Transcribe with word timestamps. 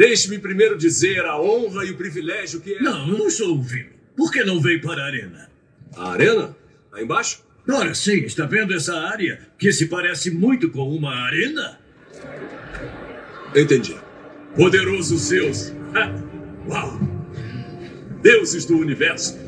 Deixe-me 0.00 0.38
primeiro 0.38 0.78
dizer 0.78 1.26
a 1.26 1.38
honra 1.38 1.84
e 1.84 1.90
o 1.90 1.94
privilégio 1.94 2.58
que 2.58 2.72
é. 2.72 2.80
Não, 2.80 3.06
não 3.06 3.26
estou 3.26 3.50
ouvindo. 3.50 3.90
Por 4.16 4.32
que 4.32 4.42
não 4.42 4.58
veio 4.58 4.80
para 4.80 5.02
a 5.02 5.04
arena? 5.04 5.50
A 5.94 6.12
arena? 6.12 6.56
Aí 6.90 7.04
embaixo? 7.04 7.44
Ora 7.68 7.94
sim, 7.94 8.24
está 8.24 8.46
vendo 8.46 8.72
essa 8.72 8.96
área 8.96 9.46
que 9.58 9.70
se 9.70 9.88
parece 9.88 10.30
muito 10.30 10.70
com 10.70 10.88
uma 10.88 11.14
arena? 11.14 11.78
Entendi. 13.54 13.94
Poderoso 14.56 15.18
Zeus. 15.18 15.70
Uau! 16.66 16.98
Deuses 18.22 18.64
do 18.64 18.78
universo. 18.78 19.38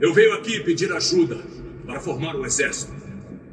Eu 0.00 0.14
venho 0.14 0.32
aqui 0.32 0.60
pedir 0.60 0.90
ajuda 0.94 1.36
para 1.84 2.00
formar 2.00 2.34
um 2.34 2.46
exército. 2.46 2.94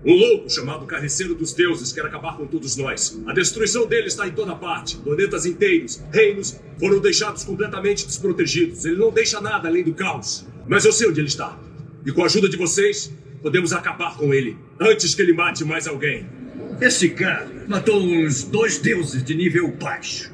Um 0.04 0.16
louco 0.16 0.50
chamado 0.50 0.88
Carniceiro 0.88 1.36
dos 1.36 1.54
Deuses 1.54 1.94
quer 1.94 2.04
acabar 2.04 2.36
com 2.36 2.48
todos 2.48 2.76
nós. 2.76 3.22
A 3.28 3.34
destruição 3.34 3.86
dele 3.86 4.08
está 4.08 4.28
em 4.28 4.32
toda 4.32 4.56
parte. 4.56 4.98
Planetas 4.98 5.46
inteiros, 5.46 6.02
reinos 6.12 6.60
foram 6.80 7.00
deixados 7.00 7.44
completamente 7.44 8.08
desprotegidos. 8.08 8.84
Ele 8.84 8.98
não 8.98 9.12
deixa 9.12 9.40
nada 9.40 9.68
além 9.68 9.84
do 9.84 9.94
caos. 9.94 10.48
Mas 10.68 10.86
eu 10.86 10.92
sei 10.92 11.08
onde 11.08 11.20
ele 11.20 11.28
está. 11.28 11.60
E 12.04 12.12
com 12.12 12.24
a 12.24 12.26
ajuda 12.26 12.50
de 12.50 12.58
vocês, 12.58 13.14
podemos 13.44 13.74
acabar 13.74 14.18
com 14.18 14.34
ele 14.34 14.58
antes 14.80 15.14
que 15.14 15.22
ele 15.22 15.34
mate 15.34 15.64
mais 15.64 15.88
alguém. 15.88 16.28
Esse 16.82 17.10
cara 17.10 17.48
matou 17.68 18.02
uns 18.02 18.44
dois 18.44 18.80
deuses 18.80 19.24
de 19.24 19.36
nível 19.36 19.72
baixo. 19.72 20.32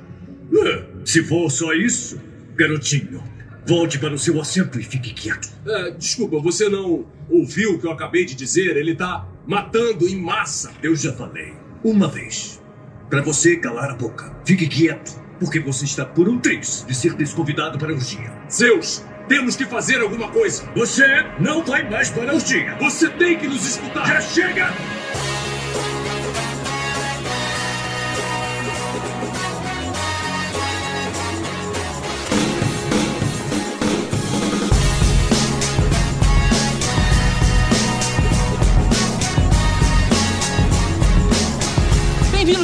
Se 1.03 1.21
for 1.25 1.51
só 1.51 1.73
isso, 1.73 2.17
garotinho, 2.55 3.21
volte 3.65 3.99
para 3.99 4.13
o 4.13 4.17
seu 4.17 4.39
assento 4.39 4.79
e 4.79 4.83
fique 4.83 5.13
quieto. 5.13 5.49
É, 5.65 5.91
desculpa, 5.91 6.39
você 6.39 6.69
não 6.69 7.05
ouviu 7.29 7.73
o 7.73 7.79
que 7.79 7.85
eu 7.85 7.91
acabei 7.91 8.23
de 8.23 8.33
dizer? 8.33 8.77
Ele 8.77 8.93
está 8.93 9.27
matando 9.47 10.07
em 10.07 10.21
massa. 10.21 10.71
Eu 10.83 10.95
já 10.95 11.13
falei 11.13 11.53
uma 11.83 12.07
vez. 12.07 12.61
Para 13.09 13.21
você 13.21 13.55
calar 13.55 13.89
a 13.89 13.95
boca. 13.95 14.35
Fique 14.43 14.67
quieto, 14.67 15.19
porque 15.39 15.59
você 15.59 15.85
está 15.85 16.05
por 16.05 16.27
um 16.27 16.37
triz 16.37 16.83
de 16.85 16.93
ser 16.93 17.13
desconvidado 17.13 17.79
para 17.79 17.91
a 17.91 17.95
orgia. 17.95 18.33
Zeus, 18.51 19.05
temos 19.29 19.55
que 19.55 19.65
fazer 19.65 20.01
alguma 20.01 20.29
coisa. 20.29 20.69
Você 20.75 21.05
não 21.39 21.63
vai 21.63 21.89
mais 21.89 22.09
para 22.09 22.31
a 22.31 22.35
orgia. 22.35 22.75
Você 22.79 23.09
tem 23.09 23.37
que 23.37 23.47
nos 23.47 23.65
escutar. 23.65 24.05
Já 24.05 24.21
chega! 24.21 24.96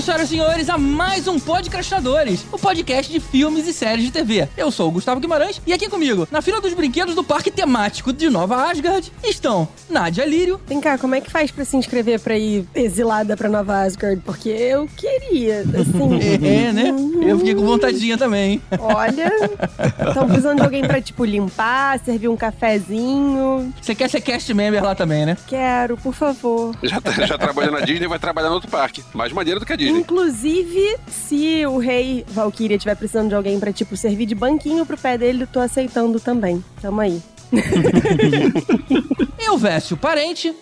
Bem-vindos, 0.05 0.27
senhoras 0.27 0.27
e 0.27 0.29
senhores, 0.35 0.69
a 0.69 0.77
mais 0.77 1.27
um 1.29 1.39
Podcastadores, 1.39 2.45
o 2.51 2.59
podcast 2.59 3.09
de 3.11 3.19
filmes 3.21 3.65
e 3.67 3.73
séries 3.73 4.03
de 4.03 4.11
TV. 4.11 4.49
Eu 4.57 4.69
sou 4.69 4.89
o 4.89 4.91
Gustavo 4.91 5.21
Guimarães 5.21 5.61
e 5.65 5.71
aqui 5.71 5.87
comigo, 5.89 6.27
na 6.29 6.41
fila 6.41 6.59
dos 6.59 6.73
brinquedos 6.73 7.15
do 7.15 7.23
parque 7.23 7.49
temático 7.49 8.11
de 8.11 8.29
Nova 8.29 8.69
Asgard, 8.69 9.11
estão 9.23 9.65
Nádia 9.89 10.25
Lírio. 10.25 10.59
Vem 10.67 10.81
cá, 10.81 10.97
como 10.97 11.15
é 11.15 11.21
que 11.21 11.31
faz 11.31 11.51
pra 11.51 11.63
se 11.63 11.77
inscrever 11.77 12.19
pra 12.19 12.37
ir 12.37 12.65
exilada 12.75 13.37
pra 13.37 13.47
Nova 13.47 13.77
Asgard? 13.81 14.21
Porque 14.25 14.49
eu 14.49 14.87
queria, 14.97 15.61
assim. 15.61 16.13
É, 16.43 16.71
né? 16.73 16.93
Eu 17.21 17.37
fiquei 17.39 17.55
com 17.55 17.65
vontadinha 17.65 18.17
também. 18.17 18.61
Olha, 18.79 19.31
estão 20.07 20.25
precisando 20.27 20.57
de 20.57 20.63
alguém 20.63 20.83
pra, 20.85 21.01
tipo, 21.01 21.23
limpar, 21.23 21.97
servir 21.99 22.27
um 22.27 22.35
cafezinho. 22.35 23.73
Você 23.81 23.95
quer 23.95 24.09
ser 24.09 24.19
cast 24.21 24.53
member 24.53 24.83
lá 24.83 24.93
também, 24.95 25.25
né? 25.25 25.37
Quero, 25.47 25.95
por 25.97 26.13
favor. 26.13 26.75
Já, 26.83 26.99
tá- 26.99 27.11
já 27.25 27.37
trabalhou 27.37 27.71
na 27.71 27.79
Disney, 27.81 28.07
vai 28.07 28.19
trabalhar 28.19 28.49
no 28.49 28.55
outro 28.55 28.69
parque. 28.69 29.03
Mais 29.13 29.31
maneiro 29.31 29.59
do 29.59 29.65
que 29.65 29.73
a 29.73 29.75
Disney. 29.75 29.92
Inclusive, 29.99 30.97
se 31.07 31.65
o 31.65 31.77
rei 31.77 32.25
Valkyria 32.29 32.77
estiver 32.77 32.95
precisando 32.95 33.29
de 33.29 33.35
alguém 33.35 33.59
pra, 33.59 33.71
tipo, 33.71 33.95
servir 33.95 34.25
de 34.25 34.35
banquinho 34.35 34.85
pro 34.85 34.97
pé 34.97 35.17
dele, 35.17 35.43
eu 35.43 35.47
tô 35.47 35.59
aceitando 35.59 36.19
também. 36.19 36.63
Tamo 36.81 37.01
aí. 37.01 37.21
Eu, 39.45 39.57
Vécio 39.57 39.97
Parente. 39.97 40.55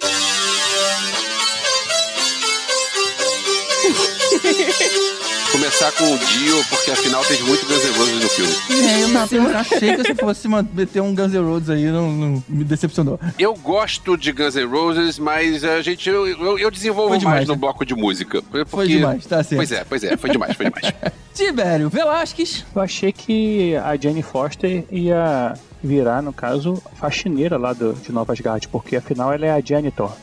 Começar 5.51 5.91
com 5.91 6.13
o 6.13 6.17
Dio, 6.17 6.66
porque 6.69 6.91
afinal 6.91 7.23
teve 7.25 7.44
muito 7.44 7.66
Guns 7.66 7.84
N' 7.84 7.97
Roses 7.97 8.23
no 8.23 8.29
filme. 8.29 8.53
É, 8.88 9.03
eu, 9.03 9.07
não, 9.09 9.57
achei 9.57 9.95
que 9.97 10.03
se 10.03 10.16
fosse 10.16 10.47
meter 10.47 11.01
um 11.01 11.13
Guns 11.13 11.34
N' 11.34 11.44
Roses 11.44 11.69
aí, 11.69 11.85
não, 11.88 12.09
não 12.09 12.44
me 12.47 12.63
decepcionou. 12.63 13.19
Eu 13.38 13.53
gosto 13.56 14.16
de 14.16 14.31
Guns 14.31 14.56
N' 14.56 14.66
Roses, 14.66 15.19
mas 15.19 15.63
a 15.66 15.81
gente 15.81 16.09
eu, 16.09 16.25
eu, 16.25 16.57
eu 16.57 16.72
desenvolvo 16.72 17.17
demais, 17.17 17.40
mais 17.40 17.47
no 17.50 17.56
né? 17.56 17.59
bloco 17.59 17.85
de 17.85 17.94
música. 17.94 18.41
Porque... 18.41 18.63
Foi 18.66 18.88
demais, 18.88 19.25
tá 19.25 19.44
certo. 19.44 19.57
Pois 19.57 19.72
é, 19.72 19.84
pois 19.84 20.03
é, 20.06 20.16
foi 20.16 20.29
demais, 20.29 20.56
foi 20.56 20.66
demais. 20.67 20.94
Tibério 21.35 21.90
Velasquez. 21.90 22.66
Eu 22.73 22.81
achei 22.81 23.11
que 23.11 23.75
a 23.75 23.97
Jane 23.97 24.22
Foster 24.22 24.85
ia 24.90 25.53
virar, 25.84 26.22
no 26.22 26.31
caso, 26.31 26.81
faxineira 26.95 27.57
lá 27.57 27.73
do, 27.73 27.94
de 27.94 28.11
Nova 28.11 28.31
Asgard, 28.31 28.67
porque 28.69 28.95
afinal 28.95 29.34
ela 29.34 29.45
é 29.45 29.51
a 29.51 29.59
janitor. 29.59 30.13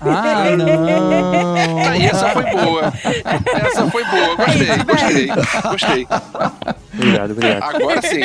Ah, 0.00 0.56
não. 0.56 1.54
Aí, 1.88 2.02
essa 2.06 2.28
foi 2.30 2.44
boa. 2.44 2.92
Essa 3.54 3.90
foi 3.90 4.04
boa, 4.04 4.36
gostei, 4.36 4.66
gostei, 4.84 5.26
gostei. 5.70 6.08
Obrigado, 6.94 7.30
obrigado. 7.30 7.62
Agora 7.76 8.02
sim, 8.02 8.20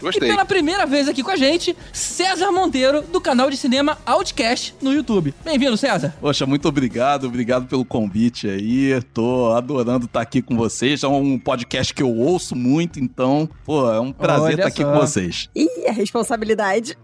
gostei. 0.00 0.28
Pela 0.28 0.44
primeira 0.44 0.86
vez 0.86 1.08
aqui 1.08 1.22
com 1.22 1.30
a 1.30 1.36
gente, 1.36 1.76
César 1.92 2.52
Monteiro, 2.52 3.02
do 3.02 3.20
canal 3.20 3.50
de 3.50 3.56
cinema 3.56 3.98
Outcast 4.06 4.74
no 4.80 4.92
YouTube. 4.92 5.34
Bem-vindo, 5.44 5.76
César. 5.76 6.14
Poxa, 6.20 6.46
muito 6.46 6.68
obrigado, 6.68 7.26
obrigado 7.26 7.66
pelo 7.66 7.84
convite 7.84 8.48
aí. 8.48 9.00
Tô 9.12 9.52
adorando 9.52 10.06
estar 10.06 10.20
aqui 10.20 10.40
com 10.40 10.56
vocês. 10.56 11.02
É 11.02 11.08
um 11.08 11.38
podcast 11.38 11.92
que 11.92 12.02
eu 12.02 12.14
ouço 12.14 12.54
muito, 12.54 13.00
então, 13.00 13.48
pô, 13.64 13.90
é 13.92 14.00
um 14.00 14.12
prazer 14.12 14.42
Olha 14.44 14.54
estar 14.54 14.68
aqui 14.68 14.82
só. 14.82 14.92
com 14.92 14.98
vocês. 14.98 15.48
Ih, 15.54 15.86
a 15.88 15.92
responsabilidade. 15.92 16.96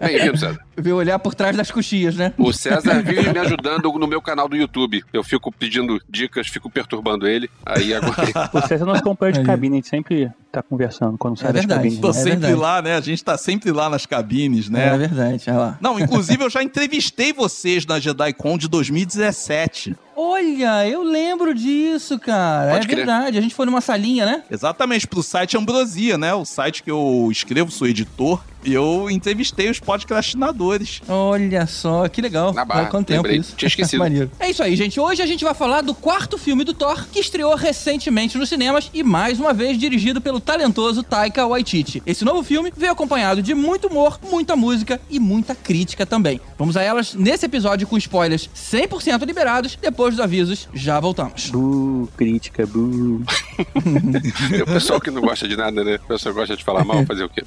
Bem-vindo, 0.00 0.36
César. 0.38 0.67
Veio 0.78 0.96
olhar 0.96 1.18
por 1.18 1.34
trás 1.34 1.56
das 1.56 1.70
coxias, 1.70 2.14
né? 2.16 2.32
O 2.38 2.52
César 2.52 3.02
vive 3.02 3.32
me 3.32 3.38
ajudando 3.38 3.92
no 3.92 4.06
meu 4.06 4.22
canal 4.22 4.48
do 4.48 4.56
YouTube. 4.56 5.04
Eu 5.12 5.24
fico 5.24 5.50
pedindo 5.52 6.00
dicas, 6.08 6.46
fico 6.46 6.70
perturbando 6.70 7.26
ele. 7.26 7.50
Aí 7.66 7.92
agora. 7.92 8.50
O 8.52 8.60
César 8.62 8.84
é 8.84 8.86
nosso 8.86 9.02
companheiro 9.02 9.34
de 9.34 9.40
Aí. 9.40 9.46
cabine, 9.46 9.74
a 9.74 9.78
gente 9.78 9.88
sempre 9.88 10.30
tá 10.50 10.62
conversando 10.62 11.16
quando 11.18 11.38
sai 11.38 11.52
das 11.52 11.60
verdade. 11.62 11.80
cabines. 11.80 11.98
Tô 12.00 12.10
É 12.10 12.12
sempre 12.12 12.30
verdade. 12.30 12.54
lá, 12.54 12.82
né? 12.82 12.96
A 12.96 13.00
gente 13.00 13.22
tá 13.22 13.36
sempre 13.36 13.70
lá 13.72 13.88
nas 13.90 14.06
cabines, 14.06 14.66
É, 14.68 14.70
né? 14.70 14.98
verdade, 14.98 15.44
olha 15.48 15.58
lá. 15.58 15.78
Não, 15.80 15.98
inclusive 16.00 16.42
eu 16.44 16.50
já 16.50 16.62
entrevistei 16.62 17.32
vocês 17.32 17.84
na 17.86 17.98
JediCon 17.98 18.56
de 18.58 18.68
2017. 18.68 19.94
Olha, 20.20 20.84
eu 20.88 21.04
lembro 21.04 21.54
disso, 21.54 22.18
cara. 22.18 22.72
Pode 22.72 22.86
é 22.86 22.88
crer. 22.88 22.96
verdade. 23.06 23.38
A 23.38 23.40
gente 23.40 23.54
foi 23.54 23.64
numa 23.66 23.80
salinha, 23.80 24.26
né? 24.26 24.42
Exatamente, 24.50 25.06
pro 25.06 25.22
site 25.22 25.56
Ambrosia, 25.56 26.18
né? 26.18 26.34
O 26.34 26.44
site 26.44 26.82
que 26.82 26.90
eu 26.90 27.28
escrevo, 27.30 27.70
sou 27.70 27.86
editor. 27.86 28.42
E 28.64 28.74
eu 28.74 29.08
entrevistei 29.08 29.70
os 29.70 29.78
podcastinadores. 29.78 31.00
Olha 31.08 31.64
só, 31.68 32.08
que 32.08 32.20
legal. 32.20 32.52
Na 32.52 32.64
barra, 32.64 32.80
Olha 32.80 32.90
quanto 32.90 33.06
tempo 33.06 33.22
lembrei. 33.22 33.38
isso. 33.38 33.54
Tinha 33.56 33.68
esquecido. 33.68 34.00
Maneiro. 34.02 34.28
É 34.40 34.50
isso 34.50 34.60
aí, 34.60 34.74
gente. 34.74 34.98
Hoje 34.98 35.22
a 35.22 35.26
gente 35.26 35.44
vai 35.44 35.54
falar 35.54 35.82
do 35.82 35.94
quarto 35.94 36.36
filme 36.36 36.64
do 36.64 36.74
Thor, 36.74 37.06
que 37.12 37.20
estreou 37.20 37.54
recentemente 37.54 38.36
nos 38.36 38.48
cinemas 38.48 38.90
e, 38.92 39.04
mais 39.04 39.38
uma 39.38 39.54
vez, 39.54 39.78
dirigido 39.78 40.20
pelo 40.20 40.37
talentoso 40.40 41.02
Taika 41.02 41.46
Waititi. 41.46 42.02
Esse 42.06 42.24
novo 42.24 42.42
filme 42.42 42.72
veio 42.76 42.92
acompanhado 42.92 43.42
de 43.42 43.54
muito 43.54 43.88
humor, 43.88 44.18
muita 44.30 44.56
música 44.56 45.00
e 45.10 45.18
muita 45.18 45.54
crítica 45.54 46.04
também. 46.04 46.40
Vamos 46.58 46.76
a 46.76 46.82
elas 46.82 47.14
nesse 47.14 47.46
episódio 47.46 47.86
com 47.86 47.96
spoilers 47.96 48.48
100% 48.54 49.24
liberados. 49.26 49.76
Depois 49.80 50.14
dos 50.14 50.24
avisos, 50.24 50.68
já 50.72 50.98
voltamos. 51.00 51.50
Bu, 51.50 52.08
crítica, 52.16 52.66
bu. 52.66 53.22
o 54.62 54.66
pessoal 54.66 55.00
que 55.00 55.10
não 55.10 55.22
gosta 55.22 55.48
de 55.48 55.56
nada, 55.56 55.82
né? 55.82 55.96
O 55.96 56.08
pessoal 56.08 56.34
gosta 56.34 56.56
de 56.56 56.64
falar 56.64 56.84
mal, 56.84 57.04
fazer 57.04 57.24
o 57.24 57.28
quê? 57.28 57.44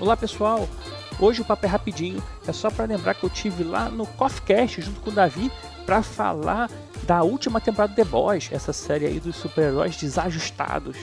Olá 0.00 0.16
pessoal, 0.16 0.68
hoje 1.20 1.42
o 1.42 1.44
papo 1.44 1.66
é 1.66 1.68
rapidinho, 1.68 2.22
é 2.46 2.52
só 2.52 2.70
para 2.70 2.86
lembrar 2.86 3.14
que 3.14 3.24
eu 3.24 3.30
tive 3.30 3.62
lá 3.62 3.88
no 3.88 4.06
CoffeeCast 4.06 4.82
junto 4.82 5.00
com 5.00 5.10
o 5.10 5.12
Davi 5.12 5.50
para 5.84 6.02
falar 6.02 6.70
da 7.02 7.22
última 7.22 7.60
temporada 7.60 7.92
de 7.92 7.96
The 7.96 8.04
Boys, 8.04 8.48
essa 8.52 8.72
série 8.72 9.06
aí 9.06 9.20
dos 9.20 9.36
super-heróis 9.36 9.96
desajustados. 9.96 10.96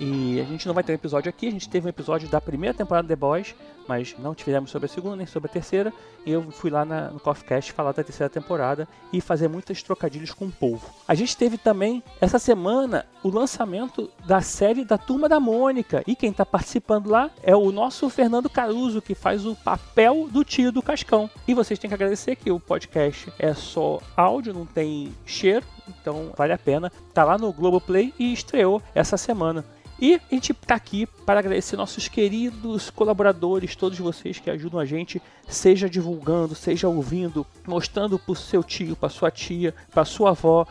E 0.00 0.40
a 0.40 0.44
gente 0.44 0.66
não 0.66 0.74
vai 0.74 0.84
ter 0.84 0.92
um 0.92 0.94
episódio 0.94 1.28
aqui, 1.28 1.48
a 1.48 1.50
gente 1.50 1.68
teve 1.68 1.86
um 1.86 1.90
episódio 1.90 2.28
da 2.28 2.40
primeira 2.40 2.74
temporada 2.74 3.06
de 3.06 3.08
The 3.08 3.16
Boys, 3.16 3.54
mas 3.88 4.14
não 4.18 4.34
tivemos 4.34 4.70
sobre 4.70 4.86
a 4.86 4.88
segunda 4.88 5.16
nem 5.16 5.26
sobre 5.26 5.48
a 5.50 5.52
terceira. 5.52 5.92
E 6.24 6.30
eu 6.30 6.42
fui 6.50 6.70
lá 6.70 6.84
na, 6.84 7.10
no 7.10 7.18
CoffeeCast 7.18 7.72
falar 7.72 7.92
da 7.92 8.04
terceira 8.04 8.28
temporada 8.28 8.86
e 9.12 9.20
fazer 9.20 9.48
muitos 9.48 9.82
trocadilhos 9.82 10.32
com 10.32 10.44
o 10.44 10.52
povo. 10.52 10.86
A 11.06 11.14
gente 11.14 11.36
teve 11.36 11.56
também, 11.56 12.02
essa 12.20 12.38
semana, 12.38 13.06
o 13.22 13.30
lançamento 13.30 14.10
da 14.26 14.40
série 14.40 14.84
da 14.84 14.98
Turma 14.98 15.28
da 15.28 15.40
Mônica. 15.40 16.04
E 16.06 16.14
quem 16.14 16.30
está 16.30 16.44
participando 16.44 17.08
lá 17.08 17.30
é 17.42 17.56
o 17.56 17.72
nosso 17.72 18.08
Fernando 18.10 18.50
Caruso, 18.50 19.02
que 19.02 19.14
faz 19.14 19.46
o 19.46 19.56
papel 19.56 20.28
do 20.30 20.44
tio 20.44 20.70
do 20.70 20.82
Cascão. 20.82 21.30
E 21.46 21.54
vocês 21.54 21.78
têm 21.78 21.88
que 21.88 21.94
agradecer 21.94 22.36
que 22.36 22.50
o 22.50 22.60
podcast 22.60 23.32
é 23.38 23.54
só 23.54 24.00
áudio, 24.16 24.52
não 24.52 24.66
tem 24.66 25.12
cheiro, 25.24 25.64
então 25.88 26.32
vale 26.36 26.52
a 26.52 26.58
pena. 26.58 26.92
Tá 27.14 27.24
lá 27.24 27.38
no 27.38 27.52
Globoplay 27.52 28.12
e 28.18 28.32
estreou 28.32 28.82
essa 28.94 29.16
semana. 29.16 29.64
E 30.00 30.14
a 30.14 30.34
gente 30.34 30.54
tá 30.54 30.76
aqui 30.76 31.06
para 31.26 31.40
agradecer 31.40 31.76
nossos 31.76 32.06
queridos 32.06 32.88
colaboradores, 32.88 33.74
todos 33.74 33.98
vocês 33.98 34.38
que 34.38 34.48
ajudam 34.48 34.78
a 34.78 34.84
gente, 34.84 35.20
seja 35.48 35.90
divulgando, 35.90 36.54
seja 36.54 36.88
ouvindo, 36.88 37.44
mostrando 37.66 38.18
pro 38.18 38.34
seu 38.36 38.62
tio, 38.62 38.94
pra 38.94 39.08
sua 39.08 39.30
tia, 39.30 39.74
pra 39.92 40.04
sua 40.04 40.30
avó 40.30 40.66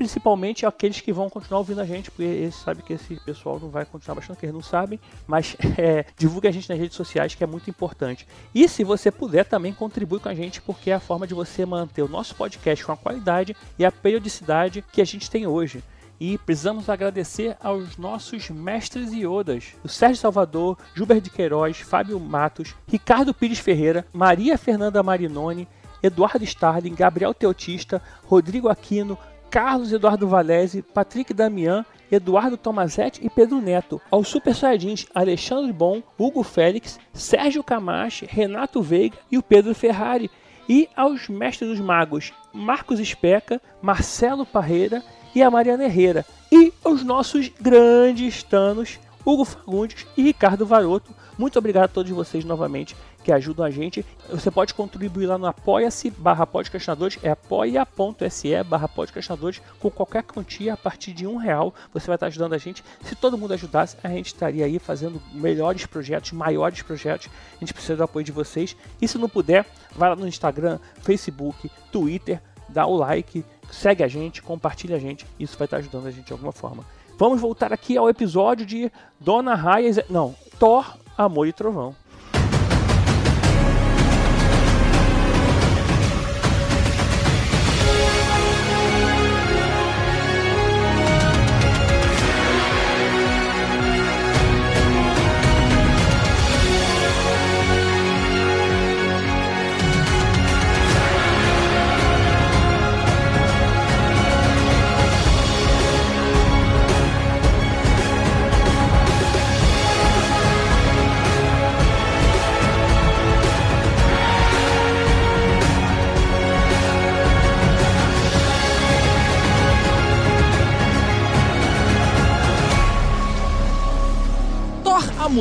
principalmente 0.00 0.64
aqueles 0.64 0.98
que 1.02 1.12
vão 1.12 1.28
continuar 1.28 1.58
ouvindo 1.58 1.82
a 1.82 1.84
gente, 1.84 2.10
porque 2.10 2.22
eles 2.22 2.54
sabem 2.54 2.82
que 2.82 2.94
esse 2.94 3.16
pessoal 3.16 3.60
não 3.60 3.68
vai 3.68 3.84
continuar 3.84 4.14
baixando, 4.14 4.38
que 4.38 4.46
eles 4.46 4.54
não 4.54 4.62
sabem, 4.62 4.98
mas 5.26 5.54
é, 5.76 6.06
divulgue 6.16 6.48
a 6.48 6.50
gente 6.50 6.70
nas 6.70 6.78
redes 6.78 6.96
sociais, 6.96 7.34
que 7.34 7.44
é 7.44 7.46
muito 7.46 7.68
importante. 7.68 8.26
E 8.54 8.66
se 8.66 8.82
você 8.82 9.10
puder, 9.10 9.44
também 9.44 9.74
contribui 9.74 10.18
com 10.18 10.30
a 10.30 10.34
gente, 10.34 10.62
porque 10.62 10.90
é 10.90 10.94
a 10.94 11.00
forma 11.00 11.26
de 11.26 11.34
você 11.34 11.66
manter 11.66 12.00
o 12.00 12.08
nosso 12.08 12.34
podcast 12.34 12.82
com 12.82 12.92
a 12.92 12.96
qualidade 12.96 13.54
e 13.78 13.84
a 13.84 13.92
periodicidade 13.92 14.82
que 14.90 15.02
a 15.02 15.04
gente 15.04 15.30
tem 15.30 15.46
hoje. 15.46 15.84
E 16.20 16.36
precisamos 16.36 16.90
agradecer 16.90 17.56
aos 17.58 17.96
nossos 17.96 18.50
mestres 18.50 19.10
e 19.14 19.26
odas, 19.26 19.74
o 19.82 19.88
Sérgio 19.88 20.18
Salvador, 20.18 20.76
Gilberto 20.94 21.22
de 21.22 21.30
Queiroz, 21.30 21.78
Fábio 21.78 22.20
Matos, 22.20 22.74
Ricardo 22.86 23.32
Pires 23.32 23.58
Ferreira, 23.58 24.04
Maria 24.12 24.58
Fernanda 24.58 25.02
Marinoni, 25.02 25.66
Eduardo 26.02 26.44
Starling, 26.44 26.94
Gabriel 26.94 27.32
Teotista, 27.32 28.02
Rodrigo 28.24 28.68
Aquino, 28.68 29.16
Carlos 29.50 29.92
Eduardo 29.92 30.28
Valese, 30.28 30.82
Patrick 30.82 31.32
Damian, 31.32 31.86
Eduardo 32.12 32.58
Tomazetti 32.58 33.24
e 33.24 33.30
Pedro 33.30 33.58
Neto. 33.62 33.98
Aos 34.10 34.28
Super 34.28 34.54
Saiyajins 34.54 35.06
Alexandre 35.14 35.72
Bom, 35.72 36.02
Hugo 36.18 36.42
Félix, 36.42 37.00
Sérgio 37.14 37.64
Camache, 37.64 38.26
Renato 38.28 38.82
Veiga 38.82 39.16
e 39.32 39.38
o 39.38 39.42
Pedro 39.42 39.74
Ferrari. 39.74 40.30
E 40.68 40.88
aos 40.94 41.28
Mestres 41.28 41.70
dos 41.70 41.80
Magos 41.80 42.32
Marcos 42.52 43.00
Especa, 43.00 43.60
Marcelo 43.82 44.44
Parreira 44.44 45.02
e 45.34 45.42
a 45.42 45.50
Mariana 45.50 45.84
Herrera. 45.84 46.24
E 46.50 46.72
aos 46.84 47.04
nossos 47.04 47.50
grandes 47.60 48.42
tanos 48.42 48.98
Hugo 49.24 49.44
Fagundes 49.44 50.06
e 50.16 50.22
Ricardo 50.22 50.66
Varoto. 50.66 51.14
Muito 51.38 51.58
obrigado 51.58 51.84
a 51.84 51.88
todos 51.88 52.10
vocês 52.10 52.44
novamente 52.44 52.96
que 53.22 53.32
ajudam 53.32 53.64
a 53.64 53.70
gente. 53.70 54.04
Você 54.28 54.50
pode 54.50 54.74
contribuir 54.74 55.26
lá 55.26 55.38
no 55.38 55.46
apoia-se 55.46 56.10
barra 56.10 56.46
podcastinadores, 56.46 57.18
é 57.22 57.30
apoia.se 57.30 58.62
barra 58.64 58.88
podcastinadores, 58.88 59.60
com 59.78 59.90
qualquer 59.90 60.22
quantia 60.22 60.74
a 60.74 60.76
partir 60.76 61.12
de 61.12 61.26
um 61.26 61.36
real. 61.36 61.74
Você 61.92 62.06
vai 62.06 62.16
estar 62.16 62.26
ajudando 62.26 62.54
a 62.54 62.58
gente. 62.58 62.82
Se 63.02 63.14
todo 63.14 63.36
mundo 63.36 63.54
ajudasse, 63.54 63.96
a 64.02 64.08
gente 64.08 64.26
estaria 64.26 64.64
aí 64.64 64.78
fazendo 64.78 65.20
melhores 65.32 65.86
projetos, 65.86 66.32
maiores 66.32 66.82
projetos. 66.82 67.28
A 67.56 67.60
gente 67.60 67.74
precisa 67.74 67.96
do 67.96 68.04
apoio 68.04 68.24
de 68.24 68.32
vocês. 68.32 68.76
E 69.00 69.06
se 69.06 69.18
não 69.18 69.28
puder, 69.28 69.66
vai 69.94 70.08
lá 70.08 70.16
no 70.16 70.26
Instagram, 70.26 70.78
Facebook, 71.02 71.70
Twitter, 71.92 72.40
dá 72.72 72.86
o 72.86 72.96
like, 72.96 73.44
segue 73.70 74.02
a 74.02 74.08
gente, 74.08 74.42
compartilha 74.42 74.96
a 74.96 74.98
gente. 74.98 75.26
Isso 75.38 75.56
vai 75.58 75.66
estar 75.66 75.78
ajudando 75.78 76.06
a 76.06 76.10
gente 76.10 76.26
de 76.26 76.32
alguma 76.32 76.52
forma. 76.52 76.84
Vamos 77.18 77.40
voltar 77.40 77.72
aqui 77.72 77.96
ao 77.96 78.08
episódio 78.08 78.64
de 78.64 78.90
Dona 79.18 79.54
Raia. 79.54 80.04
Não, 80.08 80.34
Thor, 80.58 80.96
Amor 81.18 81.46
e 81.46 81.52
Trovão. 81.52 81.94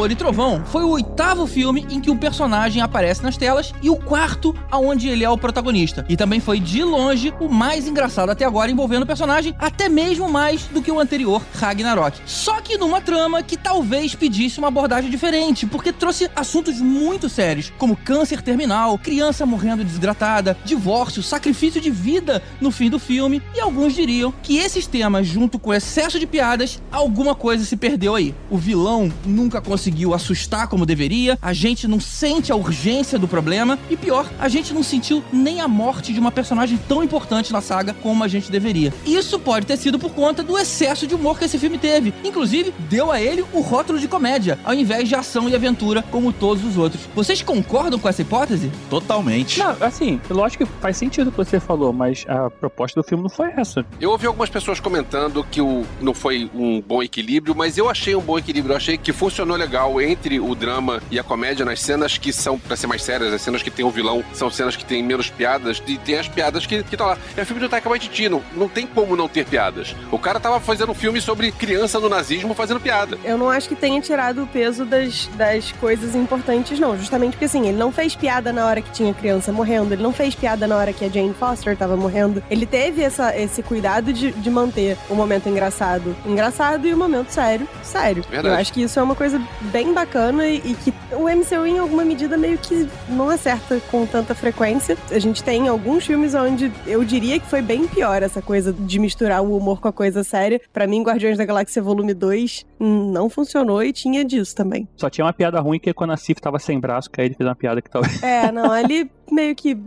E 0.10 0.16
Trovão 0.16 0.64
foi 0.66 0.84
o 0.84 0.90
oitavo 0.90 1.46
filme 1.46 1.86
em 1.88 2.02
que 2.02 2.10
um 2.10 2.18
personagem 2.18 2.82
aparece 2.82 3.22
nas 3.22 3.38
telas 3.38 3.72
e 3.80 3.92
o 3.92 3.96
quarto 3.96 4.56
aonde 4.72 5.08
ele 5.08 5.24
é 5.24 5.30
o 5.30 5.38
protagonista. 5.38 6.04
E 6.10 6.18
também 6.18 6.40
foi, 6.40 6.60
de 6.60 6.84
longe, 6.84 7.32
o 7.40 7.48
mais 7.48 7.88
engraçado 7.88 8.32
até 8.32 8.44
agora 8.44 8.72
envolvendo 8.72 9.04
o 9.04 9.06
personagem, 9.06 9.54
até 9.60 9.88
mesmo 9.88 10.28
mais 10.28 10.64
do 10.64 10.82
que 10.82 10.92
o 10.92 11.00
anterior, 11.00 11.44
Ragnarok. 11.54 12.20
Só 12.26 12.60
que 12.60 12.76
numa 12.76 13.02
trama 13.02 13.44
que 13.44 13.56
talvez 13.56 14.16
pedisse 14.16 14.58
uma 14.58 14.70
abordagem 14.70 15.12
diferente, 15.12 15.68
porque 15.68 15.94
trouxe 15.94 16.28
assuntos 16.36 16.82
muito 16.82 17.30
sérios, 17.30 17.72
como 17.78 17.96
câncer 17.96 18.42
terminal, 18.42 18.98
criança 18.98 19.46
morrendo 19.46 19.84
desidratada, 19.84 20.58
divórcio, 20.66 21.22
sacrifício 21.22 21.80
de 21.80 21.92
vida 21.92 22.42
no 22.60 22.72
fim 22.72 22.90
do 22.90 22.98
filme, 22.98 23.44
e 23.56 23.60
alguns 23.60 23.94
diriam 23.94 24.34
que 24.42 24.58
esses 24.58 24.88
temas, 24.88 25.28
junto 25.28 25.60
com 25.60 25.72
excesso 25.72 26.20
de 26.20 26.26
piadas, 26.26 26.82
alguma 26.92 27.36
coisa 27.36 27.64
se 27.64 27.78
perdeu 27.78 28.16
aí. 28.16 28.34
O 28.50 28.58
vilão 28.58 29.14
nunca 29.24 29.62
conseguiu 29.62 29.99
assustar 30.14 30.68
como 30.68 30.86
deveria, 30.86 31.38
a 31.42 31.54
gente 31.54 31.88
não 31.88 32.00
sente 32.00 32.52
a 32.52 32.56
urgência 32.56 33.20
do 33.20 33.28
problema, 33.28 33.78
e 33.90 33.98
pior, 33.98 34.30
a 34.40 34.48
gente 34.48 34.74
não 34.74 34.84
sentiu 34.84 35.24
nem 35.32 35.62
a 35.62 35.68
morte 35.68 36.14
de 36.14 36.20
uma 36.20 36.32
personagem 36.32 36.80
tão 36.88 37.04
importante 37.04 37.52
na 37.52 37.62
saga 37.62 37.94
como 37.94 38.24
a 38.24 38.28
gente 38.28 38.52
deveria. 38.52 38.94
Isso 39.06 39.40
pode 39.40 39.66
ter 39.66 39.78
sido 39.78 40.00
por 40.00 40.12
conta 40.12 40.44
do 40.44 40.58
excesso 40.58 41.06
de 41.06 41.16
humor 41.16 41.38
que 41.38 41.46
esse 41.46 41.58
filme 41.58 41.78
teve. 41.78 42.14
Inclusive, 42.24 42.74
deu 42.90 43.12
a 43.12 43.22
ele 43.22 43.44
o 43.54 43.62
rótulo 43.62 44.00
de 44.00 44.08
comédia, 44.08 44.58
ao 44.64 44.74
invés 44.74 45.08
de 45.08 45.16
ação 45.16 45.50
e 45.50 45.56
aventura 45.56 46.04
como 46.04 46.32
todos 46.32 46.64
os 46.64 46.78
outros. 46.78 47.04
Vocês 47.16 47.42
concordam 47.42 48.00
com 48.00 48.08
essa 48.08 48.22
hipótese? 48.22 48.72
Totalmente. 48.90 49.60
Não, 49.60 49.76
assim, 49.82 50.20
lógico 50.30 50.66
que 50.66 50.72
faz 50.82 50.98
sentido 50.98 51.28
o 51.28 51.32
que 51.32 51.38
você 51.38 51.60
falou, 51.60 51.92
mas 51.94 52.26
a 52.28 52.50
proposta 52.50 53.02
do 53.02 53.08
filme 53.08 53.24
não 53.24 53.30
foi 53.30 53.52
essa. 53.56 53.86
Eu 54.00 54.12
ouvi 54.12 54.28
algumas 54.28 54.50
pessoas 54.50 54.80
comentando 54.80 55.44
que 55.44 55.62
o, 55.62 55.84
não 56.02 56.14
foi 56.14 56.50
um 56.54 56.82
bom 56.82 57.02
equilíbrio, 57.02 57.56
mas 57.56 57.78
eu 57.78 57.90
achei 57.90 58.16
um 58.16 58.22
bom 58.22 58.38
equilíbrio. 58.38 58.74
Eu 58.74 58.78
achei 58.78 58.98
que 58.98 59.12
funcionou 59.12 59.58
legal 59.58 59.89
entre 60.02 60.40
o 60.40 60.54
drama 60.54 61.02
e 61.10 61.18
a 61.18 61.24
comédia 61.24 61.64
nas 61.64 61.80
cenas 61.82 62.18
que 62.18 62.34
são, 62.34 62.60
pra 62.60 62.76
ser 62.76 62.88
mais 62.88 63.02
sérias, 63.02 63.34
as 63.34 63.42
cenas 63.42 63.64
que 63.64 63.72
tem 63.72 63.86
o 63.86 63.90
vilão 63.90 64.24
são 64.34 64.52
cenas 64.52 64.76
que 64.76 64.84
tem 64.84 65.02
menos 65.02 65.30
piadas 65.30 65.82
e 65.88 65.98
tem 65.98 66.18
as 66.18 66.28
piadas 66.28 66.66
que 66.66 66.76
estão 66.76 67.08
lá. 67.08 67.18
É 67.38 67.46
filme 67.46 67.62
do 67.62 67.70
Taika 67.70 67.88
Waititi, 67.88 68.28
não, 68.28 68.44
não 68.56 68.68
tem 68.68 68.86
como 68.86 69.16
não 69.16 69.28
ter 69.28 69.46
piadas. 69.46 69.96
O 70.12 70.20
cara 70.20 70.40
tava 70.40 70.60
fazendo 70.60 70.92
um 70.92 70.96
filme 70.96 71.22
sobre 71.22 71.52
criança 71.52 72.00
no 72.00 72.10
nazismo 72.10 72.54
fazendo 72.54 72.80
piada. 72.80 73.18
Eu 73.24 73.38
não 73.38 73.50
acho 73.50 73.70
que 73.70 73.76
tenha 73.76 74.02
tirado 74.02 74.44
o 74.44 74.48
peso 74.48 74.86
das, 74.86 75.28
das 75.36 75.72
coisas 75.74 76.16
importantes, 76.16 76.80
não. 76.80 76.98
Justamente 76.98 77.32
porque, 77.32 77.46
assim, 77.46 77.68
ele 77.68 77.78
não 77.78 77.92
fez 77.92 78.16
piada 78.16 78.52
na 78.52 78.66
hora 78.66 78.82
que 78.82 78.92
tinha 78.92 79.14
criança 79.14 79.52
morrendo, 79.52 79.94
ele 79.94 80.04
não 80.04 80.12
fez 80.12 80.36
piada 80.36 80.68
na 80.68 80.76
hora 80.76 80.92
que 80.92 81.06
a 81.06 81.10
Jane 81.10 81.34
Foster 81.34 81.78
tava 81.78 81.96
morrendo. 81.96 82.44
Ele 82.50 82.66
teve 82.66 83.02
essa, 83.02 83.36
esse 83.36 83.64
cuidado 83.64 84.12
de, 84.12 84.32
de 84.32 84.50
manter 84.50 84.98
o 85.10 85.16
momento 85.16 85.48
engraçado 85.48 86.16
engraçado 86.26 86.88
e 86.88 86.94
o 86.94 86.98
momento 86.98 87.30
sério 87.30 87.68
sério. 87.84 88.24
Verdade. 88.30 88.48
Eu 88.48 88.62
acho 88.62 88.74
que 88.74 88.82
isso 88.82 89.00
é 89.00 89.04
uma 89.04 89.16
coisa 89.16 89.42
bem 89.70 89.94
bacana 89.94 90.48
e, 90.48 90.74
que 90.76 90.94
o 91.14 91.24
MCU, 91.24 91.66
em 91.66 91.80
alguma 91.80 92.04
medida, 92.04 92.38
meio 92.38 92.58
que 92.58 92.88
não 93.08 93.30
acerta 93.30 93.80
com 93.92 94.06
tanta 94.06 94.36
frequência. 94.36 94.98
A 95.12 95.20
gente 95.20 95.44
tem 95.44 95.68
alguns 95.68 96.06
filmes 96.06 96.34
onde 96.34 96.72
eu 96.86 97.04
diria 97.04 97.40
que 97.40 97.46
foi 97.46 97.62
bem 97.62 97.88
pior 97.88 98.22
essa 98.22 98.42
coisa 98.42 98.74
de 98.74 99.00
misturar 99.00 99.42
o 99.42 99.56
humor 99.56 99.80
com 99.80 99.88
a 99.88 99.94
coisa 99.94 100.24
séria. 100.24 100.60
Pra 100.74 100.88
mim, 100.88 101.04
Guardiões 101.04 101.38
da 101.38 101.46
Galáxia 101.46 101.82
Volume 101.82 102.14
2 102.14 102.66
hum, 102.80 103.12
não 103.12 103.30
funcionou 103.30 103.84
e 103.84 103.94
tinha 103.94 104.26
disso 104.26 104.56
também. 104.56 104.88
Só 104.96 105.10
tinha 105.10 105.26
uma 105.26 105.34
piada 105.34 105.60
ruim 105.60 105.80
que 105.80 105.90
é 105.90 105.94
quando 105.94 106.12
a 106.12 106.18
Sif 106.18 106.42
tava 106.42 106.60
sem 106.60 106.80
braço, 106.80 107.10
que 107.10 107.22
aí 107.22 107.28
ele 107.28 107.36
fez 107.36 107.48
uma 107.48 107.56
piada 107.56 107.82
que 107.82 107.90
talvez. 107.90 108.22
É, 108.24 108.52
não, 108.52 108.72
ali 108.72 109.10
meio 109.32 109.56
que. 109.56 109.78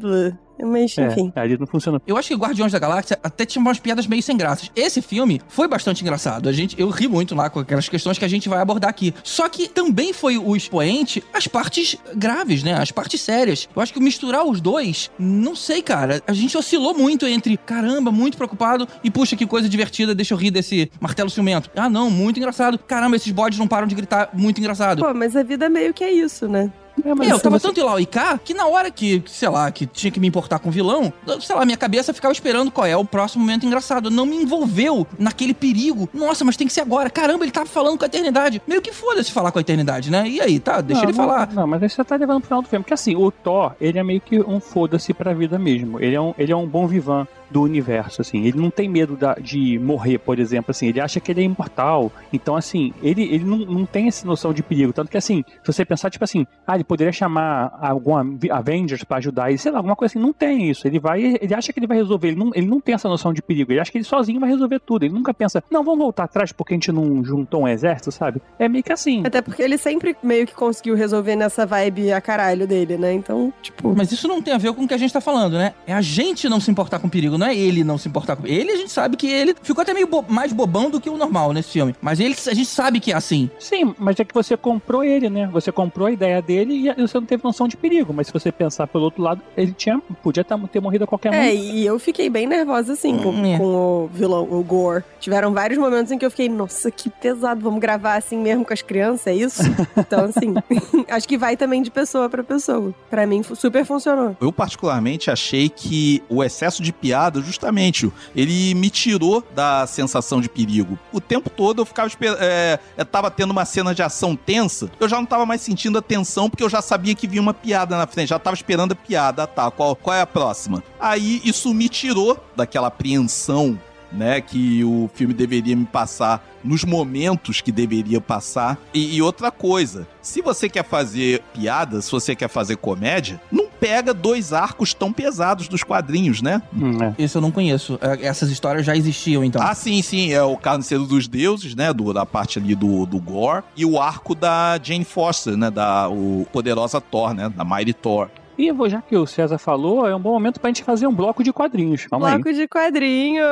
Mas, 0.64 0.97
enfim. 0.97 1.33
É, 1.35 1.40
ali 1.40 1.57
não 1.59 1.66
funcionou. 1.66 2.00
Eu 2.07 2.16
acho 2.16 2.28
que 2.28 2.35
Guardiões 2.35 2.73
da 2.73 2.78
Galáxia 2.78 3.19
até 3.23 3.45
tinha 3.45 3.61
umas 3.61 3.78
piadas 3.78 4.07
meio 4.07 4.23
sem 4.23 4.37
graças. 4.37 4.71
Esse 4.75 5.02
filme 5.02 5.40
foi 5.49 5.69
bastante 5.69 6.02
engraçado. 6.02 6.49
A 6.49 6.52
gente, 6.52 6.78
eu 6.78 6.88
ri 6.88 7.09
muito 7.09 7.35
lá 7.35 7.50
com 7.50 7.61
aquelas 7.61 7.88
questões 7.88 8.19
que 8.19 8.25
a 8.25 8.28
gente 8.28 8.49
vai 8.49 8.61
abordar 8.61 8.90
aqui. 8.90 9.14
Só 9.23 9.49
que 9.49 9.69
também 9.69 10.12
foi 10.12 10.38
o 10.38 10.54
expoente 10.57 11.23
as 11.33 11.47
partes 11.47 11.97
graves, 12.14 12.62
né? 12.62 12.75
As 12.75 12.90
partes 12.90 13.21
sérias. 13.21 13.69
Eu 13.75 13.83
acho 13.83 13.92
que 13.92 14.00
misturar 14.00 14.45
os 14.45 14.61
dois, 14.61 15.11
não 15.19 15.54
sei, 15.54 15.83
cara. 15.83 16.23
A 16.26 16.33
gente 16.33 16.57
oscilou 16.57 16.95
muito 16.95 17.26
entre, 17.26 17.57
caramba, 17.57 18.11
muito 18.11 18.37
preocupado 18.37 18.87
e 19.02 19.11
puxa 19.11 19.37
que 19.37 19.47
coisa 19.47 19.69
divertida, 19.69 20.14
deixa 20.14 20.35
eu 20.35 20.38
rir 20.38 20.50
desse 20.50 20.90
martelo 21.00 21.31
ciumento. 21.31 21.71
Ah, 21.76 21.88
não, 21.88 22.11
muito 22.11 22.38
engraçado. 22.38 22.78
Caramba, 22.78 23.16
esses 23.16 23.33
bodes 23.33 23.59
não 23.59 23.69
param 23.69 23.87
de 23.87 23.95
gritar, 23.95 24.31
muito 24.33 24.59
engraçado. 24.59 25.02
Pô, 25.02 25.14
mas 25.14 25.37
a 25.37 25.42
vida 25.42 25.69
meio 25.69 25.92
que 25.92 26.04
é 26.04 26.12
isso, 26.12 26.49
né? 26.49 26.71
É, 27.05 27.15
mas 27.15 27.29
eu 27.29 27.41
tava 27.41 27.59
você- 27.59 27.67
tanto 27.69 27.81
em 27.81 27.83
lá 27.85 27.93
cá 28.07 28.39
que 28.39 28.53
na 28.55 28.67
hora 28.67 28.91
que, 28.91 29.23
sei 29.27 29.49
lá, 29.49 29.71
que 29.71 29.87
tinha 29.87 30.11
que 30.11 30.21
me 30.21 30.27
importar 30.29 30.59
com 30.59 30.69
o 30.69 30.73
vilão, 30.73 31.13
sei 31.41 31.57
lá, 31.57 31.65
minha 31.65 31.77
cabeça 31.77 32.13
ficava 32.13 32.33
esperando 32.33 32.71
qual 32.71 32.87
é 32.87 32.97
o 32.97 33.05
próximo 33.05 33.43
momento 33.45 33.65
engraçado. 33.67 34.11
Não 34.11 34.27
me 34.27 34.37
envolveu 34.37 35.07
naquele 35.19 35.55
perigo. 35.55 36.09
Nossa, 36.13 36.45
mas 36.45 36.57
tem 36.57 36.67
que 36.67 36.73
ser 36.73 36.81
agora. 36.83 37.09
Caramba, 37.11 37.45
ele 37.45 37.51
tava 37.53 37.67
falando 37.67 37.99
com 37.99 38.05
a 38.05 38.07
eternidade. 38.07 38.61
Meio 38.67 38.83
que 38.83 38.93
foda-se 38.93 39.33
falar 39.33 39.51
com 39.53 39.59
a 39.59 39.63
eternidade, 39.63 40.11
né? 40.11 40.29
E 40.29 40.41
aí, 40.41 40.59
tá, 40.61 40.81
deixa 40.81 41.03
Não, 41.03 41.09
ele 41.11 41.17
não- 41.19 41.25
falar. 41.27 41.53
Não, 41.53 41.67
mas 41.67 41.83
aí 41.83 41.89
você 41.89 42.05
tá 42.05 42.17
levando 42.17 42.41
pro 42.41 42.49
final 42.49 42.63
do 42.63 42.69
filme. 42.69 42.83
Porque 42.83 42.95
assim, 42.95 43.17
o 43.17 43.31
Thor, 43.31 43.73
ele 43.81 43.99
é 43.99 44.03
meio 44.03 44.21
que 44.21 44.41
um 44.41 44.61
foda-se 44.61 45.13
pra 45.15 45.33
vida 45.33 45.59
mesmo. 45.59 46.01
Ele 46.01 46.15
é 46.15 46.21
um, 46.21 46.35
ele 46.39 46.53
é 46.53 46.57
um 46.57 46.67
bom 46.67 46.87
vivan 46.87 47.27
do 47.52 47.62
universo, 47.62 48.23
assim. 48.23 48.44
Ele 48.44 48.59
não 48.59 48.71
tem 48.71 48.88
medo 48.88 49.16
da, 49.16 49.35
de 49.35 49.78
morrer, 49.78 50.18
por 50.18 50.38
exemplo, 50.38 50.71
assim. 50.71 50.87
Ele 50.87 51.00
acha 51.00 51.21
que 51.21 51.30
ele 51.30 51.42
é 51.42 51.44
imortal. 51.44 52.11
Então, 52.32 52.56
assim, 52.56 52.92
ele, 53.02 53.23
ele 53.23 53.44
não, 53.44 53.59
não 53.59 53.87
tem 53.87 54.09
essa 54.09 54.26
noção 54.26 54.52
de 54.52 54.62
perigo. 54.62 54.92
Tanto 54.92 55.11
que, 55.11 55.16
assim, 55.16 55.44
se 55.62 55.73
você 55.73 55.85
pensar, 55.85 56.11
tipo 56.11 56.25
assim, 56.25 56.47
ah, 56.66 56.75
ele 56.75 56.85
poderia 56.85 57.12
chamar 57.12 57.78
algum 57.80 58.16
Avengers 58.50 59.04
para 59.04 59.18
ajudar 59.18 59.50
ele, 59.50 59.59
sei 59.59 59.71
lá, 59.71 59.78
alguma 59.78 59.94
coisa 59.94 60.12
assim. 60.12 60.25
Não 60.25 60.32
tem 60.32 60.71
isso. 60.71 60.87
Ele 60.87 60.99
vai, 60.99 61.38
ele 61.40 61.54
acha 61.54 61.73
que 61.73 61.78
ele 61.78 61.87
vai 61.87 61.97
resolver. 61.97 62.28
Ele 62.28 62.38
não, 62.38 62.50
ele 62.54 62.66
não 62.66 62.80
tem 62.80 62.94
essa 62.94 63.09
noção 63.09 63.32
de 63.32 63.42
perigo. 63.42 63.73
Ele 63.73 63.80
acha 63.80 63.92
que 63.92 63.99
ele 63.99 64.04
sozinho 64.04 64.40
vai 64.40 64.49
resolver 64.49 64.80
tudo. 64.80 65.04
Ele 65.04 65.14
nunca 65.14 65.35
pensa, 65.35 65.62
não, 65.71 65.85
vamos 65.85 66.00
voltar 66.00 66.25
atrás 66.25 66.52
porque 66.52 66.75
a 66.75 66.76
gente 66.76 66.90
não 66.90 67.23
juntou 67.25 67.62
um 67.62 67.68
exército, 67.68 68.11
sabe? 68.11 68.40
É 68.59 68.68
meio 68.68 68.82
que 68.82 68.92
assim. 68.92 69.23
Até 69.25 69.40
porque 69.40 69.62
ele 69.62 69.76
sempre 69.76 70.16
meio 70.23 70.47
que 70.47 70.54
conseguiu 70.54 70.94
resolver 70.94 71.37
nessa 71.37 71.66
vibe 71.66 72.12
a 72.12 72.21
caralho 72.21 72.66
dele, 72.66 72.97
né? 72.97 73.12
Então, 73.12 73.52
tipo. 73.62 73.94
Mas 73.97 74.11
isso 74.12 74.26
não 74.26 74.40
tem 74.40 74.54
a 74.54 74.59
ver 74.59 74.73
com 74.73 74.85
o 74.85 74.88
que 74.88 74.94
a 74.94 74.99
gente 74.99 75.12
tá 75.12 75.21
falando, 75.21 75.59
né? 75.59 75.75
É 75.87 75.92
a 75.92 76.00
gente 76.00 76.49
não 76.49 76.61
se 76.61 76.71
importar 76.71 76.99
com 76.99 77.09
perigo, 77.09 77.37
não 77.43 77.49
é 77.49 77.57
ele 77.57 77.83
não 77.83 77.99
se 77.99 78.09
importar 78.09 78.37
com 78.37 78.47
ele. 78.47 78.71
A 78.71 78.77
gente 78.77 78.93
sabe 78.93 79.17
que 79.17 79.27
ele 79.27 79.55
ficou 79.61 79.83
até 79.83 79.93
meio 79.93 80.07
bo 80.07 80.25
mais 80.29 80.53
bobão 80.53 80.89
do 80.89 81.01
que 81.01 81.11
o 81.11 81.17
normal 81.17 81.53
nesse 81.53 81.71
filme. 81.71 81.95
Mas 82.01 82.21
ele, 82.21 82.37
a 82.47 82.55
gente 82.55 82.69
sabe 82.69 83.01
que 83.01 83.11
é 83.11 83.17
assim. 83.17 83.51
Sim, 83.59 83.95
mas 83.99 84.19
é 84.21 84.25
que 84.25 84.33
você 84.33 84.57
comprou 84.57 85.03
ele, 85.03 85.29
né? 85.29 85.49
Você 85.53 85.73
comprou 85.73 86.07
a 86.07 86.13
ideia 86.13 86.41
dele 86.41 86.89
e 86.89 87.03
você 87.03 87.19
não 87.19 87.27
teve 87.27 87.43
noção 87.43 87.67
de 87.67 87.77
perigo. 87.77 88.13
Mas 88.13 88.29
se 88.29 88.33
você 88.33 88.53
pensar 88.53 88.87
pelo 88.87 89.05
outro 89.05 89.23
lado, 89.23 89.41
ele 89.57 89.73
tinha, 89.73 89.99
podia 90.23 90.45
ter 90.45 90.81
morrido 90.81 91.05
a 91.05 91.07
qualquer 91.07 91.33
momento. 91.33 91.49
É, 91.49 91.55
e 91.55 91.85
eu 91.85 91.99
fiquei 91.99 92.31
bem 92.31 92.47
nervosa, 92.47 92.93
assim, 92.93 93.19
com, 93.19 93.31
hum, 93.31 93.45
é. 93.45 93.59
com 93.59 93.65
o 93.65 94.07
vilão, 94.13 94.47
o 94.49 94.63
Gore. 94.63 95.03
Tiveram 95.19 95.53
vários 95.53 95.79
momentos 95.79 96.13
em 96.13 96.19
que 96.19 96.25
eu 96.25 96.31
fiquei, 96.31 96.49
nossa, 96.49 96.91
que 96.91 97.11
pesado, 97.11 97.61
vamos 97.61 97.81
gravar 97.81 98.17
assim 98.17 98.39
mesmo 98.39 98.65
com 98.65 98.73
as 98.73 98.83
crianças, 98.83 99.27
é 99.27 99.35
isso? 99.35 99.63
Então, 99.97 100.25
assim, 100.25 100.55
acho 101.09 101.29
que 101.29 101.39
vai 101.39 101.57
também 101.57 101.83
de 101.83 101.91
pessoa 101.91 102.29
para 102.29 102.43
pessoa. 102.43 102.95
Para 103.11 103.27
mim, 103.27 103.43
super 103.43 103.85
funcionou. 103.85 104.37
Eu, 104.41 104.53
particularmente, 104.53 105.31
achei 105.31 105.69
que 105.69 106.23
o 106.29 106.43
excesso 106.43 106.83
de 106.83 106.93
piada, 106.93 107.32
justamente, 107.41 108.12
ele 108.35 108.75
me 108.75 108.91
tirou 108.91 109.43
da 109.55 109.87
sensação 109.87 110.41
de 110.41 110.49
perigo. 110.49 110.99
O 111.12 111.21
tempo 111.21 111.49
todo 111.49 111.83
eu 111.83 111.87
ficava 111.87 112.11
é, 112.41 112.79
eu 112.97 113.05
tava 113.05 113.31
tendo 113.31 113.53
uma 113.53 113.65
cena 113.65 113.95
de 113.95 114.03
ação 114.03 114.35
tensa, 114.35 114.91
eu 114.99 115.09
já 115.09 115.17
não 115.17 115.27
tava 115.27 115.47
mais 115.47 115.61
sentindo 115.61 115.99
a 115.99 116.03
tensão, 116.03 116.51
porque 116.51 116.65
eu 116.65 116.69
já 116.69 116.83
sabia 116.83 117.15
que 117.15 117.27
vinha 117.27 117.41
uma 117.41 117.55
piada 117.55 117.97
na 117.97 118.07
frente, 118.07 118.29
já 118.29 118.39
tava 118.39 118.55
esperando 118.55 118.93
a 118.93 118.97
piada, 118.97 119.47
tá, 119.47 119.71
qual, 119.71 119.95
qual 119.95 120.17
é 120.17 120.21
a 120.21 120.27
próxima? 120.27 120.83
Aí 121.01 121.41
isso 121.45 121.73
me 121.73 121.89
tirou 121.89 122.39
daquela 122.57 122.89
apreensão 122.89 123.79
né, 124.12 124.40
que 124.40 124.85
o 124.85 125.11
filme 125.14 125.35
deveria 125.35 125.76
me 125.76 125.85
passar 125.85 126.45
nos 126.62 126.85
momentos 126.85 127.61
que 127.61 127.73
deveria 127.73 128.21
passar. 128.21 128.78
E, 128.95 129.16
e, 129.16 129.23
outra 129.23 129.50
coisa, 129.50 130.07
se 130.21 130.40
você 130.40 130.69
quer 130.69 130.85
fazer 130.85 131.42
piada, 131.52 132.00
se 132.00 132.11
você 132.11 132.35
quer 132.35 132.49
fazer 132.49 132.76
comédia, 132.76 133.40
não 133.50 133.66
pega 133.66 134.14
dois 134.14 134.52
arcos 134.52 134.95
tão 134.95 135.12
pesados 135.12 135.66
dos 135.66 135.83
quadrinhos, 135.83 136.40
né? 136.40 136.62
Hum, 136.73 137.02
é. 137.02 137.14
Isso 137.19 137.38
eu 137.38 137.42
não 137.42 137.50
conheço. 137.50 137.99
É, 138.00 138.26
essas 138.26 138.49
histórias 138.50 138.87
já 138.87 138.97
existiam, 138.97 139.42
então. 139.42 139.61
Ah, 139.61 139.75
sim, 139.75 140.00
sim. 140.02 140.33
É 140.33 140.42
o 140.42 140.57
Carniceiro 140.57 141.04
dos 141.04 141.26
Deuses, 141.26 141.75
né? 141.75 141.92
Do, 141.92 142.12
da 142.12 142.25
parte 142.25 142.61
ali 142.61 142.76
do, 142.76 143.04
do 143.07 143.19
Gore. 143.19 143.64
E 143.76 143.85
o 143.85 144.00
arco 144.00 144.37
da 144.37 144.78
Jane 144.81 145.04
Foster, 145.04 145.57
né? 145.57 145.69
Da 145.69 146.09
o 146.09 146.47
Poderosa 146.52 147.00
Thor, 147.00 147.35
né? 147.35 147.49
Da 147.49 147.64
Mighty 147.64 147.92
Thor. 147.92 148.28
E 148.59 148.71
já 148.88 149.00
que 149.00 149.16
o 149.16 149.26
César 149.26 149.59
falou, 149.59 150.06
é 150.06 150.14
um 150.14 150.21
bom 150.21 150.32
momento 150.32 150.61
pra 150.61 150.68
gente 150.68 150.85
fazer 150.85 151.06
um 151.06 151.14
bloco 151.14 151.42
de 151.42 151.52
quadrinhos. 151.52 152.06
Vamos 152.11 152.28
bloco 152.28 152.49
aí. 152.49 152.54
de 152.54 152.68
quadrinhos! 152.68 153.44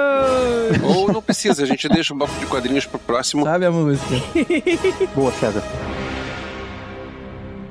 Ou 0.84 1.12
não 1.12 1.22
precisa, 1.22 1.62
a 1.62 1.66
gente 1.66 1.88
deixa 1.88 2.12
um 2.12 2.18
bloco 2.18 2.34
de 2.38 2.46
quadrinhos 2.46 2.86
pro 2.86 2.98
próximo. 2.98 3.44
Sabe 3.44 3.64
a 3.64 3.70
música? 3.70 4.14
Boa, 5.14 5.32
César. 5.32 5.62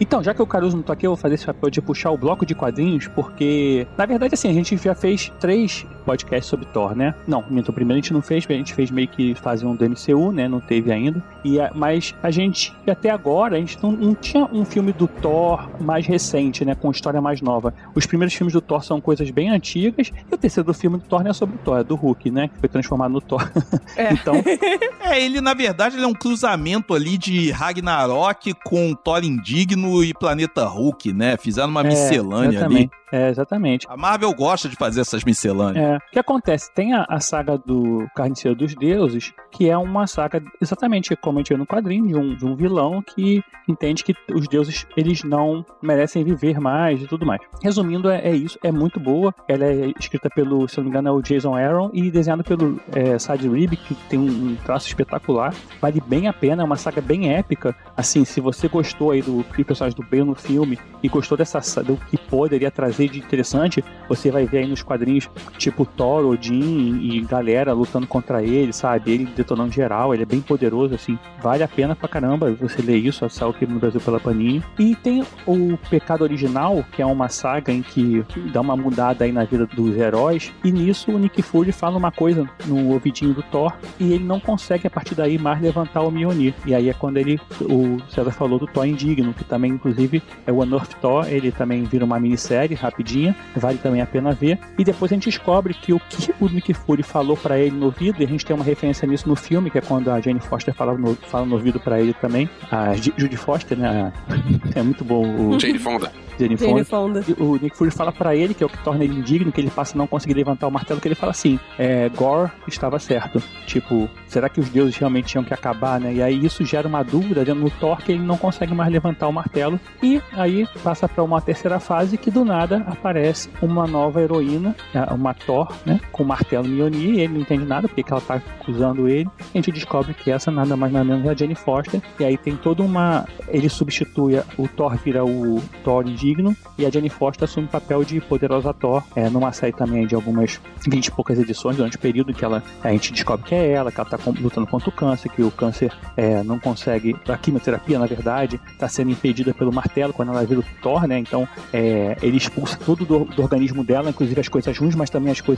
Então, 0.02 0.24
já 0.24 0.34
que 0.34 0.42
o 0.42 0.48
Caruso 0.48 0.78
não 0.78 0.84
tá 0.84 0.94
aqui, 0.94 1.06
eu 1.06 1.12
vou 1.12 1.18
fazer 1.18 1.36
esse 1.36 1.46
papel 1.46 1.70
de 1.70 1.82
puxar 1.82 2.10
o 2.12 2.18
bloco 2.18 2.46
de 2.46 2.56
quadrinhos, 2.56 3.08
porque, 3.10 3.86
na 3.98 4.06
verdade, 4.06 4.34
assim, 4.34 4.50
a 4.50 4.54
gente 4.54 4.78
já 4.78 4.96
fez 4.96 5.30
três 5.42 5.86
podcasts 6.00 6.50
sobre 6.50 6.66
Thor, 6.68 6.96
né? 6.96 7.14
Não, 7.28 7.44
minto, 7.50 7.72
primeiro 7.72 8.00
a 8.00 8.02
gente 8.02 8.14
não 8.14 8.22
fez, 8.22 8.46
a 8.50 8.54
gente 8.54 8.74
fez 8.74 8.92
meio 8.92 9.08
que 9.08 9.36
fazer 9.36 9.66
um 9.66 9.76
do 9.76 9.86
MCU, 9.90 10.32
né? 10.32 10.48
Não 10.48 10.60
teve 10.60 10.92
ainda. 10.92 11.22
E 11.44 11.60
a, 11.60 11.72
mas 11.74 12.14
a 12.22 12.32
gente, 12.32 12.74
até 12.88 13.10
agora, 13.10 13.58
a 13.58 13.60
gente 13.60 13.82
não, 13.82 13.92
não, 13.92 14.16
tinha 14.16 14.46
um 14.52 14.66
filme 14.66 14.92
do 14.92 15.08
Thor 15.08 15.70
mais 15.80 16.06
recente, 16.06 16.66
né? 16.66 16.76
Com 16.76 16.92
história 16.92 17.22
mais 17.22 17.42
nova. 17.42 17.74
Os 17.96 18.06
primeiros 18.06 18.34
filmes 18.34 18.54
do 18.54 18.62
Thor 18.62 18.84
são 18.84 19.00
coisas 19.00 19.30
bem 19.32 19.50
antigas, 19.50 20.12
e 20.30 20.34
o 20.34 20.38
terceiro 20.38 20.74
filme 20.74 20.98
do 20.98 21.04
Thor 21.04 21.24
não 21.24 21.32
é 21.32 21.34
sobre 21.34 21.56
o 21.56 21.60
Thor, 21.60 21.80
é 21.80 21.84
do 21.84 21.96
Hulk, 21.96 22.32
né? 22.32 22.48
Que 22.48 22.60
foi 22.60 22.70
transformado 22.70 23.12
no 23.12 23.22
Thor. 23.22 23.50
É. 23.96 24.14
então. 24.14 24.36
é, 25.02 25.24
ele, 25.24 25.42
na 25.42 25.54
verdade, 25.54 25.96
ele 25.96 26.04
é 26.04 26.08
um 26.08 26.14
cruzamento 26.14 26.94
ali 26.94 27.18
de 27.18 27.52
Ragnarok 27.52 28.54
com 28.66 28.94
Thor 28.94 29.24
Indigno 29.24 30.04
e 30.04 30.14
Planeta 30.14 30.66
Hulk, 30.66 31.14
né? 31.14 31.38
Fizeram 31.38 31.70
uma 31.70 31.82
é, 31.82 31.86
miscelânea 31.86 32.66
ali. 32.66 32.90
É, 33.12 33.30
exatamente. 33.30 33.88
A 33.90 33.98
Marvel 33.98 34.34
gosta 34.34 34.70
de 34.70 34.76
fazer 34.76 35.02
essas 35.02 35.24
miscelâneas. 35.24 35.84
É. 35.84 35.99
O 36.08 36.12
que 36.12 36.20
acontece? 36.20 36.72
Tem 36.74 36.94
a, 36.94 37.06
a 37.08 37.20
saga 37.20 37.58
do 37.58 38.08
Carniceiro 38.16 38.58
dos 38.58 38.74
Deuses, 38.76 39.34
que 39.52 39.70
é 39.70 39.78
uma 39.78 40.08
saga 40.08 40.42
exatamente 40.62 41.16
como 41.16 41.38
a 41.38 41.42
gente 41.42 41.50
vê 41.50 41.58
no 41.58 41.66
quadrinho, 41.66 42.08
de 42.08 42.16
um, 42.16 42.36
de 42.36 42.46
um 42.46 42.56
vilão 42.56 43.02
que 43.02 43.44
entende 43.68 44.04
que 44.04 44.16
os 44.34 44.48
deuses 44.48 44.86
eles 44.98 45.24
não 45.24 45.66
merecem 45.82 46.24
viver 46.24 46.60
mais 46.60 47.02
e 47.02 47.08
tudo 47.08 47.26
mais. 47.26 47.42
Resumindo, 47.62 48.10
é, 48.10 48.20
é 48.28 48.36
isso. 48.36 48.58
É 48.64 48.72
muito 48.72 49.00
boa. 49.00 49.34
Ela 49.48 49.66
é 49.66 49.94
escrita 50.00 50.30
pelo, 50.30 50.68
se 50.68 50.78
não 50.78 50.86
me 50.86 50.90
engano, 50.90 51.10
é 51.10 51.12
o 51.12 51.22
Jason 51.22 51.56
Aaron 51.56 51.90
e 51.94 52.10
desenhada 52.10 52.44
pelo 52.44 52.80
é, 52.94 53.18
Sad 53.20 53.48
Rib, 53.48 53.76
que 53.76 53.96
tem 54.10 54.20
um, 54.20 54.56
traço 54.64 54.88
espetacular. 54.88 55.54
Vale 55.82 56.02
bem 56.06 56.28
a 56.28 56.34
pena. 56.34 56.64
É 56.64 56.66
uma 56.66 56.78
saga 56.78 57.02
bem 57.02 57.34
épica. 57.34 57.76
Assim, 57.96 58.26
se 58.26 58.42
você 58.42 58.68
gostou 58.68 59.12
aí 59.12 59.22
do 59.22 59.46
personagem 59.66 59.96
do 59.96 60.04
Bale 60.04 60.24
no 60.24 60.36
filme 60.36 60.80
e 61.04 61.10
gostou 61.10 61.38
dessa 61.38 61.60
do 61.84 61.98
que 62.10 62.18
poderia 62.18 62.72
trazer 62.72 63.10
de 63.10 63.20
interessante, 63.20 63.84
você 64.08 64.32
vai 64.32 64.46
ver 64.46 64.60
aí 64.60 64.68
nos 64.68 64.82
quadrinhos 64.82 65.30
tipo 65.58 65.79
Thor, 65.86 66.26
Odin 66.26 67.00
e 67.02 67.22
galera 67.22 67.74
lutando 67.74 68.08
contra 68.08 68.44
ele, 68.44 68.74
sabe? 68.74 69.12
Ele 69.12 69.26
detonando 69.26 69.72
geral, 69.72 70.14
ele 70.14 70.24
é 70.24 70.26
bem 70.26 70.42
poderoso, 70.42 70.96
assim. 70.96 71.18
Vale 71.42 71.64
a 71.64 71.68
pena 71.68 71.96
pra 71.96 72.08
caramba 72.08 72.52
você 72.52 72.82
ler 72.82 72.98
isso, 72.98 73.28
saiu 73.30 73.52
aqui 73.52 73.66
no 73.66 73.80
Brasil 73.80 74.02
pela 74.02 74.20
Panini. 74.20 74.64
E 74.78 74.96
tem 74.96 75.24
o 75.46 75.78
Pecado 75.90 76.24
Original, 76.24 76.84
que 76.92 77.02
é 77.02 77.06
uma 77.06 77.30
saga 77.30 77.72
em 77.72 77.82
que 77.82 78.24
dá 78.52 78.62
uma 78.62 78.76
mudada 78.76 79.26
aí 79.26 79.32
na 79.32 79.44
vida 79.44 79.66
dos 79.66 79.96
heróis. 79.96 80.52
E 80.64 80.72
nisso 80.72 81.12
o 81.12 81.20
Nick 81.20 81.42
Fury 81.42 81.72
fala 81.72 81.98
uma 81.98 82.12
coisa 82.12 82.48
no 82.66 82.92
ouvidinho 82.94 83.34
do 83.34 83.44
Thor 83.44 83.74
e 84.00 84.14
ele 84.14 84.24
não 84.24 84.40
consegue 84.40 84.88
a 84.88 84.90
partir 84.90 85.16
daí 85.16 85.38
mais 85.38 85.62
levantar 85.62 86.02
o 86.02 86.12
Mjolnir. 86.12 86.54
E 86.66 86.74
aí 86.74 86.90
é 86.90 86.94
quando 86.94 87.18
ele, 87.18 87.40
o 87.62 87.98
César 88.10 88.32
falou 88.32 88.60
do 88.60 88.68
Thor 88.68 88.86
Indigno, 88.86 89.34
que 89.34 89.44
também 89.44 89.72
inclusive 89.72 90.22
é 90.46 90.52
o 90.52 90.62
Unearth 90.62 90.96
Thor, 91.02 91.28
ele 91.28 91.52
também 91.52 91.84
vira 91.84 92.06
uma 92.06 92.20
minissérie 92.20 92.76
rapidinha, 92.76 93.36
vale 93.56 93.78
também 93.78 94.02
a 94.02 94.06
pena 94.06 94.32
ver. 94.32 94.60
E 94.78 94.84
depois 94.84 95.12
a 95.12 95.16
gente 95.16 95.30
descobre 95.30 95.69
que 95.74 95.94
o 95.94 96.00
que 96.00 96.34
o 96.40 96.48
Nick 96.50 96.74
Fury 96.74 97.04
falou 97.04 97.38
para 97.38 97.58
ele 97.60 97.76
no 97.76 97.88
ouvido, 97.88 98.22
e 98.22 98.26
a 98.26 98.28
gente 98.28 98.46
tem 98.46 98.56
uma 98.56 98.66
referência 98.66 99.08
nisso 99.08 99.28
no 99.28 99.36
filme, 99.36 99.70
que 99.70 99.78
é 99.78 99.82
quando 99.82 100.10
a 100.10 100.20
Jane 100.20 100.40
Foster 100.40 100.74
fala 100.74 100.98
no, 100.98 101.16
fala 101.16 101.46
no 101.46 101.54
ouvido 101.54 101.80
para 101.80 102.00
ele 102.00 102.14
também. 102.14 102.50
A 102.72 102.94
Judy 102.94 103.38
Foster, 103.38 103.78
né? 103.78 104.12
É 104.76 104.84
muito 104.84 105.04
bom. 105.04 105.24
O... 105.50 105.60
Jane 105.60 105.80
Fonda. 105.80 106.12
Jane 106.40 106.56
Fonda. 106.56 106.72
Jane 106.72 106.84
Fonda. 106.86 107.26
O 107.38 107.58
Nick 107.58 107.76
Fury 107.76 107.92
fala 107.92 108.12
para 108.12 108.36
ele, 108.36 108.54
que 108.54 108.64
é 108.64 108.66
o 108.66 108.70
que 108.70 108.78
torna 108.84 109.04
ele 109.04 109.16
indigno, 109.16 109.52
que 109.52 109.60
ele 109.60 109.70
passa 109.70 109.96
a 109.96 109.98
não 109.98 110.08
conseguir 110.08 110.34
levantar 110.36 110.68
o 110.68 110.72
martelo, 110.72 111.02
que 111.02 111.08
ele 111.08 111.16
fala 111.16 111.32
assim, 111.32 111.60
é, 111.78 112.08
Gore 112.10 112.50
estava 112.68 112.98
certo. 113.00 113.42
Tipo, 113.68 114.10
será 114.28 114.48
que 114.48 114.60
os 114.60 114.70
deuses 114.70 114.96
realmente 114.96 115.28
tinham 115.28 115.44
que 115.44 115.54
acabar, 115.54 116.00
né? 116.00 116.14
E 116.14 116.22
aí 116.22 116.46
isso 116.46 116.66
gera 116.66 116.88
uma 116.88 117.04
dúvida 117.04 117.44
no 117.54 117.70
Thor 117.70 117.98
que 117.98 118.14
ele 118.14 118.24
não 118.24 118.38
consegue 118.38 118.74
mais 118.74 118.92
levantar 118.92 119.28
o 119.28 119.34
martelo. 119.34 119.80
E 120.02 120.22
aí 120.34 120.68
passa 120.84 121.08
para 121.08 121.24
uma 121.24 121.42
terceira 121.42 121.80
fase 121.80 122.18
que 122.18 122.32
do 122.32 122.46
nada 122.46 122.86
aparece 122.88 123.50
uma 123.62 123.86
nova 123.86 124.22
heroína, 124.22 124.76
uma 125.12 125.34
Thor, 125.34 125.59
né? 125.86 126.00
Com 126.12 126.24
o 126.24 126.26
martelo 126.26 126.68
Mjolnir, 126.68 127.20
ele 127.20 127.34
não 127.34 127.42
entende 127.42 127.66
nada 127.66 127.88
porque 127.88 128.04
ela 128.12 128.22
tá 128.22 128.36
acusando 128.36 129.08
ele. 129.08 129.30
A 129.40 129.58
gente 129.58 129.72
descobre 129.72 130.14
que 130.14 130.32
essa 130.32 130.52
nada 130.52 130.76
mais 130.76 130.92
nada 130.92 131.06
menos 131.06 131.26
é 131.26 131.30
a 131.30 131.34
Jane 131.36 131.56
Foster. 131.56 132.02
E 132.20 132.26
aí 132.26 132.38
tem 132.38 132.56
toda 132.56 132.84
uma. 132.84 133.26
Ele 133.48 133.70
substitui 133.70 134.42
o 134.58 134.68
Thor, 134.68 134.96
vira 134.98 135.26
o 135.26 135.62
Thor 135.84 136.08
indigno, 136.08 136.56
e 136.78 136.86
a 136.86 136.90
Jane 136.90 137.10
Foster 137.10 137.46
assume 137.46 137.68
o 137.68 137.70
papel 137.70 138.04
de 138.04 138.20
poderosa 138.22 138.74
Thor, 138.74 139.04
é, 139.16 139.30
numa 139.30 139.52
série 139.52 139.74
também 139.74 140.06
de 140.06 140.16
algumas 140.16 140.60
20 140.88 141.08
e 141.08 141.12
poucas 141.12 141.40
edições, 141.40 141.78
durante 141.78 141.96
o 141.96 142.00
período 142.00 142.34
que 142.34 142.44
ela, 142.44 142.64
a 142.84 142.92
gente 142.92 143.12
descobre 143.12 143.46
que 143.46 143.56
é 143.56 143.72
ela, 143.72 143.92
que 143.92 144.00
ela 144.00 144.10
tá 144.10 144.20
lutando 144.40 144.68
contra 144.68 144.90
o 144.90 144.92
câncer, 144.92 145.30
que 145.30 145.42
o 145.42 145.52
câncer 145.52 145.92
é, 146.16 146.44
não 146.44 146.60
consegue. 146.60 147.16
A 147.28 147.38
quimioterapia, 147.38 147.98
na 147.98 148.06
verdade, 148.06 148.60
está 148.72 148.88
sendo 148.88 149.12
impedida 149.12 149.54
pelo 149.54 149.72
martelo 149.72 150.14
quando 150.14 150.30
ela 150.30 150.44
vira 150.46 150.60
o 150.60 150.66
Thor, 150.82 151.08
né? 151.08 151.20
Então 151.20 151.48
é, 151.74 152.18
ele 152.22 152.38
expulsa 152.38 152.78
tudo 152.78 153.06
do, 153.06 153.26
do, 153.26 153.42
organismo 153.42 153.84
dela, 153.84 154.10
inclusive 154.10 154.40
as 154.40 154.48
coisas 154.48 154.78
ruins, 154.78 154.96
mas 154.96 155.10
também 155.10 155.32
as 155.32 155.42
coisas, 155.42 155.49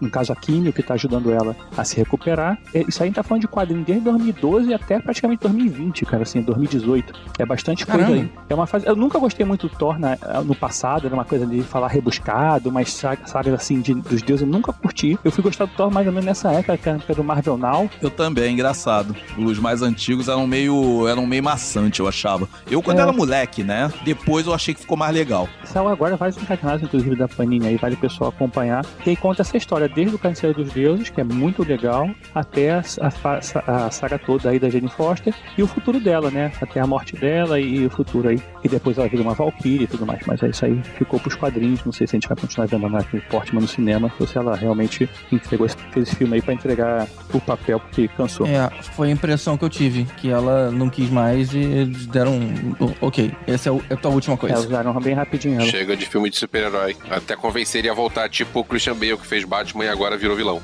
no 0.00 0.10
caso 0.10 0.32
a 0.32 0.36
químio, 0.36 0.72
que 0.72 0.80
está 0.80 0.94
ajudando 0.94 1.32
ela 1.32 1.56
a 1.76 1.84
se 1.84 1.96
recuperar. 1.96 2.58
É, 2.74 2.84
isso 2.88 3.02
aí 3.02 3.06
a 3.06 3.06
gente 3.06 3.16
tá 3.16 3.22
falando 3.22 3.42
de 3.42 3.48
quadrinho 3.48 3.84
desde 3.84 4.04
2012 4.04 4.74
até 4.74 4.98
praticamente 4.98 5.42
2020, 5.42 6.04
cara, 6.04 6.22
assim, 6.22 6.40
2018. 6.42 7.12
É 7.38 7.46
bastante 7.46 7.86
coisa 7.86 8.00
Caramba. 8.00 8.22
aí. 8.22 8.32
É 8.48 8.54
uma 8.54 8.66
fase. 8.66 8.86
Eu 8.86 8.96
nunca 8.96 9.18
gostei 9.18 9.44
muito 9.44 9.68
do 9.68 9.76
Thor 9.76 9.98
na, 9.98 10.16
no 10.44 10.54
passado, 10.54 11.06
era 11.06 11.14
uma 11.14 11.24
coisa 11.24 11.46
de 11.46 11.62
falar 11.62 11.88
rebuscado, 11.88 12.70
mas 12.70 12.92
sagas 12.92 13.54
assim 13.54 13.80
de, 13.80 13.94
dos 13.94 14.22
deuses 14.22 14.46
eu 14.46 14.52
nunca 14.52 14.72
curti. 14.72 15.18
Eu 15.24 15.30
fui 15.30 15.42
gostar 15.42 15.66
do 15.66 15.72
Thor 15.72 15.90
mais 15.90 16.06
ou 16.06 16.12
menos 16.12 16.26
nessa 16.26 16.52
época, 16.52 17.00
pelo 17.06 17.24
Marvel 17.24 17.56
Now. 17.56 17.90
Eu 18.00 18.10
também, 18.10 18.52
engraçado. 18.52 19.14
Os 19.36 19.58
mais 19.58 19.82
antigos 19.82 20.28
eram 20.28 20.46
meio, 20.46 21.06
eram 21.08 21.26
meio 21.26 21.42
maçante, 21.42 22.00
eu 22.00 22.08
achava. 22.08 22.48
Eu, 22.70 22.82
quando 22.82 22.98
é. 22.98 23.02
era 23.02 23.12
moleque, 23.12 23.62
né? 23.62 23.92
Depois 24.04 24.46
eu 24.46 24.54
achei 24.54 24.74
que 24.74 24.80
ficou 24.80 24.96
mais 24.96 25.14
legal. 25.14 25.48
Saiu 25.64 25.88
agora 25.88 26.14
um 26.14 26.18
páginas, 26.18 26.82
inclusive 26.82 27.16
da 27.16 27.28
Panini, 27.28 27.66
aí 27.66 27.76
vale 27.76 27.94
o 27.94 27.98
pessoal 27.98 28.30
acompanhar. 28.30 28.84
Aí 29.06 29.16
conta 29.16 29.37
essa 29.42 29.56
história, 29.56 29.88
desde 29.88 30.14
o 30.14 30.18
Carniceiro 30.18 30.62
dos 30.62 30.72
Deuses, 30.72 31.08
que 31.08 31.20
é 31.20 31.24
muito 31.24 31.62
legal, 31.62 32.08
até 32.34 32.72
a, 32.72 32.82
a, 33.00 33.86
a 33.86 33.90
saga 33.90 34.18
toda 34.18 34.50
aí 34.50 34.58
da 34.58 34.68
Jane 34.68 34.88
Foster 34.88 35.34
e 35.56 35.62
o 35.62 35.66
futuro 35.66 36.00
dela, 36.00 36.30
né? 36.30 36.52
Até 36.60 36.80
a 36.80 36.86
morte 36.86 37.16
dela 37.16 37.60
e, 37.60 37.86
o 37.86 37.90
futuro 37.90 38.28
aí. 38.28 38.40
E 38.62 38.68
depois 38.68 38.98
ela 38.98 39.08
vira 39.08 39.22
uma 39.22 39.34
Valkyrie 39.34 39.84
e 39.84 39.86
tudo 39.86 40.06
mais. 40.06 40.20
Mas 40.26 40.42
é 40.42 40.48
isso 40.48 40.64
aí 40.64 40.80
ficou 40.96 41.18
pros 41.18 41.34
quadrinhos. 41.34 41.84
Não 41.84 41.92
sei 41.92 42.06
se 42.06 42.16
a 42.16 42.18
gente 42.18 42.28
vai 42.28 42.36
continuar 42.36 42.66
vendo 42.66 42.86
a 42.86 42.88
Natalie 42.88 43.24
Portman 43.28 43.62
no 43.62 43.68
cinema 43.68 44.12
ou 44.18 44.26
se 44.26 44.36
ela 44.36 44.56
realmente 44.56 45.08
entregou, 45.30 45.68
fez 45.68 46.08
esse 46.08 46.16
filme 46.16 46.34
aí 46.34 46.42
pra 46.42 46.54
entregar 46.54 47.06
o 47.32 47.40
papel 47.40 47.80
porque 47.80 48.08
cansou. 48.08 48.46
É, 48.46 48.70
foi 48.94 49.08
a 49.08 49.10
impressão 49.12 49.56
que 49.56 49.64
eu 49.64 49.70
tive, 49.70 50.04
que 50.16 50.30
ela 50.30 50.70
não 50.70 50.88
quis 50.88 51.10
mais 51.10 51.52
e 51.54 51.84
deram. 52.10 52.34
Um... 52.34 52.94
Ok, 53.00 53.32
essa 53.46 53.68
é, 53.68 53.72
o, 53.72 53.82
é 53.88 53.94
a 53.94 53.96
tua 53.96 54.10
última 54.10 54.36
coisa. 54.36 54.56
É, 54.56 54.58
usaram 54.58 54.92
bem 55.00 55.14
rapidinho 55.14 55.60
ela. 55.60 55.70
Chega 55.70 55.96
de 55.96 56.06
filme 56.06 56.30
de 56.30 56.36
super-herói. 56.36 56.96
Até 57.10 57.36
convencer 57.36 57.80
ele 57.80 57.88
a 57.88 57.94
voltar, 57.94 58.28
tipo 58.28 58.60
o 58.60 58.64
Christian 58.64 58.94
Bale 58.94 59.16
que 59.16 59.26
fez 59.28 59.44
Batman 59.44 59.84
e 59.84 59.88
agora 59.88 60.16
virou 60.16 60.36
vilão. 60.36 60.60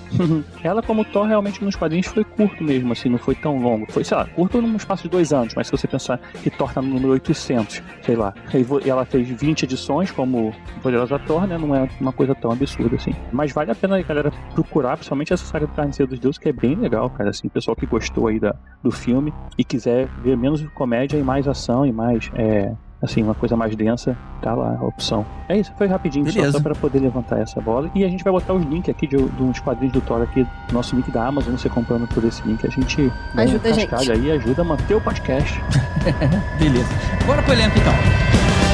ela, 0.63 0.83
como 0.83 1.05
Thor, 1.05 1.27
realmente 1.27 1.63
nos 1.63 1.77
quadrinhos 1.77 2.07
foi 2.07 2.25
curto 2.25 2.65
mesmo, 2.65 2.93
assim, 2.93 3.09
não 3.09 3.19
foi 3.19 3.35
tão 3.35 3.59
longo. 3.59 3.87
Foi, 3.93 4.03
sei 4.03 4.17
lá, 4.17 4.27
curto 4.27 4.61
num 4.61 4.77
espaço 4.77 5.05
de 5.05 5.11
dois 5.11 5.33
anos, 5.33 5.55
mas 5.55 5.67
se 5.67 5.71
você 5.71 5.87
pensar 5.87 6.19
que 6.43 6.51
Thor 6.51 6.73
tá 6.73 6.81
no 6.81 6.89
número 6.89 7.13
800, 7.13 7.83
sei 8.03 8.17
lá, 8.17 8.35
e 8.53 8.89
ela 8.89 9.05
fez 9.05 9.29
20 9.29 9.65
edições 9.65 10.11
como 10.11 10.55
Poderosa 10.83 11.19
Thor, 11.19 11.47
né? 11.47 11.59
Não 11.59 11.75
é 11.75 11.89
uma 12.01 12.13
coisa 12.13 12.35
tão 12.35 12.51
absurda 12.51 12.97
assim. 12.97 13.15
Mas 13.33 13.53
vale 13.53 13.71
a 13.71 13.75
pena 13.75 13.99
a 13.99 14.03
galera 14.03 14.33
procurar, 14.55 14.97
principalmente 14.97 15.33
essa 15.33 15.45
saga 15.45 15.67
do 15.67 15.75
Carniceiro 15.75 16.11
dos 16.11 16.19
Deuses, 16.19 16.39
que 16.39 16.49
é 16.49 16.53
bem 16.53 16.75
legal, 16.75 17.11
cara. 17.11 17.31
Assim, 17.31 17.49
pessoal 17.49 17.77
que 17.77 17.87
gostou 17.87 18.29
aí 18.29 18.41
da, 18.41 18.55
do 18.83 18.91
filme 18.91 19.33
e 19.59 19.65
quiser 19.65 20.09
ver 20.23 20.37
menos 20.37 20.65
comédia 20.75 21.19
e 21.19 21.23
mais 21.23 21.47
ação 21.47 21.85
e 21.85 21.93
mais 21.93 22.31
é, 22.35 22.73
assim, 23.03 23.23
uma 23.23 23.35
coisa 23.35 23.57
mais 23.57 23.75
densa, 23.77 24.17
tá 24.41 24.55
lá 24.55 24.77
a 24.81 24.85
opção. 24.85 25.25
É 25.49 25.59
isso, 25.59 25.73
foi 25.77 25.87
rapidinho, 25.87 26.25
Beleza. 26.25 26.53
só, 26.53 26.59
só 26.59 26.63
para 26.63 26.75
poder 26.75 27.01
levantar 27.01 27.41
essa 27.41 27.61
bola. 27.61 27.91
E 27.95 28.05
a 28.05 28.09
gente 28.09 28.25
vai 28.25 28.33
botar 28.33 28.55
os 28.55 28.65
links 28.65 28.89
aqui 28.89 29.07
de, 29.07 29.17
de 29.17 29.43
uns 29.43 29.61
quadrinhos 29.61 29.93
do 29.93 30.01
Thor 30.01 30.23
aqui, 30.23 30.47
nosso 30.73 30.97
link 30.97 31.11
da 31.11 31.27
Amazon, 31.27 31.55
você 31.57 31.69
comprando 31.69 32.07
por 32.09 32.25
esse 32.25 32.43
link, 32.47 32.67
a 32.67 32.71
gente 32.71 33.13
ajuda 33.37 33.69
a 33.69 33.73
gente. 33.73 34.13
aí 34.13 34.33
ajuda 34.33 34.63
a 34.63 34.65
manter 34.65 34.95
o 34.95 35.01
podcast. 35.01 35.61
Beleza. 36.59 36.89
Bora 37.27 37.43
pro 37.43 37.53
elenco 37.53 37.79
então. 37.79 38.74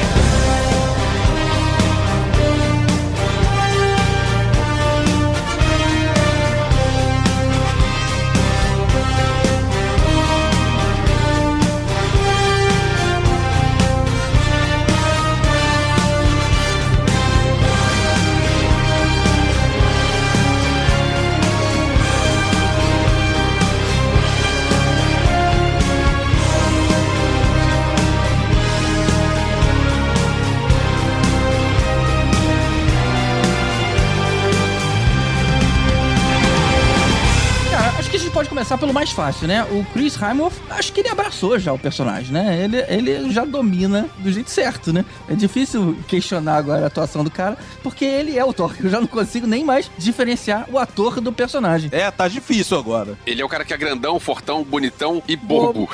Começar 38.71 38.77
pelo 38.77 38.93
mais 38.93 39.11
fácil, 39.11 39.47
né? 39.47 39.63
O 39.65 39.83
Chris 39.91 40.15
Hemsworth, 40.15 40.53
acho 40.69 40.93
que 40.93 41.01
ele 41.01 41.09
abraçou 41.09 41.59
já 41.59 41.73
o 41.73 41.79
personagem, 41.79 42.31
né? 42.31 42.63
Ele, 42.63 42.77
ele 42.87 43.31
já 43.31 43.43
domina 43.43 44.07
do 44.19 44.31
jeito 44.31 44.49
certo, 44.49 44.93
né? 44.93 45.03
É 45.27 45.35
difícil 45.35 45.97
questionar 46.07 46.55
agora 46.57 46.83
a 46.83 46.87
atuação 46.87 47.23
do 47.23 47.31
cara, 47.31 47.57
porque 47.83 48.05
ele 48.05 48.37
é 48.37 48.45
o 48.45 48.53
Thor. 48.53 48.73
Eu 48.81 48.89
já 48.89 48.99
não 48.99 49.07
consigo 49.07 49.45
nem 49.45 49.63
mais 49.63 49.91
diferenciar 49.97 50.67
o 50.71 50.77
ator 50.77 51.19
do 51.19 51.33
personagem. 51.33 51.89
É, 51.91 52.09
tá 52.11 52.27
difícil 52.27 52.77
agora. 52.77 53.17
Ele 53.25 53.41
é 53.41 53.45
o 53.45 53.49
cara 53.49 53.65
que 53.65 53.73
é 53.73 53.77
grandão, 53.77 54.19
fortão, 54.19 54.63
bonitão 54.63 55.21
e 55.27 55.35
bobo. 55.35 55.89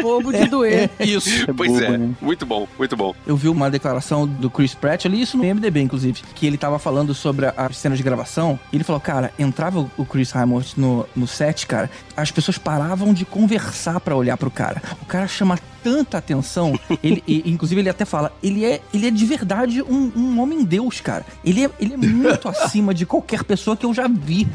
Bobo, 0.00 0.32
de 0.32 0.46
doer. 0.46 0.90
É, 0.98 1.04
isso. 1.04 1.28
É 1.50 1.52
pois 1.54 1.72
bobo, 1.72 1.84
é. 1.84 1.98
Né? 1.98 2.14
Muito 2.20 2.46
bom, 2.46 2.68
muito 2.78 2.96
bom. 2.96 3.14
Eu 3.26 3.36
vi 3.36 3.48
uma 3.48 3.70
declaração 3.70 4.26
do 4.26 4.48
Chris 4.48 4.74
Pratt, 4.74 5.04
eu 5.04 5.10
li 5.10 5.20
isso 5.20 5.36
no 5.36 5.42
MDB, 5.42 5.80
inclusive, 5.80 6.22
que 6.34 6.46
ele 6.46 6.56
tava 6.56 6.78
falando 6.78 7.14
sobre 7.14 7.46
a 7.46 7.72
cena 7.72 7.96
de 7.96 8.02
gravação. 8.02 8.58
E 8.72 8.76
ele 8.76 8.84
falou, 8.84 9.00
cara, 9.00 9.32
entrava 9.38 9.90
o 9.96 10.04
Chris 10.04 10.34
Hemsworth 10.34 10.76
no, 10.76 11.06
no 11.14 11.26
set, 11.26 11.66
cara, 11.66 11.90
as 12.16 12.30
pessoas 12.30 12.58
paravam 12.58 13.12
de 13.12 13.24
conversar 13.24 14.00
para 14.00 14.16
olhar 14.16 14.36
pro 14.36 14.50
cara. 14.50 14.82
O 15.02 15.06
cara 15.06 15.26
chama 15.28 15.58
tanta 15.86 16.18
atenção. 16.18 16.76
Ele, 17.00 17.22
e, 17.28 17.48
inclusive, 17.48 17.80
ele 17.80 17.88
até 17.88 18.04
fala: 18.04 18.32
ele 18.42 18.64
é, 18.64 18.80
ele 18.92 19.06
é 19.06 19.10
de 19.10 19.24
verdade 19.24 19.80
um, 19.82 20.10
um 20.16 20.40
homem-deus, 20.40 21.00
cara. 21.00 21.24
Ele 21.44 21.64
é, 21.64 21.70
ele 21.78 21.94
é 21.94 21.96
muito 21.96 22.48
acima 22.48 22.92
de 22.92 23.06
qualquer 23.06 23.44
pessoa 23.44 23.76
que 23.76 23.86
eu 23.86 23.94
já 23.94 24.08
vi. 24.08 24.48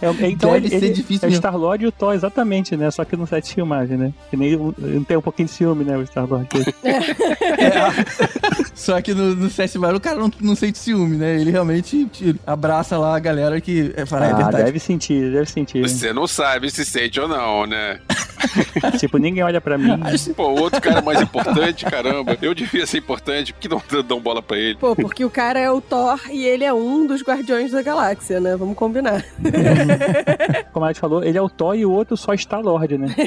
é, 0.00 0.30
então 0.30 0.52
Deve 0.52 0.68
ele, 0.68 0.80
ser 0.80 0.86
ele, 0.86 0.94
difícil. 0.94 1.28
É 1.28 1.32
o 1.32 1.34
Star-Lord 1.34 1.84
e 1.84 1.86
o 1.86 1.92
Thor, 1.92 2.14
exatamente, 2.14 2.74
né? 2.78 2.90
Só 2.90 3.04
que 3.04 3.14
no 3.14 3.26
set 3.26 3.44
de 3.44 3.54
filmagem, 3.54 3.98
né? 3.98 4.14
Que 4.30 4.36
nem 4.38 4.56
não 4.56 5.04
tem 5.04 5.18
um 5.18 5.20
pouquinho 5.20 5.48
de 5.48 5.54
ciúme, 5.54 5.84
né? 5.84 5.98
O 5.98 6.02
Star-Lord. 6.06 6.48
é. 6.82 8.62
Só 8.74 9.02
que 9.02 9.12
no, 9.12 9.34
no 9.34 9.50
set 9.50 9.70
de 9.70 9.78
o 9.78 10.00
cara 10.00 10.18
não, 10.18 10.30
não 10.40 10.56
sente 10.56 10.78
ciúme, 10.78 11.18
né? 11.18 11.38
Ele 11.38 11.50
realmente 11.50 12.08
abraça 12.46 12.96
lá 12.96 13.16
a 13.16 13.18
galera 13.18 13.60
que 13.60 13.92
é, 13.96 14.06
fala, 14.06 14.26
é 14.26 14.28
ah, 14.28 14.32
é 14.32 14.36
verdade. 14.36 14.64
Deve 14.64 14.78
sentir, 14.78 15.30
deve 15.30 15.50
sentir. 15.50 15.82
Você 15.82 16.10
não 16.10 16.26
sabe 16.26 16.70
se 16.70 16.86
sente 16.86 17.20
ou 17.20 17.28
não, 17.28 17.66
né? 17.66 18.00
tipo, 18.98 19.18
ninguém 19.18 19.42
olha 19.42 19.60
pra 19.60 19.76
mim. 19.78 20.00
Pô, 20.36 20.48
o 20.48 20.60
outro 20.60 20.80
cara 20.80 20.98
é 20.98 21.02
mais 21.02 21.20
importante, 21.20 21.84
caramba. 21.84 22.36
Eu 22.40 22.54
devia 22.54 22.86
ser 22.86 22.98
importante, 22.98 23.52
por 23.52 23.60
que 23.60 23.68
não 23.68 23.82
dão 24.02 24.20
bola 24.20 24.42
pra 24.42 24.58
ele? 24.58 24.76
Pô, 24.76 24.94
porque 24.94 25.24
o 25.24 25.30
cara 25.30 25.58
é 25.58 25.70
o 25.70 25.80
Thor 25.80 26.20
e 26.30 26.44
ele 26.44 26.64
é 26.64 26.72
um 26.72 27.06
dos 27.06 27.22
Guardiões 27.22 27.72
da 27.72 27.82
Galáxia, 27.82 28.40
né? 28.40 28.56
Vamos 28.56 28.76
combinar. 28.76 29.24
Como 30.72 30.84
a 30.84 30.88
gente 30.88 31.00
falou, 31.00 31.24
ele 31.24 31.38
é 31.38 31.42
o 31.42 31.48
Thor 31.48 31.74
e 31.74 31.84
o 31.84 31.90
outro 31.90 32.16
só 32.16 32.34
está 32.34 32.58
Lorde, 32.58 32.98
né? 32.98 33.14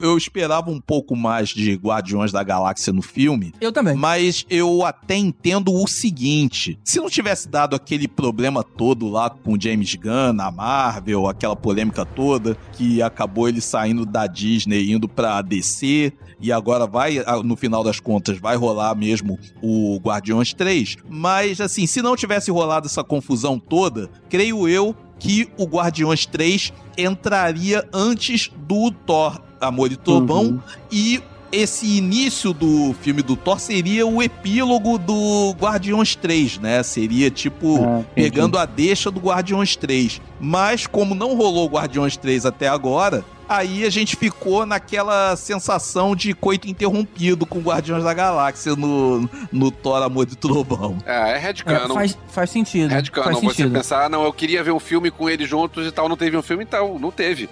eu 0.00 0.16
esperava 0.16 0.70
um 0.70 0.80
pouco 0.80 1.14
mais 1.14 1.48
de 1.50 1.74
Guardiões 1.74 2.32
da 2.32 2.42
Galáxia 2.42 2.92
no 2.92 3.02
filme. 3.02 3.52
Eu 3.60 3.72
também. 3.72 3.94
Mas 3.94 4.46
eu 4.48 4.84
até 4.84 5.16
entendo 5.16 5.72
o 5.74 5.86
seguinte: 5.86 6.78
se 6.84 6.98
não 6.98 7.08
tivesse 7.10 7.48
dado 7.48 7.76
aquele 7.76 8.08
problema 8.08 8.62
todo 8.62 9.08
lá 9.08 9.28
com 9.28 9.52
o 9.52 9.60
James 9.60 9.94
Gunn, 9.94 10.40
a 10.40 10.50
Marvel, 10.50 11.26
aquela 11.26 11.56
polêmica 11.56 12.04
toda, 12.04 12.56
que 12.72 13.02
acabou 13.02 13.25
acabou 13.26 13.48
ele 13.48 13.60
saindo 13.60 14.06
da 14.06 14.26
Disney, 14.26 14.92
indo 14.92 15.08
pra 15.08 15.42
DC, 15.42 16.12
e 16.40 16.52
agora 16.52 16.86
vai, 16.86 17.22
no 17.44 17.56
final 17.56 17.82
das 17.82 17.98
contas, 17.98 18.38
vai 18.38 18.56
rolar 18.56 18.94
mesmo 18.94 19.38
o 19.60 19.98
Guardiões 19.98 20.54
3. 20.54 20.96
Mas, 21.08 21.60
assim, 21.60 21.86
se 21.86 22.00
não 22.00 22.16
tivesse 22.16 22.50
rolado 22.50 22.86
essa 22.86 23.02
confusão 23.02 23.58
toda, 23.58 24.08
creio 24.28 24.68
eu 24.68 24.94
que 25.18 25.48
o 25.58 25.64
Guardiões 25.64 26.24
3 26.24 26.72
entraria 26.96 27.86
antes 27.92 28.50
do 28.56 28.90
Thor 28.90 29.40
Amor 29.60 29.90
e 29.90 29.96
Trovão 29.96 30.44
uhum. 30.44 30.60
e 30.92 31.20
esse 31.56 31.86
início 31.86 32.52
do 32.52 32.94
filme 33.00 33.22
do 33.22 33.34
Thor 33.34 33.58
seria 33.58 34.06
o 34.06 34.22
epílogo 34.22 34.98
do 34.98 35.54
Guardiões 35.58 36.14
3, 36.14 36.58
né? 36.58 36.82
Seria 36.82 37.30
tipo 37.30 37.82
ah, 37.82 38.04
pegando 38.14 38.58
a 38.58 38.66
deixa 38.66 39.10
do 39.10 39.20
Guardiões 39.20 39.74
3. 39.74 40.20
Mas 40.38 40.86
como 40.86 41.14
não 41.14 41.34
rolou 41.34 41.66
Guardiões 41.68 42.16
3 42.16 42.44
até 42.44 42.68
agora, 42.68 43.24
Aí 43.48 43.84
a 43.84 43.90
gente 43.90 44.16
ficou 44.16 44.66
naquela 44.66 45.36
sensação 45.36 46.16
de 46.16 46.34
coito 46.34 46.68
interrompido 46.68 47.46
com 47.46 47.60
Guardiões 47.60 48.02
da 48.02 48.12
Galáxia 48.12 48.74
no, 48.74 49.28
no 49.52 49.70
Thor 49.70 50.02
Amor 50.02 50.26
de 50.26 50.36
Trovão. 50.36 50.98
É, 51.06 51.32
é 51.32 51.38
headcanon. 51.38 51.92
É, 51.92 51.94
faz, 51.94 52.18
faz 52.28 52.50
sentido. 52.50 52.90
Headcanon, 52.90 53.24
faz 53.24 53.38
você 53.38 53.46
sentido. 53.48 53.72
pensar, 53.72 54.06
ah, 54.06 54.08
não, 54.08 54.24
eu 54.24 54.32
queria 54.32 54.62
ver 54.62 54.72
um 54.72 54.80
filme 54.80 55.10
com 55.10 55.30
eles 55.30 55.48
juntos 55.48 55.86
e 55.86 55.92
tal, 55.92 56.08
não 56.08 56.16
teve 56.16 56.36
um 56.36 56.42
filme, 56.42 56.64
então, 56.64 56.98
não 56.98 57.10
teve. 57.10 57.48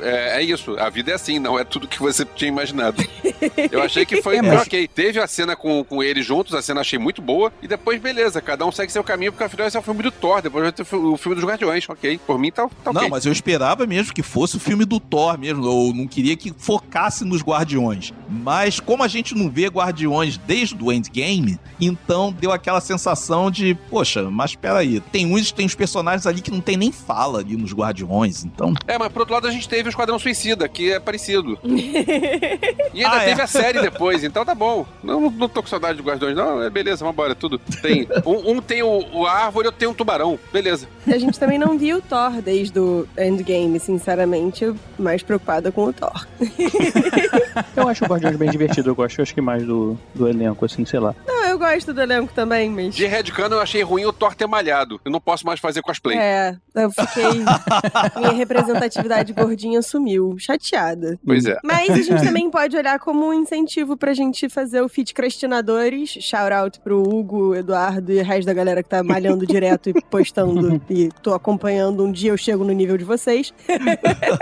É, 0.00 0.38
é, 0.38 0.42
isso, 0.42 0.78
a 0.78 0.88
vida 0.88 1.12
é 1.12 1.14
assim, 1.14 1.38
não 1.38 1.58
é 1.58 1.64
tudo 1.64 1.88
que 1.88 1.98
você 1.98 2.24
tinha 2.24 2.48
imaginado. 2.48 3.02
Eu 3.70 3.82
achei 3.82 4.04
que 4.04 4.22
foi, 4.22 4.36
é, 4.38 4.42
mas... 4.42 4.62
ok, 4.62 4.88
teve 4.88 5.20
a 5.20 5.26
cena 5.26 5.54
com, 5.54 5.84
com 5.84 6.02
eles 6.02 6.24
juntos, 6.24 6.54
a 6.54 6.62
cena 6.62 6.80
achei 6.80 6.98
muito 6.98 7.20
boa, 7.20 7.52
e 7.62 7.68
depois, 7.68 8.00
beleza, 8.00 8.40
cada 8.40 8.64
um 8.64 8.72
segue 8.72 8.90
seu 8.90 9.04
caminho, 9.04 9.32
porque 9.32 9.44
afinal 9.44 9.66
esse 9.66 9.76
é 9.76 9.80
o 9.80 9.82
filme 9.82 10.02
do 10.02 10.10
Thor, 10.10 10.42
depois 10.42 10.64
vai 10.64 10.72
ter 10.72 10.82
o 10.82 11.16
filme 11.16 11.34
dos 11.34 11.44
Guardiões, 11.44 11.88
ok. 11.88 12.20
Por 12.26 12.38
mim, 12.38 12.50
tá, 12.50 12.68
tá 12.82 12.92
Não, 12.92 13.00
okay. 13.00 13.10
mas 13.10 13.26
eu 13.26 13.32
esperava 13.32 13.86
mesmo 13.86 14.12
que 14.12 14.22
fosse 14.22 14.56
o 14.56 14.60
filme 14.60 14.84
do 14.84 15.00
Thor 15.08 15.38
mesmo, 15.38 15.64
ou 15.66 15.94
não 15.94 16.06
queria 16.06 16.36
que 16.36 16.52
focasse 16.56 17.24
nos 17.24 17.42
Guardiões. 17.42 18.12
Mas 18.28 18.80
como 18.80 19.02
a 19.02 19.08
gente 19.08 19.34
não 19.34 19.48
vê 19.50 19.66
Guardiões 19.66 20.36
desde 20.38 20.76
o 20.82 20.92
Endgame, 20.92 21.58
então 21.80 22.32
deu 22.32 22.52
aquela 22.52 22.80
sensação 22.80 23.50
de, 23.50 23.74
poxa, 23.88 24.30
mas 24.30 24.54
peraí, 24.54 25.00
tem 25.00 25.26
uns, 25.32 25.52
tem 25.52 25.66
os 25.66 25.74
personagens 25.74 26.26
ali 26.26 26.40
que 26.40 26.50
não 26.50 26.60
tem 26.60 26.76
nem 26.76 26.92
fala 26.92 27.40
ali 27.40 27.56
nos 27.56 27.72
Guardiões, 27.72 28.44
então... 28.44 28.74
É, 28.86 28.98
mas 28.98 29.10
por 29.10 29.20
outro 29.20 29.34
lado 29.34 29.46
a 29.46 29.50
gente 29.50 29.68
teve 29.68 29.88
o 29.88 29.90
Esquadrão 29.90 30.18
Suicida, 30.18 30.68
que 30.68 30.92
é 30.92 31.00
parecido. 31.00 31.58
e 31.64 33.04
ainda 33.04 33.16
ah, 33.16 33.24
teve 33.24 33.40
é? 33.40 33.44
a 33.44 33.46
série 33.46 33.80
depois, 33.80 34.22
então 34.24 34.44
tá 34.44 34.54
bom. 34.54 34.86
Não, 35.02 35.30
não 35.30 35.48
tô 35.48 35.62
com 35.62 35.68
saudade 35.68 35.98
de 35.98 36.04
Guardiões, 36.04 36.36
não, 36.36 36.62
é 36.62 36.70
beleza, 36.70 37.04
vambora, 37.04 37.34
tudo. 37.34 37.58
Tem, 37.80 38.06
um, 38.26 38.52
um 38.52 38.60
tem 38.60 38.82
o, 38.82 39.04
o 39.12 39.26
árvore, 39.26 39.68
outro 39.68 39.78
tem 39.78 39.88
um 39.88 39.94
tubarão, 39.94 40.38
beleza. 40.52 40.88
A 41.06 41.18
gente 41.18 41.38
também 41.38 41.58
não 41.58 41.78
viu 41.78 41.98
o 41.98 42.02
Thor 42.02 42.42
desde 42.42 42.78
o 42.78 43.06
Endgame, 43.16 43.80
sinceramente. 43.80 44.64
Eu 44.64 44.76
mais 45.02 45.22
preocupada 45.22 45.70
com 45.70 45.84
o 45.84 45.92
Thor. 45.92 46.26
Eu 47.76 47.88
acho 47.88 48.04
o 48.04 48.08
Guardiões 48.08 48.36
bem 48.36 48.50
divertido, 48.50 48.90
eu 48.90 48.94
gosto 48.94 49.22
acho 49.22 49.34
que 49.34 49.40
mais 49.40 49.64
do, 49.64 49.96
do 50.14 50.28
elenco, 50.28 50.64
assim, 50.64 50.84
sei 50.84 50.98
lá. 50.98 51.14
Não, 51.26 51.46
eu 51.46 51.58
gosto 51.58 51.92
do 51.92 52.00
elenco 52.00 52.32
também, 52.32 52.70
mas. 52.70 52.94
De 52.94 53.06
Redcano 53.06 53.56
eu 53.56 53.60
achei 53.60 53.82
ruim 53.82 54.04
o 54.04 54.12
Thor 54.12 54.34
ter 54.34 54.46
malhado. 54.46 55.00
Eu 55.04 55.10
não 55.10 55.20
posso 55.20 55.46
mais 55.46 55.60
fazer 55.60 55.80
cosplay. 55.82 56.16
É, 56.16 56.56
eu 56.74 56.90
fiquei. 56.90 57.44
Minha 58.16 58.32
representatividade 58.32 59.32
gordinha 59.32 59.82
sumiu. 59.82 60.36
Chateada. 60.38 61.18
Pois 61.24 61.44
é. 61.46 61.58
Mas 61.64 61.90
a 61.90 62.02
gente 62.02 62.22
também 62.24 62.50
pode 62.50 62.76
olhar 62.76 62.98
como 62.98 63.26
um 63.26 63.32
incentivo 63.32 63.96
pra 63.96 64.12
gente 64.12 64.48
fazer 64.48 64.80
o 64.80 64.88
feat 64.88 65.14
Crastinadores. 65.14 66.10
Shout 66.10 66.52
out 66.52 66.80
pro 66.80 67.02
Hugo, 67.02 67.54
Eduardo 67.54 68.12
e 68.12 68.20
o 68.20 68.24
resto 68.24 68.46
da 68.46 68.54
galera 68.54 68.82
que 68.82 68.88
tá 68.88 69.02
malhando 69.02 69.46
direto 69.46 69.90
e 69.90 70.00
postando. 70.02 70.80
e 70.90 71.08
tô 71.22 71.34
acompanhando. 71.34 72.04
Um 72.04 72.12
dia 72.12 72.30
eu 72.30 72.36
chego 72.36 72.64
no 72.64 72.72
nível 72.72 72.96
de 72.96 73.04
vocês. 73.04 73.52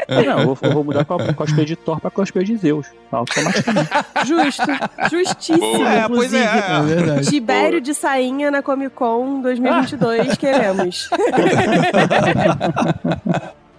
Não, 0.09 0.46
eu 0.51 0.55
vou, 0.55 0.59
eu 0.63 0.73
vou 0.73 0.85
mudar 0.85 1.05
com 1.05 1.19
cosplay 1.35 1.65
de 1.67 1.77
Thor 1.77 2.01
pra 2.01 2.11
cosplay 2.11 2.45
de 2.45 2.57
Zeus. 2.57 2.87
Automaticamente. 3.11 3.91
Justo. 4.27 4.63
Justíssimo, 5.11 5.87
É, 5.87 6.09
pois 6.09 6.33
é. 6.33 6.45
É 6.45 6.83
verdade. 6.83 7.27
Tibério 7.29 7.81
de 7.81 7.95
sainha 7.95 8.51
na 8.51 8.63
Comic 8.63 8.91
Con 8.91 9.41
2022, 9.43 10.37
queremos. 10.39 11.11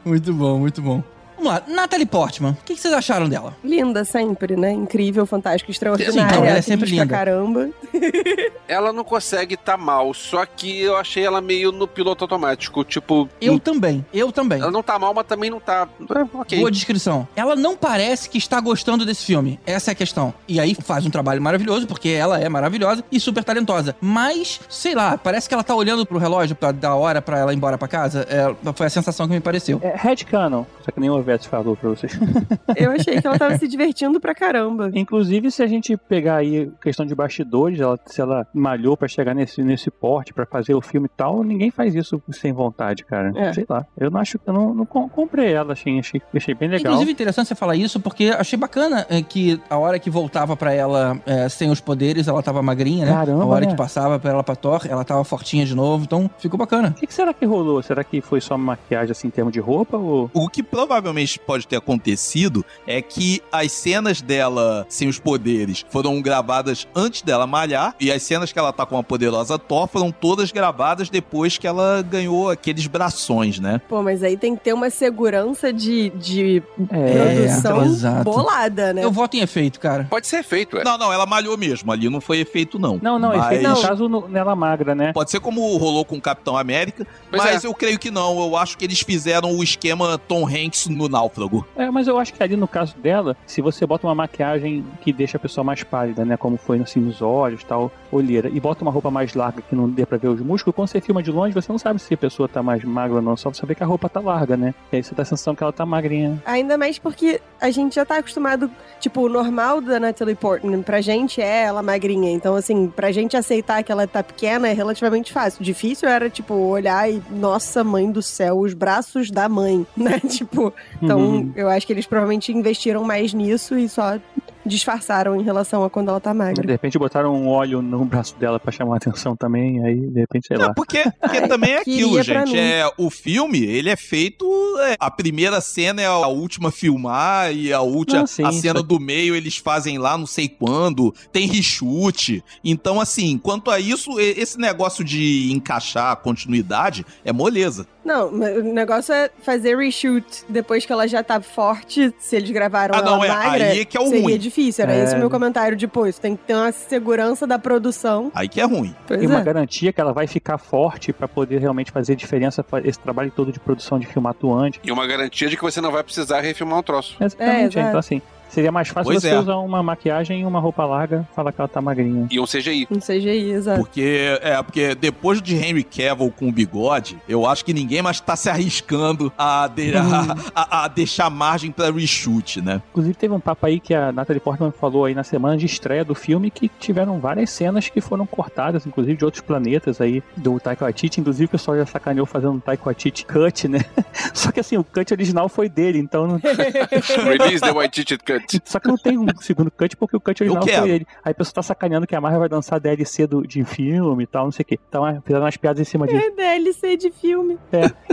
Muito 0.05 0.33
bom, 0.33 0.59
muito 0.59 0.81
bom. 0.81 1.03
Vamos 1.47 1.61
lá, 1.67 1.73
Natalie 1.73 2.05
Portman, 2.05 2.51
o 2.51 2.55
que 2.65 2.75
que 2.75 2.81
vocês 2.81 2.93
acharam 2.93 3.29
dela? 3.29 3.55
Linda 3.63 4.03
sempre, 4.03 4.57
né? 4.57 4.71
Incrível, 4.73 5.25
fantástica, 5.25 5.71
extraordinária. 5.71 6.37
Sim, 6.37 6.45
ela 6.45 6.57
é 6.57 6.61
sempre 6.61 6.87
pra 6.89 7.03
linda. 7.03 7.15
caramba. 7.15 7.69
Ela 8.67 8.91
não 8.91 9.03
consegue 9.03 9.55
tá 9.55 9.77
mal, 9.77 10.13
só 10.13 10.45
que 10.45 10.81
eu 10.81 10.97
achei 10.97 11.25
ela 11.25 11.39
meio 11.39 11.71
no 11.71 11.87
piloto 11.87 12.25
automático. 12.25 12.83
Tipo, 12.83 13.29
Eu 13.39 13.57
também, 13.59 14.05
eu 14.13 14.29
também. 14.29 14.59
ela 14.61 14.69
não 14.69 14.83
tá 14.83 14.99
mal, 14.99 15.13
mas 15.13 15.25
também 15.25 15.49
não 15.49 15.57
tá. 15.59 15.87
É, 16.13 16.37
ok. 16.37 16.59
Boa 16.59 16.69
descrição. 16.69 17.25
Ela 17.33 17.55
não 17.55 17.77
parece 17.77 18.29
que 18.29 18.37
está 18.37 18.59
gostando 18.59 19.05
desse 19.05 19.23
filme. 19.25 19.57
Essa 19.65 19.91
é 19.91 19.93
a 19.93 19.95
questão. 19.95 20.33
E 20.49 20.59
aí 20.59 20.75
faz 20.75 21.05
um 21.05 21.09
trabalho 21.09 21.41
maravilhoso, 21.41 21.87
porque 21.87 22.09
ela 22.09 22.39
é 22.41 22.49
maravilhosa 22.49 23.05
e 23.09 23.21
super 23.21 23.41
talentosa. 23.41 23.95
Mas, 24.01 24.59
sei 24.67 24.93
lá, 24.93 25.17
parece 25.17 25.47
que 25.47 25.53
ela 25.53 25.63
tá 25.63 25.73
olhando 25.73 26.05
pro 26.05 26.17
relógio 26.17 26.53
pra 26.55 26.73
dar 26.73 26.95
hora 26.95 27.21
pra 27.21 27.39
ela 27.39 27.53
ir 27.53 27.55
embora 27.55 27.77
pra 27.77 27.87
casa. 27.87 28.27
É, 28.29 28.53
foi 28.73 28.87
a 28.87 28.89
sensação 28.89 29.27
que 29.29 29.33
me 29.33 29.39
pareceu. 29.39 29.79
É 29.81 29.95
headcanon, 29.95 30.65
só 30.83 30.91
que 30.91 30.99
nem 30.99 31.09
o 31.09 31.15
Ivete 31.37 31.47
falou 31.47 31.75
pra 31.75 31.89
vocês. 31.89 32.17
Eu 32.75 32.91
achei 32.91 33.21
que 33.21 33.27
ela 33.27 33.37
tava 33.37 33.57
se 33.57 33.67
divertindo 33.67 34.19
pra 34.19 34.33
caramba. 34.33 34.89
Inclusive, 34.93 35.51
se 35.51 35.61
a 35.61 35.67
gente 35.67 35.95
pegar 35.95 36.37
aí 36.37 36.69
questão 36.81 37.05
de 37.05 37.13
bastidores, 37.13 37.79
ela, 37.79 37.99
se 38.05 38.19
ela 38.19 38.47
malhou 38.53 38.97
pra 38.97 39.07
chegar 39.07 39.33
nesse, 39.33 39.61
nesse 39.61 39.89
porte, 39.91 40.33
pra 40.33 40.45
fazer 40.45 40.73
o 40.73 40.81
filme 40.81 41.07
e 41.07 41.15
tal, 41.15 41.43
ninguém 41.43 41.71
faz 41.71 41.95
isso 41.95 42.21
sem 42.31 42.51
vontade, 42.51 43.05
cara. 43.05 43.31
É. 43.35 43.53
Sei 43.53 43.65
lá. 43.69 43.85
Eu 43.97 44.09
não 44.09 44.19
acho 44.19 44.39
eu 44.45 44.53
não, 44.53 44.73
não 44.73 44.85
com- 44.85 45.07
comprei 45.09 45.51
ela, 45.53 45.73
achei, 45.73 45.99
achei, 45.99 46.21
achei 46.33 46.53
bem 46.53 46.69
legal. 46.69 46.91
Inclusive, 46.93 47.11
interessante 47.11 47.47
você 47.47 47.55
falar 47.55 47.75
isso, 47.75 47.99
porque 47.99 48.33
achei 48.37 48.57
bacana 48.57 49.05
é, 49.09 49.21
que 49.21 49.59
a 49.69 49.77
hora 49.77 49.99
que 49.99 50.09
voltava 50.09 50.55
pra 50.55 50.73
ela 50.73 51.19
é, 51.25 51.47
sem 51.49 51.69
os 51.69 51.79
poderes, 51.79 52.27
ela 52.27 52.41
tava 52.41 52.61
magrinha, 52.61 53.05
né? 53.05 53.11
Caramba, 53.11 53.43
a 53.43 53.47
hora 53.47 53.65
né? 53.65 53.71
que 53.71 53.77
passava 53.77 54.19
pra 54.19 54.31
ela 54.31 54.43
pra 54.43 54.55
Thor, 54.55 54.85
ela 54.89 55.03
tava 55.03 55.23
fortinha 55.23 55.65
de 55.65 55.75
novo, 55.75 56.03
então 56.03 56.29
ficou 56.37 56.57
bacana. 56.57 56.89
O 56.89 56.93
que, 56.93 57.07
que 57.07 57.13
será 57.13 57.33
que 57.33 57.45
rolou? 57.45 57.81
Será 57.81 58.03
que 58.03 58.21
foi 58.21 58.41
só 58.41 58.57
maquiagem 58.57 59.11
assim 59.11 59.27
em 59.27 59.31
termos 59.31 59.53
de 59.53 59.59
roupa 59.59 59.97
ou 59.97 60.29
O 60.33 60.47
que 60.49 60.63
provavelmente 60.63 61.26
pode 61.35 61.67
ter 61.67 61.77
acontecido 61.77 62.63
é 62.85 63.01
que 63.01 63.41
as 63.51 63.71
cenas 63.71 64.21
dela 64.21 64.85
sem 64.87 65.07
os 65.09 65.19
poderes 65.19 65.83
foram 65.89 66.21
gravadas 66.21 66.87
antes 66.95 67.21
dela 67.23 67.47
malhar 67.47 67.95
e 67.99 68.11
as 68.11 68.21
cenas 68.23 68.51
que 68.53 68.59
ela 68.59 68.71
tá 68.71 68.85
com 68.85 68.97
a 68.97 69.03
poderosa 69.03 69.57
Thor 69.57 69.87
foram 69.87 70.11
todas 70.11 70.51
gravadas 70.51 71.09
depois 71.09 71.57
que 71.57 71.65
ela 71.67 72.01
ganhou 72.03 72.49
aqueles 72.51 72.85
braços, 72.85 73.17
né? 73.59 73.81
Pô, 73.89 74.03
mas 74.03 74.21
aí 74.21 74.37
tem 74.37 74.55
que 74.55 74.63
ter 74.63 74.73
uma 74.73 74.89
segurança 74.91 75.73
de, 75.73 76.09
de 76.11 76.61
É, 76.91 77.59
produção 77.61 78.23
bolada, 78.23 78.93
né? 78.93 79.03
Eu 79.03 79.11
voto 79.11 79.35
em 79.35 79.39
efeito, 79.41 79.79
cara. 79.79 80.05
Pode 80.09 80.27
ser 80.27 80.43
feito, 80.43 80.77
é. 80.77 80.83
Não, 80.83 80.97
não, 80.97 81.11
ela 81.11 81.25
malhou 81.25 81.57
mesmo. 81.57 81.91
Ali 81.91 82.09
não 82.09 82.21
foi 82.21 82.39
efeito, 82.39 82.77
não. 82.77 82.99
Não, 83.01 83.17
não, 83.17 83.29
Mas- 83.35 83.45
efeito 83.47 83.69
no 83.69 83.81
caso 83.81 84.07
no- 84.09 84.27
nela 84.27 84.55
magra, 84.55 84.93
né? 84.93 85.11
Pode 85.13 85.31
ser 85.31 85.39
como 85.39 85.75
rolou 85.77 86.05
com 86.05 86.15
o 86.17 86.21
Capitão 86.21 86.55
América, 86.57 87.07
Pois 87.29 87.41
mas 87.43 87.63
é. 87.63 87.67
eu 87.67 87.73
creio 87.73 87.97
que 87.97 88.11
não. 88.11 88.39
Eu 88.39 88.55
acho 88.55 88.77
que 88.77 88.85
eles 88.85 88.99
fizeram 89.01 89.55
o 89.57 89.63
esquema 89.63 90.17
Tom 90.17 90.47
Hanks 90.47 90.87
no 90.87 91.06
Náufrago. 91.09 91.65
É, 91.75 91.89
mas 91.89 92.07
eu 92.07 92.17
acho 92.17 92.33
que 92.33 92.41
ali 92.41 92.55
no 92.55 92.67
caso 92.67 92.95
dela, 92.97 93.35
se 93.45 93.61
você 93.61 93.85
bota 93.85 94.07
uma 94.07 94.15
maquiagem 94.15 94.85
que 95.01 95.11
deixa 95.13 95.37
a 95.37 95.39
pessoa 95.39 95.63
mais 95.63 95.83
pálida, 95.83 96.25
né? 96.25 96.37
Como 96.37 96.57
foi 96.57 96.79
assim 96.79 96.99
nos 96.99 97.21
olhos 97.21 97.63
tal, 97.63 97.91
olheira, 98.11 98.49
e 98.49 98.59
bota 98.59 98.83
uma 98.83 98.91
roupa 98.91 99.11
mais 99.11 99.33
larga 99.33 99.61
que 99.61 99.75
não 99.75 99.89
dê 99.89 100.05
pra 100.05 100.17
ver 100.17 100.29
os 100.29 100.41
músculos, 100.41 100.75
quando 100.75 100.87
você 100.87 101.01
filma 101.01 101.21
de 101.21 101.31
longe, 101.31 101.53
você 101.53 101.71
não 101.71 101.79
sabe 101.79 101.99
se 101.99 102.13
a 102.13 102.17
pessoa 102.17 102.47
tá 102.47 102.61
mais 102.63 102.83
magra 102.83 103.17
ou 103.17 103.21
não, 103.21 103.35
só 103.35 103.49
você 103.51 103.61
saber 103.61 103.75
que 103.75 103.83
a 103.83 103.85
roupa 103.85 104.07
tá 104.09 104.19
larga, 104.19 104.55
né? 104.55 104.73
E 104.91 104.97
aí 104.97 105.03
você 105.03 105.13
dá 105.13 105.23
a 105.23 105.25
sensação 105.25 105.55
que 105.55 105.63
ela 105.63 105.73
tá 105.73 105.85
magrinha. 105.85 106.41
Ainda 106.45 106.77
mais 106.77 106.97
porque 106.97 107.41
a 107.59 107.69
gente 107.69 107.95
já 107.95 108.05
tá 108.05 108.17
acostumado, 108.17 108.69
tipo, 108.99 109.21
o 109.21 109.29
normal 109.29 109.81
da 109.81 109.99
Natalie 109.99 110.35
Portman 110.35 110.81
pra 110.81 111.01
gente 111.01 111.41
é 111.41 111.63
ela 111.63 111.81
magrinha. 111.81 112.31
Então, 112.31 112.55
assim, 112.55 112.87
pra 112.87 113.11
gente 113.11 113.35
aceitar 113.35 113.83
que 113.83 113.91
ela 113.91 114.07
tá 114.07 114.23
pequena 114.23 114.67
é 114.67 114.73
relativamente 114.73 115.33
fácil. 115.33 115.63
Difícil 115.63 116.07
era, 116.07 116.29
tipo, 116.29 116.53
olhar 116.53 117.09
e, 117.09 117.21
nossa, 117.31 117.83
mãe 117.83 118.09
do 118.11 118.21
céu, 118.21 118.59
os 118.59 118.73
braços 118.73 119.31
da 119.31 119.49
mãe, 119.49 119.85
né? 119.97 120.19
Tipo, 120.19 120.73
então 121.01 121.19
Uhum. 121.19 121.51
eu 121.55 121.69
acho 121.69 121.85
que 121.85 121.93
eles 121.93 122.05
provavelmente 122.05 122.51
investiram 122.51 123.03
mais 123.03 123.33
nisso 123.33 123.77
e 123.77 123.87
só 123.89 124.17
disfarçaram 124.65 125.39
em 125.39 125.43
relação 125.43 125.83
a 125.85 125.89
quando 125.89 126.09
ela 126.09 126.19
tá 126.19 126.31
De 126.33 126.37
magra. 126.37 126.67
repente 126.69 126.99
botaram 126.99 127.33
um 127.33 127.47
óleo 127.47 127.81
no 127.81 128.03
braço 128.03 128.35
dela 128.37 128.59
pra 128.59 128.69
chamar 128.71 128.95
a 128.95 128.97
atenção 128.97 129.33
também, 129.35 129.81
aí 129.85 129.95
de 129.95 130.19
repente, 130.19 130.47
sei 130.47 130.57
Não, 130.57 130.67
lá. 130.67 130.73
porque, 130.73 131.03
porque 131.21 131.37
Ai, 131.37 131.47
também 131.47 131.71
é 131.71 131.77
aquilo, 131.79 132.21
gente. 132.21 132.57
É, 132.57 132.83
o 132.97 133.09
filme, 133.09 133.63
ele 133.63 133.89
é 133.89 133.95
feito. 133.95 134.45
é, 134.81 134.95
a 134.99 135.09
primeira 135.09 135.61
cena 135.61 136.01
é 136.01 136.05
a 136.05 136.27
última 136.27 136.67
a 136.69 136.71
filmar, 136.71 137.53
e 137.53 137.71
a 137.71 137.79
última, 137.81 138.19
Não, 138.19 138.27
sim, 138.27 138.43
a 138.43 138.51
cena 138.51 138.83
do 138.83 138.99
meio 138.99 139.35
eles 139.35 139.55
fazem 139.57 139.97
lá 139.97 140.17
não 140.17 140.25
sei 140.25 140.49
quando. 140.49 141.13
Tem 141.31 141.47
rechute. 141.47 142.43
Então, 142.63 142.99
assim, 142.99 143.37
quanto 143.37 143.71
a 143.71 143.79
isso, 143.79 144.19
esse 144.19 144.59
negócio 144.59 145.01
de 145.03 145.49
encaixar 145.53 146.11
a 146.11 146.15
continuidade 146.15 147.05
é 147.23 147.31
moleza. 147.31 147.87
Não, 148.07 148.31
mas 148.31 148.57
o 148.57 148.63
negócio 148.63 149.13
é 149.13 149.29
fazer 149.43 149.75
reshoot 149.77 150.45
depois 150.47 150.85
que 150.85 150.93
ela 150.93 151.05
já 151.07 151.21
tá 151.21 151.41
forte. 151.41 152.13
Se 152.17 152.37
eles 152.37 152.49
gravaram 152.51 152.95
Ah, 152.95 152.99
ela 152.99 153.05
não, 153.11 153.23
é- 153.23 153.27
magra, 153.27 153.65
aí 153.65 153.81
é 153.81 153.85
que 153.85 153.97
é 153.97 153.99
o 154.01 154.07
seria 154.07 154.23
ruim. 154.23 154.37
difícil. 154.37 154.83
Era 154.83 154.93
É. 154.93 155.03
esse 155.03 155.15
o 155.15 155.19
meu 155.19 155.29
comentário 155.29 155.75
de, 155.75 155.87
pô, 155.87 156.07
isso 156.07 156.21
tem 156.21 156.35
que 156.35 156.43
ter 156.45 156.53
uma 156.55 156.71
segurança 156.71 157.45
da 157.45 157.59
produção. 157.59 158.31
Aí 158.33 158.47
que 158.47 158.61
é 158.61 158.63
ruim. 158.63 158.95
Pois 159.05 159.19
Tem 159.19 159.27
uma 159.27 159.39
é. 159.41 159.43
garantia 159.43 159.91
que 159.91 159.99
ela 159.99 160.13
vai 160.13 160.25
ficar 160.25 160.57
forte 160.57 161.11
pra 161.11 161.27
poder 161.27 161.59
realmente 161.59 161.91
fazer 161.91 162.15
diferença, 162.15 162.65
esse 162.85 162.99
trabalho 162.99 163.29
todo 163.35 163.51
de 163.51 163.59
produção 163.59 163.99
de 163.99 164.07
filme 164.07 164.27
atuante. 164.29 164.79
E 164.83 164.91
uma 164.91 165.05
garantia 165.05 165.49
de 165.49 165.57
que 165.57 165.61
você 165.63 165.81
não 165.81 165.91
vai 165.91 166.01
precisar 166.03 166.39
refilmar 166.39 166.79
um 166.79 166.83
troço. 166.83 167.17
Exatamente, 167.19 167.77
É, 167.77 167.81
então 167.81 167.99
assim, 167.99 168.21
seria 168.49 168.71
mais 168.71 168.87
fácil 168.89 169.11
Pois 169.11 169.21
você 169.21 169.29
é. 169.29 169.39
usar 169.39 169.55
uma 169.57 169.81
maquiagem 169.83 170.41
e 170.41 170.45
uma 170.45 170.59
roupa 170.59 170.85
larga, 170.85 171.27
falar 171.35 171.51
que 171.51 171.59
ela 171.61 171.67
tá 171.67 171.81
magrinha. 171.81 172.27
E 172.31 172.39
um 172.39 172.45
CGI. 172.45 172.87
Um 172.91 172.99
CGI, 172.99 173.51
exato. 173.51 173.79
Porque, 173.79 174.37
é, 174.41 174.61
porque 174.63 174.95
depois 174.95 175.41
de 175.41 175.55
Henry 175.55 175.83
Cavill 175.83 176.31
com 176.31 176.47
o 176.49 176.51
bigode, 176.51 177.17
eu 177.27 177.45
acho 177.45 177.63
que 177.63 177.73
ninguém 177.73 178.01
mais 178.01 178.19
tá 178.19 178.35
se 178.35 178.49
arriscando 178.49 179.31
a, 179.37 179.67
de- 179.67 179.93
a- 179.95 180.35
a- 180.55 180.83
a 180.85 180.87
deixar 180.87 181.29
margem 181.29 181.71
pra 181.71 181.91
reshoot, 181.91 182.61
né? 182.61 182.81
Inclusive 182.91 183.15
teve 183.15 183.33
um 183.33 183.39
papo 183.39 183.65
aí 183.65 183.79
que 183.79 183.93
a 183.93 184.11
Natalie 184.11 184.39
Portman 184.39 184.71
falou 184.71 185.05
aí 185.05 185.13
na 185.15 185.23
semana 185.23 185.57
de 185.57 185.65
estreia 185.65 186.03
do 186.03 186.15
filme 186.15 186.49
que 186.51 186.69
tiveram 186.79 187.19
várias 187.19 187.49
cenas 187.49 187.87
que 187.89 188.01
foram 188.01 188.25
cortadas, 188.25 188.85
inclusive 188.85 189.17
de 189.17 189.25
outros 189.25 189.41
planetas 189.43 189.99
aí, 190.01 190.21
do 190.35 190.59
Taika 190.59 190.85
Waititi, 190.85 191.19
inclusive 191.21 191.45
o 191.45 191.49
pessoal 191.49 191.77
já 191.77 191.85
sacaneou 191.85 192.25
fazendo 192.25 192.53
um 192.53 192.59
Taika 192.59 192.83
Waititi 192.85 193.25
cut, 193.25 193.67
né? 193.67 193.79
Só 194.33 194.51
que 194.51 194.59
assim, 194.59 194.77
o 194.77 194.83
cut 194.83 195.13
original 195.13 195.47
foi 195.49 195.69
dele, 195.69 195.99
então... 195.99 196.27
não- 196.27 196.41
Release 197.27 197.61
the 197.61 197.71
White 197.71 198.03
Ticket 198.03 198.21
Cut. 198.39 198.61
Só 198.65 198.79
que 198.79 198.87
não 198.87 198.97
tem 198.97 199.17
um 199.17 199.27
segundo 199.39 199.71
cut 199.71 199.95
porque 199.97 200.15
o 200.15 200.19
cut 200.19 200.43
original 200.43 200.67
foi 200.67 200.89
ele. 200.89 201.07
Aí 201.23 201.31
a 201.31 201.35
pessoa 201.35 201.55
tá 201.55 201.63
sacaneando 201.63 202.07
que 202.07 202.15
a 202.15 202.21
Marvel 202.21 202.39
vai 202.39 202.49
dançar 202.49 202.79
DLC 202.79 203.27
do, 203.27 203.45
de 203.45 203.63
filme 203.63 204.23
e 204.23 204.27
tal, 204.27 204.45
não 204.45 204.51
sei 204.51 204.63
o 204.63 204.65
quê. 204.65 204.79
Então 204.87 205.07
é, 205.07 205.21
fizeram 205.21 205.45
umas 205.45 205.57
piadas 205.57 205.81
em 205.81 205.89
cima 205.89 206.07
disso. 206.07 206.25
É 206.25 206.31
DLC 206.31 206.97
de 206.97 207.11
filme. 207.11 207.57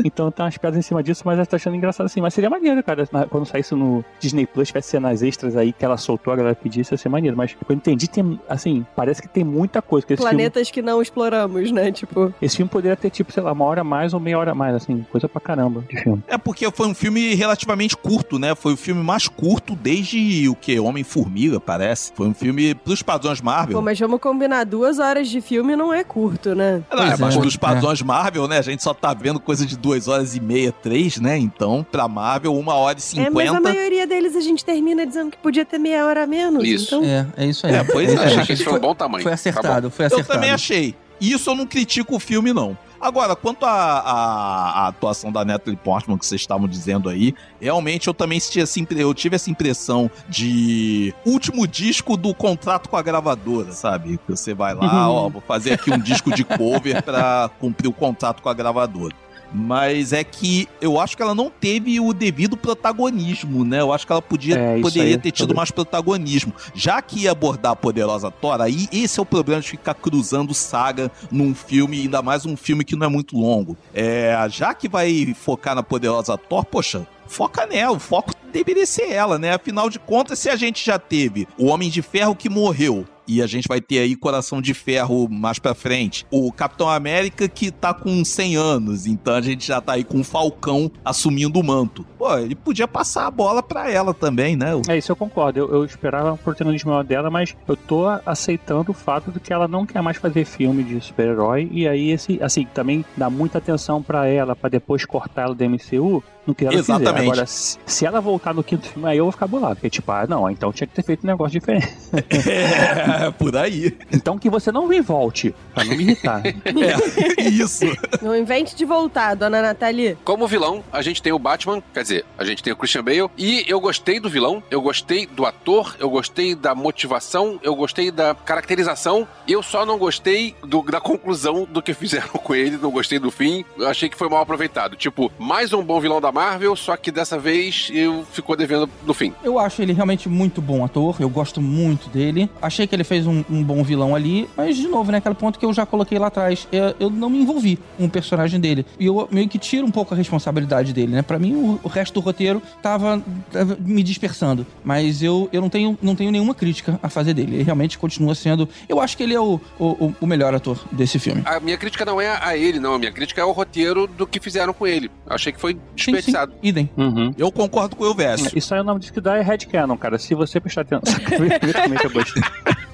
Então 0.05 0.31
tá 0.31 0.45
umas 0.45 0.57
piadas 0.59 0.79
em 0.79 0.83
cima 0.83 1.03
disso, 1.03 1.23
mas 1.25 1.39
eu 1.39 1.47
tô 1.47 1.57
achando 1.57 1.77
engraçado 1.77 2.07
assim. 2.07 2.21
Mas 2.21 2.35
seria 2.35 2.51
maneiro, 2.51 2.83
cara. 2.83 3.07
Quando 3.29 3.47
saísse 3.47 3.75
no 3.75 4.05
Disney 4.19 4.47
Plus, 4.47 4.69
tivesse 4.69 4.91
cenas 4.91 5.23
extras 5.23 5.57
aí 5.57 5.73
que 5.73 5.85
ela 5.85 5.97
soltou, 5.97 6.33
a 6.33 6.37
galera 6.37 6.55
pedisse, 6.55 6.95
ia 6.95 6.99
ser 6.99 7.09
maneiro. 7.09 7.37
Mas 7.37 7.57
eu 7.69 7.75
entendi, 7.75 8.09
tem, 8.09 8.41
assim, 8.49 8.87
parece 8.95 9.23
que 9.23 9.29
tem 9.29 9.45
muita 9.45 9.83
coisa. 9.83 10.07
Que 10.07 10.15
esse, 10.15 10.23
filme, 10.23 10.37
Planetas 10.37 10.71
que 10.71 10.83
não 10.83 11.01
exploramos, 11.01 11.71
né? 11.71 11.93
Tipo, 11.93 12.33
esse 12.41 12.57
filme 12.57 12.71
poderia 12.71 12.97
ter, 12.97 13.11
tipo, 13.11 13.33
sei 13.33 13.43
lá, 13.43 13.53
uma 13.53 13.65
hora 13.65 13.81
a 13.81 13.85
mais 13.85 14.15
ou 14.15 14.21
meia 14.21 14.39
hora 14.39 14.53
a 14.53 14.55
mais, 14.55 14.75
assim, 14.75 15.05
coisa 15.11 15.29
pra 15.29 15.41
caramba 15.41 15.85
de 15.89 16.03
filme. 16.03 16.23
É 16.27 16.39
porque 16.39 16.71
foi 16.71 16.87
um 16.87 16.95
filme 16.95 17.35
relativamente 17.35 17.97
curto, 17.97 18.39
né? 18.39 18.55
Foi 18.55 18.73
o 18.73 18.77
filme 18.77 19.03
mais 19.03 19.29
curto 19.29 19.75
desde 19.75 20.14
o 20.49 20.55
que? 20.55 20.79
Homem-Formiga, 20.79 21.59
parece. 21.61 22.13
Foi 22.15 22.27
um 22.27 22.35
filme 22.35 22.75
pros 22.75 23.03
padrões 23.03 23.41
Marvel. 23.41 23.77
pô, 23.77 23.83
mas 23.83 23.99
vamos 23.99 24.21
combinar, 24.21 24.65
duas 24.65 24.99
horas 24.99 25.29
de 25.29 25.41
filme 25.41 25.75
não 25.77 25.93
é 25.93 26.03
curto, 26.05 26.55
né? 26.55 26.83
Não, 26.93 27.03
é, 27.05 27.17
mas 27.17 27.37
é. 27.37 27.41
pros 27.41 27.57
padrões 27.57 28.01
Marvel, 28.03 28.47
né? 28.49 28.59
A 28.59 28.63
gente 28.63 28.83
só 28.83 28.93
tá 28.95 29.13
vendo 29.15 29.41
coisa 29.41 29.65
de 29.67 29.77
duas 29.77 30.09
horas 30.09 30.35
e 30.37 30.41
meia, 30.41 30.71
três, 30.73 31.19
né? 31.19 31.37
Então, 31.39 31.85
pra 31.91 32.07
Marvel, 32.09 32.55
uma 32.55 32.75
hora 32.75 32.99
e 32.99 33.19
É, 33.21 33.31
mas 33.31 33.49
a 33.49 33.53
cinquenta. 33.55 33.61
maioria 33.73 34.07
deles 34.07 34.37
a 34.37 34.41
gente 34.41 34.65
termina 34.65 35.07
dizendo 35.07 35.31
que 35.31 35.39
podia 35.39 35.65
ter 35.65 35.79
meia 35.79 36.05
hora 36.07 36.25
a 36.25 36.27
menos. 36.27 36.65
Isso. 36.65 36.97
Então, 36.97 37.05
É, 37.05 37.27
é 37.37 37.47
isso 37.47 37.67
aí. 37.67 37.75
É, 37.75 37.85
pois 37.85 38.09
é. 38.11 38.15
isso 38.15 38.23
aí. 38.23 38.27
Achei 38.29 38.45
que 38.47 38.53
esse 38.53 38.65
foi 38.65 38.73
um 38.75 38.81
bom 38.81 38.95
tamanho. 38.95 39.23
Foi 39.23 39.31
Tá 39.31 39.35
acertado, 39.35 39.91
foi 39.91 40.05
Eu 40.05 40.07
acertado. 40.09 40.33
também 40.35 40.51
achei. 40.51 40.95
Isso 41.21 41.51
eu 41.51 41.55
não 41.55 41.67
critico 41.67 42.17
o 42.17 42.19
filme, 42.21 42.53
não. 42.53 42.77
Agora, 43.05 43.37
quanto 43.37 43.67
à 43.67 44.87
atuação 44.89 45.31
da 45.31 45.45
Natalie 45.45 45.77
Portman 45.77 46.17
que 46.17 46.25
vocês 46.25 46.41
estavam 46.41 46.67
dizendo 46.67 47.11
aí, 47.11 47.35
realmente 47.61 48.09
eu 48.09 48.15
também 48.15 48.39
tive 48.39 48.63
essa, 48.63 48.81
impre- 48.81 48.99
eu 49.01 49.13
tive 49.13 49.37
essa 49.37 49.51
impressão 49.51 50.11
de 50.27 51.15
último 51.27 51.67
disco 51.67 52.17
do 52.17 52.33
contrato 52.35 52.89
com 52.89 52.97
a 52.97 53.03
gravadora, 53.03 53.73
sabe? 53.73 54.19
Que 54.27 54.31
você 54.35 54.55
vai 54.55 54.75
lá, 54.75 55.11
ó, 55.13 55.29
vou 55.29 55.43
fazer 55.43 55.75
aqui 55.75 55.91
um 55.93 55.99
disco 55.99 56.35
de 56.35 56.45
cover 56.45 57.03
pra 57.03 57.51
cumprir 57.61 57.89
o 57.89 57.93
contrato 57.93 58.41
com 58.43 58.49
a 58.49 58.55
gravadora. 58.55 59.15
Mas 59.53 60.13
é 60.13 60.25
que 60.25 60.69
eu 60.81 60.99
acho 60.99 61.17
que 61.17 61.23
ela 61.23 61.35
não 61.35 61.49
teve 61.51 62.01
o 62.01 62.13
devido 62.13 62.57
protagonismo, 62.57 63.65
né? 63.65 63.81
Eu 63.81 63.93
acho 63.93 64.07
que 64.07 64.13
ela 64.13 64.23
podia, 64.23 64.57
É, 64.57 64.81
poderia 64.81 65.15
aí, 65.17 65.19
ter 65.19 65.31
tido 65.31 65.49
também. 65.49 65.57
mais 65.59 65.71
protagonismo. 65.71 66.53
Já 66.75 67.01
que 67.01 67.21
ia 67.21 67.33
abordar 67.33 67.73
a 67.73 67.77
Poderosa 67.77 68.31
Thor, 68.31 68.61
aí 68.61 68.89
esse 68.93 69.19
é 69.19 69.23
o 69.23 69.27
problema 69.27 69.61
de 69.61 69.69
ficar 69.69 69.95
cruzando 69.95 70.53
saga 70.55 71.11
num 71.31 71.55
filme, 71.55 72.01
ainda 72.03 72.23
mais 72.23 72.45
um 72.47 72.57
filme 72.57 72.85
que 72.85 72.97
não 72.97 73.07
é 73.07 73.11
muito 73.11 73.37
longo. 73.39 73.77
É, 73.93 74.37
já 74.51 74.75
que 74.75 74.89
vai 74.89 75.35
focar 75.39 75.75
na 75.75 75.83
Poderosa 75.83 76.37
Thor, 76.37 76.65
poxa, 76.65 77.07
foca 77.27 77.67
nela, 77.67 77.97
o 77.97 78.01
foco 78.01 78.33
deveria 78.53 78.87
ser 78.87 79.11
ela, 79.11 79.39
né? 79.39 79.55
Afinal 79.55 79.89
de 79.91 79.99
contas, 79.99 80.39
se 80.39 80.49
a 80.49 80.57
gente 80.57 80.85
já 80.85 80.99
teve 80.99 81.47
o 81.59 81.67
Homem 81.67 81.91
de 81.91 82.03
Ferro 82.03 82.35
que 82.37 82.49
morreu, 82.49 83.05
e 83.27 83.43
a 83.43 83.47
gente 83.47 83.67
vai 83.69 83.81
ter 83.81 83.99
aí 83.99 84.15
Coração 84.17 84.61
de 84.61 84.75
Ferro 84.75 85.29
mais 85.29 85.59
pra 85.59 85.75
frente. 85.75 86.27
O 86.31 86.53
Capitão 86.53 86.89
América 86.89 87.49
que 87.49 87.71
tá 87.71 87.93
com 87.93 88.25
100 88.25 88.57
anos, 88.57 89.07
então 89.07 89.35
a 89.35 89.41
gente 89.41 89.67
já 89.67 89.81
tá 89.81 89.95
aí 89.95 90.05
com 90.05 90.21
o 90.21 90.25
Falcão 90.25 90.91
assumindo 91.05 91.59
o 91.59 91.65
manto. 91.65 92.05
Pô, 92.19 92.37
ele 92.37 92.55
podia 92.55 92.89
passar 92.89 93.27
a 93.27 93.31
bola 93.31 93.63
pra 93.63 93.91
ela 93.91 94.15
também, 94.15 94.57
né? 94.57 94.73
É, 94.89 94.97
isso 94.97 95.13
eu 95.13 95.17
concordo. 95.17 95.59
Eu, 95.59 95.71
eu 95.73 95.85
esperava 95.85 96.33
um 96.33 96.37
protagonismo 96.37 96.91
maior 96.91 97.05
dela, 97.05 97.31
mas 97.31 97.55
eu 97.67 97.77
tô 97.77 98.07
aceitando 98.25 98.91
o 98.91 98.95
fato 98.95 99.31
de 99.31 99.41
que 99.41 99.53
ela 99.53 99.69
não 99.69 99.87
quer 99.87 100.03
mais 100.03 100.17
fazer 100.17 100.45
filme 100.45 100.83
de 100.83 101.01
super-herói. 101.01 101.69
E 101.73 101.87
aí, 101.87 102.11
esse, 102.11 102.43
assim, 102.43 102.67
também 102.73 103.05
dá 103.17 103.29
muita 103.29 103.59
atenção 103.59 104.03
pra 104.03 104.27
ela, 104.27 104.57
pra 104.57 104.69
depois 104.69 105.05
cortar 105.05 105.43
ela 105.43 105.55
do 105.55 105.65
MCU. 105.65 106.23
No 106.47 106.55
que 106.55 106.65
ela 106.65 106.73
fizer. 106.77 106.93
Exatamente. 106.93 107.23
Agora, 107.23 107.47
se, 107.47 107.79
se 107.87 108.05
ela 108.05 108.21
voltar 108.21 108.53
no 108.53 108.63
quinto 108.63 108.87
filme, 108.87 109.09
aí 109.09 109.17
eu 109.17 109.25
vou 109.25 109.33
ficar 109.33 109.47
bolado. 109.47 109.77
Porque, 109.77 109.89
tipo, 109.89 110.13
ah, 110.13 110.27
não, 110.29 110.51
então 110.51 110.71
tinha 110.75 110.87
que 110.87 110.95
ter 110.95 111.03
feito 111.03 111.25
um 111.25 111.27
negócio 111.27 111.59
diferente. 111.59 111.89
É, 112.13 113.05
por 113.39 113.57
aí. 113.57 113.97
Então 114.13 114.39
que 114.39 114.49
você 114.51 114.71
não 114.73 114.87
me 114.87 115.01
volte, 115.01 115.55
pra 115.75 115.85
não 115.85 115.97
me 115.97 116.03
irritar. 116.05 116.43
É, 116.65 117.43
isso. 117.49 117.85
Não 118.23 118.37
invente 118.37 118.75
de 118.77 118.85
voltar, 118.85 119.35
dona 119.35 119.63
Nathalie. 119.63 120.17
Como 120.25 120.47
vilão, 120.47 120.83
a 120.93 121.01
gente 121.03 121.23
tem 121.23 121.33
o 121.33 121.39
Batman, 121.39 121.83
quer 121.93 122.03
dizer, 122.03 122.25
a 122.37 122.45
gente 122.45 122.63
tem 122.63 122.73
o 122.73 122.77
Christian 122.77 123.03
Bale, 123.05 123.29
e 123.39 123.65
eu 123.67 123.81
gostei 123.81 124.19
do 124.21 124.29
vilão, 124.29 124.63
eu 124.71 124.81
gostei 124.81 125.27
do 125.27 125.45
ator, 125.47 125.97
eu 125.99 126.11
gostei 126.11 126.55
da 126.55 126.75
motivação, 126.75 127.59
eu 127.63 127.75
gostei 127.75 128.11
da 128.11 128.35
caracterização, 128.35 129.27
eu 129.47 129.63
só 129.63 129.85
não 129.87 129.99
gostei 129.99 130.55
do- 130.63 130.83
da 130.83 131.01
conclusão 131.01 131.67
do 131.71 131.81
que 131.83 131.95
fizeram 131.95 132.29
com 132.29 132.55
ele, 132.55 132.77
não 132.77 132.91
gostei 132.91 133.19
do 133.19 133.31
fim, 133.31 133.65
eu 133.79 133.89
achei 133.89 134.09
que 134.09 134.17
foi 134.17 134.29
mal 134.29 134.41
aproveitado. 134.41 134.97
Tipo, 134.97 135.31
mais 135.39 135.73
um 135.73 135.83
bom 135.83 136.01
vilão 136.01 136.21
da 136.21 136.33
Marvel, 136.33 136.75
só 136.77 136.97
que 136.97 137.11
dessa 137.11 137.39
vez 137.39 137.91
eu 137.93 138.25
ficou 138.33 138.57
devendo 138.57 138.89
no 139.07 139.15
fim. 139.15 139.33
Eu 139.43 139.59
acho 139.59 139.83
ele 139.83 139.93
realmente 139.93 140.29
muito 140.29 140.61
bom 140.61 140.85
ator, 140.85 141.17
eu 141.21 141.29
gosto 141.29 141.61
muito 141.61 142.09
dele. 142.09 142.51
Achei 142.61 142.87
que 142.87 142.95
ele 142.95 143.04
fez 143.05 143.27
um, 143.27 143.45
um 143.51 143.63
bom 143.63 143.83
vilão 143.83 144.15
ali, 144.15 144.49
mas 144.57 144.77
de 144.77 144.89
novo, 144.89 145.13
né, 145.13 145.19
aquele 145.19 145.35
ponto 145.35 145.59
que 145.59 145.65
eu 145.65 145.73
já 145.73 145.87
coloquei 145.87 146.19
lá 146.19 146.29
atrás, 146.29 146.67
eu, 146.73 146.95
eu 146.99 147.11
não 147.11 147.31
me 147.31 147.39
envolvi 147.39 147.79
com 147.97 148.05
o 148.05 148.11
personagem 148.11 148.59
dele. 148.59 148.85
E 148.99 149.07
eu 149.07 149.29
meio 149.31 149.49
que 149.49 149.59
tiro 149.59 149.87
um 149.87 149.91
pouco 149.91 150.15
a 150.15 150.17
responsabilidade 150.17 150.93
dele, 150.93 151.13
né? 151.13 151.23
Pra 151.23 151.39
mim, 151.39 151.55
o, 151.55 151.81
o 151.83 151.89
resto 151.89 152.15
do 152.15 152.21
roteiro 152.21 152.63
tava, 152.83 153.23
tava 153.53 153.77
me 153.81 154.03
dispersando. 154.03 154.67
Mas 154.85 155.23
eu, 155.23 155.49
eu 155.53 155.61
não, 155.61 155.69
tenho, 155.69 155.99
não 156.03 156.15
tenho 156.15 156.31
nenhuma 156.31 156.55
crítica 156.55 156.99
a 157.03 157.09
fazer 157.09 157.35
dele. 157.35 157.57
Ele 157.57 157.63
realmente 157.63 157.99
continua 157.99 158.35
sendo. 158.35 158.69
Eu 158.89 159.01
acho 159.01 159.17
que 159.17 159.23
ele 159.23 159.35
é 159.35 159.41
o, 159.41 159.61
o, 159.79 160.15
o 160.21 160.27
melhor 160.27 160.55
ator 160.55 160.79
desse 160.91 161.19
filme. 161.19 161.43
A 161.45 161.61
minha 161.61 161.77
crítica 161.77 162.05
não 162.05 162.21
é 162.21 162.39
a 162.41 162.57
ele, 162.57 162.79
não, 162.79 162.95
a 162.95 162.99
minha 162.99 163.13
crítica 163.13 163.41
é 163.41 163.45
o 163.45 163.53
roteiro 163.53 164.07
do 164.07 164.27
que 164.27 164.41
fizeram 164.41 164.73
com 164.73 164.87
ele. 164.87 165.11
Achei 165.27 165.53
que 165.53 165.61
foi 165.61 165.75
Sim, 165.75 165.79
sim. 165.79 166.13
desperdiçado. 166.13 166.53
Idem. 166.63 166.91
Uhum. 166.97 167.33
Eu 167.37 167.51
concordo 167.51 167.97
com 167.97 168.05
o 168.05 168.07
Elvésio. 168.07 168.51
Isso 168.55 168.75
aí 168.75 168.81
o 168.81 168.85
nome 168.85 169.01
disso 169.01 169.13
que 169.13 169.21
dá 169.21 169.37
é 169.37 169.43
headcanon, 169.43 169.97
cara. 169.97 170.19
Se 170.19 170.35
você 170.35 170.61
prestar 170.61 170.83
atenção. 170.83 171.03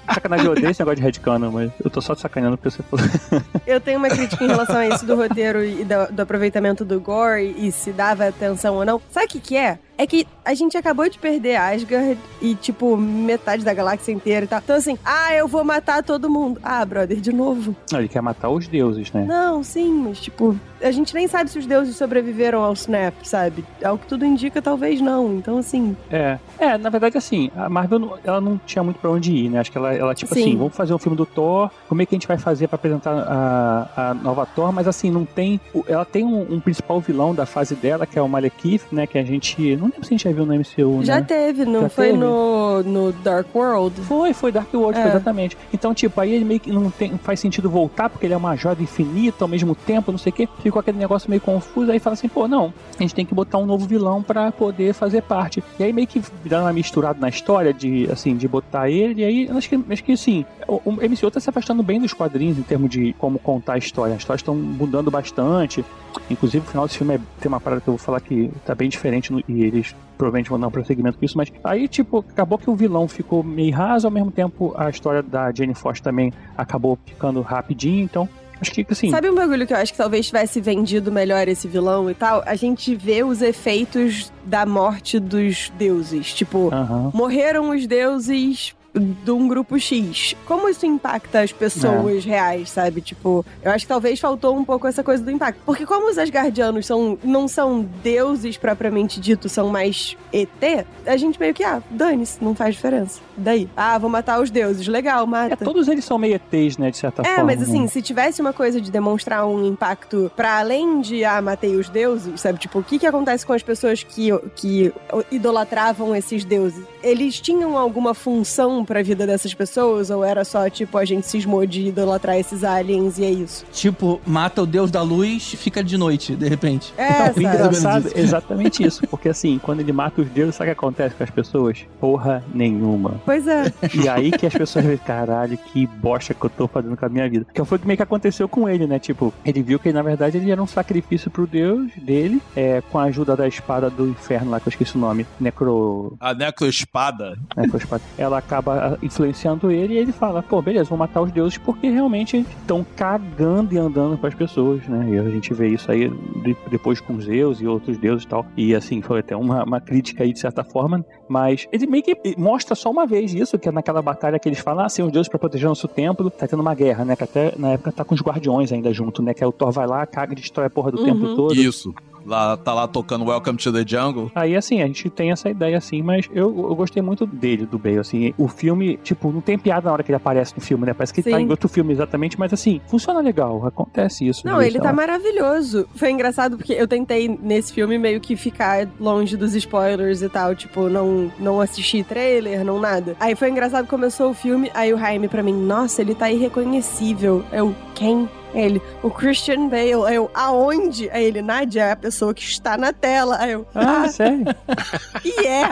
É. 0.07 0.13
Sacanagem, 0.13 0.45
eu 0.45 0.51
odeio 0.51 0.69
esse 0.69 0.79
negócio 0.79 0.97
de 0.97 1.01
headcanon, 1.03 1.51
mas 1.51 1.71
eu 1.83 1.89
tô 1.89 2.01
só 2.01 2.15
te 2.15 2.21
sacaneando 2.21 2.57
porque 2.57 2.71
você 2.71 2.83
falou. 2.83 3.05
Eu 3.65 3.79
tenho 3.79 3.99
uma 3.99 4.09
crítica 4.09 4.43
em 4.43 4.47
relação 4.47 4.77
a 4.77 4.87
isso 4.87 5.05
do 5.05 5.15
roteiro 5.15 5.63
e 5.63 5.85
do, 5.85 6.13
do 6.13 6.21
aproveitamento 6.21 6.83
do 6.83 6.99
gore 6.99 7.55
e 7.57 7.71
se 7.71 7.91
dava 7.91 8.27
atenção 8.27 8.75
ou 8.75 8.83
não. 8.85 9.01
Sabe 9.11 9.27
o 9.27 9.29
que 9.29 9.39
que 9.39 9.55
é? 9.55 9.79
É 9.97 10.07
que 10.07 10.27
a 10.43 10.53
gente 10.55 10.75
acabou 10.75 11.07
de 11.07 11.19
perder 11.19 11.57
Asgard 11.57 12.17
e, 12.41 12.55
tipo, 12.55 12.97
metade 12.97 13.63
da 13.63 13.71
galáxia 13.73 14.11
inteira 14.11 14.45
e 14.45 14.47
tal. 14.47 14.59
Então, 14.59 14.75
assim, 14.75 14.97
ah, 15.05 15.33
eu 15.35 15.47
vou 15.47 15.63
matar 15.63 16.01
todo 16.03 16.27
mundo. 16.29 16.59
Ah, 16.63 16.83
brother, 16.83 17.21
de 17.21 17.31
novo. 17.31 17.75
Não, 17.91 17.99
ele 17.99 18.07
quer 18.07 18.21
matar 18.21 18.49
os 18.49 18.67
deuses, 18.67 19.11
né? 19.11 19.23
Não, 19.27 19.63
sim, 19.63 19.93
mas, 19.93 20.19
tipo, 20.19 20.57
a 20.81 20.89
gente 20.89 21.13
nem 21.13 21.27
sabe 21.27 21.51
se 21.51 21.59
os 21.59 21.67
deuses 21.67 21.95
sobreviveram 21.95 22.63
ao 22.63 22.73
Snap, 22.73 23.13
sabe? 23.23 23.63
Ao 23.83 23.95
que 23.97 24.07
tudo 24.07 24.25
indica, 24.25 24.59
talvez 24.59 24.99
não. 24.99 25.35
Então, 25.35 25.59
assim, 25.59 25.95
É. 26.09 26.39
É, 26.57 26.77
na 26.79 26.89
verdade, 26.89 27.17
assim, 27.17 27.51
a 27.55 27.69
Marvel, 27.69 28.17
ela 28.23 28.41
não 28.41 28.59
tinha 28.65 28.83
muito 28.83 28.99
pra 28.99 29.11
onde 29.11 29.31
ir, 29.31 29.49
né? 29.49 29.59
Acho 29.59 29.71
que 29.71 29.77
ela, 29.77 29.90
ela 29.95 30.13
tipo 30.15 30.33
Sim. 30.33 30.41
assim, 30.41 30.57
vamos 30.57 30.75
fazer 30.75 30.93
um 30.93 30.97
filme 30.97 31.17
do 31.17 31.25
Thor, 31.25 31.69
como 31.87 32.01
é 32.01 32.05
que 32.05 32.15
a 32.15 32.17
gente 32.17 32.27
vai 32.27 32.37
fazer 32.37 32.67
pra 32.67 32.75
apresentar 32.75 33.11
a, 33.13 34.09
a 34.09 34.13
nova 34.13 34.45
Thor, 34.45 34.71
mas 34.71 34.87
assim, 34.87 35.09
não 35.09 35.25
tem. 35.25 35.59
Ela 35.87 36.05
tem 36.05 36.23
um, 36.23 36.55
um 36.55 36.59
principal 36.59 36.99
vilão 36.99 37.33
da 37.33 37.45
fase 37.45 37.75
dela, 37.75 38.05
que 38.05 38.17
é 38.17 38.21
o 38.21 38.27
Malekith, 38.27 38.83
né? 38.91 39.05
Que 39.07 39.17
a 39.17 39.23
gente. 39.23 39.75
Não 39.75 39.85
lembro 39.85 40.03
se 40.05 40.13
a 40.13 40.17
gente 40.17 40.23
já 40.23 40.31
viu 40.31 40.45
no 40.45 40.53
MCU, 40.53 41.03
já 41.03 41.15
né? 41.15 41.25
teve, 41.27 41.65
não 41.65 41.81
Já 41.81 41.89
foi 41.89 42.05
teve? 42.07 42.17
No, 42.17 42.83
no 42.83 43.11
Dark 43.11 43.47
World? 43.55 44.01
Foi, 44.01 44.33
foi 44.33 44.51
Dark 44.51 44.73
World, 44.73 44.99
É. 44.99 45.07
exatamente. 45.07 45.57
Então, 45.73 45.93
tipo, 45.93 46.19
aí 46.19 46.33
ele 46.33 46.45
meio 46.45 46.59
que 46.59 46.71
não 46.71 46.89
tem, 46.89 47.17
faz 47.17 47.39
sentido 47.39 47.69
voltar, 47.69 48.09
porque 48.09 48.25
ele 48.25 48.33
é 48.33 48.37
uma 48.37 48.55
joia 48.55 48.77
infinita 48.79 49.43
ao 49.43 49.47
mesmo 49.47 49.75
tempo, 49.75 50.11
não 50.11 50.19
sei 50.19 50.31
o 50.31 50.33
quê. 50.33 50.49
Ficou 50.61 50.79
aquele 50.79 50.97
negócio 50.97 51.29
meio 51.29 51.41
confuso, 51.41 51.91
aí 51.91 51.99
fala 51.99 52.13
assim, 52.13 52.27
pô, 52.27 52.47
não, 52.47 52.73
a 52.97 53.01
gente 53.01 53.13
tem 53.15 53.25
que 53.25 53.33
botar 53.33 53.57
um 53.57 53.65
novo 53.65 53.85
vilão 53.85 54.21
pra 54.21 54.51
poder 54.51 54.93
fazer 54.93 55.21
parte. 55.21 55.63
E 55.79 55.83
aí 55.83 55.93
meio 55.93 56.07
que 56.07 56.21
dá 56.45 56.61
uma 56.61 56.73
misturada 56.73 57.19
na 57.19 57.29
história 57.29 57.73
de, 57.73 58.09
assim, 58.11 58.35
de 58.35 58.47
botar 58.47 58.89
ele, 58.89 59.21
e 59.21 59.25
aí 59.25 59.49
acho 59.55 59.69
que, 59.69 59.77
acho 59.89 60.03
que 60.03 60.11
assim, 60.13 60.45
o, 60.67 60.91
MCU 60.91 61.31
tá 61.31 61.39
se 61.39 61.49
afastando 61.49 61.81
bem 61.83 61.99
dos 61.99 62.13
quadrinhos 62.13 62.57
em 62.57 62.61
termos 62.63 62.89
de 62.89 63.13
como 63.13 63.39
contar 63.39 63.73
a 63.73 63.77
história. 63.77 64.13
As 64.15 64.21
histórias 64.21 64.41
estão 64.41 64.55
mudando 64.55 65.09
bastante. 65.11 65.83
Inclusive, 66.29 66.65
o 66.65 66.69
final 66.69 66.85
desse 66.85 66.97
filme 66.97 67.15
é, 67.15 67.19
tem 67.39 67.47
uma 67.47 67.59
parada 67.59 67.81
que 67.81 67.87
eu 67.87 67.93
vou 67.93 67.97
falar 67.99 68.19
que 68.21 68.51
tá 68.65 68.75
bem 68.75 68.89
diferente 68.89 69.31
no- 69.31 69.43
e 69.47 69.63
eles 69.63 69.95
provavelmente 70.17 70.49
vão 70.49 70.59
dar 70.59 70.67
um 70.67 70.71
prosseguimento 70.71 71.17
com 71.17 71.25
isso, 71.25 71.35
mas 71.37 71.51
aí, 71.63 71.87
tipo, 71.87 72.19
acabou 72.29 72.57
que 72.57 72.69
o 72.69 72.75
vilão 72.75 73.07
ficou 73.07 73.43
meio 73.43 73.73
raso, 73.73 74.05
ao 74.05 74.11
mesmo 74.11 74.29
tempo 74.29 74.71
a 74.77 74.87
história 74.89 75.23
da 75.23 75.51
Jane 75.51 75.73
Foster 75.73 76.03
também 76.03 76.31
acabou 76.55 76.97
ficando 77.07 77.41
rapidinho, 77.41 78.03
então 78.03 78.29
acho 78.61 78.71
que, 78.71 78.85
assim, 78.87 79.09
Sabe 79.09 79.31
um 79.31 79.33
bagulho 79.33 79.65
que 79.65 79.73
eu 79.73 79.77
acho 79.77 79.91
que 79.91 79.97
talvez 79.97 80.27
tivesse 80.27 80.61
vendido 80.61 81.11
melhor 81.11 81.47
esse 81.47 81.67
vilão 81.67 82.07
e 82.07 82.13
tal? 82.13 82.43
A 82.45 82.53
gente 82.53 82.93
vê 82.93 83.23
os 83.23 83.41
efeitos 83.41 84.31
da 84.45 84.63
morte 84.63 85.17
dos 85.19 85.71
deuses. 85.79 86.31
Tipo, 86.31 86.69
morreram 87.15 87.71
os 87.71 87.87
deuses 87.87 88.75
de 88.93 89.31
um 89.31 89.47
grupo 89.47 89.79
X. 89.79 90.35
Como 90.45 90.67
isso 90.67 90.85
impacta 90.85 91.41
as 91.41 91.51
pessoas 91.51 92.25
reais, 92.25 92.69
sabe? 92.69 92.99
Tipo, 93.01 93.45
eu 93.63 93.71
acho 93.71 93.85
que 93.85 93.89
talvez 93.89 94.19
faltou 94.19 94.55
um 94.55 94.65
pouco 94.65 94.85
essa 94.87 95.03
coisa 95.03 95.23
do 95.23 95.31
impacto. 95.31 95.61
Porque 95.65 95.85
como 95.85 96.09
os 96.09 96.17
Asgardianos 96.17 96.85
são, 96.85 97.17
não 97.23 97.47
são 97.47 97.87
deuses 98.03 98.57
propriamente 98.57 99.19
dito, 99.19 99.47
são 99.47 99.69
mais 99.69 100.17
ET, 100.33 100.85
a 101.05 101.15
gente 101.17 101.39
meio 101.39 101.53
que, 101.53 101.63
ah, 101.63 101.81
dane-se, 101.89 102.43
não 102.43 102.53
faz 102.53 102.75
diferença. 102.75 103.19
Daí, 103.37 103.69
ah, 103.77 103.97
vou 103.97 104.09
matar 104.09 104.41
os 104.41 104.51
deuses. 104.51 104.87
Legal, 104.87 105.23
É, 105.23 105.27
mata. 105.27 105.65
todos 105.65 105.87
eles 105.87 106.03
são 106.03 106.17
meio 106.17 106.35
ETs, 106.35 106.77
né, 106.77 106.91
de 106.91 106.97
certa 106.97 107.21
É, 107.21 107.25
forma. 107.35 107.43
mas 107.45 107.61
assim, 107.61 107.81
né? 107.83 107.87
se 107.87 108.01
tivesse 108.01 108.41
uma 108.41 108.51
coisa 108.53 108.81
de 108.81 108.91
demonstrar 108.91 109.45
um 109.47 109.65
impacto 109.65 110.29
pra 110.35 110.59
além 110.59 110.99
de, 111.01 111.23
ah, 111.23 111.41
matei 111.41 111.75
os 111.75 111.87
deuses, 111.89 112.41
sabe? 112.41 112.59
Tipo, 112.59 112.79
o 112.79 112.83
que 112.83 112.99
que 112.99 113.07
acontece 113.07 113.45
com 113.45 113.53
as 113.53 113.63
pessoas 113.63 114.03
que, 114.03 114.29
que 114.55 114.93
idolatravam 115.31 116.15
esses 116.15 116.43
deuses? 116.43 116.83
Eles 117.01 117.39
tinham 117.39 117.77
alguma 117.77 118.13
função 118.13 118.80
pra 118.85 119.01
vida 119.03 119.25
dessas 119.25 119.53
pessoas? 119.53 120.09
Ou 120.09 120.23
era 120.23 120.43
só, 120.43 120.69
tipo, 120.69 120.97
a 120.97 121.05
gente 121.05 121.25
cismou 121.27 121.65
de 121.65 121.87
idolatrar 121.87 122.37
esses 122.37 122.63
aliens 122.63 123.17
e 123.17 123.23
é 123.25 123.29
isso? 123.31 123.65
Tipo, 123.71 124.19
mata 124.25 124.61
o 124.61 124.65
deus 124.65 124.89
da 124.91 125.01
luz, 125.01 125.53
fica 125.57 125.83
de 125.83 125.97
noite, 125.97 126.35
de 126.35 126.47
repente. 126.47 126.93
É, 126.97 127.27
Então, 127.27 127.43
engraçado 127.43 128.07
isso. 128.07 128.17
é 128.17 128.21
exatamente 128.21 128.83
isso, 128.85 129.01
porque 129.07 129.29
assim, 129.29 129.59
quando 129.61 129.79
ele 129.81 129.91
mata 129.91 130.21
os 130.21 130.29
deuses, 130.29 130.55
sabe 130.55 130.69
o 130.71 130.73
que 130.73 130.79
acontece 130.79 131.15
com 131.15 131.23
as 131.23 131.29
pessoas? 131.29 131.85
Porra 131.99 132.43
nenhuma. 132.53 133.21
Pois 133.25 133.47
é. 133.47 133.71
E 133.93 134.07
aí 134.07 134.31
que 134.31 134.45
as 134.45 134.53
pessoas 134.53 134.85
veem, 134.85 134.97
caralho, 134.97 135.57
que 135.57 135.85
bosta 135.87 136.33
que 136.33 136.45
eu 136.45 136.49
tô 136.49 136.67
fazendo 136.67 136.95
com 136.97 137.05
a 137.05 137.09
minha 137.09 137.29
vida. 137.29 137.45
Que 137.53 137.63
foi 137.65 137.79
meio 137.83 137.97
que 137.97 138.03
aconteceu 138.03 138.47
com 138.47 138.67
ele, 138.67 138.87
né? 138.87 138.99
Tipo, 138.99 139.33
ele 139.45 139.61
viu 139.61 139.79
que 139.79 139.91
na 139.91 140.01
verdade 140.01 140.37
ele 140.37 140.51
era 140.51 140.61
um 140.61 140.67
sacrifício 140.67 141.29
pro 141.31 141.45
deus 141.47 141.91
dele, 142.01 142.41
é, 142.55 142.81
com 142.91 142.99
a 142.99 143.03
ajuda 143.03 143.35
da 143.35 143.47
espada 143.47 143.89
do 143.89 144.07
inferno 144.07 144.51
lá, 144.51 144.59
que 144.59 144.67
eu 144.67 144.71
esqueci 144.71 144.95
o 144.95 144.99
nome. 144.99 145.25
Necro. 145.39 146.15
A 146.19 146.33
necroespada. 146.33 147.37
Necroespada. 147.55 148.03
Ela 148.17 148.37
acaba 148.37 148.70
acaba 148.71 148.97
influenciando 149.01 149.71
ele 149.71 149.93
e 149.93 149.97
ele 149.97 150.11
fala, 150.11 150.41
pô, 150.41 150.61
beleza, 150.61 150.89
vou 150.89 150.97
matar 150.97 151.21
os 151.21 151.31
deuses 151.31 151.57
porque 151.57 151.89
realmente 151.89 152.37
estão 152.37 152.85
cagando 152.95 153.73
e 153.73 153.77
andando 153.77 154.17
com 154.17 154.27
as 154.27 154.33
pessoas, 154.33 154.85
né? 154.87 155.09
E 155.11 155.19
a 155.19 155.29
gente 155.29 155.53
vê 155.53 155.69
isso 155.69 155.91
aí 155.91 156.09
de- 156.09 156.55
depois 156.69 156.99
com 156.99 157.19
Zeus 157.19 157.61
e 157.61 157.67
outros 157.67 157.97
deuses 157.97 158.23
e 158.23 158.27
tal. 158.27 158.45
E 158.55 158.73
assim, 158.75 159.01
foi 159.01 159.19
até 159.19 159.35
uma, 159.35 159.63
uma 159.63 159.81
crítica 159.81 160.23
aí 160.23 160.33
de 160.33 160.39
certa 160.39 160.63
forma, 160.63 161.05
mas 161.27 161.67
ele 161.71 161.87
meio 161.87 162.03
que 162.03 162.15
mostra 162.37 162.75
só 162.75 162.89
uma 162.91 163.05
vez 163.05 163.33
isso, 163.33 163.57
que 163.59 163.69
é 163.69 163.71
naquela 163.71 164.01
batalha 164.01 164.39
que 164.39 164.47
eles 164.49 164.59
falam, 164.59 164.85
ah, 164.85 164.89
sim, 164.89 165.03
os 165.03 165.11
deuses 165.11 165.29
pra 165.29 165.39
proteger 165.39 165.67
nosso 165.67 165.87
templo, 165.87 166.29
tá 166.29 166.47
tendo 166.47 166.59
uma 166.61 166.73
guerra, 166.75 167.05
né? 167.05 167.15
Que 167.15 167.23
até 167.23 167.53
na 167.57 167.69
época 167.69 167.91
tá 167.91 168.03
com 168.03 168.13
os 168.15 168.21
guardiões 168.21 168.71
ainda 168.71 168.93
junto, 168.93 169.21
né? 169.21 169.33
Que 169.33 169.43
aí 169.43 169.47
o 169.47 169.51
Thor 169.51 169.71
vai 169.71 169.87
lá, 169.87 170.05
caga 170.05 170.33
e 170.33 170.35
destrói 170.35 170.67
a 170.67 170.69
porra 170.69 170.91
do 170.91 170.99
Uhum. 170.99 171.05
templo 171.05 171.35
todo. 171.35 171.53
Isso. 171.55 171.93
Lá, 172.25 172.57
tá 172.57 172.73
lá 172.73 172.87
tocando 172.87 173.25
Welcome 173.25 173.57
to 173.57 173.71
the 173.71 173.83
Jungle. 173.85 174.31
Aí, 174.35 174.55
assim, 174.55 174.81
a 174.81 174.87
gente 174.87 175.09
tem 175.09 175.31
essa 175.31 175.49
ideia, 175.49 175.77
assim, 175.77 176.01
mas 176.01 176.29
eu, 176.33 176.67
eu 176.69 176.75
gostei 176.75 177.01
muito 177.01 177.25
dele, 177.25 177.65
do 177.65 177.77
Bale, 177.79 177.99
assim. 177.99 178.33
O 178.37 178.47
filme, 178.47 178.97
tipo, 178.97 179.31
não 179.31 179.41
tem 179.41 179.57
piada 179.57 179.87
na 179.87 179.93
hora 179.93 180.03
que 180.03 180.11
ele 180.11 180.17
aparece 180.17 180.53
no 180.55 180.61
filme, 180.61 180.85
né? 180.85 180.93
Parece 180.93 181.13
que 181.13 181.21
ele 181.21 181.31
tá 181.31 181.37
Sim. 181.37 181.45
em 181.45 181.49
outro 181.49 181.67
filme 181.67 181.91
exatamente, 181.93 182.39
mas, 182.39 182.53
assim, 182.53 182.79
funciona 182.87 183.19
legal, 183.19 183.65
acontece 183.65 184.27
isso. 184.27 184.45
Não, 184.45 184.59
de, 184.59 184.65
ele 184.65 184.79
tá 184.79 184.85
lá. 184.85 184.93
maravilhoso. 184.93 185.87
Foi 185.95 186.11
engraçado 186.11 186.57
porque 186.57 186.73
eu 186.73 186.87
tentei 186.87 187.27
nesse 187.27 187.73
filme 187.73 187.97
meio 187.97 188.19
que 188.19 188.35
ficar 188.35 188.87
longe 188.99 189.35
dos 189.35 189.55
spoilers 189.55 190.21
e 190.21 190.29
tal, 190.29 190.55
tipo, 190.55 190.89
não, 190.89 191.31
não 191.39 191.59
assistir 191.61 192.03
trailer, 192.03 192.63
não 192.63 192.79
nada. 192.79 193.15
Aí 193.19 193.35
foi 193.35 193.49
engraçado, 193.49 193.87
começou 193.87 194.31
o 194.31 194.33
filme, 194.33 194.71
aí 194.73 194.93
o 194.93 194.97
Jaime 194.97 195.27
pra 195.27 195.43
mim, 195.43 195.53
nossa, 195.53 196.01
ele 196.01 196.15
tá 196.15 196.29
irreconhecível. 196.31 197.43
Eu, 197.51 197.75
quem? 197.95 198.29
Ele, 198.53 198.81
o 199.03 199.09
Christian 199.09 199.67
Bale. 199.67 200.05
Aí 200.05 200.15
eu, 200.15 200.29
aonde? 200.33 201.09
Aí 201.09 201.25
ele, 201.25 201.41
Nadia, 201.41 201.83
é 201.83 201.91
a 201.91 201.95
pessoa 201.95 202.33
que 202.33 202.43
está 202.43 202.77
na 202.77 202.93
tela. 202.93 203.37
Aí 203.39 203.51
eu, 203.51 203.65
Ah, 203.73 204.03
ah, 204.03 204.09
sério? 204.09 204.45
e 205.23 205.47
é. 205.47 205.69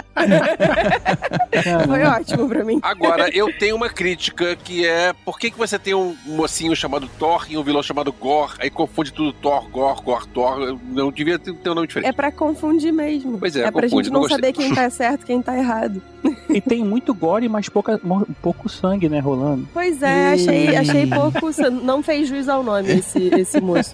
Foi 1.86 2.04
ótimo 2.04 2.48
pra 2.48 2.64
mim. 2.64 2.80
Agora, 2.82 3.30
eu 3.36 3.52
tenho 3.58 3.76
uma 3.76 3.90
crítica 3.90 4.56
que 4.56 4.86
é 4.86 5.14
por 5.26 5.40
que, 5.40 5.52
que 5.52 5.58
você 5.58 5.78
tem 5.78 5.94
um 5.94 6.16
mocinho 6.26 6.76
chamado 6.76 7.10
Thor 7.20 7.46
e 7.50 7.58
um 7.58 7.64
vilão 7.64 7.82
chamado 7.84 8.12
Gore, 8.12 8.54
aí 8.60 8.70
confunde 8.70 9.12
tudo 9.12 9.34
Thor, 9.34 9.70
Gore, 9.70 10.02
Gore, 10.02 10.28
Thor. 10.28 10.78
Não 10.90 11.12
devia 11.12 11.40
ter, 11.40 11.52
um 11.52 11.76
nome 11.76 11.88
diferente. 11.88 12.10
É 12.10 12.14
pra 12.14 12.32
confundir 12.32 12.92
mesmo. 12.92 13.38
Pois 13.38 13.56
é, 13.56 13.62
é 13.62 13.72
pra 13.72 13.84
confunde, 13.84 14.06
gente 14.06 14.14
não 14.14 14.22
não 14.22 14.30
saber 14.30 14.54
quem 14.54 14.74
tá 14.74 14.90
certo 14.90 15.26
quem 15.26 15.42
tá 15.42 15.58
errado. 15.58 16.02
E 16.50 16.60
tem 16.60 16.84
muito 16.84 17.14
gore, 17.14 17.48
mas 17.48 17.70
pouca, 17.70 18.00
pouco 18.42 18.68
sangue, 18.68 19.08
né, 19.08 19.20
rolando. 19.20 19.68
Pois 19.74 20.02
é, 20.02 20.34
achei, 20.34 20.76
achei 20.76 21.08
pouco. 21.08 21.50
Não 21.84 22.02
fez 22.04 22.28
juiz 22.28 22.50
ao 22.50 22.64
nome 22.70 22.92
esse, 22.94 23.20
esse 23.36 23.60
moço. 23.62 23.94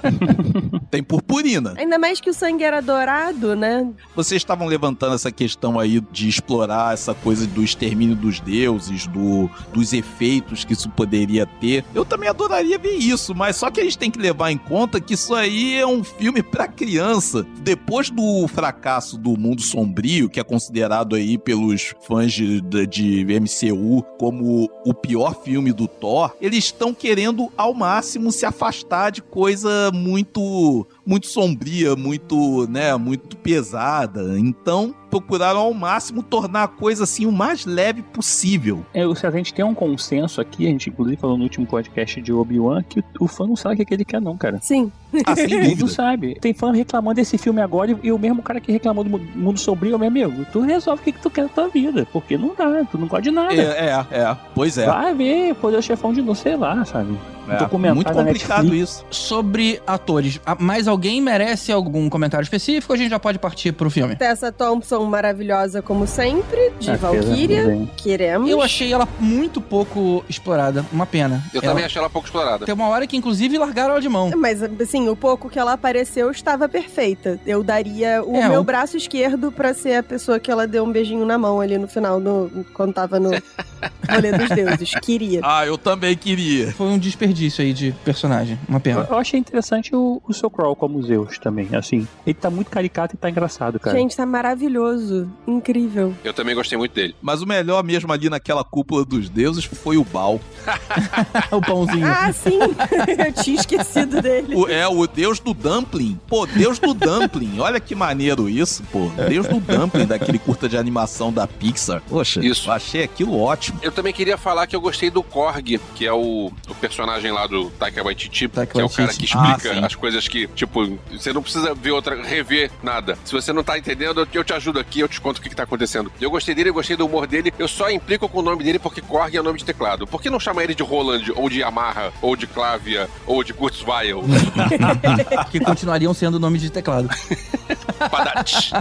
Tem 0.90 1.04
purpurina. 1.04 1.74
Ainda 1.78 1.98
mais 1.98 2.20
que 2.22 2.30
o 2.30 2.34
sangue 2.34 2.64
era 2.64 2.82
dourado, 2.82 3.56
né? 3.56 3.90
Vocês 4.16 4.42
estavam 4.42 4.68
levantando 4.68 5.16
essa 5.16 5.32
questão 5.32 5.80
aí 5.80 6.02
de 6.12 6.28
explorar 6.30 6.94
essa 6.94 7.14
coisa 7.14 7.46
do 7.48 7.64
extermínio 7.64 8.16
dos 8.16 8.40
deuses, 8.40 9.08
do, 9.08 9.50
dos 9.74 9.94
efeitos 9.94 10.64
que 10.64 10.74
isso 10.74 10.90
poderia 10.90 11.46
ter. 11.46 11.84
Eu 11.94 12.06
também 12.06 12.30
adoraria 12.30 12.78
ver 12.78 12.96
isso, 12.96 13.34
mas 13.36 13.56
só 13.56 13.70
que 13.70 13.80
a 13.80 13.84
gente 13.84 13.98
tem 13.98 14.12
que 14.12 14.20
levar 14.20 14.52
em 14.52 14.58
conta 14.58 15.00
que 15.00 15.14
isso 15.14 15.34
aí 15.34 15.76
é 15.76 15.86
um 15.86 16.04
filme 16.04 16.42
pra 16.42 16.68
criança. 16.68 17.46
Depois 17.62 18.10
do 18.10 18.48
fracasso 18.48 19.18
do 19.18 19.38
Mundo 19.38 19.62
Sombrio, 19.62 20.30
que 20.30 20.40
é 20.40 20.44
considerado 20.44 21.16
aí 21.16 21.38
pelos 21.38 21.94
fãs 22.02 22.32
de, 22.34 22.62
de 22.62 23.26
MCU 23.40 24.04
como 24.18 24.70
o 24.86 24.94
pior 24.94 25.42
filme 25.44 25.72
do 25.72 25.88
Thor, 25.88 26.36
eles 26.42 26.66
estão 26.66 26.94
querendo 26.94 27.52
ao 27.58 27.74
máximo 27.74 28.32
se 28.32 28.46
afastar 28.46 29.12
de 29.12 29.22
coisa 29.22 29.92
muito 29.94 30.75
Brasil 30.76 30.95
muito 31.06 31.28
sombria, 31.28 31.96
muito, 31.96 32.68
né, 32.70 32.96
muito 32.98 33.38
pesada. 33.38 34.38
Então, 34.40 34.94
procuraram 35.10 35.60
ao 35.60 35.74
máximo 35.74 36.22
tornar 36.24 36.64
a 36.64 36.68
coisa 36.68 37.04
assim 37.04 37.26
o 37.26 37.32
mais 37.32 37.66
leve 37.66 38.02
possível. 38.02 38.86
É, 38.94 39.02
se 39.16 39.26
a 39.26 39.32
gente 39.32 39.54
tem 39.54 39.64
um 39.64 39.74
consenso 39.74 40.42
aqui, 40.42 40.66
a 40.68 40.70
gente 40.70 40.90
inclusive 40.90 41.16
falou 41.18 41.38
no 41.38 41.44
último 41.44 41.66
podcast 41.66 42.22
de 42.22 42.34
Obi-Wan, 42.34 42.84
que 42.84 43.04
o 43.20 43.28
fã 43.28 43.48
não 43.48 43.56
sabe 43.56 43.76
o 43.76 43.78
que, 43.78 43.84
é 43.84 43.86
que 43.86 43.94
ele 43.94 44.06
quer, 44.06 44.20
não, 44.22 44.36
cara. 44.36 44.60
Sim. 44.62 44.92
Ah, 45.26 45.36
sem 45.36 45.76
Não 45.76 45.88
sabe. 45.88 46.36
Tem 46.42 46.54
fã 46.54 46.72
reclamando 46.72 47.16
desse 47.16 47.38
filme 47.38 47.62
agora 47.62 47.98
e, 48.04 48.12
o 48.12 48.20
mesmo 48.20 48.42
cara 48.42 48.60
que 48.60 48.72
reclamou 48.72 49.04
do 49.04 49.10
Mu- 49.10 49.22
Mundo 49.36 49.60
Sombrio, 49.60 49.98
meu 49.98 50.08
amigo, 50.08 50.46
tu 50.52 50.60
resolve 50.62 51.02
o 51.02 51.04
que, 51.06 51.12
que 51.14 51.22
tu 51.22 51.30
quer 51.30 51.44
na 51.44 51.50
tua 51.50 51.68
vida. 51.70 52.06
Porque 52.12 52.38
não 52.38 52.54
dá, 52.58 52.84
tu 52.86 52.98
não 52.98 53.08
gosta 53.08 53.22
de 53.22 53.32
nada. 53.32 53.54
É, 53.54 54.06
é, 54.12 54.20
é. 54.20 54.38
Pois 54.54 54.78
é. 54.78 54.86
Vai 54.86 55.14
ver, 55.14 55.56
Poder 55.56 55.82
Chefão 55.82 56.12
de 56.12 56.22
novo, 56.22 56.36
sei 56.36 56.56
lá, 56.58 56.84
sabe? 56.84 57.18
é. 57.50 57.58
documentário 57.58 57.96
Muito 57.96 58.12
complicado 58.12 58.74
isso. 58.74 59.06
Sobre 59.10 59.80
atores, 59.86 60.40
mais 60.60 60.88
alguém 60.88 60.95
merece 61.22 61.72
algum 61.72 62.10
comentário 62.10 62.44
específico 62.44 62.94
a 62.94 62.98
gente 62.98 63.10
já 63.10 63.20
pode 63.20 63.38
partir 63.40 63.72
pro 63.72 63.90
filme? 63.90 64.16
Tessa 64.16 64.52
Thompson, 64.52 65.04
maravilhosa 65.06 65.82
como 65.82 66.08
sempre, 66.08 66.72
de 66.80 66.92
Ah, 66.92 66.98
fez 66.98 67.26
Valkyria. 67.26 67.88
Queremos. 67.98 68.50
Eu 68.50 68.62
achei 68.62 68.92
ela 68.94 69.08
muito 69.20 69.60
pouco 69.62 70.24
explorada, 70.30 70.86
uma 70.92 71.06
pena. 71.06 71.44
Eu 71.54 71.62
Ela- 71.62 71.72
também 71.72 71.86
achei 71.86 72.00
ela 72.00 72.10
pouco 72.10 72.28
explorada. 72.28 72.66
Tem 72.66 72.74
uma 72.74 72.88
hora 72.88 73.06
que 73.08 73.16
inclusive 73.18 73.58
largaram 73.58 73.92
ela 73.92 74.02
de 74.02 74.10
mão. 74.10 74.32
Mas, 74.38 74.62
assim, 74.64 75.10
o 75.10 75.16
pouco 75.16 75.50
que 75.50 75.60
ela 75.60 75.74
apareceu 75.74 76.30
estava 76.32 76.68
perfeita. 76.70 77.40
Eu 77.46 77.64
daria 77.64 78.24
o 78.24 78.36
É, 78.36 78.50
meu 78.50 78.62
o- 78.62 78.64
braço 78.64 78.98
esquerdo 78.98 79.52
pra 79.52 79.74
ser 79.74 79.96
a 79.98 80.04
pessoa 80.04 80.40
que 80.40 80.50
ela 80.52 80.68
deu 80.68 80.84
um 80.84 80.92
beijinho 80.92 81.26
na 81.26 81.38
mão 81.38 81.60
ali 81.62 81.78
no 81.78 81.88
final, 81.88 82.20
no, 82.20 82.66
quando 82.74 82.94
tava 82.94 83.20
no 83.20 83.32
rolê 84.10 84.32
dos 84.32 84.50
deuses. 84.50 84.92
Queria. 85.02 85.42
Ah, 85.44 85.66
eu 85.66 85.78
também 85.78 86.16
queria. 86.16 86.72
Foi 86.72 86.88
um 86.88 86.98
desperdício 86.98 87.64
aí 87.64 87.74
de 87.74 87.92
personagem, 88.04 88.58
uma 88.68 88.78
Eu, 88.78 88.82
pena. 88.82 89.08
eu 89.10 89.18
achei 89.18 89.40
interessante 89.40 89.96
o, 89.96 90.22
o 90.28 90.34
seu 90.34 90.50
Crawl 90.50 90.76
como 90.88 91.02
Zeus 91.02 91.40
também, 91.40 91.70
assim. 91.76 92.08
Ele 92.28 92.34
tá 92.36 92.50
muito 92.50 92.70
caricato 92.70 93.16
e 93.16 93.18
tá 93.18 93.28
engraçado, 93.30 93.80
cara. 93.80 93.98
Gente, 93.98 94.16
tá 94.16 94.26
maravilhoso. 94.26 95.28
Incrível. 95.48 96.14
Eu 96.24 96.34
também 96.34 96.54
gostei 96.54 96.78
muito 96.78 96.94
dele. 96.94 97.16
Mas 97.22 97.42
o 97.42 97.46
melhor 97.48 97.84
mesmo 97.84 98.12
ali 98.14 98.30
naquela 98.30 98.64
cúpula 98.64 99.04
dos 99.04 99.28
deuses 99.30 99.64
foi 99.66 99.98
o 99.98 100.04
Baal. 100.04 100.40
o 101.52 101.62
pãozinho. 101.62 102.06
Ah, 102.08 102.32
sim! 102.32 102.60
Eu 103.26 103.34
tinha 103.34 103.60
esquecido 103.60 104.22
dele. 104.22 104.56
O- 104.56 104.68
é 104.68 104.88
o 104.88 105.08
deus 105.08 105.40
do 105.40 105.54
dumpling. 105.54 106.20
Pô, 106.28 106.46
deus 106.46 106.78
do 106.80 106.94
dumpling. 106.94 107.60
Olha 107.60 107.80
que 107.80 107.96
maneiro 107.96 108.48
isso, 108.50 108.84
pô. 108.92 109.10
Deus 109.28 109.48
do 109.48 109.60
dumpling 109.60 110.06
daquele 110.06 110.38
curta 110.40 110.70
de 110.70 110.78
animação 110.78 111.32
da 111.34 111.48
Pixar. 111.48 112.02
Poxa, 112.08 112.46
Isso. 112.46 112.72
achei 112.72 113.04
aquilo 113.04 113.40
ótimo. 113.40 113.80
Eu 113.82 113.92
também 113.92 114.14
queria 114.14 114.38
falar 114.38 114.68
que 114.68 114.76
eu 114.76 114.82
gostei 114.82 115.10
do 115.10 115.24
Korg, 115.24 115.80
que 115.96 116.06
é 116.06 116.14
o, 116.14 116.52
o 116.70 116.76
personagem 116.80 117.32
lá 117.32 117.48
do 117.48 117.70
Taika 117.72 118.04
Waititi, 118.04 118.48
Taika 118.48 118.74
que 118.74 118.82
é 118.82 118.84
o 118.84 118.90
cara 118.90 119.14
que 119.14 119.26
Ah, 119.36 119.52
explica 119.56 119.74
sim. 119.80 119.86
as 119.86 119.96
coisas 119.96 120.28
que, 120.28 120.48
tipo, 120.48 120.75
você 121.12 121.32
não 121.32 121.42
precisa 121.42 121.74
ver 121.74 121.92
outra, 121.92 122.22
rever 122.22 122.72
nada. 122.84 123.18
Se 123.24 123.32
você 123.32 123.54
não 123.54 123.64
tá 123.64 123.78
entendendo, 123.78 124.28
eu 124.34 124.44
te 124.44 124.54
ajudo 124.54 124.80
aqui, 124.80 125.00
eu 125.00 125.08
te 125.08 125.22
conto 125.22 125.38
o 125.38 125.42
que, 125.42 125.50
que 125.50 125.56
tá 125.56 125.64
acontecendo. 125.64 126.12
Eu 126.20 126.30
gostei 126.30 126.54
dele, 126.54 126.70
eu 126.70 126.74
gostei 126.74 126.98
do 126.98 127.06
humor 127.06 127.28
dele, 127.28 127.54
eu 127.58 127.68
só 127.68 127.90
implico 127.90 128.28
com 128.28 128.40
o 128.40 128.42
nome 128.42 128.64
dele 128.64 128.80
porque 128.80 129.02
Korg 129.02 129.36
é 129.36 129.42
nome 129.42 129.60
de 129.60 129.66
teclado. 129.66 130.06
Por 130.06 130.22
que 130.22 130.30
não 130.30 130.40
chama 130.40 130.64
ele 130.64 130.76
de 130.76 130.84
Roland, 130.84 131.32
ou 131.36 131.50
de 131.50 131.60
Yamaha, 131.60 132.12
ou 132.22 132.36
de 132.36 132.48
Clavia, 132.48 133.10
ou 133.26 133.44
de 133.44 133.54
Kurzweil? 133.54 134.24
Que 135.52 135.60
continuariam 135.60 136.14
sendo 136.14 136.40
nome 136.40 136.58
de 136.58 136.70
teclado. 136.70 137.10
Padat. 138.10 138.72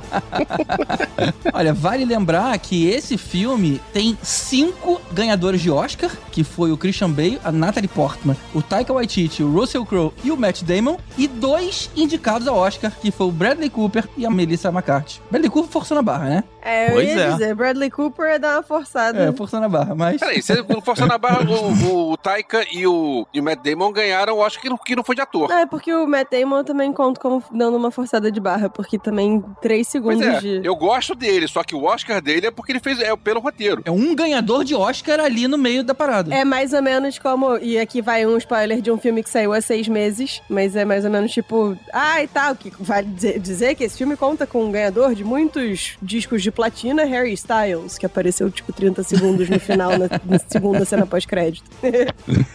Olha, 1.52 1.72
vale 1.72 2.04
lembrar 2.04 2.59
que 2.59 2.88
esse 2.88 3.16
filme 3.16 3.80
tem 3.92 4.18
cinco 4.22 5.00
ganhadores 5.12 5.61
de 5.61 5.70
Oscar, 5.70 6.11
que 6.33 6.42
foi 6.42 6.72
o 6.72 6.76
Christian 6.76 7.11
Bale, 7.11 7.40
a 7.44 7.52
Natalie 7.52 7.88
Portman, 7.88 8.37
o 8.52 8.61
Taika 8.61 8.92
Waititi, 8.92 9.42
o 9.42 9.52
Russell 9.52 9.87
Crowe 9.87 10.12
e 10.22 10.30
o 10.30 10.37
Matt 10.37 10.62
Damon, 10.62 10.98
e 11.16 11.28
dois 11.28 11.84
indicados 11.97 12.47
ao 12.47 12.57
Oscar, 12.57 12.92
que 13.01 13.11
foi 13.11 13.27
o 13.27 13.33
Bradley 13.33 13.70
Cooper 13.70 14.09
e 14.16 14.27
a 14.27 14.31
Melissa 14.31 14.68
McCarthy. 14.68 15.20
Bradley 15.31 15.51
Cooper 15.51 15.70
forçando 15.70 16.01
a 16.01 16.03
barra, 16.03 16.29
né? 16.29 16.44
É, 16.64 16.88
eu 16.88 16.92
Pois 16.92 17.09
ia 17.09 17.20
é. 17.20 17.31
dizer, 17.33 17.55
Bradley 17.55 17.90
Cooper 17.90 18.27
é 18.27 18.38
dar 18.38 18.57
uma 18.57 18.62
forçada. 18.62 19.22
É, 19.22 19.33
forçando 19.33 19.66
a 19.66 19.68
barra, 19.68 19.94
mas... 19.94 20.18
Peraí, 20.18 20.42
você 20.42 20.64
forçando 20.83 21.12
a 21.12 21.18
barra, 21.18 21.42
o, 21.42 22.12
o, 22.12 22.16
Taika 22.16 22.64
e 22.72 22.87
o, 22.87 23.27
e 23.33 23.40
o 23.40 23.42
Matt 23.42 23.61
Damon 23.62 23.92
ganharam, 23.92 24.37
eu 24.37 24.42
acho 24.42 24.61
que 24.61 24.68
não, 24.68 24.79
que 24.79 24.96
não 24.96 25.05
foi 25.05 25.14
de 25.14 25.20
ator. 25.20 25.48
Não, 25.48 25.59
é 25.59 25.66
porque 25.66 25.92
o 25.92 26.07
Matt 26.07 26.31
Damon 26.31 26.59
eu 26.59 26.64
também 26.64 26.92
conto 26.92 27.20
como 27.20 27.42
dando 27.53 27.77
uma 27.77 27.90
forçada 27.90 28.33
de 28.33 28.40
barra, 28.40 28.70
porque 28.70 28.98
também 28.98 29.44
três 29.61 29.85
Pois 29.85 29.88
segundos 29.88 30.27
é, 30.27 30.40
de. 30.40 30.61
eu 30.64 30.74
gosto 30.74 31.14
dele, 31.14 31.46
só 31.46 31.62
que 31.62 31.74
o 31.74 31.85
Oscar 31.85 32.22
dele 32.22 32.46
é 32.46 32.50
porque 32.50 32.72
ele 32.72 32.81
fez 32.81 32.98
é 32.98 33.14
pelo 33.16 33.40
roteiro. 33.40 33.83
É 33.85 33.90
um 33.90 34.14
ganhador 34.14 34.64
de 34.64 34.74
Oscar 34.74 35.20
ali 35.20 35.46
no 35.46 35.59
meio 35.59 35.85
da 35.85 35.94
parada. 35.94 36.35
É 36.35 36.44
mais 36.44 36.72
ou 36.72 36.83
menos 36.83 37.18
como. 37.18 37.59
E 37.59 37.79
aqui 37.79 38.00
vai 38.00 38.24
um 38.27 38.37
spoiler 38.38 38.81
de 38.81 38.90
um 38.90 38.96
filme 38.96 39.22
que 39.22 39.29
saiu 39.29 39.53
há 39.53 39.61
seis 39.61 39.87
meses, 39.88 40.40
mas 40.48 40.74
é 40.74 40.85
mais 40.85 41.05
ou 41.05 41.11
menos 41.11 41.33
tipo. 41.33 41.77
Ah, 41.92 42.22
e 42.22 42.29
tal. 42.29 42.55
Que 42.57 42.72
vale 42.81 43.09
dizer, 43.09 43.38
dizer 43.38 43.74
que 43.74 43.85
esse 43.85 43.98
filme 43.98 44.16
conta 44.16 44.46
com 44.46 44.64
um 44.64 44.72
ganhador 44.72 45.14
de 45.14 45.24
muitos 45.24 45.96
discos 46.00 46.42
de 46.42 46.50
platina, 46.55 47.05
Harry 47.05 47.33
Styles, 47.33 47.99
que 47.99 48.07
apareceu 48.07 48.51
tipo 48.51 48.73
30 48.73 49.03
segundos 49.03 49.49
no 49.49 49.59
final, 49.61 49.90
na, 49.99 50.09
na 50.25 50.38
segunda 50.38 50.85
cena 50.85 51.07
pós-crédito. 51.07 51.64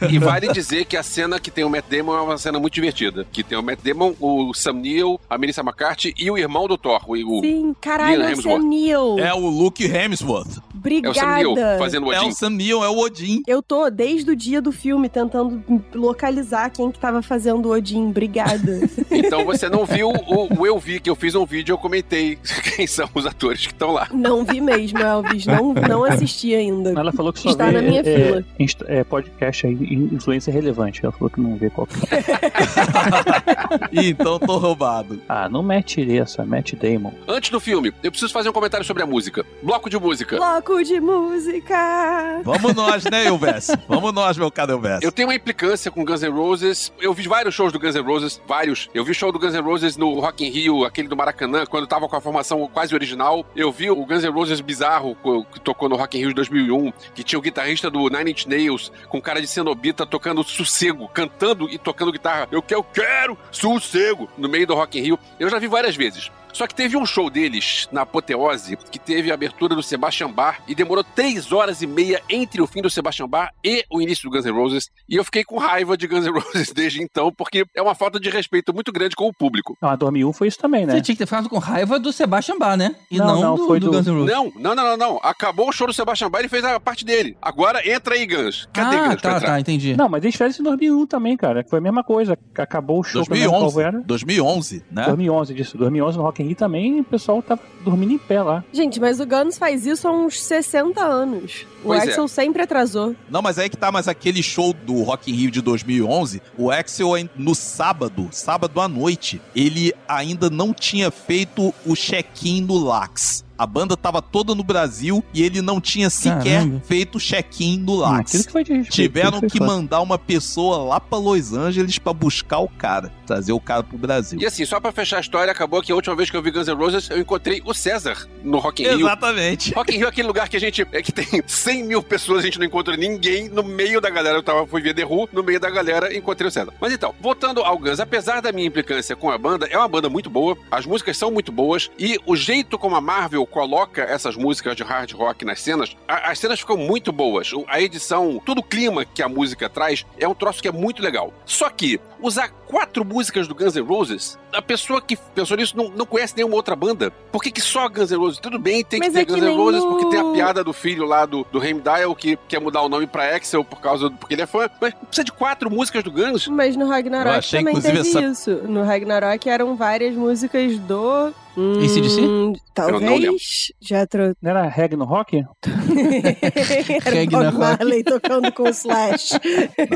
E 0.10 0.18
vale 0.20 0.52
dizer 0.52 0.86
que 0.86 0.98
a 0.98 1.04
cena 1.04 1.40
que 1.40 1.52
tem 1.52 1.64
o 1.64 1.70
Matt 1.70 1.86
Damon 1.90 2.16
é 2.18 2.22
uma 2.22 2.38
cena 2.38 2.60
muito 2.60 2.74
divertida. 2.74 3.26
Que 3.32 3.44
tem 3.44 3.58
o 3.58 3.64
Matt 3.64 3.80
Damon, 3.84 4.14
o 4.20 4.54
Sam 4.54 4.74
Neill, 4.74 5.20
a 5.30 5.38
Melissa 5.38 5.62
McCarthy 5.62 6.14
e 6.18 6.30
o 6.32 6.38
irmão 6.38 6.68
do 6.68 6.78
Thor, 6.78 7.02
o, 7.08 7.42
Sim, 7.42 7.76
caralho, 7.80 8.24
é 8.24 8.34
o 8.34 8.42
Sam. 8.42 8.60
Neill. 8.60 9.20
É 9.20 9.34
o 9.34 9.48
Luke 9.48 9.84
Hemsworth. 9.84 10.58
é 11.04 11.10
o 11.10 11.14
Sam 11.14 11.36
Neill 11.36 11.52
Obrigada. 11.52 11.78
fazendo 11.80 12.08
o 12.08 12.14
É 12.14 12.20
Odin. 12.20 12.30
o 12.30 12.34
Sam 12.34 12.50
Neill, 12.52 12.84
é 12.84 12.90
o 12.90 12.98
Odin. 13.00 13.44
Eu 13.48 13.62
tô 13.62 13.90
desde 13.90 14.32
o 14.32 14.36
dia 14.36 14.62
do 14.62 14.72
filme 14.72 15.10
tentando 15.10 15.62
localizar 15.94 16.70
quem 16.70 16.92
que 16.92 17.00
tava 17.00 17.22
fazendo 17.22 17.68
o 17.68 17.72
Odin. 17.72 18.08
Obrigada. 18.08 18.80
Então 19.12 19.44
você 19.46 19.68
não 19.70 19.86
viu 19.86 20.10
o, 20.10 20.60
o 20.62 20.66
Eu 20.66 20.80
Vi, 20.80 21.00
que 21.00 21.10
eu 21.10 21.16
fiz 21.16 21.36
um 21.36 21.46
vídeo 21.46 21.72
e 21.72 21.74
eu 21.74 21.78
comentei 21.78 22.38
quem 22.76 22.88
são 22.88 23.08
os 23.14 23.26
atores 23.26 23.66
que 23.68 23.74
estão 23.74 23.89
estão 23.90 23.94
lá. 23.94 24.08
Não 24.12 24.44
vi 24.46 24.62
mesmo, 24.62 25.00
Elvis. 25.00 25.46
Não, 25.46 25.74
não 25.74 26.04
assisti 26.04 26.54
ainda. 26.56 26.92
Ela 26.92 27.12
falou 27.12 27.32
que 27.34 27.40
só 27.40 27.50
Está 27.50 27.66
vê 27.66 27.72
na 27.74 27.82
minha 27.82 28.02
é, 28.02 28.04
fila. 28.04 28.46
é, 28.88 29.04
podcast 29.04 29.68
aí, 29.68 29.74
in- 29.74 30.10
influência 30.14 30.52
relevante. 30.52 31.02
Ela 31.04 31.12
falou 31.12 31.30
que 31.30 31.40
não 31.42 31.56
vê 31.58 31.70
qualquer. 31.70 31.98
Ih, 33.92 34.10
então 34.10 34.40
tô 34.40 34.58
roubado. 34.58 35.20
Ah, 35.28 35.48
não 35.50 35.62
mete 35.64 36.18
essa, 36.18 36.46
mete 36.46 36.76
Damon. 36.76 37.12
Antes 37.28 37.50
do 37.50 37.60
filme, 37.60 37.94
eu 38.04 38.12
preciso 38.12 38.32
fazer 38.32 38.50
um 38.50 38.54
comentário 38.54 38.86
sobre 38.86 39.04
a 39.04 39.06
música. 39.06 39.46
Bloco 39.62 39.90
de 39.90 39.98
música. 40.00 40.36
Bloco 40.38 40.84
de 40.84 41.00
música. 41.00 42.42
Vamos 42.44 42.74
nós, 42.74 43.04
né, 43.06 43.26
Elvis? 43.26 43.72
Vamos 43.88 44.14
nós, 44.14 44.38
meu 44.38 44.52
caro 44.52 44.74
Elvis. 44.74 45.00
Eu 45.02 45.12
tenho 45.12 45.28
uma 45.28 45.36
implicância 45.36 45.92
com 45.92 46.04
Guns 46.06 46.22
N' 46.22 46.30
Roses. 46.30 46.92
Eu 47.00 47.14
vi 47.14 47.28
vários 47.28 47.54
shows 47.56 47.72
do 47.72 47.80
Guns 47.80 47.96
N' 47.96 48.02
Roses, 48.02 48.42
vários. 48.48 48.90
Eu 48.94 49.04
vi 49.04 49.12
o 49.12 49.16
show 49.16 49.32
do 49.32 49.40
Guns 49.40 49.54
N' 49.54 49.62
Roses 49.62 49.98
no 49.98 50.20
Rock 50.20 50.46
in 50.46 50.50
Rio, 50.50 50.86
aquele 50.86 51.08
do 51.08 51.16
Maracanã, 51.18 51.66
quando 51.66 51.88
tava 51.88 52.08
com 52.08 52.16
a 52.16 52.22
formação 52.22 52.68
quase 52.72 52.94
original. 52.94 53.46
Eu 53.56 53.72
vi 53.80 53.90
o 53.90 54.06
Guns 54.06 54.24
N' 54.24 54.30
Roses 54.30 54.60
bizarro, 54.60 55.16
que 55.54 55.60
tocou 55.62 55.88
no 55.88 55.96
Rock 55.96 56.18
in 56.18 56.22
Rio 56.22 56.30
de 56.30 56.36
2001, 56.36 56.92
que 57.16 57.24
tinha 57.24 57.40
o 57.40 57.42
guitarrista 57.42 57.90
do 57.90 58.10
Nine 58.10 58.32
Inch 58.32 58.46
Nails, 58.46 58.92
com 59.08 59.22
cara 59.22 59.40
de 59.40 59.48
cenobita, 59.48 60.06
tocando 60.06 60.44
sossego, 60.44 61.08
cantando 61.08 61.70
e 61.70 61.78
tocando 61.78 62.12
guitarra. 62.12 62.48
Eu 62.52 62.62
que 62.62 62.76
eu 62.76 62.84
quero 62.84 63.38
sossego, 63.52 64.30
no 64.38 64.50
meio 64.50 64.68
do 64.68 64.76
Rock 64.76 65.00
in 65.00 65.04
Rio. 65.04 65.20
Eu 65.40 65.50
já 65.50 65.58
vi 65.58 65.68
várias 65.68 65.96
vezes. 65.96 66.30
Só 66.54 66.68
que 66.68 66.76
teve 66.76 66.98
um 66.98 67.06
show 67.06 67.30
deles 67.30 67.88
na 67.92 68.02
Apoteose 68.02 68.78
que 68.92 69.00
teve 69.00 69.32
a 69.32 69.34
abertura 69.34 69.76
do 69.76 69.84
Sebastian 69.84 70.30
Bach 70.32 70.58
e 70.68 70.76
demorou 70.76 71.04
três 71.04 71.52
horas 71.52 71.82
e 71.82 71.88
meia 71.88 72.22
entre 72.30 72.62
o 72.62 72.68
fim 72.68 72.82
do 72.82 72.90
Sebastian 72.90 73.28
Bach 73.28 73.52
e 73.64 73.86
o 73.90 74.02
início 74.02 74.30
do 74.30 74.36
Guns 74.36 74.46
N' 74.46 74.52
Roses. 74.52 74.90
E 75.08 75.16
eu 75.16 75.24
fiquei 75.24 75.44
com 75.44 75.58
raiva 75.58 75.96
de 75.98 76.08
Guns 76.08 76.26
N' 76.26 76.32
Roses 76.32 76.72
desde 76.74 77.02
então, 77.02 77.32
porque 77.32 77.66
é 77.76 77.82
uma 77.82 77.96
falta 77.96 78.20
de 78.20 78.30
respeito 78.30 78.74
muito 78.74 78.92
grande 78.92 79.16
com 79.16 79.28
o 79.28 79.34
público. 79.34 79.78
Não, 79.82 79.90
a 79.90 79.96
2001 79.96 80.34
foi 80.34 80.48
isso 80.48 80.58
também, 80.60 80.86
né? 80.86 80.94
Você 80.94 81.02
tinha 81.02 81.16
que 81.16 81.20
ter 81.20 81.26
ficado 81.26 81.50
com 81.50 81.58
raiva 81.58 82.00
do 82.00 82.12
Sebastian 82.12 82.58
Bach, 82.58 82.78
né? 82.78 82.96
E 83.10 83.18
Não, 83.18 83.28
não, 83.28 83.42
não, 83.42 83.56
do, 83.56 83.68
foi 83.68 83.80
do 83.80 83.88
do- 83.88 83.92
Guns 83.98 84.08
N' 84.08 84.14
Roses. 84.20 84.34
Não, 84.36 84.52
não, 84.56 84.76
não, 84.76 84.84
não, 84.84 84.98
não. 84.98 85.20
Acabou 85.24 85.70
o 85.70 85.72
show 85.72 85.88
do 85.88 85.94
Sebastian 85.94 86.30
Bach 86.30 86.40
e 86.40 86.42
ele 86.44 86.50
fez 86.50 86.64
a 86.64 86.80
parte 86.80 87.06
dele. 87.06 87.38
Agora 87.42 87.88
entra 87.88 88.16
aí, 88.16 88.26
Guns. 88.26 88.68
Cadê 88.74 88.96
ah, 88.96 89.08
Guns 89.10 89.22
tá, 89.22 89.40
tá, 89.40 89.60
entendi. 89.60 89.96
Não, 89.96 90.10
mas 90.10 90.24
eles 90.24 90.36
fizeram 90.36 90.52
isso 90.52 90.62
em 90.62 90.66
2001 90.66 91.06
também, 91.08 91.38
cara. 91.38 91.66
Foi 91.70 91.80
a 91.80 91.82
mesma 91.82 92.04
coisa. 92.04 92.38
Acabou 92.58 93.00
o 93.00 93.04
show. 93.04 93.24
que 93.24 93.32
eu 93.32 93.36
não 93.36 93.42
lembro 93.42 93.52
qual 93.52 93.72
2011. 93.72 93.82
era. 93.82 94.04
2011, 94.06 94.84
né? 94.92 95.06
2011 95.06 95.54
disso. 95.54 95.78
2011 95.78 96.18
no 96.18 96.24
Rock 96.24 96.39
Rio 96.44 96.56
também 96.56 97.00
o 97.00 97.04
pessoal 97.04 97.42
tava 97.42 97.62
dormindo 97.84 98.14
em 98.14 98.18
pé 98.18 98.42
lá. 98.42 98.64
Gente, 98.72 99.00
mas 99.00 99.20
o 99.20 99.26
Guns 99.26 99.58
faz 99.58 99.86
isso 99.86 100.08
há 100.08 100.12
uns 100.12 100.42
60 100.42 101.02
anos. 101.02 101.66
O 101.84 101.88
Pois 101.88 102.04
é. 102.04 102.10
Axel 102.10 102.28
sempre 102.28 102.62
atrasou. 102.62 103.16
Não, 103.30 103.42
mas 103.42 103.58
aí 103.58 103.70
que 103.70 103.78
tá, 103.78 103.92
mas 103.92 104.08
aquele 104.08 104.44
show 104.44 104.74
do 104.74 105.02
Rock 105.04 105.32
in 105.32 105.36
Rio 105.36 105.52
de 105.52 105.62
2011, 105.62 106.42
o 106.58 106.70
Axel 106.70 107.10
no 107.36 107.56
sábado, 107.56 108.28
sábado 108.32 108.80
à 108.82 108.88
noite, 108.88 109.42
ele 109.56 109.94
ainda 110.08 110.50
não 110.50 110.74
tinha 110.74 111.10
feito 111.10 111.74
o 111.86 111.96
check-in 111.96 112.62
no 112.62 112.78
Lax. 112.78 113.44
A 113.60 113.66
banda 113.68 113.98
tava 113.98 114.22
toda 114.22 114.56
no 114.56 114.64
Brasil 114.64 115.22
e 115.34 115.44
ele 115.44 115.62
não 115.62 115.82
tinha 115.82 116.10
sequer 116.10 116.60
Caramba. 116.62 116.82
feito 116.88 117.18
o 117.18 117.20
check-in 117.20 117.78
no 117.78 117.96
Hum, 117.96 118.00
Lax. 118.00 118.30
aquilo 118.32 118.44
que 118.46 118.52
foi 118.54 118.64
de 118.64 118.72
respeito, 118.74 118.94
Tiveram 118.96 119.42
que 119.42 119.58
foda. 119.58 119.66
mandar 119.66 120.00
uma 120.02 120.18
pessoa 120.18 120.78
lá 120.78 121.00
pra 121.00 121.18
Los 121.20 121.52
Angeles 121.54 122.00
pra 122.00 122.14
buscar 122.14 122.60
o 122.60 122.70
cara, 122.70 123.12
trazer 123.28 123.52
o 123.52 123.60
cara 123.60 123.84
pro 123.84 123.98
Brasil. 123.98 124.40
E 124.42 124.46
assim, 124.46 124.66
só 124.66 124.80
pra 124.80 124.92
fechar 124.94 125.18
a 125.18 125.20
história, 125.20 125.52
acabou 125.52 125.82
que 125.82 125.92
a 125.92 125.96
última 125.96 126.16
vez 126.16 126.30
que 126.30 126.38
eu 126.38 126.42
vi 126.42 126.52
Guns 126.52 126.68
N' 126.68 126.74
Roses, 126.76 127.10
eu 127.10 127.20
encontrei 127.20 127.62
o 127.66 127.74
César 127.74 128.28
no 128.44 128.60
Rock 128.60 128.82
in 128.82 128.88
Rio. 128.88 129.00
Exatamente. 129.02 129.74
Rock 129.74 129.94
in 129.94 129.98
Rio 129.98 130.06
é 130.06 130.10
aquele 130.10 130.28
lugar 130.28 130.48
que 130.48 130.56
a 130.56 130.60
gente. 130.60 130.88
É 130.94 131.02
que 131.02 131.12
tem 131.12 131.26
100 131.46 131.84
mil 131.84 132.02
pessoas, 132.02 132.40
a 132.40 132.44
gente 132.44 132.58
não 132.58 132.66
encontra 132.66 132.96
ninguém. 132.96 133.50
No 133.50 133.62
meio 133.64 134.00
da 134.00 134.10
galera, 134.10 134.38
eu 134.38 134.44
tava, 134.44 134.66
fui 134.66 134.82
ver 134.82 134.94
The 134.94 135.04
Who, 135.06 135.28
no 135.34 135.44
meio 135.44 135.60
da 135.60 135.70
galera, 135.70 136.16
encontrei 136.16 136.48
o 136.48 136.52
César. 136.52 136.72
Mas 136.80 136.94
então, 136.94 137.14
voltando 137.20 137.62
ao 137.62 137.78
Guns, 137.78 138.00
apesar 138.00 138.42
da 138.42 138.52
minha 138.54 138.68
implicância 138.68 139.16
com 139.18 139.30
a 139.30 139.38
banda, 139.38 139.68
é 139.70 139.78
uma 139.78 139.88
banda 139.88 140.10
muito 140.10 140.30
boa, 140.30 140.58
as 140.72 140.86
músicas 140.86 141.18
são 141.18 141.30
muito 141.30 141.52
boas, 141.52 141.92
e 142.00 142.18
o 142.26 142.36
jeito 142.36 142.78
como 142.78 142.96
a 142.96 143.02
Marvel 143.02 143.46
coloca 143.50 144.02
essas 144.04 144.36
músicas 144.36 144.76
de 144.76 144.84
hard 144.84 145.12
rock 145.14 145.44
nas 145.46 145.62
cenas, 145.62 145.96
a- 146.08 146.32
as 146.32 146.40
cenas 146.40 146.60
ficam 146.60 146.78
muito 146.78 147.12
boas. 147.12 147.52
A 147.68 147.82
edição, 147.82 148.42
todo 148.46 148.60
o 148.60 148.64
clima 148.64 149.04
que 149.06 149.22
a 149.22 149.30
música 149.30 149.70
traz, 149.70 150.06
é 150.18 150.28
um 150.28 150.34
troço 150.36 150.62
que 150.62 150.68
é 150.68 150.72
muito 150.72 151.02
legal. 151.02 151.34
Só 151.46 151.70
que, 151.70 152.00
usar 152.22 152.50
quatro 152.70 153.04
músicas 153.04 153.48
do 153.48 153.56
Guns 153.56 153.74
N' 153.76 153.82
Roses, 153.82 154.38
a 154.54 154.62
pessoa 154.62 155.02
que 155.02 155.18
pensou 155.34 155.58
nisso 155.58 155.76
não, 155.76 155.90
não 155.90 156.06
conhece 156.06 156.36
nenhuma 156.38 156.56
outra 156.56 156.76
banda. 156.76 157.10
Por 157.32 157.42
que, 157.42 157.50
que 157.50 157.60
só 157.62 157.90
Guns 157.90 158.12
N' 158.12 158.18
Roses? 158.18 158.40
Tudo 158.40 158.60
bem, 158.60 158.84
tem 158.84 159.00
que 159.00 159.08
Mas 159.08 159.14
ter 159.14 159.22
é 159.22 159.26
que 159.26 159.32
Guns 159.34 159.42
N' 159.44 159.56
Roses, 159.58 159.84
no- 159.84 159.90
porque 159.90 160.10
tem 160.12 160.20
a 160.20 160.32
piada 160.34 160.64
do 160.64 160.72
filho 160.72 161.04
lá 161.06 161.26
do, 161.26 161.44
do 161.52 161.64
Heimdall 161.64 162.16
que 162.16 162.38
quer 162.48 162.62
mudar 162.62 162.84
o 162.84 162.90
nome 162.90 163.08
pra 163.08 163.36
Axel 163.36 163.64
por 163.64 163.82
causa 163.82 164.08
do, 164.10 164.16
porque 164.18 164.36
ele 164.36 164.44
é 164.44 164.46
fã. 164.48 164.70
Mas 164.80 164.94
precisa 164.94 165.24
de 165.24 165.32
quatro 165.32 165.70
músicas 165.72 166.04
do 166.04 166.12
Guns? 166.12 166.48
Mas 166.48 166.76
no 166.76 166.84
Eu 166.86 166.90
Ragnarok 166.90 167.38
achei, 167.38 167.60
também 167.60 167.74
inclusive, 167.76 168.04
teve 168.04 168.10
essa- 168.10 168.22
isso. 168.52 168.52
No 168.68 168.84
Ragnarok 168.84 169.50
eram 169.50 169.76
várias 169.76 170.16
músicas 170.16 170.78
do. 170.80 171.34
Hum, 171.58 171.80
AC/DC? 171.84 172.22
lembro. 172.22 172.60
Talvez. 172.74 173.72
Já 173.82 174.06
trou... 174.08 174.34
Não 174.42 174.52
era 174.52 174.70
rock? 175.04 175.44
Era 177.06 177.16
Ragnarok. 177.20 177.52
Bob 177.52 177.58
Marley 177.58 178.04
tocando 178.04 178.52
com 178.52 178.64
o 178.64 178.70
Slash. 178.70 179.32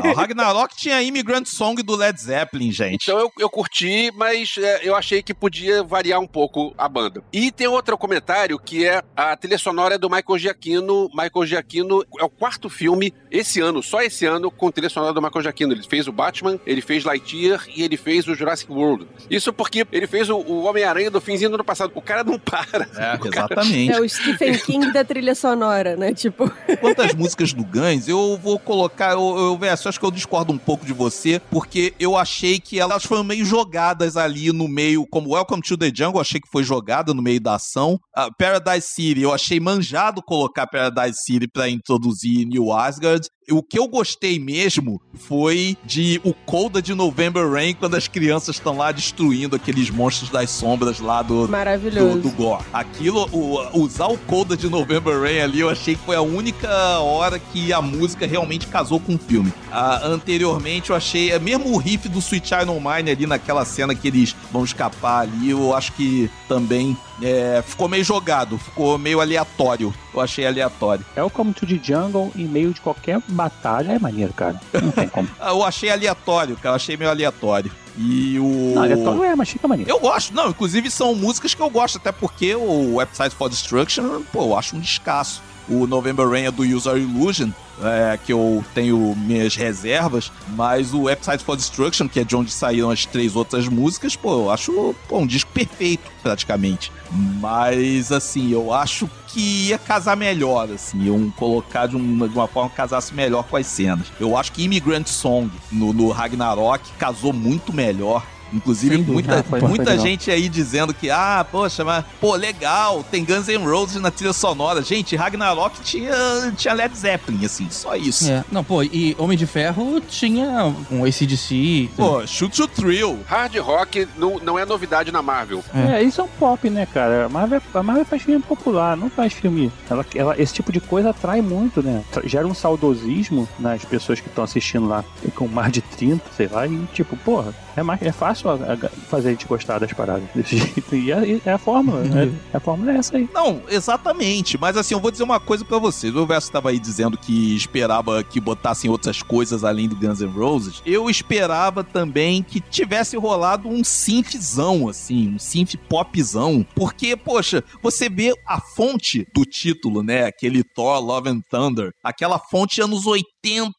Não, 0.03 0.13
Ragnarok 0.13 0.75
tinha 0.75 1.01
Immigrant 1.01 1.45
Song 1.47 1.81
do 1.81 1.95
Led 1.95 2.19
Zeppelin, 2.19 2.62
gente. 2.71 3.03
Então 3.03 3.19
eu, 3.19 3.31
eu 3.39 3.49
curti, 3.49 4.11
mas 4.15 4.55
é, 4.57 4.81
eu 4.87 4.95
achei 4.95 5.21
que 5.21 5.33
podia 5.33 5.83
variar 5.83 6.19
um 6.19 6.27
pouco 6.27 6.73
a 6.77 6.87
banda. 6.87 7.23
E 7.31 7.51
tem 7.51 7.67
outro 7.67 7.97
comentário 7.97 8.57
que 8.59 8.85
é 8.85 9.01
a 9.15 9.35
trilha 9.35 9.57
sonora 9.57 9.97
do 9.97 10.09
Michael 10.09 10.37
Giacchino. 10.39 11.09
Michael 11.13 11.45
Giacchino 11.45 12.03
é 12.19 12.23
o 12.23 12.29
quarto 12.29 12.69
filme 12.69 13.13
esse 13.31 13.59
ano, 13.59 13.81
só 13.81 14.01
esse 14.01 14.25
ano, 14.25 14.49
com 14.51 14.71
trilha 14.71 14.89
sonora 14.89 15.13
do 15.13 15.21
Michael 15.21 15.43
Giacchino. 15.43 15.73
Ele 15.73 15.83
fez 15.83 16.07
o 16.07 16.11
Batman, 16.11 16.59
ele 16.65 16.81
fez 16.81 17.03
Lightyear 17.03 17.65
e 17.75 17.83
ele 17.83 17.97
fez 17.97 18.27
o 18.27 18.35
Jurassic 18.35 18.71
World. 18.71 19.07
Isso 19.29 19.51
porque 19.53 19.85
ele 19.91 20.07
fez 20.07 20.29
o, 20.29 20.37
o 20.37 20.63
Homem-Aranha 20.65 21.09
do 21.11 21.19
finzinho 21.21 21.49
do 21.49 21.55
ano 21.55 21.63
passado. 21.63 21.91
O 21.95 22.01
cara 22.01 22.23
não 22.23 22.37
para. 22.39 22.87
É, 22.97 23.15
O 23.23 23.29
cara- 23.29 23.45
exatamente. 23.53 23.91
É 23.91 23.99
o 23.99 24.07
Stephen 24.07 24.57
King 24.57 24.91
da 24.91 25.03
trilha 25.03 25.35
sonora, 25.35 25.95
né? 25.95 26.13
Tipo, 26.13 26.51
Quanto 26.79 27.01
às 27.01 27.13
músicas 27.13 27.53
do 27.53 27.63
Guns, 27.63 28.07
eu 28.07 28.37
vou 28.41 28.57
colocar. 28.59 29.11
Eu, 29.13 29.37
eu, 29.37 29.57
Verso, 29.57 29.87
acho 29.87 29.99
que 29.99 30.05
eu 30.05 30.11
discordo 30.11 30.51
um 30.51 30.57
pouco 30.57 30.85
de 30.85 30.93
você, 30.93 31.39
porque 31.51 31.93
eu 31.99 32.17
achei 32.17 32.52
que 32.59 32.79
elas 32.79 33.03
foram 33.03 33.23
meio 33.23 33.45
jogadas 33.45 34.17
ali 34.17 34.51
no 34.51 34.67
meio, 34.67 35.05
como 35.07 35.33
Welcome 35.33 35.61
to 35.61 35.77
the 35.77 35.91
Jungle, 35.93 36.21
achei 36.21 36.39
que 36.39 36.49
foi 36.51 36.63
jogada 36.63 37.13
no 37.13 37.21
meio 37.21 37.39
da 37.39 37.55
ação. 37.55 37.99
Ah, 38.15 38.29
Paradise 38.37 38.87
City, 38.87 39.21
eu 39.21 39.33
achei 39.33 39.59
manjado 39.59 40.21
colocar 40.21 40.67
Paradise 40.67 41.17
City 41.23 41.47
pra 41.47 41.69
introduzir 41.69 42.45
New 42.45 42.71
Asgard. 42.71 43.27
O 43.51 43.61
que 43.61 43.77
eu 43.77 43.87
gostei 43.87 44.39
mesmo 44.39 45.01
foi 45.15 45.77
de 45.85 46.19
o 46.23 46.33
Coda 46.33 46.81
de 46.81 46.93
November 46.93 47.49
Rain, 47.51 47.73
quando 47.73 47.95
as 47.95 48.07
crianças 48.07 48.55
estão 48.55 48.77
lá 48.77 48.91
destruindo 48.91 49.55
aqueles 49.55 49.89
monstros 49.89 50.29
das 50.29 50.49
sombras 50.49 50.99
lá 50.99 51.21
do, 51.21 51.45
do, 51.45 51.51
maravilhoso. 51.51 52.19
do 52.19 52.29
Gore. 52.31 52.63
Aquilo, 52.71 53.27
o- 53.31 53.79
usar 53.81 54.07
o 54.07 54.17
Coda 54.17 54.55
de 54.55 54.69
November 54.69 55.19
Rain 55.21 55.39
ali, 55.39 55.59
eu 55.59 55.69
achei 55.69 55.95
que 55.95 56.01
foi 56.05 56.15
a 56.15 56.21
única 56.21 56.69
hora 56.99 57.37
que 57.37 57.71
a 57.73 57.81
música 57.81 58.25
realmente 58.25 58.67
casou 58.67 58.99
com 58.99 59.15
o 59.15 59.17
filme. 59.19 59.51
Ah, 59.71 60.01
anteriormente, 60.05 60.89
eu 60.89 60.95
achei, 60.95 61.31
é 61.31 61.39
mesmo 61.39 61.73
o 61.73 61.77
riff 61.77 62.07
do 62.09 62.19
Sweet 62.19 62.47
Child 62.47 62.71
Mine 62.71 63.11
ali 63.11 63.25
naquela 63.27 63.65
cena 63.65 63.93
que 63.93 64.07
eles 64.07 64.35
vão 64.51 64.63
escapar 64.63 65.21
ali, 65.21 65.49
eu 65.49 65.75
acho 65.75 65.91
que 65.93 66.29
também 66.47 66.95
é, 67.21 67.63
ficou 67.65 67.87
meio 67.87 68.03
jogado, 68.03 68.57
ficou 68.57 68.97
meio 68.97 69.21
aleatório. 69.21 69.93
Eu 70.13 70.21
achei 70.21 70.45
aleatório. 70.45 71.05
Welcome 71.15 71.53
to 71.53 71.65
the 71.65 71.79
Jungle 71.81 72.31
em 72.35 72.45
meio 72.45 72.73
de 72.73 72.81
qualquer 72.81 73.21
batalha 73.27 73.93
é 73.93 73.99
maneiro, 73.99 74.33
cara. 74.33 74.59
Não 74.73 74.91
tem 74.91 75.07
como. 75.07 75.27
Eu 75.41 75.63
achei 75.63 75.89
aleatório, 75.89 76.55
cara, 76.55 76.69
eu 76.69 76.75
achei 76.75 76.97
meio 76.97 77.09
aleatório. 77.09 77.71
E 77.97 78.39
o. 78.39 78.73
Não, 78.73 78.83
aleatório 78.83 79.23
é, 79.23 79.35
mas 79.35 79.49
fica 79.49 79.67
maneiro. 79.67 79.89
Eu 79.89 79.99
gosto, 79.99 80.33
não, 80.33 80.49
inclusive 80.49 80.89
são 80.89 81.13
músicas 81.13 81.53
que 81.53 81.61
eu 81.61 81.69
gosto, 81.69 81.97
até 81.97 82.11
porque 82.11 82.55
o 82.55 82.95
Website 82.95 83.35
for 83.35 83.49
Destruction, 83.49 84.23
pô, 84.31 84.43
eu 84.43 84.57
acho 84.57 84.75
um 84.75 84.79
descasso. 84.79 85.41
O 85.69 85.87
November 85.87 86.27
Rain 86.27 86.43
é 86.43 86.51
do 86.51 86.63
User 86.63 86.97
Illusion, 86.97 87.49
é, 87.81 88.19
que 88.23 88.31
eu 88.31 88.63
tenho 88.73 89.15
minhas 89.15 89.55
reservas, 89.55 90.31
mas 90.49 90.93
o 90.93 91.03
Website 91.03 91.43
for 91.43 91.55
Destruction, 91.55 92.07
que 92.07 92.19
é 92.19 92.23
de 92.23 92.35
onde 92.35 92.51
saíram 92.51 92.89
as 92.89 93.05
três 93.05 93.35
outras 93.35 93.67
músicas, 93.67 94.15
pô, 94.15 94.43
eu 94.43 94.51
acho 94.51 94.95
pô, 95.07 95.19
um 95.19 95.27
disco 95.27 95.51
perfeito, 95.51 96.11
praticamente. 96.21 96.91
Mas, 97.39 98.11
assim, 98.11 98.51
eu 98.51 98.73
acho 98.73 99.09
que 99.27 99.67
ia 99.67 99.77
casar 99.77 100.15
melhor, 100.15 100.69
assim, 100.71 101.03
iam 101.03 101.31
colocar 101.31 101.87
de 101.87 101.95
uma, 101.95 102.27
de 102.27 102.35
uma 102.35 102.47
forma 102.47 102.69
que 102.69 102.75
casasse 102.75 103.13
melhor 103.13 103.43
com 103.43 103.57
as 103.57 103.65
cenas. 103.65 104.07
Eu 104.19 104.37
acho 104.37 104.51
que 104.51 104.63
Immigrant 104.63 105.07
Song 105.07 105.49
no, 105.71 105.93
no 105.93 106.09
Ragnarok 106.09 106.91
casou 106.99 107.33
muito 107.33 107.73
melhor. 107.73 108.23
Inclusive, 108.53 108.95
Sem 108.95 109.03
dúvida. 109.03 109.35
muita, 109.43 109.57
Ah, 109.65 109.67
muita 109.67 109.97
gente 109.97 110.29
aí 110.29 110.47
dizendo 110.47 110.93
que, 110.93 111.09
ah, 111.09 111.45
poxa, 111.49 111.83
mas, 111.83 112.05
pô, 112.21 112.35
legal, 112.35 113.03
tem 113.09 113.25
Guns 113.25 113.47
N' 113.47 113.57
Roses 113.65 114.01
na 114.01 114.11
trilha 114.11 114.33
sonora. 114.33 114.81
Gente, 114.83 115.15
Ragnarok 115.15 115.81
tinha, 115.81 116.13
tinha 116.55 116.73
Led 116.73 116.95
Zeppelin, 116.95 117.45
assim, 117.45 117.67
só 117.71 117.95
isso. 117.95 118.29
É. 118.29 118.43
Não, 118.51 118.63
pô, 118.63 118.83
e 118.83 119.15
Homem 119.17 119.37
de 119.37 119.45
Ferro 119.47 119.99
tinha 120.01 120.73
um 120.91 121.03
ACDC. 121.03 121.89
Pô, 121.95 122.25
Shoot 122.27 122.55
to 122.55 122.67
Thrill. 122.67 123.19
Hard 123.25 123.55
rock 123.57 124.07
não, 124.17 124.39
não 124.39 124.59
é 124.59 124.65
novidade 124.65 125.11
na 125.11 125.21
Marvel. 125.21 125.63
É. 125.73 125.93
É, 125.99 126.03
isso 126.03 126.21
é 126.21 126.23
um 126.23 126.27
pop, 126.27 126.69
né, 126.69 126.85
cara? 126.85 127.25
A 127.25 127.29
Marvel, 127.29 127.61
a 127.73 127.83
Marvel 127.83 128.05
faz 128.05 128.21
filme 128.21 128.41
popular, 128.41 128.95
não 128.97 129.09
faz 129.09 129.33
filme. 129.33 129.71
Ela, 129.89 130.05
ela- 130.15 130.39
esse 130.41 130.53
tipo 130.53 130.71
de 130.71 130.79
coisa 130.79 131.09
atrai 131.09 131.41
muito, 131.41 131.81
né? 131.81 132.03
Gera 132.25 132.45
um 132.47 132.53
saudosismo 132.53 133.47
nas 133.59 133.83
pessoas 133.85 134.19
que 134.19 134.27
estão 134.27 134.43
assistindo 134.43 134.87
lá 134.87 135.03
com 135.35 135.47
mais 135.47 135.71
de 135.71 135.81
30, 135.81 136.23
sei 136.35 136.47
lá, 136.47 136.67
e 136.67 136.85
tipo, 136.93 137.15
porra, 137.17 137.53
é, 137.75 137.81
mais, 137.83 138.01
é 138.01 138.11
fácil 138.11 138.42
a, 138.49 138.73
a 138.73 138.89
fazer 138.89 139.29
a 139.29 139.31
gente 139.31 139.47
gostar 139.47 139.79
das 139.79 139.93
paradas 139.93 140.27
desse 140.33 140.57
jeito. 140.57 140.95
E 140.95 141.11
é, 141.11 141.41
é 141.45 141.53
a 141.53 141.57
fórmula, 141.57 142.01
né? 142.03 142.31
A 142.53 142.59
fórmula 142.59 142.91
é 142.91 142.97
essa 142.97 143.17
aí. 143.17 143.29
Não, 143.33 143.61
exatamente. 143.69 144.57
Mas 144.57 144.77
assim, 144.77 144.93
eu 144.93 144.99
vou 144.99 145.11
dizer 145.11 145.23
uma 145.23 145.39
coisa 145.39 145.65
pra 145.65 145.77
vocês. 145.77 146.15
O 146.15 146.25
Verso 146.25 146.51
tava 146.51 146.69
aí 146.69 146.79
dizendo 146.79 147.17
que 147.17 147.55
esperava 147.55 148.23
que 148.23 148.39
botassem 148.39 148.89
outras 148.89 149.21
coisas 149.21 149.63
além 149.63 149.87
do 149.87 149.95
Guns 149.95 150.21
N' 150.21 150.27
Roses. 150.27 150.81
Eu 150.85 151.09
esperava 151.09 151.83
também 151.83 152.43
que 152.43 152.59
tivesse 152.59 153.17
rolado 153.17 153.67
um 153.67 153.83
synthzão, 153.83 154.87
assim, 154.87 155.35
um 155.35 155.39
synth 155.39 155.75
popzão. 155.89 156.65
Porque, 156.75 157.15
poxa, 157.15 157.63
você 157.81 158.09
vê 158.09 158.33
a 158.47 158.59
fonte 158.59 159.27
do 159.33 159.45
título, 159.45 160.03
né? 160.03 160.25
Aquele 160.25 160.63
Thor 160.63 160.99
Love 160.99 161.29
and 161.29 161.41
Thunder. 161.49 161.91
Aquela 162.03 162.39
fonte 162.39 162.81
anos 162.81 163.05
80 163.05 163.32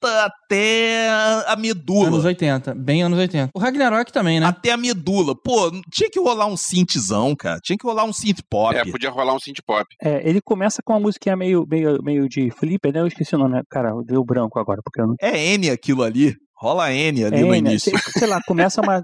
até 0.05 1.09
a 1.47 1.57
medula. 1.57 2.09
Anos 2.09 2.25
80, 2.25 2.75
bem 2.75 3.03
anos 3.03 3.19
80. 3.19 3.51
O 3.55 3.59
Ragnarok 3.59 4.13
também, 4.13 4.41
né? 4.41 4.47
Até 4.47 4.73
a 4.73 4.77
medula. 4.77 5.35
Pô, 5.35 5.71
tinha 5.91 6.11
que 6.11 6.21
rolar 6.21 6.47
um 6.47 6.57
synthzão, 6.57 7.35
cara. 7.35 7.59
Tinha 7.63 7.77
que 7.79 7.87
rolar 7.87 8.05
um 8.05 8.13
synth 8.13 8.41
pop. 8.49 8.77
É, 8.77 8.85
podia 8.85 9.11
rolar 9.11 9.35
um 9.35 9.41
synth 9.41 9.61
pop. 9.67 9.87
É, 10.03 10.29
ele 10.29 10.41
começa 10.41 10.83
com 10.85 10.93
uma 10.93 11.01
musiquinha 11.01 11.37
meio, 11.37 11.67
meio, 11.69 12.03
meio 12.03 12.29
de 12.29 12.51
flipper, 12.51 12.93
né? 12.93 13.01
Eu 13.01 13.07
esqueci 13.07 13.35
o 13.35 13.39
nome, 13.39 13.55
né? 13.55 13.63
Cara, 13.71 13.91
deu 14.05 14.25
branco 14.25 14.59
agora, 14.59 14.81
porque 14.85 15.01
eu 15.01 15.07
não. 15.07 15.15
É 15.21 15.55
N 15.55 15.71
aquilo 15.71 16.03
ali. 16.03 16.37
Rola 16.65 16.91
N 16.95 17.25
ali 17.27 17.37
É, 17.37 17.41
no 17.43 17.51
né? 17.51 17.59
início. 17.59 17.91
Sei, 17.91 18.13
sei 18.21 18.27
lá, 18.27 18.41
começa 18.47 18.81
uma. 18.81 19.03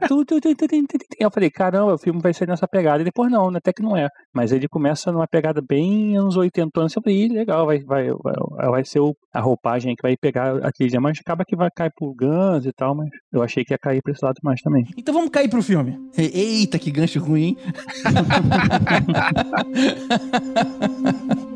Eu 1.19 1.31
falei, 1.31 1.51
caramba, 1.51 1.93
o 1.95 1.99
filme 1.99 2.19
vai 2.23 2.33
ser 2.33 2.49
nessa 2.49 2.67
pegada. 2.67 3.03
E 3.03 3.05
depois 3.05 3.31
não, 3.31 3.55
até 3.55 3.71
que 3.71 3.83
não 3.83 3.95
é. 3.95 4.09
Mas 4.35 4.51
ele 4.51 4.67
começa 4.67 5.13
numa 5.13 5.27
pegada 5.29 5.61
bem 5.61 6.17
anos 6.17 6.39
80 6.39 6.81
anos. 6.81 6.97
Eu 6.97 7.03
falei, 7.03 7.25
"Ih, 7.25 7.29
legal, 7.29 7.67
vai, 7.67 7.81
vai, 7.81 8.09
vai, 8.11 8.71
vai 8.71 8.85
ser 8.87 9.01
o- 9.01 9.15
a 9.35 9.41
roupagem 9.41 9.95
que 9.95 10.01
vai 10.03 10.17
pegar 10.17 10.57
a 10.65 10.73
trilha. 10.73 10.99
Mas 11.03 11.19
acaba 11.21 11.45
que 11.45 11.55
vai 11.55 11.69
cair 11.71 11.93
pro 11.95 12.15
Guns 12.15 12.65
e 12.65 12.73
tal, 12.73 12.95
mas 12.95 13.11
eu 13.31 13.43
achei 13.43 13.63
que 13.63 13.75
ia 13.75 13.79
cair 13.79 14.01
pra 14.03 14.13
esse 14.13 14.25
lado 14.25 14.39
mais 14.43 14.63
também. 14.63 14.85
Então 14.97 15.13
vamos 15.13 15.29
cair 15.31 15.49
pro 15.51 15.63
filme. 15.63 15.99
Eita, 16.17 16.79
que 16.79 16.91
gancho 16.91 17.21
ruim, 17.21 17.43
hein? 17.43 17.57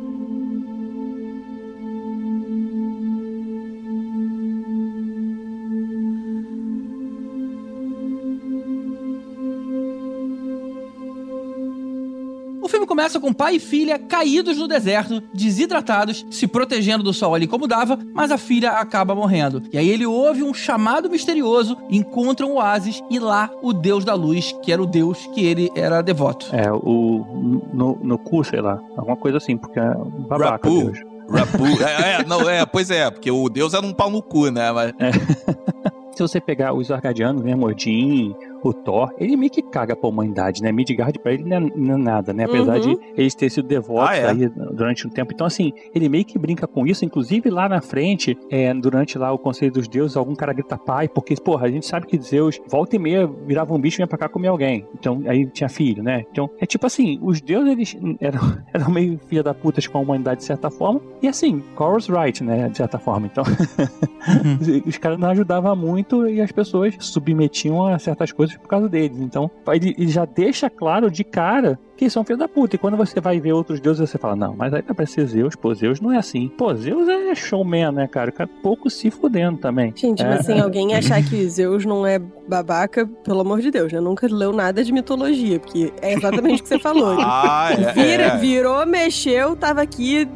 começa 12.95 13.19
com 13.19 13.33
pai 13.33 13.57
e 13.57 13.59
filha 13.59 13.99
caídos 13.99 14.57
no 14.57 14.69
deserto, 14.69 15.21
desidratados, 15.35 16.25
se 16.31 16.47
protegendo 16.47 17.03
do 17.03 17.13
sol 17.13 17.35
ali 17.35 17.45
como 17.45 17.67
dava, 17.67 17.99
mas 18.15 18.31
a 18.31 18.39
filha 18.39 18.71
acaba 18.71 19.17
morrendo. 19.17 19.61
E 19.73 19.77
aí 19.77 19.91
ele 19.91 20.07
ouve 20.07 20.45
um 20.45 20.55
chamado 20.55 21.11
misterioso, 21.11 21.77
encontra 21.91 22.47
um 22.47 22.55
oásis 22.55 23.03
e 23.11 23.19
lá 23.19 23.51
o 23.61 23.73
deus 23.73 24.05
da 24.05 24.15
luz, 24.15 24.55
que 24.63 24.71
era 24.71 24.81
o 24.81 24.87
deus 24.87 25.27
que 25.35 25.45
ele 25.45 25.73
era 25.75 26.03
devoto. 26.03 26.47
É, 26.53 26.71
o. 26.71 27.67
No, 27.73 27.99
no 28.01 28.17
cu, 28.17 28.45
sei 28.45 28.61
lá. 28.61 28.81
Alguma 28.97 29.17
coisa 29.17 29.39
assim, 29.39 29.57
porque 29.57 29.81
é 29.81 29.91
um 29.91 30.29
babaca, 30.29 30.51
Rapu. 30.69 30.93
Deus. 30.93 30.99
Rapu. 31.29 31.65
É, 31.83 32.21
é, 32.21 32.25
não, 32.25 32.49
é, 32.49 32.65
pois 32.65 32.93
é, 32.93 33.11
porque 33.11 33.29
o 33.29 33.49
Deus 33.49 33.75
era 33.75 33.85
um 33.85 33.93
pau 33.93 34.09
no 34.09 34.23
cu, 34.23 34.53
né? 34.53 34.71
Mas, 34.71 34.93
Se 36.15 36.23
você 36.23 36.41
pegar 36.41 36.73
os 36.73 36.93
Arcadianos, 36.93 37.43
né, 37.43 37.57
Odin, 37.57 38.37
o 38.69 38.73
Thor, 38.73 39.13
ele 39.19 39.37
meio 39.37 39.51
que 39.51 39.63
caga 39.63 39.95
pra 39.97 40.09
humanidade, 40.09 40.63
né? 40.63 40.73
Midgard 40.73 41.19
pra 41.19 41.33
ele 41.33 41.45
não 41.45 41.57
é, 41.57 41.61
não 41.61 41.95
é 41.95 41.99
nada, 41.99 42.33
né? 42.33 42.45
Apesar 42.45 42.75
Uhum. 42.77 42.81
de 42.81 42.99
eles 43.17 43.35
terem 43.35 43.51
sido 43.51 43.69
devotos 43.69 44.11
Ah, 44.11 44.17
é? 44.17 44.31
aí 44.31 44.49
durante 44.49 45.07
um 45.07 45.11
tempo. 45.11 45.33
Então, 45.33 45.47
assim, 45.47 45.73
ele 45.95 46.09
meio 46.09 46.25
que 46.25 46.39
brinca 46.39 46.67
com 46.67 46.87
isso. 46.87 47.05
Inclusive, 47.05 47.51
lá 47.51 47.69
na 47.69 47.81
frente, 47.81 48.37
é, 48.51 48.73
durante 48.75 49.19
lá 49.19 49.33
o 49.33 49.39
Conselho 49.39 49.73
dos 49.73 49.87
Deuses, 49.89 50.17
algum 50.17 50.35
cara 50.35 50.53
grita 50.53 50.77
pai, 50.79 51.09
porque, 51.09 51.35
porra, 51.37 51.67
a 51.67 51.71
gente 51.71 51.87
sabe 51.87 52.07
que 52.07 52.19
Zeus, 52.21 52.61
volta 52.69 52.97
e 52.97 52.99
meia, 52.99 53.27
virava 53.47 53.75
um 53.75 53.79
bicho 53.81 53.97
e 53.97 53.99
vinha 53.99 54.07
pra 54.07 54.19
cá 54.19 54.29
comer 54.29 54.49
alguém. 54.49 54.87
Então, 54.99 55.23
aí 55.27 55.47
tinha 55.47 55.69
filho, 55.69 56.03
né? 56.03 56.25
Então, 56.31 56.49
é 56.61 56.67
tipo 56.67 56.87
assim, 56.87 57.19
os 57.23 57.41
deuses, 57.41 57.71
eles 57.73 57.97
eram, 58.21 58.41
eram 58.73 58.91
meio 58.91 59.19
filha 59.29 59.43
da 59.43 59.55
putas 59.55 59.87
com 59.87 59.99
a 59.99 60.01
humanidade 60.01 60.41
de 60.41 60.47
certa 60.47 60.71
forma. 60.71 61.01
E 61.23 61.29
assim, 61.29 61.63
Chorus 61.77 62.09
right, 62.09 62.43
né? 62.43 62.69
De 62.69 62.77
certa 62.77 62.99
forma. 62.99 63.27
Então, 63.27 63.45
os 64.87 64.99
caras 64.99 65.19
não 65.19 65.29
ajudavam 65.29 65.75
muito 65.77 66.27
e 66.29 66.41
as 66.41 66.53
pessoas 66.53 66.95
submetiam 66.99 67.87
a 67.87 67.99
certas 67.99 68.33
coisas 68.33 68.54
por 68.59 68.69
causa 68.69 68.89
deles. 68.89 69.19
Então, 69.21 69.51
ele, 69.73 69.95
ele 69.99 70.09
já 70.11 70.25
deixa 70.25 70.69
claro 70.71 71.11
de 71.11 71.25
cara 71.25 71.79
que 71.97 72.11
são 72.11 72.25
filhos 72.25 72.41
da 72.41 72.49
puta. 72.49 72.75
E 72.75 72.79
quando 72.79 72.97
você 72.97 73.21
vai 73.21 73.39
ver 73.39 73.53
outros 73.53 73.81
deuses, 73.81 74.11
você 74.11 74.19
fala, 74.19 74.35
não, 74.35 74.55
mas 74.57 74.75
aí 74.75 74.83
vai 74.97 75.07
ser 75.07 75.27
Zeus, 75.27 75.55
pô, 75.55 75.73
Zeus 75.75 76.01
não 76.01 76.11
é 76.13 76.19
assim. 76.19 76.49
Pô, 76.49 76.75
Zeus 76.75 77.09
é 77.09 77.33
showman, 77.37 77.93
né, 77.93 78.09
cara? 78.09 78.31
O 78.31 78.33
cara 78.33 78.51
pouco 78.63 78.91
se 78.91 79.11
fudendo 79.13 79.59
também. 79.59 79.93
Gente, 79.95 80.23
É. 80.23 80.29
mas 80.29 80.41
assim, 80.41 80.59
alguém 80.61 80.95
achar 80.95 81.23
que 81.23 81.49
Zeus 81.49 81.85
não 81.85 82.05
é 82.05 82.19
babaca, 82.19 83.07
pelo 83.07 83.41
amor 83.41 83.61
de 83.61 83.71
Deus, 83.71 83.93
né? 83.93 84.01
Nunca 84.01 84.27
leu 84.29 84.53
nada 84.53 84.83
de 84.83 84.93
mitologia, 84.93 85.61
porque 85.61 85.93
é 86.03 86.15
exatamente 86.15 86.61
o 86.61 86.63
que 86.65 86.69
você 86.69 86.79
falou. 86.81 87.17
ah, 87.23 87.69
é. 87.73 87.93
Vira, 87.93 88.25
é. 88.25 88.37
virou, 88.39 88.85
mexeu, 88.87 89.55
tava 89.55 89.81
aqui 89.81 90.29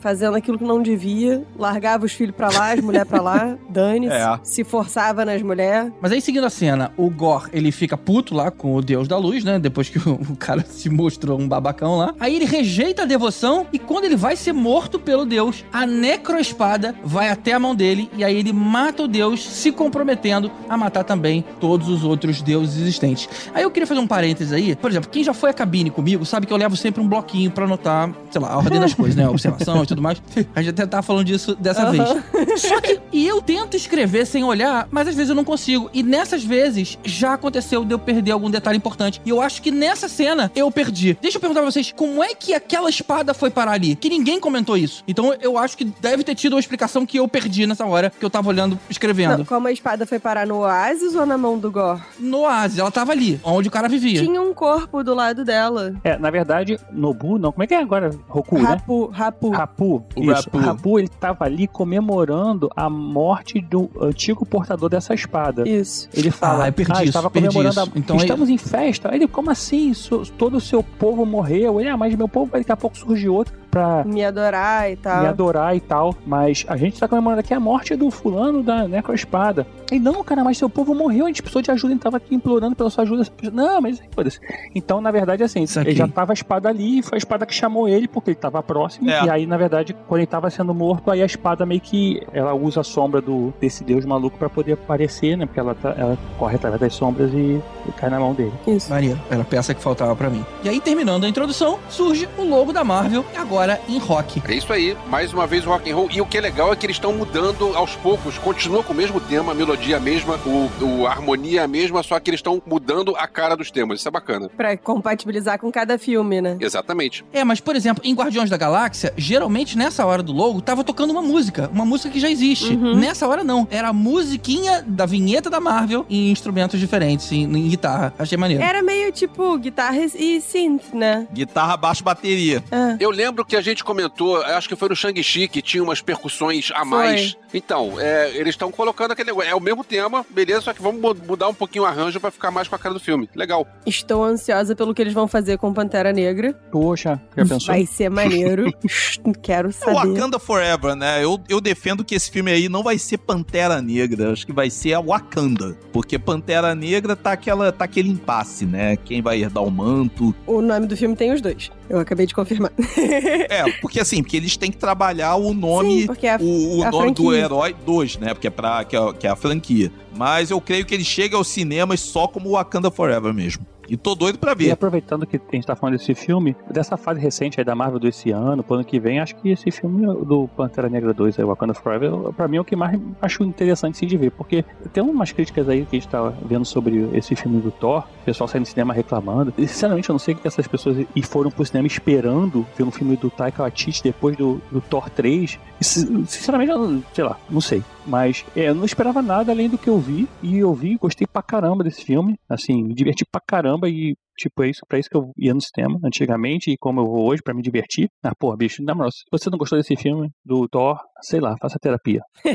fazendo 0.00 0.36
aquilo 0.36 0.58
que 0.58 0.64
não 0.64 0.82
devia, 0.82 1.44
largava 1.58 2.04
os 2.04 2.12
filhos 2.12 2.34
pra 2.36 2.48
lá, 2.50 2.72
as 2.72 2.80
mulheres 2.80 3.08
pra 3.08 3.22
lá, 3.22 3.56
dane-se, 3.70 4.12
É. 4.14 4.38
se 4.42 4.64
forçava 4.64 5.24
nas 5.24 5.40
mulheres. 5.42 5.92
Mas 6.00 6.12
aí, 6.12 6.20
seguindo 6.20 6.44
a 6.44 6.50
cena, 6.50 6.92
o 6.96 7.08
Gor, 7.08 7.48
ele 7.52 7.63
fica 7.72 7.96
puto 7.96 8.34
lá 8.34 8.50
com 8.50 8.74
o 8.74 8.82
Deus 8.82 9.08
da 9.08 9.16
Luz, 9.16 9.44
né? 9.44 9.58
Depois 9.58 9.88
que 9.88 9.98
o, 9.98 10.14
o 10.30 10.36
cara 10.36 10.64
se 10.68 10.88
mostrou 10.88 11.38
um 11.38 11.48
babacão 11.48 11.96
lá. 11.96 12.14
Aí 12.18 12.36
ele 12.36 12.44
rejeita 12.44 13.02
a 13.02 13.04
devoção 13.04 13.66
e 13.72 13.78
quando 13.78 14.04
ele 14.04 14.16
vai 14.16 14.36
ser 14.36 14.52
morto 14.52 14.98
pelo 14.98 15.24
Deus, 15.24 15.64
a 15.72 15.86
necroespada 15.86 16.94
vai 17.04 17.28
até 17.28 17.52
a 17.52 17.58
mão 17.58 17.74
dele 17.74 18.10
e 18.16 18.24
aí 18.24 18.36
ele 18.36 18.52
mata 18.52 19.02
o 19.02 19.08
Deus, 19.08 19.42
se 19.44 19.72
comprometendo 19.72 20.50
a 20.68 20.76
matar 20.76 21.04
também 21.04 21.44
todos 21.60 21.88
os 21.88 22.04
outros 22.04 22.42
deuses 22.42 22.80
existentes. 22.80 23.28
Aí 23.52 23.62
eu 23.62 23.70
queria 23.70 23.86
fazer 23.86 24.00
um 24.00 24.06
parênteses 24.06 24.52
aí. 24.52 24.76
Por 24.76 24.90
exemplo, 24.90 25.10
quem 25.10 25.24
já 25.24 25.34
foi 25.34 25.50
à 25.50 25.52
cabine 25.52 25.90
comigo 25.90 26.24
sabe 26.24 26.46
que 26.46 26.52
eu 26.52 26.56
levo 26.56 26.76
sempre 26.76 27.02
um 27.02 27.08
bloquinho 27.08 27.50
pra 27.50 27.64
anotar, 27.64 28.10
sei 28.30 28.40
lá, 28.40 28.52
a 28.52 28.58
ordem 28.58 28.80
das 28.80 28.94
coisas, 28.94 29.16
né? 29.16 29.24
A 29.24 29.30
observação 29.30 29.82
e 29.82 29.86
tudo 29.86 30.02
mais. 30.02 30.22
A 30.54 30.62
gente 30.62 30.70
até 30.70 30.86
tava 30.86 31.02
falando 31.02 31.26
disso 31.26 31.54
dessa 31.56 31.90
vez. 31.90 32.08
Só 32.56 32.80
que, 32.80 33.00
e 33.12 33.26
eu 33.26 33.40
tento 33.42 33.76
escrever 33.76 34.26
sem 34.26 34.44
olhar, 34.44 34.88
mas 34.90 35.08
às 35.08 35.14
vezes 35.14 35.30
eu 35.30 35.34
não 35.34 35.44
consigo. 35.44 35.90
E 35.92 36.02
nessas 36.02 36.44
vezes, 36.44 36.98
já 37.04 37.34
aconteceu 37.34 37.53
de 37.60 37.92
eu 37.92 37.98
perder 37.98 38.32
algum 38.32 38.50
detalhe 38.50 38.76
importante. 38.76 39.20
E 39.24 39.30
eu 39.30 39.40
acho 39.40 39.62
que 39.62 39.70
nessa 39.70 40.08
cena, 40.08 40.50
eu 40.54 40.70
perdi. 40.70 41.16
Deixa 41.20 41.36
eu 41.36 41.40
perguntar 41.40 41.60
pra 41.60 41.70
vocês, 41.70 41.92
como 41.96 42.22
é 42.22 42.34
que 42.34 42.54
aquela 42.54 42.88
espada 42.88 43.34
foi 43.34 43.50
parar 43.50 43.72
ali? 43.72 43.94
Que 43.96 44.08
ninguém 44.08 44.40
comentou 44.40 44.76
isso. 44.76 45.02
Então 45.06 45.34
eu 45.40 45.56
acho 45.58 45.76
que 45.76 45.84
deve 45.84 46.24
ter 46.24 46.34
tido 46.34 46.54
uma 46.54 46.60
explicação 46.60 47.04
que 47.06 47.18
eu 47.18 47.28
perdi 47.28 47.66
nessa 47.66 47.84
hora, 47.86 48.10
que 48.10 48.24
eu 48.24 48.30
tava 48.30 48.48
olhando, 48.48 48.78
escrevendo. 48.88 49.38
Não, 49.38 49.44
como 49.44 49.68
a 49.68 49.72
espada 49.72 50.06
foi 50.06 50.18
parar 50.18 50.46
no 50.46 50.58
oásis 50.58 51.14
ou 51.14 51.26
na 51.26 51.36
mão 51.38 51.58
do 51.58 51.70
Gor? 51.70 52.00
No 52.18 52.40
oásis, 52.40 52.78
ela 52.78 52.90
tava 52.90 53.12
ali, 53.12 53.40
onde 53.44 53.68
o 53.68 53.70
cara 53.70 53.88
vivia. 53.88 54.20
Tinha 54.20 54.40
um 54.40 54.54
corpo 54.54 55.02
do 55.02 55.14
lado 55.14 55.44
dela. 55.44 55.94
É, 56.02 56.18
na 56.18 56.30
verdade, 56.30 56.78
Nobu, 56.92 57.38
não, 57.38 57.52
como 57.52 57.62
é 57.62 57.66
que 57.66 57.74
é 57.74 57.78
agora? 57.80 58.10
Roku, 58.28 58.58
né? 58.58 58.64
Rapu, 58.64 59.06
Rapu. 59.06 59.50
Rapu, 59.50 60.04
O 60.16 60.22
isso. 60.22 60.32
Rapu. 60.32 60.58
Rapu, 60.58 60.98
ele 60.98 61.08
tava 61.08 61.44
ali 61.44 61.66
comemorando 61.66 62.70
a 62.76 62.88
morte 62.90 63.60
do 63.60 63.90
antigo 64.00 64.44
portador 64.44 64.88
dessa 64.88 65.14
espada. 65.14 65.68
Isso. 65.68 66.08
Ele 66.12 66.30
fala, 66.30 66.64
Ah, 66.64 66.68
eu 66.68 66.72
perdi 66.72 66.92
ah, 66.92 66.96
isso, 66.96 67.04
estava 67.06 67.30
comemorando 67.34 67.80
a... 67.80 67.88
Então, 67.96 68.16
Estamos 68.16 68.48
em 68.48 68.58
festa. 68.58 69.10
Aí 69.10 69.18
Ele, 69.18 69.28
como 69.28 69.50
assim? 69.50 69.92
So- 69.94 70.24
todo 70.38 70.56
o 70.56 70.60
seu 70.60 70.82
povo 70.82 71.24
morreu. 71.26 71.80
Ele, 71.80 71.88
ah, 71.88 71.96
mas 71.96 72.14
meu 72.14 72.28
povo, 72.28 72.52
daqui 72.52 72.70
a 72.72 72.76
pouco 72.76 72.96
surge 72.96 73.28
outro 73.28 73.54
pra 73.74 74.04
Me 74.04 74.24
adorar 74.24 74.90
e 74.90 74.96
tal. 74.96 75.22
me 75.22 75.26
adorar 75.28 75.76
e 75.76 75.80
tal. 75.80 76.14
Mas 76.26 76.64
a 76.68 76.76
gente 76.76 76.98
tá 76.98 77.08
comemorando 77.08 77.40
aqui 77.40 77.52
a 77.52 77.58
morte 77.60 77.96
do 77.96 78.10
fulano 78.10 78.62
da 78.62 78.86
necroespada. 78.86 79.66
Ele, 79.90 80.00
não, 80.00 80.22
cara, 80.24 80.42
mas 80.42 80.56
seu 80.58 80.68
povo 80.70 80.94
morreu, 80.94 81.24
a 81.24 81.28
gente 81.28 81.42
precisou 81.42 81.60
de 81.62 81.70
ajuda, 81.70 81.88
a 81.92 81.94
gente 81.94 82.02
tava 82.02 82.16
aqui 82.16 82.34
implorando 82.34 82.74
pela 82.74 82.88
sua 82.90 83.02
ajuda. 83.04 83.24
Não, 83.52 83.80
mas 83.80 84.00
foda-se. 84.14 84.40
Então, 84.74 85.00
na 85.00 85.10
verdade, 85.10 85.42
assim, 85.42 85.66
Saquei. 85.66 85.92
ele 85.92 85.98
já 85.98 86.08
tava 86.08 86.32
a 86.32 86.34
espada 86.34 86.68
ali, 86.68 87.02
foi 87.02 87.16
a 87.16 87.18
espada 87.18 87.44
que 87.46 87.54
chamou 87.54 87.88
ele, 87.88 88.08
porque 88.08 88.30
ele 88.30 88.36
tava 88.36 88.62
próximo. 88.62 89.10
É. 89.10 89.24
E 89.24 89.30
aí, 89.30 89.46
na 89.46 89.56
verdade, 89.56 89.94
quando 90.08 90.20
ele 90.20 90.26
tava 90.26 90.48
sendo 90.50 90.72
morto, 90.74 91.10
aí 91.10 91.22
a 91.22 91.26
espada 91.26 91.66
meio 91.66 91.80
que 91.80 92.22
ela 92.32 92.54
usa 92.54 92.80
a 92.80 92.84
sombra 92.84 93.20
do, 93.20 93.52
desse 93.60 93.84
deus 93.84 94.04
maluco 94.04 94.38
pra 94.38 94.48
poder 94.48 94.72
aparecer, 94.72 95.36
né? 95.36 95.46
Porque 95.46 95.60
ela, 95.60 95.74
tá- 95.74 95.94
ela 95.96 96.16
corre 96.38 96.56
através 96.56 96.80
das 96.80 96.94
sombras 96.94 97.30
e, 97.32 97.60
e 97.88 97.92
cai 97.96 98.08
na 98.10 98.18
mão 98.18 98.32
dele. 98.32 98.52
Isso. 98.66 98.90
Maneiro, 98.90 99.20
era 99.30 99.42
a 99.42 99.44
peça 99.44 99.74
que 99.74 99.82
faltava 99.82 100.14
pra 100.16 100.30
mim. 100.30 100.44
E 100.62 100.68
aí, 100.68 100.80
terminando 100.80 101.24
a 101.24 101.28
introdução, 101.28 101.78
surge 101.88 102.28
o 102.38 102.42
logo 102.44 102.72
da 102.72 102.82
Marvel, 102.84 103.24
agora 103.36 103.63
em 103.88 103.98
rock. 103.98 104.42
É 104.46 104.54
isso 104.54 104.72
aí, 104.72 104.96
mais 105.08 105.32
uma 105.32 105.46
vez 105.46 105.66
o 105.66 105.70
rock 105.70 105.90
and 105.90 105.94
roll. 105.96 106.08
E 106.12 106.20
o 106.20 106.26
que 106.26 106.38
é 106.38 106.40
legal 106.40 106.72
é 106.72 106.76
que 106.76 106.86
eles 106.86 106.96
estão 106.96 107.12
mudando 107.12 107.74
aos 107.76 107.96
poucos, 107.96 108.38
continua 108.38 108.82
com 108.82 108.92
o 108.92 108.96
mesmo 108.96 109.20
tema, 109.20 109.52
a 109.52 109.54
melodia 109.54 109.96
a 109.96 110.00
mesma, 110.00 110.38
o, 110.46 110.70
o- 110.84 111.06
a 111.06 111.10
harmonia 111.10 111.64
a 111.64 111.68
mesma, 111.68 112.02
só 112.02 112.18
que 112.20 112.30
eles 112.30 112.38
estão 112.38 112.62
mudando 112.66 113.14
a 113.16 113.26
cara 113.26 113.56
dos 113.56 113.70
temas. 113.70 113.98
Isso 114.00 114.08
é 114.08 114.10
bacana. 114.10 114.48
Pra 114.56 114.76
compatibilizar 114.76 115.58
com 115.58 115.70
cada 115.72 115.98
filme, 115.98 116.40
né? 116.40 116.56
Exatamente. 116.60 117.24
É, 117.32 117.44
mas 117.44 117.60
por 117.60 117.74
exemplo, 117.76 118.02
em 118.04 118.14
Guardiões 118.14 118.50
da 118.50 118.56
Galáxia, 118.56 119.12
geralmente 119.16 119.76
nessa 119.78 120.04
hora 120.06 120.22
do 120.22 120.32
logo 120.32 120.60
tava 120.60 120.82
tocando 120.84 121.10
uma 121.10 121.22
música, 121.22 121.70
uma 121.72 121.84
música 121.84 122.10
que 122.10 122.20
já 122.20 122.30
existe. 122.30 122.74
Uhum. 122.74 122.94
Nessa 122.96 123.26
hora 123.28 123.42
não, 123.44 123.66
era 123.70 123.88
a 123.88 123.92
musiquinha 123.92 124.82
da 124.86 125.06
vinheta 125.06 125.48
da 125.50 125.60
Marvel 125.60 126.04
em 126.08 126.30
instrumentos 126.30 126.78
diferentes, 126.80 127.30
em, 127.32 127.44
em 127.44 127.68
guitarra. 127.68 128.12
Achei 128.18 128.36
maneiro. 128.38 128.62
Era 128.62 128.82
meio 128.82 129.10
tipo 129.12 129.56
guitarra 129.58 129.96
e 129.98 130.40
synth, 130.40 130.92
né? 130.92 131.26
Guitarra, 131.32 131.76
baixo, 131.76 132.02
bateria. 132.04 132.62
Ah. 132.70 132.96
Eu 132.98 133.10
lembro 133.10 133.44
que 133.44 133.53
que 133.54 133.58
a 133.58 133.62
gente 133.62 133.84
comentou, 133.84 134.42
acho 134.42 134.68
que 134.68 134.74
foi 134.74 134.88
no 134.88 134.96
Shang-Chi, 134.96 135.46
que 135.46 135.62
tinha 135.62 135.80
umas 135.80 136.02
percussões 136.02 136.70
a 136.74 136.84
mais. 136.84 137.36
Então, 137.52 138.00
é, 138.00 138.30
eles 138.36 138.50
estão 138.54 138.72
colocando 138.72 139.12
aquele 139.12 139.28
negócio. 139.30 139.48
É 139.48 139.54
o 139.54 139.60
mesmo 139.60 139.84
tema, 139.84 140.26
beleza, 140.28 140.62
só 140.62 140.72
que 140.72 140.82
vamos 140.82 141.00
mu- 141.00 141.14
mudar 141.24 141.46
um 141.48 141.54
pouquinho 141.54 141.84
o 141.84 141.86
arranjo 141.86 142.18
pra 142.18 142.32
ficar 142.32 142.50
mais 142.50 142.66
com 142.66 142.74
a 142.74 142.78
cara 142.80 142.92
do 142.94 142.98
filme. 142.98 143.30
Legal. 143.32 143.64
Estou 143.86 144.24
ansiosa 144.24 144.74
pelo 144.74 144.92
que 144.92 145.00
eles 145.00 145.14
vão 145.14 145.28
fazer 145.28 145.56
com 145.56 145.72
Pantera 145.72 146.12
Negra. 146.12 146.52
Poxa, 146.72 147.20
já 147.36 147.46
pensou? 147.46 147.66
Vai 147.74 147.86
ser 147.86 148.08
maneiro. 148.10 148.72
Quero 149.40 149.68
É 149.68 149.72
saber. 149.72 149.94
Wakanda 149.94 150.38
Forever, 150.40 150.96
né? 150.96 151.22
Eu, 151.24 151.38
eu 151.48 151.60
defendo 151.60 152.04
que 152.04 152.16
esse 152.16 152.28
filme 152.28 152.50
aí 152.50 152.68
não 152.68 152.82
vai 152.82 152.98
ser 152.98 153.18
Pantera 153.18 153.80
Negra, 153.80 154.32
acho 154.32 154.44
que 154.44 154.52
vai 154.52 154.68
ser 154.68 154.94
a 154.94 155.00
Wakanda. 155.00 155.78
Porque 155.92 156.18
Pantera 156.18 156.74
Negra 156.74 157.14
tá, 157.14 157.30
aquela, 157.32 157.70
tá 157.70 157.84
aquele 157.84 158.08
impasse, 158.08 158.66
né? 158.66 158.96
Quem 158.96 159.22
vai 159.22 159.40
herdar 159.40 159.62
o 159.62 159.70
manto. 159.70 160.34
O 160.44 160.60
nome 160.60 160.86
do 160.88 160.96
filme 160.96 161.14
tem 161.14 161.32
os 161.32 161.40
dois. 161.40 161.70
Eu 161.88 162.00
acabei 162.00 162.26
de 162.26 162.34
confirmar. 162.34 162.72
É, 163.50 163.70
porque 163.80 164.00
assim, 164.00 164.22
porque 164.22 164.36
eles 164.36 164.56
têm 164.56 164.70
que 164.70 164.76
trabalhar 164.76 165.34
o 165.36 165.52
nome, 165.52 166.02
Sim, 166.02 166.26
é 166.26 166.34
a, 166.34 166.38
o, 166.40 166.80
o 166.80 166.90
nome 166.90 167.12
do 167.12 167.22
franquia. 167.22 167.44
herói 167.44 167.76
2, 167.84 168.16
né? 168.18 168.34
Porque 168.34 168.46
é, 168.46 168.50
pra, 168.50 168.84
que, 168.84 168.96
é, 168.96 169.12
que 169.12 169.26
é 169.26 169.30
a 169.30 169.36
franquia. 169.36 169.90
Mas 170.16 170.50
eu 170.50 170.60
creio 170.60 170.84
que 170.84 170.94
ele 170.94 171.04
chega 171.04 171.36
aos 171.36 171.48
cinemas 171.48 172.00
só 172.00 172.26
como 172.26 172.50
Wakanda 172.52 172.90
Forever 172.90 173.32
mesmo. 173.32 173.66
E 173.88 173.96
tô 173.96 174.14
doido 174.14 174.38
pra 174.38 174.52
E 174.52 174.54
ver. 174.56 174.70
aproveitando 174.70 175.26
que 175.26 175.36
a 175.36 175.54
gente 175.54 175.66
tá 175.66 175.76
falando 175.76 175.96
desse 175.98 176.14
filme, 176.14 176.56
dessa 176.70 176.96
fase 176.96 177.20
recente 177.20 177.60
aí 177.60 177.64
da 177.64 177.74
Marvel 177.74 177.98
desse 178.00 178.30
ano, 178.30 178.62
pro 178.62 178.76
ano 178.76 178.84
que 178.84 178.98
vem, 178.98 179.20
acho 179.20 179.36
que 179.36 179.50
esse 179.50 179.70
filme 179.70 180.06
do 180.24 180.48
Pantera 180.56 180.88
Negra 180.88 181.12
2, 181.12 181.38
aí, 181.38 181.44
Wakanda 181.44 181.74
Forever, 181.74 182.10
pra 182.36 182.48
mim 182.48 182.56
é 182.56 182.60
o 182.60 182.64
que 182.64 182.74
mais 182.76 182.98
acho 183.20 183.42
interessante 183.44 183.98
sim, 183.98 184.06
de 184.06 184.16
ver, 184.16 184.30
porque 184.30 184.64
tem 184.92 185.02
umas 185.02 185.32
críticas 185.32 185.68
aí 185.68 185.84
que 185.84 185.96
a 185.96 186.00
gente 186.00 186.08
tá 186.08 186.32
vendo 186.44 186.64
sobre 186.64 187.10
esse 187.12 187.34
filme 187.36 187.60
do 187.60 187.70
Thor, 187.70 188.04
o 188.22 188.24
pessoal 188.24 188.48
saindo 188.48 188.64
do 188.64 188.68
cinema 188.68 188.92
reclamando, 188.94 189.52
e 189.58 189.66
sinceramente 189.66 190.08
eu 190.08 190.14
não 190.14 190.18
sei 190.18 190.34
o 190.34 190.36
que 190.38 190.46
essas 190.48 190.66
pessoas 190.66 191.06
e 191.14 191.22
foram 191.22 191.50
pro 191.50 191.64
cinema 191.64 191.86
esperando 191.86 192.66
ver 192.76 192.84
um 192.84 192.90
filme 192.90 193.16
do 193.16 193.30
Taika 193.30 193.62
Waititi 193.62 194.02
depois 194.02 194.36
do, 194.36 194.60
do 194.70 194.80
Thor 194.80 195.10
3, 195.10 195.58
e, 195.80 195.84
si- 195.84 196.06
sinceramente 196.26 196.70
eu 196.72 197.02
sei 197.12 197.24
lá, 197.24 197.36
não 197.50 197.60
sei. 197.60 197.82
Mas 198.06 198.44
é, 198.54 198.68
eu 198.68 198.74
não 198.74 198.84
esperava 198.84 199.22
nada 199.22 199.52
além 199.52 199.68
do 199.68 199.78
que 199.78 199.88
eu 199.88 199.98
vi. 199.98 200.26
E 200.42 200.58
eu 200.58 200.72
vi, 200.74 200.96
gostei 200.96 201.26
pra 201.26 201.42
caramba 201.42 201.82
desse 201.84 202.04
filme. 202.04 202.38
Assim, 202.48 202.82
me 202.82 202.94
diverti 202.94 203.24
pra 203.24 203.40
caramba. 203.40 203.88
E, 203.88 204.16
tipo, 204.36 204.62
é 204.62 204.68
isso, 204.70 204.80
pra 204.88 204.98
isso 204.98 205.08
que 205.10 205.16
eu 205.16 205.30
ia 205.38 205.54
no 205.54 205.60
cinema 205.60 205.98
antigamente. 206.04 206.70
E 206.70 206.76
como 206.78 207.00
eu 207.00 207.06
vou 207.06 207.26
hoje, 207.28 207.42
pra 207.42 207.54
me 207.54 207.62
divertir. 207.62 208.08
Ah, 208.22 208.32
porra, 208.38 208.56
bicho, 208.56 208.82
na 208.82 208.94
moral, 208.94 209.10
se 209.12 209.24
você 209.30 209.48
não 209.50 209.58
gostou 209.58 209.78
desse 209.78 209.96
filme, 209.96 210.30
do 210.44 210.68
Thor, 210.68 210.96
sei 211.22 211.40
lá, 211.40 211.56
faça 211.60 211.78
terapia. 211.80 212.20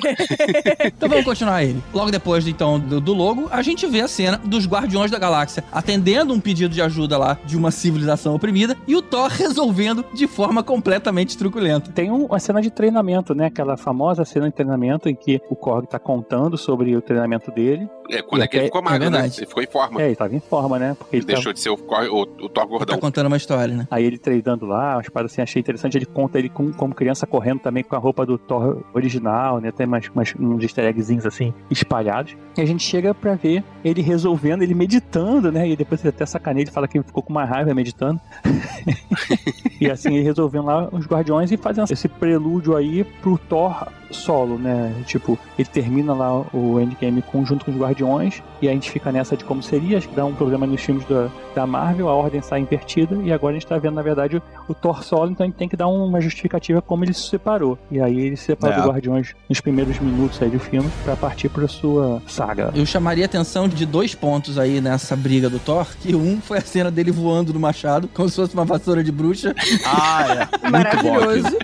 Então 0.85 1.09
vamos 1.09 1.25
continuar 1.25 1.63
ele. 1.63 1.81
Logo 1.93 2.11
depois, 2.11 2.47
então, 2.47 2.79
do, 2.79 2.99
do 2.99 3.13
logo, 3.13 3.47
a 3.51 3.61
gente 3.61 3.85
vê 3.87 4.01
a 4.01 4.07
cena 4.07 4.37
dos 4.37 4.65
Guardiões 4.67 5.11
da 5.11 5.19
Galáxia 5.19 5.63
atendendo 5.71 6.33
um 6.33 6.39
pedido 6.39 6.73
de 6.73 6.81
ajuda 6.81 7.17
lá 7.17 7.37
de 7.45 7.55
uma 7.57 7.71
civilização 7.71 8.35
oprimida 8.35 8.75
e 8.87 8.95
o 8.95 9.01
Thor 9.01 9.27
resolvendo 9.29 10.03
de 10.13 10.27
forma 10.27 10.63
completamente 10.63 11.37
truculenta. 11.37 11.91
Tem 11.91 12.11
um- 12.11 12.25
uma 12.25 12.39
cena 12.39 12.61
de 12.61 12.69
treinamento, 12.69 13.33
né? 13.33 13.47
Aquela 13.47 13.77
famosa 13.77 14.25
cena 14.25 14.47
de 14.49 14.55
treinamento 14.55 15.09
em 15.09 15.15
que 15.15 15.39
o 15.49 15.55
Korg 15.55 15.87
tá 15.87 15.99
contando 15.99 16.57
sobre 16.57 16.95
o 16.95 17.01
treinamento 17.01 17.51
dele. 17.51 17.87
É, 18.09 18.21
quando 18.21 18.41
é 18.43 18.47
que 18.47 18.57
ele 18.57 18.65
ficou 18.65 18.81
magro, 18.81 19.07
é 19.07 19.09
né? 19.09 19.25
Ele 19.25 19.45
ficou 19.47 19.61
em 19.63 19.67
forma. 19.67 20.01
É, 20.01 20.05
ele 20.07 20.15
tava 20.15 20.35
em 20.35 20.39
forma, 20.39 20.79
né? 20.79 20.95
Porque 20.97 21.15
Ele 21.15 21.21
ele 21.23 21.27
tava- 21.27 21.35
deixou 21.37 21.53
de 21.53 21.59
ser 21.59 21.68
o, 21.69 21.73
o, 21.75 22.21
o 22.21 22.25
Thor 22.25 22.49
Tá 22.49 22.65
gordão. 22.65 22.97
contando 22.99 23.27
uma 23.27 23.37
história, 23.37 23.75
né? 23.75 23.87
Aí 23.91 24.03
ele 24.05 24.17
treinando 24.17 24.65
lá, 24.65 24.95
umas 24.95 25.09
paradas 25.09 25.31
assim, 25.33 25.41
achei 25.41 25.59
interessante. 25.59 25.97
Ele 25.97 26.05
conta 26.05 26.37
ele 26.39 26.49
com- 26.49 26.71
como 26.73 26.93
criança 26.93 27.25
correndo 27.27 27.59
também 27.59 27.83
com 27.83 27.95
a 27.95 27.99
roupa 27.99 28.25
do 28.25 28.37
Thor 28.37 28.83
original, 28.93 29.59
né? 29.59 29.71
Tem 29.71 29.85
umas, 29.87 30.07
umas, 30.09 30.33
uns 30.39 30.63
easter 30.63 30.85
eggzinhos 30.85 31.25
assim, 31.25 31.53
espalhados. 31.69 32.35
E 32.57 32.61
a 32.61 32.65
gente 32.65 32.83
chega 32.83 33.13
pra 33.13 33.35
ver 33.35 33.63
ele 33.83 34.01
resolvendo, 34.01 34.61
ele 34.61 34.73
meditando, 34.73 35.51
né? 35.51 35.67
E 35.69 35.75
depois 35.75 36.01
ele 36.01 36.09
até 36.09 36.25
sacaneia, 36.25 36.63
ele 36.63 36.71
fala 36.71 36.87
que 36.87 36.97
ele 36.97 37.05
ficou 37.05 37.23
com 37.23 37.31
uma 37.31 37.45
raiva 37.45 37.73
meditando. 37.73 38.19
e 39.79 39.89
assim, 39.89 40.15
ele 40.15 40.23
resolvendo 40.23 40.65
lá 40.65 40.89
os 40.91 41.05
Guardiões 41.05 41.51
e 41.51 41.57
fazendo 41.57 41.91
esse 41.91 42.07
prelúdio 42.07 42.75
aí 42.75 43.03
pro 43.21 43.37
Thor 43.37 43.87
solo, 44.11 44.57
né? 44.57 44.93
Tipo, 45.05 45.37
ele 45.57 45.67
termina 45.67 46.13
lá 46.13 46.41
o 46.53 46.79
Endgame 46.79 47.21
com, 47.21 47.45
junto 47.45 47.65
com 47.65 47.71
os 47.71 47.77
Guardiões 47.77 48.41
e 48.61 48.67
a 48.67 48.71
gente 48.71 48.89
fica 48.91 49.11
nessa 49.11 49.35
de 49.37 49.43
como 49.43 49.61
seria. 49.63 49.97
Acho 49.97 50.09
que 50.09 50.15
dá 50.15 50.25
um 50.25 50.33
problema 50.33 50.65
nos 50.65 50.81
filmes 50.81 51.05
da, 51.05 51.29
da 51.55 51.65
Marvel, 51.67 52.09
a 52.09 52.13
ordem 52.15 52.41
sai 52.41 52.59
invertida 52.61 53.15
e 53.23 53.31
agora 53.31 53.51
a 53.55 53.59
gente 53.59 53.67
tá 53.67 53.77
vendo, 53.77 53.95
na 53.95 54.01
verdade, 54.01 54.41
o 54.67 54.73
Thor 54.73 55.03
solo, 55.03 55.31
então 55.31 55.43
a 55.43 55.47
gente 55.47 55.57
tem 55.57 55.69
que 55.69 55.75
dar 55.77 55.87
uma 55.87 56.19
justificativa 56.21 56.81
como 56.81 57.03
ele 57.05 57.13
se 57.13 57.29
separou. 57.29 57.77
E 57.91 57.99
aí 58.01 58.19
ele 58.19 58.35
se 58.37 58.45
separou 58.45 58.75
É. 58.75 58.81
dos 58.81 58.89
Guardiões 58.91 59.35
nos 59.47 59.59
primeiros 59.61 59.99
minutos 59.99 60.41
aí 60.41 60.49
do 60.49 60.59
filme 60.59 60.89
pra 61.03 61.15
partir 61.15 61.49
pra 61.49 61.67
sua 61.67 62.21
saga. 62.27 62.71
Eu 62.75 62.85
chamaria 62.85 63.25
a 63.25 63.27
atenção 63.27 63.67
de 63.67 63.85
dois 63.85 64.13
pontos 64.15 64.57
aí 64.57 64.81
nessa 64.81 65.15
briga 65.15 65.49
do 65.49 65.59
Thor, 65.59 65.85
que 66.01 66.15
um 66.15 66.39
foi 66.41 66.57
a 66.57 66.61
cena 66.61 66.89
dele 66.91 67.11
voando 67.11 67.53
no 67.53 67.59
machado, 67.59 68.09
como 68.13 68.27
se 68.29 68.35
fosse 68.35 68.53
uma 68.53 68.65
vassoura 68.65 69.03
de 69.03 69.11
bruxa. 69.11 69.53
Ah, 69.85 70.25
é. 70.29 70.69
Muito 70.69 71.03
bom 71.03 71.09
Maravilhoso. 71.13 71.57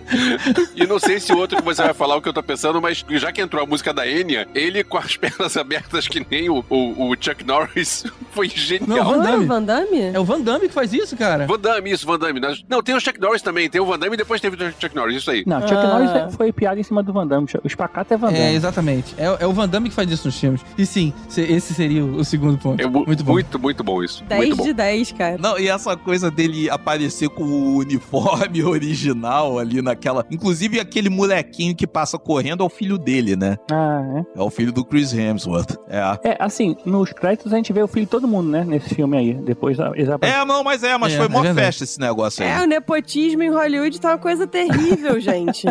E 0.76 0.86
não 0.86 1.00
sei 1.00 1.20
se 1.20 1.32
o 1.34 1.38
outro 1.38 1.58
que 1.58 1.64
você 1.64 1.84
vai 1.84 1.93
falar 1.93 2.16
o 2.16 2.22
que 2.22 2.30
eu 2.30 2.34
tô 2.36 2.44
pensando, 2.44 2.82
mas 2.82 3.04
já 3.10 3.32
que 3.32 3.42
entrou 3.42 3.64
a 3.64 3.66
música 3.66 3.94
da 3.94 4.08
Enya, 4.08 4.48
ele 4.54 4.84
com 4.84 4.98
as 4.98 5.16
pernas 5.18 5.56
abertas 5.58 6.08
que 6.08 6.26
nem 6.30 6.50
o, 6.50 6.64
o, 6.70 7.10
o 7.12 7.16
Chuck 7.20 7.44
Norris 7.46 8.04
foi 8.32 8.48
genial. 8.50 8.88
Não, 9.14 9.22
é 9.24 9.32
Damme. 9.32 9.44
o 9.46 9.48
Van 9.48 9.64
Damme? 9.64 10.02
É 10.14 10.20
o 10.20 10.24
Van 10.26 10.42
Damme 10.42 10.68
que 10.68 10.74
faz 10.74 10.94
isso, 10.94 11.16
cara. 11.18 11.48
Van 11.48 11.60
Damme, 11.60 11.92
isso, 11.92 12.06
Van 12.06 12.20
Damme. 12.20 12.40
Não, 12.70 12.84
tem 12.84 12.96
o 12.96 13.00
Chuck 13.00 13.20
Norris 13.20 13.42
também. 13.42 13.70
Tem 13.70 13.80
o 13.82 13.86
Van 13.86 13.98
Damme 13.98 14.14
e 14.16 14.18
depois 14.18 14.40
teve 14.42 14.56
o 14.64 14.74
Chuck 14.80 14.96
Norris, 14.96 15.18
isso 15.18 15.32
aí. 15.32 15.44
Não, 15.48 15.62
Chuck 15.62 15.74
Ah. 15.76 15.88
Norris 16.00 16.12
é- 16.12 16.30
foi 16.36 16.52
piada 16.52 16.80
em 16.80 16.84
cima 16.84 17.02
do 17.02 17.12
Van 17.14 17.26
Damme. 17.26 17.48
O 17.64 17.70
Spacato 17.70 18.14
é 18.14 18.18
Van 18.18 18.28
Damme. 18.28 18.40
É, 18.40 18.54
exatamente. 18.54 19.16
É, 19.18 19.26
é 19.40 19.48
o 19.48 19.54
Van 19.54 19.68
Damme 19.68 19.90
que 19.90 19.96
faz 19.96 20.10
isso 20.12 20.28
nos 20.28 20.40
filmes. 20.40 20.62
E 20.78 20.86
sim, 20.86 21.14
se- 21.30 21.42
esse 21.42 21.74
seria 21.74 22.04
o, 22.04 22.24
segundo 22.26 22.58
ponto. 22.58 22.82
É 22.82 22.86
mu- 22.86 23.06
Muito 23.06 23.24
bom. 23.24 23.32
Muito, 23.34 23.60
muito 23.60 23.84
bom 23.84 24.04
isso. 24.04 24.24
10 24.26 24.38
muito 24.42 24.56
bom. 24.58 24.64
de 24.64 24.74
10, 24.74 25.12
cara. 25.14 25.38
Não, 25.40 25.58
e 25.58 25.68
essa 25.70 25.96
coisa 25.96 26.30
dele 26.30 26.70
aparecer 26.70 27.30
com 27.30 27.44
o 27.44 27.78
uniforme 27.78 28.64
original 28.66 29.58
ali 29.60 29.82
naquela. 29.82 30.26
Inclusive, 30.32 30.80
aquele 30.80 31.10
molequinho 31.10 31.76
que 31.76 31.86
passa 31.88 32.18
correndo 32.26 32.64
é 32.64 32.66
o 32.66 32.70
filho 32.70 32.98
dele, 32.98 33.36
né? 33.36 33.58
Ah, 33.72 34.02
é. 34.36 34.40
É 34.40 34.44
o 34.44 34.50
filho 34.50 34.72
do 34.74 34.84
Chris 34.84 35.14
Hemsworth. 35.14 35.78
É. 35.88 36.30
É, 36.32 36.38
assim, 36.40 36.76
nos 36.86 37.14
créditos 37.14 37.54
a 37.54 37.58
gente 37.58 37.72
vê 37.72 37.82
o 37.82 37.88
filho 37.88 38.06
de 38.06 38.12
todo 38.12 38.28
mundo, 38.28 38.50
né? 38.50 38.64
Nesse 38.66 38.94
filme 38.96 39.16
aí. 39.18 39.34
Depois 39.34 39.78
eles 39.80 40.10
aparecem. 40.10 40.42
É, 40.42 40.46
não, 40.46 40.64
mas 40.64 40.84
é, 40.84 40.98
mas 40.98 41.14
É, 41.14 41.18
foi 41.18 41.26
é 41.28 41.30
mó 41.30 41.42
verdade. 41.42 41.66
festa 41.66 41.84
esse 41.84 42.00
negócio 42.00 42.44
aí. 42.44 42.50
É, 42.52 42.62
o 42.62 42.66
nepotismo 42.68 43.44
em 43.44 43.50
Hollywood 43.50 44.02
tá 44.02 44.10
uma 44.10 44.18
coisa 44.18 44.48
terrível, 44.48 45.18
gente. 45.22 45.68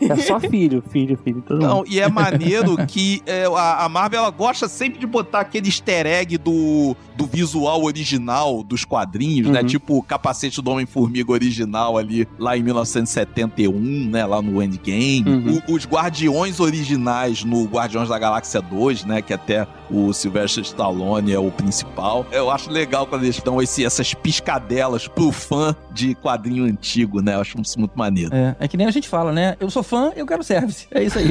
É 0.00 0.16
só 0.16 0.40
filho, 0.40 0.82
filho, 0.90 1.18
filho, 1.22 1.42
todo 1.46 1.60
Não, 1.60 1.76
mundo. 1.78 1.86
e 1.88 2.00
é 2.00 2.08
maneiro 2.08 2.76
que 2.86 3.22
é, 3.26 3.44
a, 3.46 3.84
a 3.84 3.88
Marvel 3.88 4.20
ela 4.20 4.30
gosta 4.30 4.68
sempre 4.68 4.98
de 4.98 5.06
botar 5.06 5.40
aquele 5.40 5.68
easter 5.68 6.06
egg 6.06 6.36
do, 6.38 6.96
do 7.16 7.26
visual 7.26 7.82
original 7.84 8.62
dos 8.62 8.84
quadrinhos, 8.84 9.48
né? 9.48 9.60
Uhum. 9.60 9.66
Tipo 9.66 9.98
o 9.98 10.02
capacete 10.02 10.60
do 10.60 10.70
Homem-Formiga 10.70 11.30
original 11.32 11.96
ali, 11.96 12.26
lá 12.38 12.56
em 12.56 12.62
1971, 12.62 14.08
né? 14.10 14.24
Lá 14.26 14.40
no 14.42 14.62
Endgame. 14.62 15.24
Uhum. 15.26 15.62
O- 15.68 15.74
os 15.74 15.86
Guardiões 15.86 16.60
originais 16.60 17.44
no 17.44 17.64
Guardiões 17.66 18.08
da 18.08 18.18
Galáxia 18.18 18.60
2, 18.60 19.04
né? 19.04 19.22
Que 19.22 19.32
até 19.32 19.66
o 19.90 20.12
Sylvester 20.12 20.62
Stallone 20.64 21.32
é 21.32 21.38
o 21.38 21.50
principal. 21.50 22.26
Eu 22.32 22.50
acho 22.50 22.70
legal 22.70 23.06
quando 23.06 23.24
eles 23.24 23.40
dão 23.40 23.60
esse, 23.62 23.84
essas 23.84 24.14
piscadelas 24.14 25.06
pro 25.08 25.30
fã 25.32 25.74
de 25.92 26.14
quadrinho 26.14 26.64
antigo, 26.64 27.20
né? 27.20 27.34
Eu 27.34 27.40
acho 27.40 27.60
isso 27.60 27.78
muito 27.78 27.96
maneiro. 27.98 28.34
É, 28.34 28.56
é 28.60 28.68
que 28.68 28.76
nem 28.76 28.86
a 28.86 28.90
gente 28.90 29.08
fala, 29.08 29.32
né? 29.32 29.56
Eu 29.60 29.68
sou 29.68 29.82
fã, 29.82 30.10
eu 30.16 30.24
quero 30.26 30.42
service. 30.42 30.86
É 30.90 31.02
isso 31.02 31.18
aí. 31.18 31.28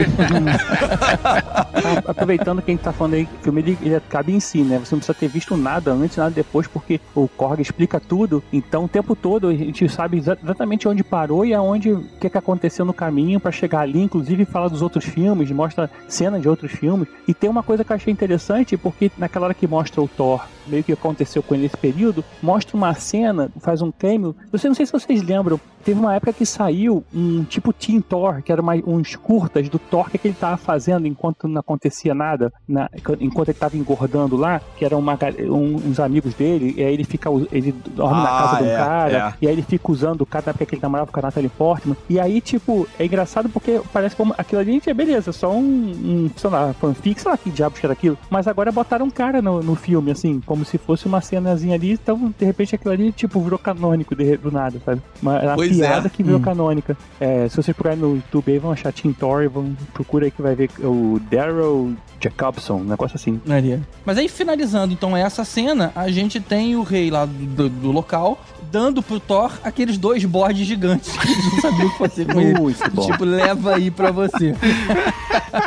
Ah, 1.23 2.03
Aproveitando 2.11 2.61
que 2.61 2.69
a 2.69 2.73
gente 2.75 2.83
tá 2.83 2.93
falando 2.93 3.15
aí, 3.15 3.25
que 3.25 3.35
o 3.35 3.39
filme 3.43 3.61
ele, 3.61 3.77
ele 3.81 3.99
cabe 4.07 4.31
em 4.31 4.39
si, 4.39 4.59
né? 4.61 4.77
Você 4.77 4.93
não 4.93 4.99
precisa 4.99 5.15
ter 5.17 5.27
visto 5.27 5.57
nada 5.57 5.91
antes, 5.91 6.15
nada 6.17 6.29
depois, 6.29 6.67
porque 6.67 7.01
o 7.15 7.27
Korg 7.27 7.59
explica 7.59 7.99
tudo. 7.99 8.43
Então, 8.53 8.85
o 8.85 8.87
tempo 8.87 9.15
todo 9.15 9.47
a 9.47 9.53
gente 9.55 9.89
sabe 9.89 10.17
exa- 10.19 10.37
exatamente 10.43 10.87
onde 10.87 11.03
parou 11.03 11.43
e 11.43 11.53
aonde, 11.55 11.91
o 11.91 12.03
que, 12.19 12.29
que 12.29 12.37
aconteceu 12.37 12.85
no 12.85 12.93
caminho 12.93 13.39
pra 13.39 13.51
chegar 13.51 13.79
ali. 13.79 14.01
Inclusive, 14.01 14.45
fala 14.45 14.69
dos 14.69 14.81
outros 14.83 15.05
filmes, 15.05 15.49
mostra 15.51 15.89
cenas 16.07 16.39
de 16.41 16.47
outros 16.47 16.71
filmes. 16.71 17.07
E 17.27 17.33
tem 17.33 17.49
uma 17.49 17.63
coisa 17.63 17.83
que 17.83 17.91
eu 17.91 17.95
achei 17.95 18.13
interessante, 18.13 18.77
porque 18.77 19.11
naquela 19.17 19.45
hora 19.45 19.53
que 19.55 19.65
mostra 19.67 20.01
o 20.01 20.07
Thor, 20.07 20.45
meio 20.69 20.83
que 20.83 20.93
aconteceu 20.93 21.41
com 21.43 21.53
ele 21.55 21.63
nesse 21.63 21.77
período, 21.77 22.23
mostra 22.41 22.75
uma 22.77 22.93
cena, 22.93 23.49
faz 23.59 23.81
um 23.81 23.91
cameo. 23.91 24.35
Eu 24.51 24.59
não 24.63 24.75
sei 24.75 24.85
se 24.85 24.91
vocês 24.91 25.21
lembram, 25.21 25.59
teve 25.83 25.99
uma 25.99 26.13
época 26.15 26.33
que 26.33 26.45
saiu 26.45 27.03
um 27.13 27.43
tipo 27.43 27.71
Teen 27.73 28.01
Thor, 28.01 28.41
que 28.41 28.51
era 28.51 28.61
uma, 28.61 28.73
uns 28.85 29.15
curtas 29.15 29.67
do 29.69 29.79
Thor, 29.79 30.07
o 30.07 30.09
que, 30.11 30.19
ele 30.27 30.35
tava 30.39 30.57
fazendo 30.57 31.07
enquanto 31.07 31.47
não 31.47 31.59
acontecia 31.59 32.13
nada, 32.13 32.51
na- 32.67 32.89
enquanto 33.19 33.49
ele 33.49 33.57
tava 33.57 33.77
engordando 33.77 34.35
lá, 34.35 34.61
que 34.77 34.85
eram 34.85 34.99
uma 34.99 35.17
um- 35.49 35.75
uns 35.89 35.99
amigos 35.99 36.33
dele, 36.33 36.73
e 36.77 36.83
aí 36.83 36.93
ele 36.93 37.03
fica, 37.03 37.29
ele 37.51 37.71
dorme 37.95 38.21
na 38.21 38.29
Ah, 38.29 38.37
casa 38.37 38.57
de 38.57 38.63
um 38.63 38.67
é, 38.71 38.77
cara, 38.77 39.35
e 39.41 39.47
aí 39.47 39.53
ele 39.53 39.61
fica 39.63 39.91
usando 39.91 40.21
o 40.21 40.25
cara 40.25 40.45
na 40.47 40.49
época 40.51 40.65
que 40.65 40.75
ele 40.75 40.81
namorava 40.81 41.11
com 41.11 41.19
a 41.19 41.23
Natalie 41.23 41.49
Portman, 41.49 41.95
e 42.09 42.19
aí, 42.19 42.39
tipo, 42.41 42.87
é 42.99 43.05
engraçado 43.05 43.49
porque 43.49 43.81
parece 43.91 44.15
como 44.15 44.33
aquilo 44.37 44.61
ali, 44.61 44.81
é 44.85 44.93
beleza, 44.93 45.31
só 45.31 45.51
um, 45.51 45.63
um, 45.63 46.29
sei 46.35 46.49
lá, 46.49 46.73
fanfic, 46.73 47.19
sei 47.21 47.31
lá 47.31 47.37
que 47.37 47.49
diabos 47.49 47.79
que 47.79 47.85
era 47.85 47.93
aquilo, 47.93 48.17
mas 48.29 48.47
agora 48.47 48.71
botaram 48.71 49.05
um 49.05 49.09
cara 49.09 49.41
no, 49.41 49.61
no 49.61 49.75
filme, 49.75 50.11
assim, 50.11 50.41
como 50.45 50.58
se 50.65 50.77
fosse 50.77 51.05
uma 51.05 51.21
cenazinha 51.21 51.75
ali, 51.75 51.91
então, 51.93 52.33
de 52.37 52.45
repente, 52.45 52.75
aquilo 52.75 52.93
ali, 52.93 53.11
tipo, 53.11 53.39
virou 53.41 53.57
canônico 53.59 54.15
de- 54.15 54.37
do 54.37 54.51
nada, 54.51 54.79
sabe? 54.85 55.01
Uma, 55.21 55.39
uma 55.41 55.55
Pois 55.55 55.75
piada 55.75 56.07
é. 56.07 56.09
que 56.09 56.23
virou 56.23 56.39
Hum. 56.39 56.43
canônica. 56.43 56.97
É, 57.19 57.47
se 57.49 57.55
vocês 57.55 57.75
procurarem 57.75 58.01
no 58.01 58.15
YouTube 58.15 58.51
aí, 58.51 58.59
vão 58.59 58.71
achar 58.71 58.91
Tim 58.93 59.11
Thor, 59.13 59.49
vão, 59.49 59.75
procura 59.93 60.25
aí 60.25 60.31
que 60.31 60.41
vai 60.41 60.55
ver 60.55 60.69
o 60.79 61.19
Daryl 61.31 61.95
Jacobson, 62.21 62.75
um 62.75 62.83
negócio 62.83 63.15
assim. 63.15 63.39
Maria. 63.45 63.81
Mas 64.05 64.17
aí, 64.17 64.27
finalizando 64.27 64.93
então 64.93 65.15
essa 65.15 65.43
cena, 65.45 65.91
a 65.95 66.09
gente 66.11 66.39
tem 66.39 66.75
o 66.75 66.83
rei 66.83 67.09
lá 67.09 67.25
do, 67.25 67.33
do- 67.33 67.69
do 67.69 67.91
local 67.91 68.39
dando 68.71 69.01
pro 69.01 69.19
Thor 69.19 69.51
aqueles 69.63 69.97
dois 69.97 70.23
bodes 70.25 70.65
gigantes 70.65 71.15
que 71.15 71.27
eles 71.31 71.53
não 71.53 71.61
sabiam 71.61 71.87
o 71.87 71.91
que 71.91 71.97
fazer 71.97 72.25
com 72.25 72.41
ele. 72.41 72.59
Muito 72.59 72.91
bom. 72.91 73.11
Tipo, 73.11 73.25
leva 73.25 73.75
aí 73.75 73.91
pra 73.91 74.11
você. 74.11 74.55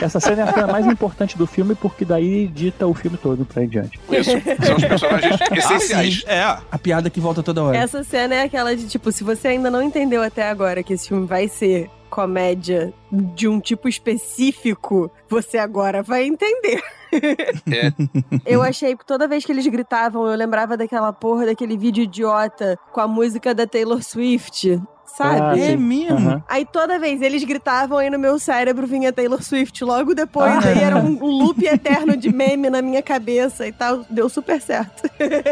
Essa 0.00 0.20
cena 0.20 0.42
é 0.42 0.48
a 0.48 0.52
cena 0.52 0.66
mais 0.66 0.86
importante 0.86 1.36
do 1.36 1.46
filme 1.46 1.74
porque 1.74 2.04
daí 2.04 2.46
dita 2.48 2.86
o 2.86 2.94
filme 2.94 3.16
todo 3.16 3.44
pra 3.44 3.62
em 3.64 3.68
diante. 3.68 3.98
Isso. 4.10 4.30
São 4.64 4.76
os 4.76 4.84
personagens 4.84 5.36
essenciais. 5.52 6.24
É. 6.26 6.42
A 6.42 6.78
piada 6.78 7.10
que 7.10 7.20
volta 7.20 7.42
toda 7.42 7.62
hora. 7.62 7.76
Essa 7.76 8.02
cena 8.04 8.34
é 8.34 8.42
aquela 8.42 8.74
de 8.76 8.86
tipo, 8.86 9.10
se 9.12 9.24
você 9.24 9.48
ainda 9.48 9.70
não 9.70 9.82
entendeu 9.82 10.22
até 10.22 10.48
agora 10.48 10.82
que 10.82 10.92
esse 10.92 11.08
filme 11.08 11.26
vai 11.26 11.48
ser 11.48 11.90
comédia 12.10 12.92
de 13.10 13.48
um 13.48 13.58
tipo 13.58 13.88
específico, 13.88 15.10
você 15.28 15.56
agora 15.56 16.02
vai 16.02 16.24
entender. 16.24 16.82
É. 17.70 17.92
Eu 18.46 18.62
achei 18.62 18.96
que 18.96 19.04
toda 19.06 19.28
vez 19.28 19.44
que 19.44 19.52
eles 19.52 19.66
gritavam, 19.66 20.26
eu 20.26 20.36
lembrava 20.36 20.76
daquela 20.76 21.12
porra 21.12 21.46
daquele 21.46 21.76
vídeo 21.76 22.04
idiota 22.04 22.78
com 22.92 23.00
a 23.00 23.08
música 23.08 23.54
da 23.54 23.66
Taylor 23.66 24.02
Swift, 24.02 24.80
sabe? 25.16 25.40
Ah, 25.40 25.58
É 25.72 25.76
mesmo? 25.76 26.16
Aham. 26.30 26.44
Aí 26.48 26.64
toda 26.64 26.98
vez 26.98 27.20
eles 27.20 27.44
gritavam 27.44 27.98
aí 27.98 28.08
no 28.08 28.18
meu 28.18 28.38
cérebro 28.38 28.86
vinha 28.86 29.12
Taylor 29.12 29.42
Swift 29.42 29.84
logo 29.84 30.14
depois, 30.14 30.50
Ah. 30.64 30.68
aí 30.68 30.78
era 30.82 30.96
um, 30.96 31.22
um 31.22 31.26
loop 31.44 31.62
eterno 31.66 32.16
de 32.16 32.32
meme 32.32 32.70
na 32.70 32.80
minha 32.80 33.02
cabeça 33.02 33.66
e 33.66 33.72
tal, 33.72 34.04
deu 34.08 34.28
super 34.30 34.58
certo. 34.60 35.02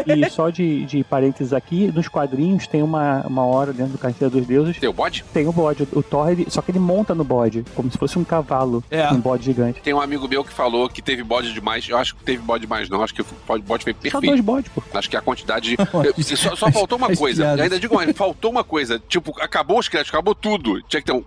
E 0.07 0.27
só 0.31 0.49
de, 0.49 0.83
de 0.85 1.03
parênteses 1.03 1.53
aqui, 1.53 1.91
nos 1.93 2.07
quadrinhos 2.07 2.65
tem 2.65 2.81
uma, 2.81 3.21
uma 3.27 3.45
hora 3.45 3.71
dentro 3.71 3.91
do 3.93 3.97
Carteira 3.99 4.31
dos 4.31 4.45
Deuses, 4.47 4.79
Tem 4.79 4.89
o 4.89 4.93
bode? 4.93 5.23
tem 5.31 5.47
o 5.47 5.51
bode. 5.51 5.87
O 5.93 6.01
Thor, 6.01 6.29
ele- 6.31 6.47
só 6.49 6.61
que 6.61 6.71
ele 6.71 6.79
monta 6.79 7.13
no 7.13 7.23
bode, 7.23 7.63
como 7.75 7.91
se 7.91 7.97
fosse 7.99 8.17
um 8.17 8.23
cavalo, 8.23 8.83
É. 8.89 9.07
um 9.13 9.19
bode 9.19 9.43
gigante. 9.45 9.79
Tem 9.81 9.93
um 9.93 10.01
amigo 10.01 10.27
meu 10.27 10.43
que 10.43 10.51
falou 10.51 10.89
que 10.89 11.01
teve 11.03 11.23
bode 11.23 11.50
demais. 11.53 11.87
Eu 11.87 11.97
acho 11.97 12.15
que 12.15 12.23
teve 12.23 12.41
bode 12.41 12.61
demais, 12.61 12.89
não. 12.89 13.03
Acho 13.03 13.13
que 13.13 13.21
o 13.21 13.25
bode 13.47 13.63
bode 13.63 13.83
foi 13.83 13.93
Só 13.93 13.99
perfeito. 13.99 14.25
dois 14.27 14.41
bodes, 14.41 14.71
pô. 14.73 14.83
Acho 14.93 15.09
que 15.09 15.17
a 15.17 15.21
quantidade. 15.21 15.75
Eu- 15.79 16.37
só, 16.37 16.55
só 16.55 16.71
faltou 16.71 16.97
uma 16.97 17.15
coisa. 17.15 17.43
piadas. 17.43 17.61
Ainda 17.61 17.79
digo 17.79 17.95
mais, 17.95 18.11
faltou 18.15 18.51
uma 18.51 18.63
coisa. 18.63 19.01
Tipo, 19.07 19.33
acabou 19.41 19.79
os 19.79 19.87
créditos, 19.87 20.13
acabou 20.13 20.33
tudo. 20.35 20.81
Tinha 20.83 21.01
que 21.01 21.05
ter 21.05 21.13
um. 21.13 21.23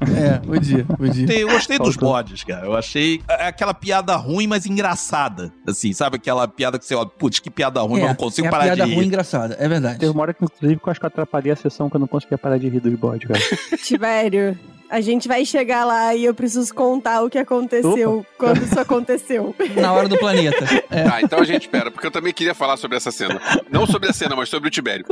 É, 0.00 0.38
podia, 0.38 0.84
podia. 0.84 1.32
Eu 1.40 1.48
gostei 1.48 1.78
dos 1.78 1.96
bodes, 1.96 2.42
cara. 2.44 2.66
Eu 2.66 2.76
achei 2.76 3.22
é 3.28 3.46
aquela 3.46 3.72
piada 3.72 4.14
ruim, 4.16 4.46
mas 4.46 4.66
engraçada. 4.66 5.52
Assim, 5.66 5.92
sabe? 5.92 6.16
Aquela 6.16 6.46
piada 6.48 6.78
que 6.78 6.84
você 6.84 6.94
olha, 6.94 7.06
putz, 7.08 7.38
que 7.38 7.48
piada 7.48 7.80
ruim, 7.80 8.00
mas 8.00 8.08
não 8.10 8.16
consigo 8.16 8.48
é 8.48 8.50
parar 8.50 8.64
piada 8.64 8.84
de 8.84 8.90
rir. 8.90 8.96
ruim 8.96 9.06
engraçada, 9.06 9.56
é 9.58 9.68
verdade. 9.68 10.00
Teve 10.00 10.10
uma 10.12 10.22
hora 10.22 10.34
que, 10.34 10.44
inclusive, 10.44 10.80
eu 10.84 10.90
acho 10.90 11.00
que 11.00 11.06
eu 11.06 11.08
atrapalhei 11.08 11.52
a 11.52 11.56
sessão 11.56 11.88
que 11.88 11.96
eu 11.96 12.00
não 12.00 12.08
conseguia 12.08 12.36
parar 12.36 12.58
de 12.58 12.68
rir 12.68 12.80
dos 12.80 12.92
bodes, 12.98 13.28
cara. 13.28 13.40
Tivério, 13.82 14.58
a 14.90 15.00
gente 15.00 15.26
vai 15.28 15.44
chegar 15.44 15.84
lá 15.84 16.14
e 16.14 16.24
eu 16.24 16.34
preciso 16.34 16.72
contar 16.74 17.22
o 17.22 17.30
que 17.30 17.38
aconteceu 17.38 18.24
quando 18.38 18.62
isso 18.62 18.78
aconteceu. 18.78 19.54
Na 19.76 19.92
hora 19.92 20.08
do 20.08 20.18
planeta. 20.18 20.64
É. 20.90 21.04
Ah, 21.14 21.20
então 21.22 21.38
a 21.38 21.44
gente 21.44 21.62
espera, 21.62 21.90
porque 21.90 22.06
eu 22.06 22.10
também 22.10 22.32
queria 22.32 22.54
falar 22.54 22.76
sobre 22.76 22.96
essa 22.96 23.10
cena. 23.12 23.40
Não 23.70 23.86
sobre 23.86 24.08
a 24.08 24.12
cena, 24.12 24.34
mas 24.34 24.48
sobre 24.48 24.68
o 24.68 24.70
Tibério. 24.70 25.04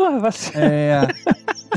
É. 0.54 1.00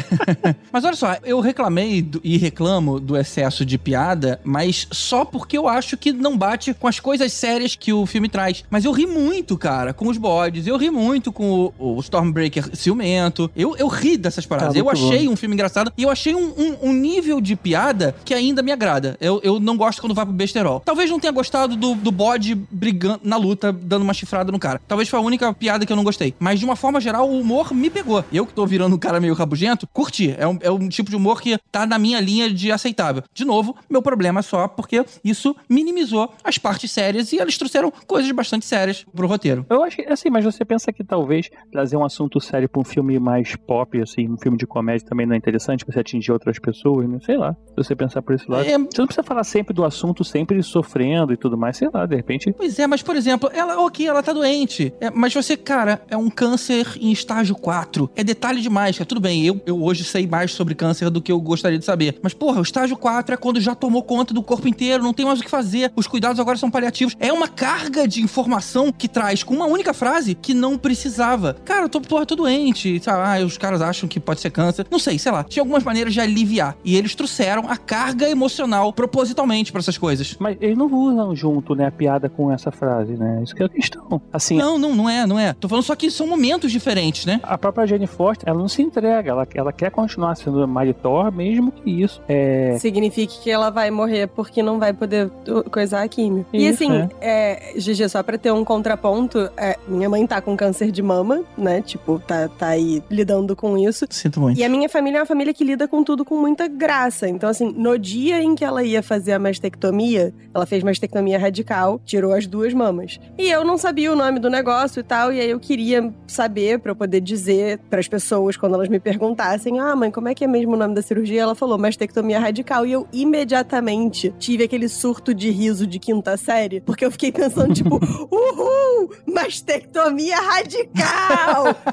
mas 0.72 0.84
olha 0.84 0.96
só, 0.96 1.18
eu 1.24 1.40
reclamei 1.40 2.02
do- 2.02 2.22
e 2.24 2.38
reclamo 2.38 3.00
do 3.00 3.16
excesso 3.18 3.66
de 3.66 3.78
piada, 3.78 4.40
mas 4.44 4.88
só 4.92 5.24
porque 5.26 5.58
eu 5.58 5.68
acho 5.68 5.98
que 5.98 6.12
não 6.12 6.38
bate 6.38 6.74
com 6.74 6.88
as 6.88 7.00
coisas 7.00 7.32
sérias 7.34 7.76
que 7.76 7.92
o 7.94 8.06
filme 8.06 8.30
traz. 8.30 8.64
Mas 8.70 8.86
eu 8.86 8.92
ri 8.92 9.06
muito, 9.06 9.58
cara, 9.58 9.94
com 9.94 10.08
os 10.08 10.18
bodes, 10.18 10.66
eu 10.66 10.78
ri 10.78 10.90
muito 10.90 11.32
com 11.32 11.72
o, 11.78 11.98
o 11.98 12.00
Stormbreaker 12.02 12.76
ciumento. 12.76 13.50
Eu, 13.56 13.76
eu 13.78 13.88
ri 13.88 14.18
dessas 14.18 14.46
paradas. 14.46 14.74
Tá 14.74 14.80
eu 14.80 14.90
achei 14.90 15.28
um 15.28 15.36
filme 15.36 15.54
engraçado 15.56 15.92
e 15.98 16.04
eu 16.04 16.10
achei 16.10 16.34
um, 16.34 16.48
um- 16.58 16.78
um 16.90 16.94
nível 16.94 17.40
de 17.42 17.56
piada 17.56 17.85
que 18.24 18.34
ainda 18.34 18.62
me 18.62 18.72
agrada. 18.72 19.18
Eu, 19.20 19.40
eu 19.44 19.60
não 19.60 19.78
gosto 19.78 20.02
quando 20.02 20.14
vai 20.14 20.26
pro 20.26 20.34
besterol. 20.34 20.80
Talvez 20.80 21.10
não 21.10 21.20
tenha 21.20 21.32
gostado 21.32 21.76
do, 21.76 21.96
do 21.96 22.12
bode 22.12 22.56
brigando 22.56 23.22
na 23.24 23.38
luta, 23.38 23.72
dando 23.72 24.04
uma 24.04 24.14
chifrada 24.14 24.52
no 24.52 24.60
cara. 24.60 24.82
Talvez 24.88 25.10
foi 25.10 25.20
a 25.20 25.22
única 25.22 25.54
piada 25.54 25.86
que 25.86 25.92
eu 25.92 25.98
não 25.98 26.04
gostei. 26.04 26.34
Mas 26.40 26.60
de 26.60 26.66
uma 26.66 26.76
forma 26.76 27.00
geral, 27.00 27.30
o 27.30 27.40
humor 27.40 27.74
me 27.74 27.90
pegou. 27.90 28.24
Eu 28.32 28.46
que 28.46 28.54
tô 28.54 28.66
virando 28.66 28.96
um 28.96 29.00
cara 29.00 29.20
meio 29.20 29.34
rabugento, 29.34 29.88
curti. 29.88 30.36
É 30.38 30.48
um, 30.48 30.58
é 30.62 30.72
um 30.72 30.90
tipo 30.90 31.10
de 31.10 31.16
humor 31.16 31.42
que 31.42 31.58
tá 31.72 31.86
na 31.86 32.00
minha 32.00 32.20
linha 32.20 32.52
de 32.52 32.72
aceitável. 32.72 33.24
De 33.34 33.46
novo, 33.46 33.76
meu 33.90 34.02
problema 34.02 34.40
é 34.40 34.44
só 34.44 34.68
porque 34.68 35.06
isso 35.24 35.56
minimizou 35.70 36.34
as 36.44 36.58
partes 36.58 36.92
sérias 36.92 37.32
e 37.32 37.38
eles 37.38 37.58
trouxeram 37.58 37.92
coisas 38.08 38.32
bastante 38.32 38.66
sérias 38.66 39.06
pro 39.14 39.28
roteiro. 39.28 39.66
Eu 39.70 39.84
acho 39.84 39.98
que, 39.98 40.04
assim, 40.04 40.30
mas 40.30 40.44
você 40.44 40.64
pensa 40.64 40.92
que 40.92 41.04
talvez 41.04 41.50
trazer 41.72 41.98
um 41.98 42.04
assunto 42.04 42.40
sério 42.40 42.70
pra 42.70 42.82
um 42.82 42.84
filme 42.84 43.20
mais 43.20 43.56
pop, 43.56 44.00
assim, 44.02 44.30
um 44.30 44.38
filme 44.38 44.58
de 44.58 44.66
comédia 44.66 45.08
também 45.08 45.26
não 45.26 45.34
é 45.34 45.38
interessante 45.38 45.86
você 45.86 46.00
atingir 46.00 46.32
outras 46.32 46.60
pessoas, 46.60 47.08
né? 47.08 47.20
Sei 47.26 47.38
lá, 47.38 47.56
se 47.84 47.88
você 47.90 47.96
pensar 47.96 48.22
por 48.22 48.34
esse 48.36 48.50
lado. 48.50 48.64
É- 48.66 48.78
Você 48.78 49.00
não 49.00 49.06
precisa 49.08 49.24
falar 49.24 49.44
sempre 49.44 49.74
do 49.74 49.84
assunto, 49.84 50.24
sempre 50.24 50.62
sofrendo 50.64 51.34
e 51.34 51.38
tudo 51.38 51.58
mais, 51.58 51.78
sei 51.78 51.90
lá, 51.94 52.06
de 52.06 52.16
repente. 52.16 52.54
Pois 52.58 52.78
é, 52.80 52.88
mas 52.88 53.02
por 53.02 53.16
exemplo, 53.16 53.50
ela, 53.54 53.80
ok, 53.86 54.08
ela 54.08 54.22
tá 54.24 54.32
doente. 54.34 54.94
É, 55.00 55.10
mas 55.12 55.34
você, 55.34 55.58
cara, 55.58 56.02
é 56.10 56.16
um 56.18 56.30
câncer 56.30 56.88
em 57.00 57.12
estágio 57.12 57.56
4. 57.56 58.10
É 58.16 58.24
detalhe 58.24 58.62
demais, 58.62 58.98
cara. 58.98 59.06
Tudo 59.06 59.22
bem, 59.22 59.46
eu, 59.46 59.62
eu 59.66 59.82
hoje 59.84 60.04
sei 60.04 60.26
mais 60.28 60.52
sobre 60.52 60.74
câncer 60.76 61.10
do 61.10 61.22
que 61.22 61.32
eu 61.32 61.40
gostaria 61.40 61.78
de 61.80 61.86
saber. 61.86 62.18
Mas, 62.22 62.34
porra, 62.34 62.60
o 62.60 62.64
estágio 62.64 62.96
4 62.98 63.34
é 63.34 63.38
quando 63.38 63.60
já 63.60 63.76
tomou 63.76 64.02
conta 64.04 64.34
do 64.34 64.42
corpo 64.42 64.68
inteiro, 64.68 65.04
não 65.04 65.14
tem 65.14 65.26
mais 65.26 65.40
o 65.40 65.44
que 65.44 65.50
fazer. 65.50 65.92
Os 65.96 66.08
cuidados 66.08 66.40
agora 66.40 66.58
são 66.58 66.72
paliativos. 66.72 67.16
É 67.20 67.32
uma 67.32 67.48
carga 67.48 68.08
de 68.08 68.22
informação 68.22 68.92
que 68.92 69.08
traz 69.08 69.44
com 69.44 69.54
uma 69.54 69.66
única 69.66 69.94
frase 69.94 70.36
que 70.36 70.54
não 70.54 70.78
precisava. 70.78 71.56
Cara, 71.66 71.84
eu 71.86 71.90
tô, 71.90 72.00
porra, 72.02 72.26
tô 72.26 72.36
doente. 72.36 73.00
Sabe? 73.04 73.42
Ah, 73.42 73.46
os 73.46 73.58
caras 73.58 73.82
acham 73.82 74.08
que 74.08 74.20
pode 74.20 74.40
ser 74.40 74.50
câncer. 74.50 74.86
Não 74.90 75.00
sei, 75.00 75.18
sei 75.20 75.32
lá. 75.32 75.44
Tinha 75.44 75.62
algumas 75.62 75.84
maneiras 75.84 76.14
de 76.14 76.20
aliviar. 76.20 76.76
E 76.84 76.96
eles 76.96 77.16
trouxeram 77.16 77.65
a 77.70 77.78
carga 77.78 78.30
emocional 78.30 78.92
propositalmente 78.94 79.72
pra 79.72 79.80
essas 79.80 79.98
coisas. 79.98 80.36
Mas 80.40 80.58
eles 80.62 80.78
não 80.78 80.88
usam 80.88 81.36
junto, 81.36 81.76
né, 81.76 81.88
a 81.88 81.92
piada 81.92 82.30
com 82.30 82.52
essa 82.52 82.72
frase, 82.72 83.14
né? 83.14 83.42
Isso 83.44 83.56
que 83.56 83.64
é 83.64 83.66
a 83.66 83.70
questão. 83.70 84.22
Assim, 84.32 84.58
Não, 84.58 84.78
não, 84.78 84.96
não 84.96 85.10
é, 85.10 85.26
não 85.26 85.40
é. 85.40 85.54
Tô 85.54 85.68
falando 85.68 85.84
só 85.84 85.96
que 85.96 86.10
são 86.12 86.28
momentos 86.28 86.72
diferentes, 86.72 87.26
né? 87.26 87.40
a 87.44 87.58
própria 87.58 87.86
Jane 87.86 88.08
Foster, 88.08 88.50
ela 88.50 88.58
não 88.58 88.68
se 88.68 88.82
entrega, 88.82 89.32
ela, 89.32 89.48
ela 89.54 89.72
quer 89.72 89.92
continuar 89.92 90.36
sendo 90.36 90.68
Maritor, 90.68 91.32
mesmo 91.32 91.72
que 91.72 91.90
isso 92.04 92.22
é. 92.28 92.78
Signifique 92.80 93.40
que 93.42 93.50
ela 93.50 93.70
vai 93.70 93.92
morrer 93.92 94.28
porque 94.28 94.62
não 94.62 94.80
vai 94.80 94.94
poder 94.94 95.30
coisar 95.72 96.04
a 96.04 96.08
químio. 96.08 96.46
e 96.52 96.68
Isso, 96.68 96.84
assim, 96.84 97.10
é, 97.22 97.74
GG, 97.76 98.10
só 98.10 98.22
pra 98.24 98.38
ter 98.38 98.52
um 98.52 98.64
contraponto, 98.64 99.50
é, 99.58 99.78
minha 99.88 100.10
mãe 100.10 100.26
tá 100.26 100.42
com 100.42 100.56
câncer 100.58 100.92
de 100.92 101.02
mama, 101.02 101.44
né? 101.58 101.82
Tipo, 101.82 102.20
tá, 102.20 102.48
tá 102.48 102.68
aí 102.68 103.02
lidando 103.10 103.56
com 103.56 103.78
isso. 103.78 104.06
Sinto 104.10 104.40
muito. 104.40 104.60
E 104.60 104.64
a 104.64 104.70
minha 104.70 104.90
família 104.90 105.20
é 105.20 105.22
uma 105.22 105.26
família 105.26 105.54
que 105.54 105.64
lida 105.64 105.88
com 105.88 106.04
tudo 106.04 106.26
com 106.26 106.36
muita 106.40 106.68
graça. 106.68 107.28
Então, 107.28 107.50
assim, 107.56 107.74
no 107.78 107.98
dia 107.98 108.42
em 108.42 108.54
que 108.56 108.64
ela 108.64 108.84
ia 108.84 109.02
fazer 109.02 109.34
a 109.34 109.40
mastectomia, 109.40 110.34
ela 110.54 110.66
fez 110.66 110.84
mastectomia 110.84 111.40
radical, 111.40 112.00
tirou 112.06 112.34
as 112.34 112.46
duas 112.46 112.74
mamas. 112.74 113.20
E 113.38 113.50
eu 113.50 113.64
não 113.64 113.78
sabia 113.78 114.12
o 114.12 114.16
nome 114.16 114.40
do 114.40 114.50
negócio 114.50 115.00
e 115.00 115.04
tal, 115.04 115.32
e 115.32 115.40
aí 115.40 115.50
eu 115.50 115.60
queria 115.60 116.14
saber 116.28 116.80
pra 116.80 116.92
eu 116.92 116.96
poder 116.96 117.22
dizer 117.22 117.80
pras 117.90 118.08
pessoas 118.08 118.58
quando 118.58 118.76
elas 118.76 118.90
me 118.90 119.00
perguntassem: 119.00 119.80
"Ah, 119.80 119.96
mãe, 119.96 120.12
como 120.12 120.28
é 120.28 120.36
que 120.36 120.44
é 120.44 120.48
mesmo 120.48 120.74
o 120.74 120.78
nome 120.78 120.94
da 120.94 121.02
cirurgia?" 121.02 121.42
Ela 121.42 121.56
falou 121.56 121.78
mastectomia 121.78 122.40
radical, 122.40 122.86
e 122.86 122.92
eu 122.92 123.08
imediatamente 123.14 124.34
tive 124.38 124.64
aquele 124.64 124.90
surto 124.90 125.34
de 125.34 125.50
riso 125.50 125.88
de 125.88 126.00
quinta 126.00 126.36
série, 126.38 126.82
porque 126.82 127.06
eu 127.06 127.12
fiquei 127.12 127.32
pensando 127.32 127.74
tipo: 127.74 128.00
"Uhul! 128.32 129.10
Mastectomia 129.28 130.38
radical!" 130.38 131.76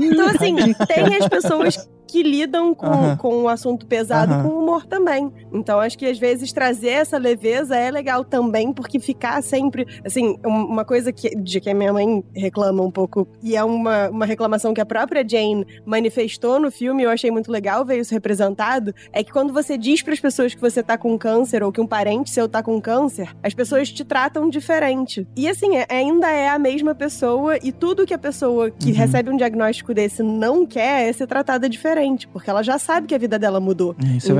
Então, 0.00 0.28
assim, 0.28 0.56
tem 0.86 1.16
as 1.16 1.28
pessoas 1.28 1.88
que 2.06 2.22
lidam 2.22 2.74
com, 2.74 2.86
Aham. 2.86 3.16
com 3.16 3.42
um 3.42 3.48
assunto 3.48 3.86
pesado 3.86 4.32
Aham. 4.32 4.42
com 4.42 4.48
humor 4.58 4.84
também. 4.94 5.32
Então, 5.52 5.80
acho 5.80 5.98
que 5.98 6.06
às 6.06 6.18
vezes 6.18 6.52
trazer 6.52 6.88
essa 6.90 7.18
leveza 7.18 7.76
é 7.76 7.90
legal 7.90 8.24
também, 8.24 8.72
porque 8.72 9.00
ficar 9.00 9.42
sempre. 9.42 9.86
Assim, 10.04 10.36
um- 10.46 10.66
uma 10.66 10.84
coisa 10.84 11.12
que, 11.12 11.30
de 11.36 11.60
que 11.60 11.68
a 11.70 11.74
minha 11.74 11.92
mãe 11.92 12.22
reclama 12.34 12.82
um 12.82 12.90
pouco, 12.90 13.26
e 13.42 13.56
é 13.56 13.64
uma, 13.64 14.08
uma 14.08 14.24
reclamação 14.26 14.72
que 14.72 14.80
a 14.80 14.86
própria 14.86 15.24
Jane 15.28 15.66
manifestou 15.84 16.60
no 16.60 16.70
filme, 16.70 17.02
eu 17.02 17.10
achei 17.10 17.30
muito 17.30 17.50
legal 17.50 17.84
ver 17.84 17.98
isso 17.98 18.14
representado, 18.14 18.94
é 19.12 19.24
que 19.24 19.32
quando 19.32 19.52
você 19.52 19.76
diz 19.76 20.00
para 20.02 20.14
as 20.14 20.20
pessoas 20.20 20.54
que 20.54 20.60
você 20.60 20.82
tá 20.82 20.96
com 20.96 21.16
câncer 21.18 21.62
ou 21.62 21.72
que 21.72 21.80
um 21.80 21.86
parente 21.86 22.30
seu 22.30 22.48
tá 22.48 22.62
com 22.62 22.80
câncer, 22.80 23.34
as 23.42 23.52
pessoas 23.54 23.90
te 23.90 24.04
tratam 24.04 24.48
diferente. 24.48 25.26
E 25.36 25.48
assim, 25.48 25.76
é- 25.76 25.86
ainda 25.90 26.30
é 26.30 26.48
a 26.48 26.58
mesma 26.58 26.94
pessoa, 26.94 27.56
e 27.62 27.72
tudo 27.72 28.06
que 28.06 28.14
a 28.14 28.18
pessoa 28.18 28.70
que 28.70 28.90
Uhum. 28.90 28.96
recebe 28.96 29.30
um 29.30 29.36
diagnóstico 29.36 29.92
desse 29.92 30.22
não 30.22 30.64
quer 30.66 31.08
é 31.08 31.12
ser 31.12 31.26
tratada 31.26 31.68
diferente, 31.68 32.28
porque 32.28 32.48
ela 32.50 32.62
já 32.62 32.78
sabe 32.78 33.06
que 33.06 33.14
a 33.14 33.18
vida 33.18 33.38
dela 33.38 33.58
mudou. 33.60 33.94
É, 34.02 34.16
Isso 34.18 34.30
é 34.30 34.34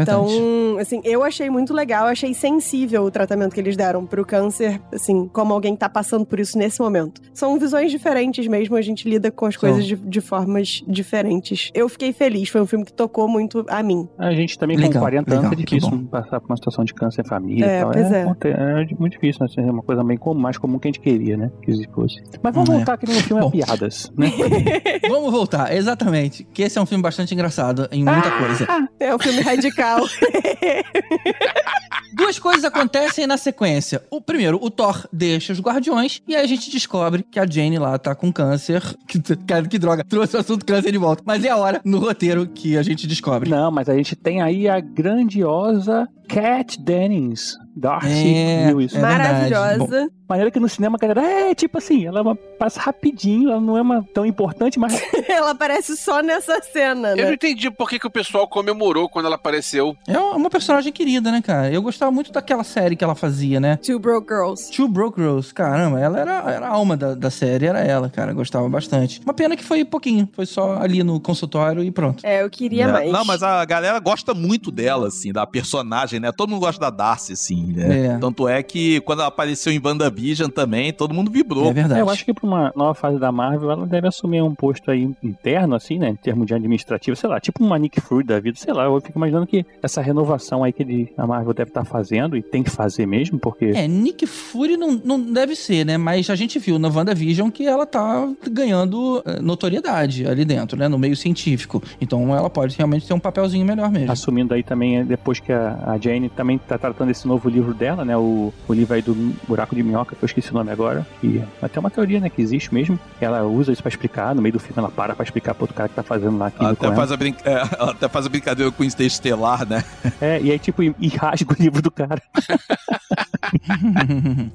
então, 0.44 0.78
assim, 0.78 1.00
eu 1.04 1.22
achei 1.22 1.48
muito 1.50 1.72
legal, 1.72 2.06
achei 2.06 2.34
sensível 2.34 3.02
o 3.04 3.10
tratamento 3.10 3.54
que 3.54 3.60
eles 3.60 3.76
deram 3.76 4.04
pro 4.04 4.24
câncer, 4.24 4.80
assim, 4.92 5.28
como 5.28 5.52
alguém 5.52 5.74
tá 5.76 5.88
passando 5.88 6.24
por 6.26 6.38
isso 6.40 6.58
nesse 6.58 6.80
momento. 6.80 7.20
São 7.32 7.58
visões 7.58 7.90
diferentes 7.90 8.46
mesmo, 8.46 8.76
a 8.76 8.82
gente 8.82 9.08
lida 9.08 9.30
com 9.30 9.46
as 9.46 9.56
coisas 9.56 9.84
de, 9.84 9.96
de 9.96 10.20
formas 10.20 10.82
diferentes. 10.86 11.70
Eu 11.74 11.88
fiquei 11.88 12.12
feliz, 12.12 12.48
foi 12.48 12.60
um 12.60 12.66
filme 12.66 12.84
que 12.84 12.92
tocou 12.92 13.28
muito 13.28 13.64
a 13.68 13.82
mim. 13.82 14.08
A 14.18 14.32
gente 14.32 14.58
também 14.58 14.76
Legal, 14.76 14.92
com 14.94 14.98
40 15.00 15.30
anos 15.32 15.42
legal, 15.44 15.52
é 15.52 15.56
que 15.56 15.64
difícil 15.78 16.08
passar 16.10 16.40
por 16.40 16.50
uma 16.50 16.56
situação 16.56 16.84
de 16.84 16.94
câncer 16.94 17.22
em 17.24 17.28
família 17.28 17.66
É, 17.66 17.78
e 17.78 17.82
tal. 17.82 17.92
é. 17.94 18.22
aconte- 18.22 18.48
é 18.48 18.86
muito 18.98 19.12
difícil, 19.12 19.46
né? 19.46 19.68
É 19.68 19.70
uma 19.70 19.82
coisa 19.82 20.02
bem 20.04 20.16
comum, 20.16 20.40
mais 20.40 20.58
comum 20.58 20.78
que 20.78 20.88
a 20.88 20.90
gente 20.90 21.00
queria, 21.00 21.36
né? 21.36 21.50
Que 21.62 21.74
se 21.74 21.86
fosse. 21.94 22.22
Mas 22.42 22.54
vamos 22.54 22.68
Hum, 22.68 22.72
é. 22.74 22.76
voltar 22.76 22.94
aqui 22.94 23.06
no 23.06 23.12
filme 23.14 23.42
Bom. 23.42 23.48
a 23.48 23.50
piadas, 23.50 24.10
né? 24.16 24.32
Vamos 25.08 25.30
voltar, 25.32 25.74
exatamente. 25.74 26.44
Que 26.52 26.62
esse 26.62 26.78
é 26.78 26.82
um 26.82 26.86
filme 26.86 27.02
bastante 27.02 27.34
engraçado 27.34 27.88
em 27.92 28.02
muita 28.04 28.30
coisa. 28.38 28.66
É 28.98 29.14
um 29.14 29.18
filme 29.18 29.40
radical. 29.40 30.00
Duas 32.14 32.38
coisas 32.38 32.64
acontecem 32.64 33.26
na 33.26 33.36
sequência. 33.36 34.02
O 34.10 34.20
primeiro, 34.20 34.58
o 34.62 34.70
Thor 34.70 35.06
deixa 35.12 35.52
os 35.52 35.60
guardiões 35.60 36.22
e 36.26 36.34
aí 36.34 36.44
a 36.44 36.46
gente 36.46 36.70
descobre 36.70 37.24
que 37.24 37.38
a 37.38 37.46
Jane 37.46 37.78
lá 37.78 37.98
tá 37.98 38.14
com 38.14 38.32
câncer. 38.32 38.82
Que, 39.06 39.20
cara, 39.46 39.66
que 39.68 39.78
droga, 39.78 40.02
trouxe 40.02 40.36
o 40.36 40.40
assunto 40.40 40.66
câncer 40.66 40.90
de 40.90 40.98
volta. 40.98 41.22
Mas 41.24 41.44
é 41.44 41.50
a 41.50 41.56
hora 41.56 41.80
no 41.84 41.98
roteiro 41.98 42.48
que 42.48 42.76
a 42.76 42.82
gente 42.82 43.06
descobre. 43.06 43.48
Não, 43.48 43.70
mas 43.70 43.88
a 43.88 43.94
gente 43.94 44.16
tem 44.16 44.42
aí 44.42 44.68
a 44.68 44.80
grandiosa 44.80 46.08
Cat 46.28 46.80
Dennings. 46.80 47.54
Darcy 47.76 48.34
É, 48.36 48.66
Lewis. 48.68 48.94
é. 48.94 49.00
Maravilhosa. 49.00 50.08
Maneira 50.28 50.50
que 50.50 50.60
no 50.60 50.68
cinema 50.68 50.96
a 50.96 51.06
galera 51.06 51.22
é 51.50 51.54
tipo 51.56 51.76
assim, 51.76 52.06
ela 52.06 52.20
é 52.20 52.22
uma- 52.22 52.36
passa 52.36 52.80
rapidinho, 52.80 53.50
ela 53.50 53.60
não 53.60 53.76
é 53.76 53.82
uma, 53.82 54.02
tão 54.14 54.24
importante, 54.24 54.78
mas 54.78 54.94
Ela 55.28 55.50
aparece 55.50 55.96
só 55.96 56.22
nessa 56.22 56.60
cena, 56.62 57.10
Eu 57.10 57.16
não 57.16 57.24
né? 57.24 57.34
entendi 57.34 57.68
por 57.70 57.88
que, 57.90 57.98
que 57.98 58.06
o 58.06 58.10
pessoal 58.10 58.46
comemorou 58.46 59.08
quando 59.08 59.26
ela 59.26 59.34
apareceu. 59.34 59.96
É 60.06 60.16
uma 60.18 60.48
personagem 60.48 60.92
querida, 60.92 61.32
né, 61.32 61.42
cara? 61.42 61.70
Eu 61.70 61.82
gostava 61.82 62.12
muito 62.12 62.30
daquela 62.32 62.62
série 62.62 62.94
que 62.94 63.02
ela 63.02 63.14
fazia, 63.16 63.58
né? 63.58 63.76
Two 63.84 63.98
Broke 63.98 64.28
Girls. 64.32 64.70
Two 64.70 64.86
Broke 64.88 65.20
Girls, 65.20 65.52
caramba, 65.52 65.98
ela 66.00 66.20
era, 66.20 66.52
era 66.52 66.66
a 66.68 66.70
alma 66.70 66.96
da, 66.96 67.14
da 67.16 67.30
série, 67.30 67.66
era 67.66 67.80
ela, 67.80 68.08
cara, 68.08 68.30
eu 68.30 68.36
gostava 68.36 68.68
bastante. 68.68 69.20
Uma 69.24 69.34
pena 69.34 69.56
que 69.56 69.64
foi 69.64 69.84
pouquinho, 69.84 70.28
foi 70.32 70.46
só 70.46 70.76
ali 70.80 71.02
no 71.02 71.18
consultório 71.20 71.82
e 71.82 71.90
pronto. 71.90 72.24
É, 72.24 72.42
eu 72.42 72.48
queria 72.48 72.84
É, 72.84 72.92
mais. 72.92 73.12
Não, 73.12 73.24
mas 73.24 73.42
a 73.42 73.64
galera 73.64 73.98
gosta 73.98 74.32
muito 74.32 74.70
dela, 74.70 75.08
assim, 75.08 75.32
da 75.32 75.44
personagem, 75.46 76.13
né? 76.20 76.32
Todo 76.32 76.50
mundo 76.50 76.60
gosta 76.60 76.80
da 76.80 76.90
Darcy, 76.90 77.32
assim, 77.32 77.72
né? 77.72 78.06
É. 78.06 78.18
Tanto 78.18 78.48
é 78.48 78.62
que 78.62 79.00
quando 79.00 79.20
ela 79.20 79.28
apareceu 79.28 79.72
em 79.72 79.80
WandaVision 79.82 80.50
também, 80.50 80.92
todo 80.92 81.14
mundo 81.14 81.30
vibrou. 81.30 81.70
É 81.70 81.72
verdade. 81.72 82.00
É, 82.00 82.02
eu 82.02 82.10
acho 82.10 82.24
que 82.24 82.32
pra 82.32 82.46
uma 82.46 82.72
nova 82.74 82.94
fase 82.94 83.18
da 83.18 83.30
Marvel, 83.30 83.70
ela 83.70 83.86
deve 83.86 84.08
assumir 84.08 84.42
um 84.42 84.54
posto 84.54 84.90
aí 84.90 85.10
interno, 85.22 85.74
assim, 85.74 85.98
né? 85.98 86.10
Em 86.10 86.16
termos 86.16 86.46
de 86.46 86.54
administrativo, 86.54 87.16
sei 87.16 87.28
lá, 87.28 87.40
tipo 87.40 87.62
uma 87.64 87.78
Nick 87.78 88.00
Fury 88.00 88.24
da 88.24 88.40
vida, 88.40 88.58
sei 88.58 88.72
lá. 88.72 88.84
Eu 88.84 89.00
fico 89.00 89.18
imaginando 89.18 89.46
que 89.46 89.64
essa 89.82 90.00
renovação 90.00 90.64
aí 90.64 90.72
que 90.72 90.82
ele, 90.82 91.12
a 91.16 91.26
Marvel 91.26 91.54
deve 91.54 91.70
estar 91.70 91.84
fazendo, 91.84 92.36
e 92.36 92.42
tem 92.42 92.62
que 92.62 92.70
fazer 92.70 93.06
mesmo, 93.06 93.38
porque. 93.38 93.66
É, 93.66 93.86
Nick 93.86 94.26
Fury 94.26 94.76
não, 94.76 94.92
não 95.04 95.20
deve 95.20 95.54
ser, 95.56 95.84
né? 95.84 95.96
Mas 95.96 96.30
a 96.30 96.34
gente 96.34 96.58
viu 96.58 96.78
na 96.78 96.88
WandaVision 96.88 97.50
que 97.50 97.66
ela 97.66 97.86
tá 97.86 98.28
ganhando 98.50 99.22
eh, 99.24 99.40
notoriedade 99.40 100.26
ali 100.26 100.44
dentro, 100.44 100.78
né? 100.78 100.88
No 100.88 100.98
meio 100.98 101.16
científico. 101.16 101.82
Então 102.00 102.34
ela 102.34 102.50
pode 102.50 102.76
realmente 102.76 103.06
ter 103.06 103.14
um 103.14 103.18
papelzinho 103.18 103.64
melhor 103.64 103.90
mesmo. 103.90 104.12
Assumindo 104.12 104.54
aí 104.54 104.62
também, 104.62 104.98
é, 104.98 105.04
depois 105.04 105.40
que 105.40 105.52
a, 105.52 105.78
a 105.86 105.98
Jane 106.04 106.28
também 106.28 106.58
tá 106.58 106.76
tratando 106.78 107.10
esse 107.10 107.26
novo 107.26 107.48
livro 107.48 107.72
dela, 107.74 108.04
né? 108.04 108.16
O, 108.16 108.52
o 108.68 108.72
livro 108.72 108.94
aí 108.94 109.02
do 109.02 109.14
Buraco 109.48 109.74
de 109.74 109.82
Minhoca, 109.82 110.14
que 110.14 110.22
eu 110.22 110.26
esqueci 110.26 110.50
o 110.50 110.54
nome 110.54 110.70
agora. 110.70 111.06
Que 111.20 111.38
é 111.38 111.44
até 111.64 111.80
uma 111.80 111.90
teoria, 111.90 112.20
né? 112.20 112.28
Que 112.28 112.42
existe 112.42 112.72
mesmo. 112.72 112.98
Ela 113.20 113.42
usa 113.44 113.72
isso 113.72 113.82
pra 113.82 113.88
explicar, 113.88 114.34
no 114.34 114.42
meio 114.42 114.52
do 114.52 114.60
filme 114.60 114.78
ela 114.78 114.90
para 114.90 115.14
pra 115.14 115.24
explicar 115.24 115.54
pro 115.54 115.64
outro 115.64 115.76
cara 115.76 115.88
que 115.88 115.94
tá 115.94 116.02
fazendo 116.02 116.36
lá 116.36 116.48
aquilo 116.48 116.64
Ela 116.64 116.72
até, 116.72 116.86
ela. 116.86 116.96
faz 116.96 117.12
a 117.12 117.16
brin- 117.16 117.34
é, 117.44 117.52
ela 117.78 117.90
até 117.92 118.08
faz 118.08 118.26
a 118.26 118.28
brincadeira 118.28 118.70
com 118.70 118.82
o 118.82 118.86
Interestelar, 118.86 119.66
né? 119.66 119.82
É, 120.20 120.40
e 120.40 120.50
aí 120.52 120.58
tipo, 120.58 120.82
e, 120.82 120.94
e 121.00 121.08
rasga 121.08 121.54
o 121.58 121.62
livro 121.62 121.80
do 121.80 121.90
cara. 121.90 122.20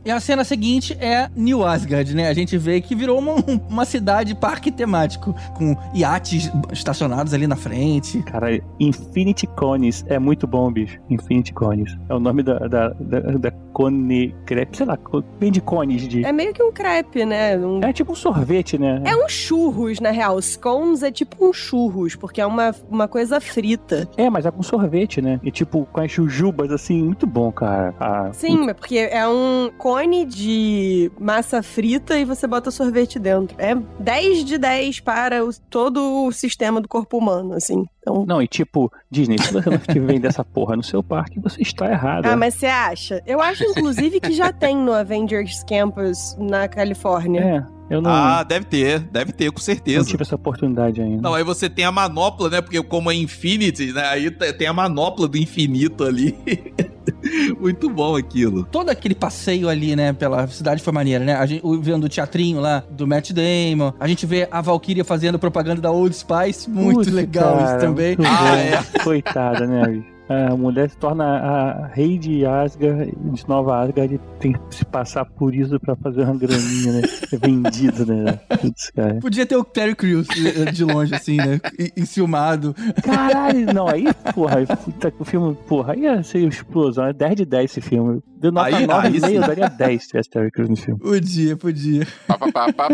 e 0.06 0.12
a 0.12 0.20
cena 0.20 0.44
seguinte 0.44 0.96
é 1.00 1.30
New 1.36 1.66
Asgard, 1.66 2.14
né? 2.16 2.28
A 2.30 2.34
gente 2.34 2.58
vê 2.58 2.82
que 2.82 2.96
virou 2.96 3.20
uma, 3.20 3.34
uma 3.70 3.86
cidade 3.86 4.36
parque 4.36 4.72
temático, 4.72 5.36
com 5.56 5.76
iates 5.94 6.52
estacionados 6.72 7.34
ali 7.34 7.48
na 7.48 7.56
frente. 7.56 8.22
Cara, 8.24 8.60
Infinity 8.80 9.48
Cones 9.48 10.04
é 10.08 10.20
muito 10.20 10.46
bom, 10.48 10.72
bicho. 10.72 10.98
Infinity 11.10 11.39
Cones. 11.54 11.96
É 12.10 12.14
o 12.14 12.20
nome 12.20 12.44
da, 12.44 12.60
da, 12.60 12.90
da, 12.90 13.20
da 13.20 13.52
cone... 13.74 14.36
crepe, 14.46 14.78
sei 14.78 14.86
lá, 14.86 14.98
vem 15.40 15.52
de 15.52 15.62
cones 15.62 16.08
de... 16.08 16.26
É 16.26 16.32
meio 16.32 16.54
que 16.54 16.62
um 16.62 16.72
crepe, 16.72 17.26
né? 17.26 17.58
Um- 17.58 17.82
É 17.84 17.94
tipo 17.94 18.12
um 18.12 18.16
sorvete, 18.16 18.78
né? 18.78 19.02
É 19.06 19.16
um 19.16 19.28
churros, 19.30 20.00
na 20.00 20.12
real. 20.12 20.42
Scones 20.42 21.02
é 21.04 21.12
tipo 21.12 21.48
um 21.48 21.54
churros, 21.54 22.16
porque 22.16 22.42
é 22.42 22.46
uma, 22.46 22.74
uma 22.90 23.08
coisa 23.08 23.40
frita. 23.40 24.08
É, 24.18 24.30
mas 24.30 24.46
é 24.46 24.52
com 24.52 24.62
sorvete, 24.64 25.22
né? 25.22 25.40
E 25.44 25.52
tipo, 25.52 25.88
com 25.92 26.02
as 26.02 26.12
jujubas, 26.12 26.72
assim, 26.72 27.02
muito 27.04 27.26
bom, 27.26 27.52
cara. 27.52 27.94
Ah, 28.00 28.30
Sim, 28.34 28.66
mas 28.66 28.76
porque 28.76 28.98
é 28.98 29.28
um 29.28 29.72
cone 29.78 30.26
de 30.26 31.12
massa 31.20 31.62
frita 31.64 32.18
e 32.18 32.26
você 32.26 32.46
bota 32.48 32.72
sorvete 32.72 33.20
dentro. 33.20 33.56
É 33.60 33.76
10 34.00 34.44
de 34.46 34.58
10 34.58 35.00
para 35.00 35.44
o- 35.46 35.52
todo 35.70 36.26
o 36.26 36.32
sistema 36.32 36.82
do 36.82 36.88
corpo 36.88 37.18
humano, 37.18 37.54
assim. 37.54 37.86
Então. 38.00 38.26
Não, 38.26 38.42
e 38.42 38.48
tipo, 38.48 38.92
Disney, 39.10 39.38
se 39.38 39.52
você 39.52 39.70
não 39.70 39.78
estiver 39.78 40.26
essa 40.26 40.44
porra 40.44 40.76
no 40.76 40.84
seu 40.84 41.04
parque, 41.04 41.40
você 41.40 41.62
está 41.62 41.90
errado. 41.92 42.26
Ah, 42.26 42.36
mas 42.36 42.56
você 42.56 42.68
acha? 42.68 43.22
Eu 43.26 43.42
acho, 43.42 43.64
inclusive, 43.64 44.20
que 44.20 44.34
já 44.34 44.52
tem 44.52 44.76
no 44.76 44.94
Avengers 44.94 45.64
Campus 45.64 46.36
na 46.40 46.68
Califórnia. 46.68 47.42
É, 47.42 47.79
eu 47.90 48.02
não, 48.02 48.10
Ah, 48.12 48.44
deve 48.44 48.66
ter, 48.66 49.00
deve 49.00 49.32
ter, 49.32 49.52
com 49.52 49.58
não 49.60 49.64
certeza. 49.64 50.08
tive 50.08 50.22
essa 50.24 50.36
oportunidade 50.36 51.02
ainda. 51.02 51.22
Não, 51.22 51.34
aí 51.34 51.44
você 51.44 51.70
tem 51.70 51.86
a 51.86 51.92
manopla, 51.92 52.50
né? 52.50 52.62
Porque 52.62 52.82
como 52.84 53.10
é 53.12 53.16
Infinity, 53.16 53.92
né? 53.94 54.04
Aí 54.08 54.30
te- 54.32 54.54
tem 54.54 54.68
a 54.68 54.74
manopla 54.74 55.28
do 55.28 55.38
infinito 55.38 56.04
ali. 56.04 56.36
Muito 57.60 57.90
bom 57.90 58.16
aquilo. 58.16 58.66
Todo 58.72 58.90
aquele 58.90 59.16
passeio 59.16 59.68
ali, 59.68 59.96
né, 59.96 60.14
pela 60.14 60.48
cidade 60.48 60.82
foi 60.82 60.94
maneiro, 60.94 61.24
né? 61.26 61.36
A 61.36 61.46
gente 61.46 61.62
vendo 61.82 62.06
o 62.06 62.10
teatrinho 62.10 62.60
lá 62.60 62.84
do 62.90 63.06
Matt 63.08 63.32
Damon. 63.32 63.94
A 64.00 64.08
gente 64.08 64.26
vê 64.26 64.48
a 64.50 64.62
Valkyria 64.62 65.04
fazendo 65.04 65.38
propaganda 65.40 65.82
da 65.82 65.92
Old 65.92 66.16
Spice. 66.16 66.70
Muito 66.70 66.98
Putz, 67.00 67.12
legal 67.12 67.58
cara, 67.58 67.72
isso 67.72 67.86
também. 67.86 68.16
Ah, 68.26 68.84
bom. 68.98 69.04
Coitada, 69.04 69.66
né? 69.68 70.04
A 70.30 70.56
mulher 70.56 70.90
se 70.92 70.98
torna 70.98 71.26
a 71.26 71.88
rei 71.88 72.20
de 72.20 72.46
Asgard, 72.46 73.12
de 73.18 73.50
Nova 73.50 73.80
Asgard, 73.80 74.14
e 74.14 74.20
tem 74.40 74.54
que 74.54 74.76
se 74.76 74.86
passar 74.86 75.26
por 75.26 75.56
isso 75.56 75.80
pra 75.80 75.96
fazer 75.96 76.22
uma 76.22 76.38
graninha, 76.38 76.94
né? 76.94 77.02
É 77.34 77.38
vendido, 77.38 78.06
né? 78.06 78.40
Putz, 78.62 78.92
cara. 78.92 79.16
Podia 79.16 79.46
ter 79.46 79.56
o 79.56 79.64
Terry 79.64 79.96
Crews 79.96 80.28
eh, 80.30 80.72
de 80.72 80.84
longe, 80.86 81.16
assim, 81.16 81.38
né? 81.38 81.60
Enciumado. 81.98 82.76
Caralho, 83.04 83.74
não, 83.74 83.88
aí, 83.88 84.06
porra, 84.34 84.58
puta, 84.66 85.12
o 85.18 85.26
filme, 85.26 85.58
porra, 85.68 85.94
aí 85.94 86.02
ia 86.02 86.22
ser 86.22 86.48
explosão, 86.48 87.06
é 87.06 87.14
10 87.14 87.36
de 87.36 87.46
10 87.46 87.72
esse 87.72 87.82
filme. 87.82 88.22
Deu 88.40 88.52
nota 88.52 88.76
Aí- 88.78 88.88
9 88.88 89.08
aí 89.08 89.18
e 89.18 89.20
meio, 89.20 89.26
sim. 89.34 89.36
eu 89.36 89.42
daria 89.42 89.68
10 89.70 90.02
se 90.02 90.08
tivesse 90.10 90.30
Terry 90.30 90.50
Crews 90.52 90.70
no 90.70 90.76
filme. 90.76 91.00
Podia, 91.00 91.58
podia. 91.58 92.08
Pá, 92.28 92.38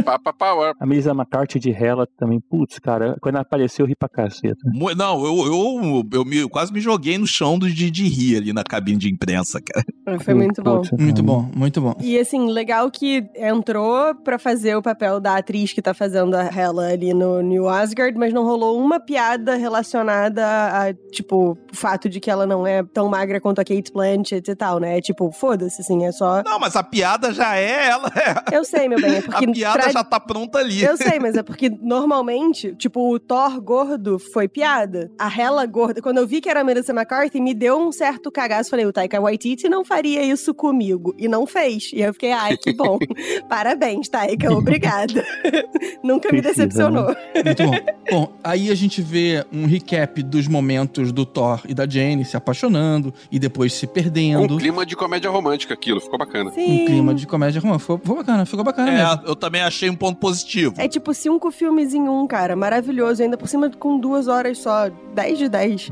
pá, 0.03 0.19
pá, 0.19 0.33
power. 0.33 0.73
A 0.79 0.85
Melissa 0.85 1.11
McCarthy 1.11 1.59
de 1.59 1.71
Hela 1.71 2.07
também, 2.17 2.39
putz, 2.39 2.79
cara, 2.79 3.15
quando 3.21 3.35
ela 3.35 3.41
apareceu 3.43 3.85
eu 3.85 3.87
ri 3.89 3.95
pra 3.95 4.09
caceta. 4.09 4.57
Não, 4.97 5.25
eu, 5.25 5.45
eu, 5.45 6.03
eu, 6.11 6.25
me- 6.25 6.37
eu 6.37 6.49
quase 6.49 6.73
me 6.73 6.79
joguei 6.81 7.17
no 7.17 7.27
chão 7.27 7.59
do- 7.59 7.69
de, 7.69 7.91
de 7.91 8.07
rir 8.07 8.37
ali 8.37 8.53
na 8.53 8.63
cabine 8.63 8.97
de 8.97 9.09
imprensa, 9.09 9.59
cara. 9.61 9.85
Foi 10.23 10.33
muito 10.33 10.61
bom. 10.61 10.81
Muito 10.99 11.23
bom, 11.23 11.49
muito 11.55 11.81
bom. 11.81 11.95
E 11.99 12.17
assim, 12.19 12.49
legal 12.51 12.89
que 12.91 13.27
entrou 13.35 14.13
pra 14.15 14.37
fazer 14.37 14.75
o 14.75 14.81
papel 14.81 15.19
da 15.19 15.37
atriz 15.37 15.73
que 15.73 15.81
tá 15.81 15.93
fazendo 15.93 16.35
a 16.35 16.43
Hela 16.43 16.89
ali 16.89 17.13
no 17.13 17.41
New 17.41 17.67
Asgard, 17.67 18.17
mas 18.17 18.31
não 18.33 18.43
rolou 18.43 18.79
uma 18.79 18.99
piada 18.99 19.55
relacionada 19.55 20.43
a, 20.45 20.93
tipo, 21.11 21.51
o 21.71 21.75
fato 21.75 22.07
de 22.07 22.19
que 22.19 22.29
ela 22.29 22.45
não 22.45 22.65
é 22.67 22.83
tão 22.83 23.07
magra 23.09 23.39
quanto 23.41 23.59
a 23.59 23.63
Kate 23.65 23.91
Blanchett 23.91 24.49
e 24.51 24.55
tal, 24.55 24.79
né? 24.79 24.97
É 24.97 25.01
tipo, 25.01 25.31
foda-se, 25.31 25.81
assim, 25.81 26.05
é 26.05 26.11
só. 26.11 26.43
Não, 26.43 26.59
mas 26.59 26.75
a 26.75 26.83
piada 26.83 27.31
já 27.33 27.55
é 27.57 27.87
ela. 27.87 28.11
é- 28.15 28.55
Eu 28.55 28.63
sei, 28.63 28.87
meu 28.87 28.99
bem, 29.01 29.15
é 29.15 29.21
porque. 29.23 29.45
a 29.45 29.51
piada 29.51 29.79
tra- 29.83 29.91
já 29.91 30.03
tá 30.03 30.19
pronta 30.19 30.59
ali. 30.59 30.83
Eu 30.83 30.95
sei, 30.97 31.19
mas 31.19 31.35
é 31.35 31.43
porque 31.43 31.69
normalmente, 31.69 32.75
tipo, 32.75 33.11
o 33.13 33.19
Thor 33.19 33.59
gordo 33.61 34.19
foi 34.19 34.47
piada. 34.47 35.09
A 35.19 35.27
Hela 35.27 35.65
gorda, 35.65 36.01
quando 36.01 36.17
eu 36.19 36.27
vi 36.27 36.41
que 36.41 36.49
era 36.49 36.61
a 36.61 36.63
Melissa 36.63 36.91
McCarthy, 36.93 37.41
me 37.41 37.53
deu 37.53 37.77
um 37.79 37.91
certo 37.91 38.31
cagaço. 38.31 38.69
Falei, 38.69 38.85
o 38.85 38.93
Taika 38.93 39.19
Waititi 39.19 39.67
não 39.69 39.83
faria 39.95 40.21
isso 40.21 40.53
comigo. 40.53 41.15
E 41.17 41.27
não 41.27 41.47
fez. 41.47 41.91
E 41.93 42.01
eu 42.01 42.11
fiquei, 42.13 42.33
ai, 42.33 42.57
que 42.57 42.73
bom. 42.73 42.99
Parabéns, 43.47 44.09
Taika, 44.09 44.51
obrigada. 44.53 45.25
Nunca 46.03 46.29
me 46.31 46.41
Precisa, 46.41 46.67
decepcionou. 46.67 47.15
Muito 47.45 47.63
bom. 47.63 47.75
Bom, 48.11 48.31
aí 48.43 48.69
a 48.69 48.75
gente 48.75 49.01
vê 49.01 49.43
um 49.51 49.65
recap 49.65 50.21
dos 50.21 50.47
momentos 50.47 51.11
do 51.11 51.25
Thor 51.25 51.61
e 51.67 51.73
da 51.73 51.89
Jane 51.89 52.23
se 52.23 52.37
apaixonando 52.37 53.11
e 53.31 53.39
depois 53.39 53.73
se 53.73 53.87
perdendo. 53.87 54.53
um 54.53 54.57
clima 54.59 54.85
de 54.85 54.95
comédia 54.95 55.27
romântica 55.27 55.73
aquilo, 55.73 55.99
ficou 55.99 56.19
bacana. 56.19 56.51
Sim. 56.51 56.83
Um 56.83 56.85
clima 56.85 57.15
de 57.15 57.25
comédia 57.25 57.59
romântica. 57.59 57.81
Ficou, 57.81 57.97
ficou 57.97 58.15
bacana, 58.17 58.45
ficou 58.45 58.63
bacana 58.63 58.91
mesmo. 58.91 59.25
É, 59.25 59.29
eu 59.31 59.35
também 59.35 59.63
achei 59.63 59.89
um 59.89 59.95
ponto 59.95 60.19
positivo. 60.19 60.75
É 60.77 60.87
tipo 60.87 61.15
cinco 61.15 61.49
filmes 61.49 61.95
em 61.95 62.07
um, 62.07 62.27
cara. 62.27 62.55
Maravilhoso. 62.55 63.23
Ainda 63.23 63.37
por 63.37 63.47
cima 63.47 63.71
com 63.71 63.99
duas 63.99 64.27
horas 64.27 64.59
só. 64.59 64.91
10 65.15 65.37
de 65.39 65.49
10. 65.49 65.91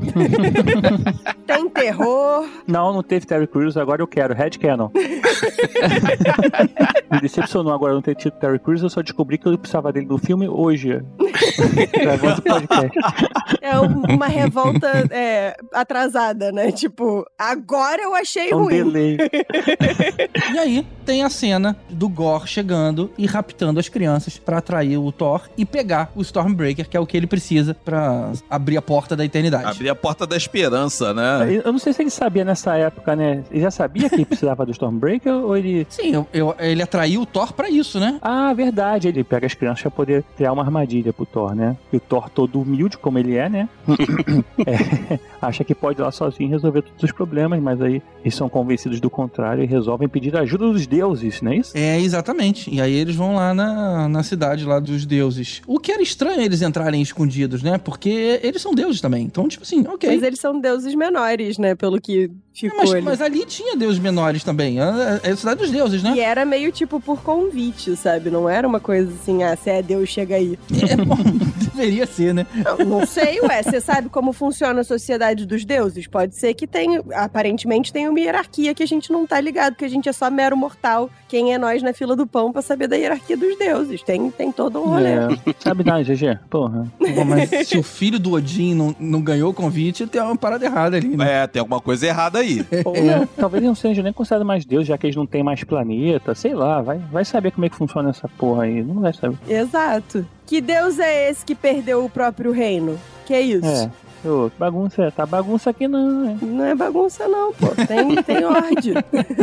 Tem 1.46 1.68
terror. 1.68 2.46
Não, 2.66 2.92
não 2.92 3.02
teve 3.02 3.26
Terry 3.26 3.46
Crews, 3.46 3.76
agora 3.76 3.93
eu 4.02 4.06
quero. 4.06 4.34
Red 4.34 4.50
Cannon. 4.50 4.90
Me 7.10 7.20
decepcionou 7.20 7.72
agora 7.72 7.92
não 7.94 8.02
ter 8.02 8.14
tido 8.16 8.32
Terry 8.34 8.58
Crews, 8.58 8.82
eu 8.82 8.90
só 8.90 9.02
descobri 9.02 9.38
que 9.38 9.46
eu 9.46 9.56
precisava 9.58 9.92
dele 9.92 10.06
no 10.06 10.18
filme 10.18 10.48
hoje. 10.48 11.00
Gravando 11.92 12.38
o 12.40 12.42
podcast. 12.42 12.98
É 13.60 13.78
um- 13.78 14.14
uma 14.14 14.26
revolta 14.26 14.88
é, 15.10 15.56
atrasada, 15.72 16.50
né? 16.52 16.72
Tipo, 16.72 17.24
agora 17.38 18.02
eu 18.02 18.14
achei 18.14 18.50
É 18.50 18.56
um 18.56 18.64
ruim. 18.64 18.74
delay. 18.84 19.16
E 20.52 20.58
aí 20.58 20.86
tem 21.04 21.22
a 21.22 21.30
cena 21.30 21.76
do 21.90 22.08
Gore 22.08 22.46
chegando 22.48 23.10
e 23.16 23.26
raptando 23.26 23.78
as 23.78 23.88
crianças 23.88 24.38
pra 24.38 24.58
atrair 24.58 24.98
o 24.98 25.12
Thor 25.12 25.42
e 25.56 25.64
pegar 25.64 26.10
o 26.14 26.22
Stormbreaker, 26.22 26.88
que 26.88 26.96
é 26.96 27.00
o 27.00 27.06
que 27.06 27.16
ele 27.16 27.26
precisa 27.26 27.74
pra 27.74 28.32
abrir 28.50 28.76
a 28.76 28.82
porta 28.82 29.14
da 29.16 29.24
eternidade. 29.24 29.66
Abrir 29.66 29.88
a 29.90 29.94
porta 29.94 30.26
da 30.26 30.36
esperança, 30.36 31.12
né? 31.14 31.60
Eu 31.64 31.72
não 31.72 31.78
sei 31.78 31.92
se 31.92 32.02
ele 32.02 32.10
sabia 32.10 32.44
nessa 32.44 32.76
época, 32.76 33.14
né? 33.14 33.42
Ele 33.50 33.60
já 33.60 33.70
sabia 33.70 33.83
que 33.88 34.14
ele 34.14 34.24
precisava 34.24 34.64
do 34.66 34.72
Stormbreaker 34.72 35.32
ou 35.32 35.56
ele. 35.56 35.86
Sim, 35.90 36.12
eu- 36.14 36.26
eu- 36.32 36.54
ele 36.58 36.82
atraiu 36.82 37.22
o 37.22 37.26
Thor 37.26 37.52
pra 37.52 37.68
isso, 37.70 37.98
né? 38.00 38.18
Ah, 38.22 38.52
verdade. 38.52 39.08
Ele 39.08 39.22
pega 39.24 39.46
as 39.46 39.54
crianças 39.54 39.82
pra 39.82 39.90
poder 39.90 40.24
criar 40.36 40.52
uma 40.52 40.62
armadilha 40.62 41.12
pro 41.12 41.26
Thor, 41.26 41.54
né? 41.54 41.76
E 41.92 41.96
o 41.96 42.00
Thor 42.00 42.28
todo 42.30 42.60
humilde 42.60 42.96
como 42.98 43.18
ele 43.18 43.34
é, 43.36 43.48
né? 43.48 43.68
É, 44.66 45.18
acha 45.40 45.64
que 45.64 45.74
pode 45.74 46.00
ir 46.00 46.02
lá 46.02 46.10
sozinho 46.10 46.50
resolver 46.50 46.82
todos 46.82 47.02
os 47.02 47.12
problemas, 47.12 47.60
mas 47.60 47.80
aí 47.80 48.02
eles 48.22 48.34
são 48.34 48.48
convencidos 48.48 49.00
do 49.00 49.10
contrário 49.10 49.62
e 49.62 49.66
resolvem 49.66 50.08
pedir 50.08 50.34
ajuda 50.36 50.70
dos 50.72 50.86
deuses, 50.86 51.40
não 51.42 51.52
é 51.52 51.56
isso? 51.56 51.76
É, 51.76 52.00
exatamente. 52.00 52.72
E 52.74 52.80
aí 52.80 52.92
eles 52.92 53.14
vão 53.16 53.34
lá 53.34 53.52
na, 53.52 54.08
na 54.08 54.22
cidade 54.22 54.64
lá 54.64 54.78
dos 54.80 55.04
deuses. 55.04 55.60
O 55.66 55.78
que 55.78 55.92
era 55.92 56.02
estranho 56.02 56.40
eles 56.40 56.62
entrarem 56.62 57.02
escondidos, 57.02 57.62
né? 57.62 57.78
Porque 57.78 58.40
eles 58.42 58.62
são 58.62 58.74
deuses 58.74 59.00
também. 59.00 59.24
Então, 59.24 59.46
tipo 59.48 59.62
assim, 59.64 59.80
ok. 59.86 60.08
Mas 60.10 60.22
eles 60.22 60.40
são 60.40 60.58
deuses 60.58 60.94
menores, 60.94 61.58
né? 61.58 61.74
Pelo 61.74 62.00
que 62.00 62.30
ficou 62.54 62.78
mas, 62.78 62.92
ali. 62.92 63.02
mas 63.02 63.20
ali 63.20 63.44
tinha 63.44 63.76
deuses 63.76 63.98
menores 63.98 64.44
também. 64.44 64.80
É 64.80 65.20
é 65.22 65.30
a 65.30 65.36
cidade 65.36 65.60
dos 65.60 65.70
deuses, 65.70 66.02
né? 66.02 66.14
E 66.16 66.20
era 66.20 66.44
meio 66.44 66.70
tipo 66.70 67.00
por 67.00 67.22
convite, 67.22 67.96
sabe? 67.96 68.30
Não 68.30 68.48
era 68.48 68.66
uma 68.66 68.80
coisa 68.80 69.12
assim, 69.12 69.42
ah, 69.42 69.56
se 69.56 69.70
é 69.70 69.82
Deus, 69.82 70.08
chega 70.08 70.36
aí. 70.36 70.58
É, 70.84 70.96
bom, 70.96 71.16
deveria 71.74 72.06
ser, 72.06 72.34
né? 72.34 72.46
Não, 72.54 72.84
não 72.84 73.06
sei, 73.06 73.40
ué. 73.40 73.62
Você 73.62 73.80
sabe 73.80 74.10
como 74.10 74.34
funciona 74.34 74.82
a 74.82 74.84
sociedade 74.84 75.46
dos 75.46 75.64
deuses? 75.64 76.06
Pode 76.06 76.36
ser 76.36 76.52
que 76.52 76.66
tenha, 76.66 77.02
aparentemente 77.14 77.90
tem 77.90 78.06
uma 78.06 78.20
hierarquia 78.20 78.74
que 78.74 78.82
a 78.82 78.86
gente 78.86 79.10
não 79.10 79.26
tá 79.26 79.40
ligado, 79.40 79.74
que 79.74 79.84
a 79.84 79.88
gente 79.88 80.06
é 80.06 80.12
só 80.12 80.30
mero 80.30 80.56
mortal. 80.56 81.08
Quem 81.26 81.54
é 81.54 81.58
nós 81.58 81.82
na 81.82 81.94
fila 81.94 82.14
do 82.14 82.26
pão 82.26 82.52
pra 82.52 82.60
saber 82.60 82.86
da 82.86 82.96
hierarquia 82.96 83.36
dos 83.36 83.56
deuses? 83.56 84.02
Tem, 84.02 84.30
tem 84.30 84.52
todo 84.52 84.78
um 84.78 84.88
rolê. 84.88 85.10
É, 85.10 85.28
sabe 85.58 85.84
não, 85.84 86.02
GG? 86.02 86.38
Porra. 86.50 86.86
Bom, 87.00 87.24
mas 87.24 87.66
se 87.66 87.78
o 87.78 87.82
filho 87.82 88.18
do 88.18 88.32
Odin 88.32 88.74
não, 88.74 88.94
não 89.00 89.22
ganhou 89.22 89.50
o 89.50 89.54
convite, 89.54 90.06
tem 90.06 90.20
uma 90.20 90.36
parada 90.36 90.66
errada 90.66 90.98
ali, 90.98 91.16
né? 91.16 91.44
É, 91.44 91.46
tem 91.46 91.60
alguma 91.60 91.80
coisa 91.80 92.06
errada 92.06 92.40
aí. 92.40 92.43
Ou 92.84 92.94
não, 93.02 93.26
talvez 93.26 93.62
não 93.62 93.74
seja 93.74 94.02
nem 94.02 94.12
considerado 94.12 94.44
mais 94.44 94.64
Deus, 94.64 94.86
já 94.86 94.96
que 94.98 95.06
eles 95.06 95.16
não 95.16 95.26
têm 95.26 95.42
mais 95.42 95.62
planeta, 95.64 96.34
sei 96.34 96.54
lá, 96.54 96.80
vai, 96.82 96.98
vai 96.98 97.24
saber 97.24 97.50
como 97.50 97.66
é 97.66 97.68
que 97.68 97.76
funciona 97.76 98.10
essa 98.10 98.28
porra 98.28 98.64
aí. 98.64 98.82
Não 98.82 99.00
vai 99.00 99.12
saber. 99.12 99.36
Exato. 99.48 100.26
Que 100.46 100.60
deus 100.60 100.98
é 100.98 101.30
esse 101.30 101.44
que 101.44 101.54
perdeu 101.54 102.04
o 102.04 102.10
próprio 102.10 102.52
reino? 102.52 102.98
Que 103.26 103.34
é 103.34 103.40
isso? 103.40 103.66
É. 103.66 103.90
Ô, 104.24 104.50
bagunça, 104.58 105.10
tá 105.10 105.26
bagunça 105.26 105.68
aqui 105.68 105.86
não, 105.86 106.30
hein? 106.30 106.38
Não 106.40 106.64
é 106.64 106.74
bagunça, 106.74 107.28
não, 107.28 107.52
pô. 107.52 107.68
Tem, 107.86 108.22
tem 108.22 108.44
ordem. 108.44 108.94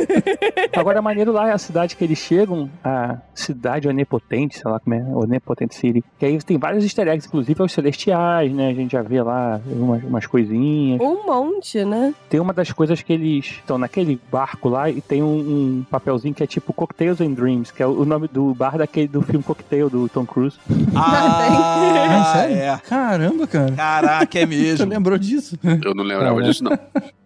Agora, 0.75 0.97
é 0.97 1.01
maneiro 1.01 1.31
lá 1.31 1.49
é 1.49 1.53
a 1.53 1.57
cidade 1.57 1.95
que 1.95 2.03
eles 2.03 2.17
chegam, 2.17 2.67
a 2.83 3.17
cidade 3.35 3.87
onipotente, 3.87 4.57
sei 4.57 4.71
lá 4.71 4.79
como 4.79 4.95
é, 4.95 5.03
onipotente 5.13 5.75
city. 5.75 6.03
Que 6.17 6.25
aí 6.25 6.41
tem 6.41 6.57
vários 6.57 6.83
easter 6.83 7.07
eggs, 7.07 7.27
inclusive 7.27 7.61
aos 7.61 7.71
celestiais, 7.71 8.51
né? 8.51 8.69
A 8.69 8.73
gente 8.73 8.91
já 8.91 9.03
vê 9.03 9.21
lá 9.21 9.61
umas, 9.67 10.03
umas 10.03 10.25
coisinhas. 10.25 10.99
Um 10.99 11.25
monte, 11.27 11.85
né? 11.85 12.13
Tem 12.27 12.39
uma 12.39 12.53
das 12.53 12.71
coisas 12.71 13.01
que 13.03 13.13
eles 13.13 13.45
estão 13.45 13.77
naquele 13.77 14.19
barco 14.31 14.67
lá 14.67 14.89
e 14.89 14.99
tem 14.99 15.21
um, 15.21 15.27
um 15.27 15.85
papelzinho 15.89 16.33
que 16.33 16.41
é 16.43 16.47
tipo 16.47 16.73
Cocktails 16.73 17.21
and 17.21 17.33
Dreams, 17.33 17.71
que 17.71 17.83
é 17.83 17.85
o 17.85 18.03
nome 18.03 18.27
do 18.27 18.53
bar 18.55 18.77
daquele 18.79 19.07
do 19.07 19.21
filme 19.21 19.43
Cocktail 19.43 19.89
do 19.91 20.09
Tom 20.09 20.25
Cruise. 20.25 20.57
Ah, 20.95 22.33
sério? 22.33 22.55
é. 22.55 22.79
Caramba, 22.87 23.45
cara. 23.45 23.71
Caraca, 23.73 24.39
é 24.39 24.45
Você 24.45 24.70
mesmo. 24.79 24.91
lembrou 24.93 25.17
disso? 25.17 25.57
Eu 25.83 25.93
não 25.95 26.03
lembrava 26.03 26.39
É, 26.39 26.43
né? 26.43 26.49
disso, 26.49 26.63
não. 26.63 26.71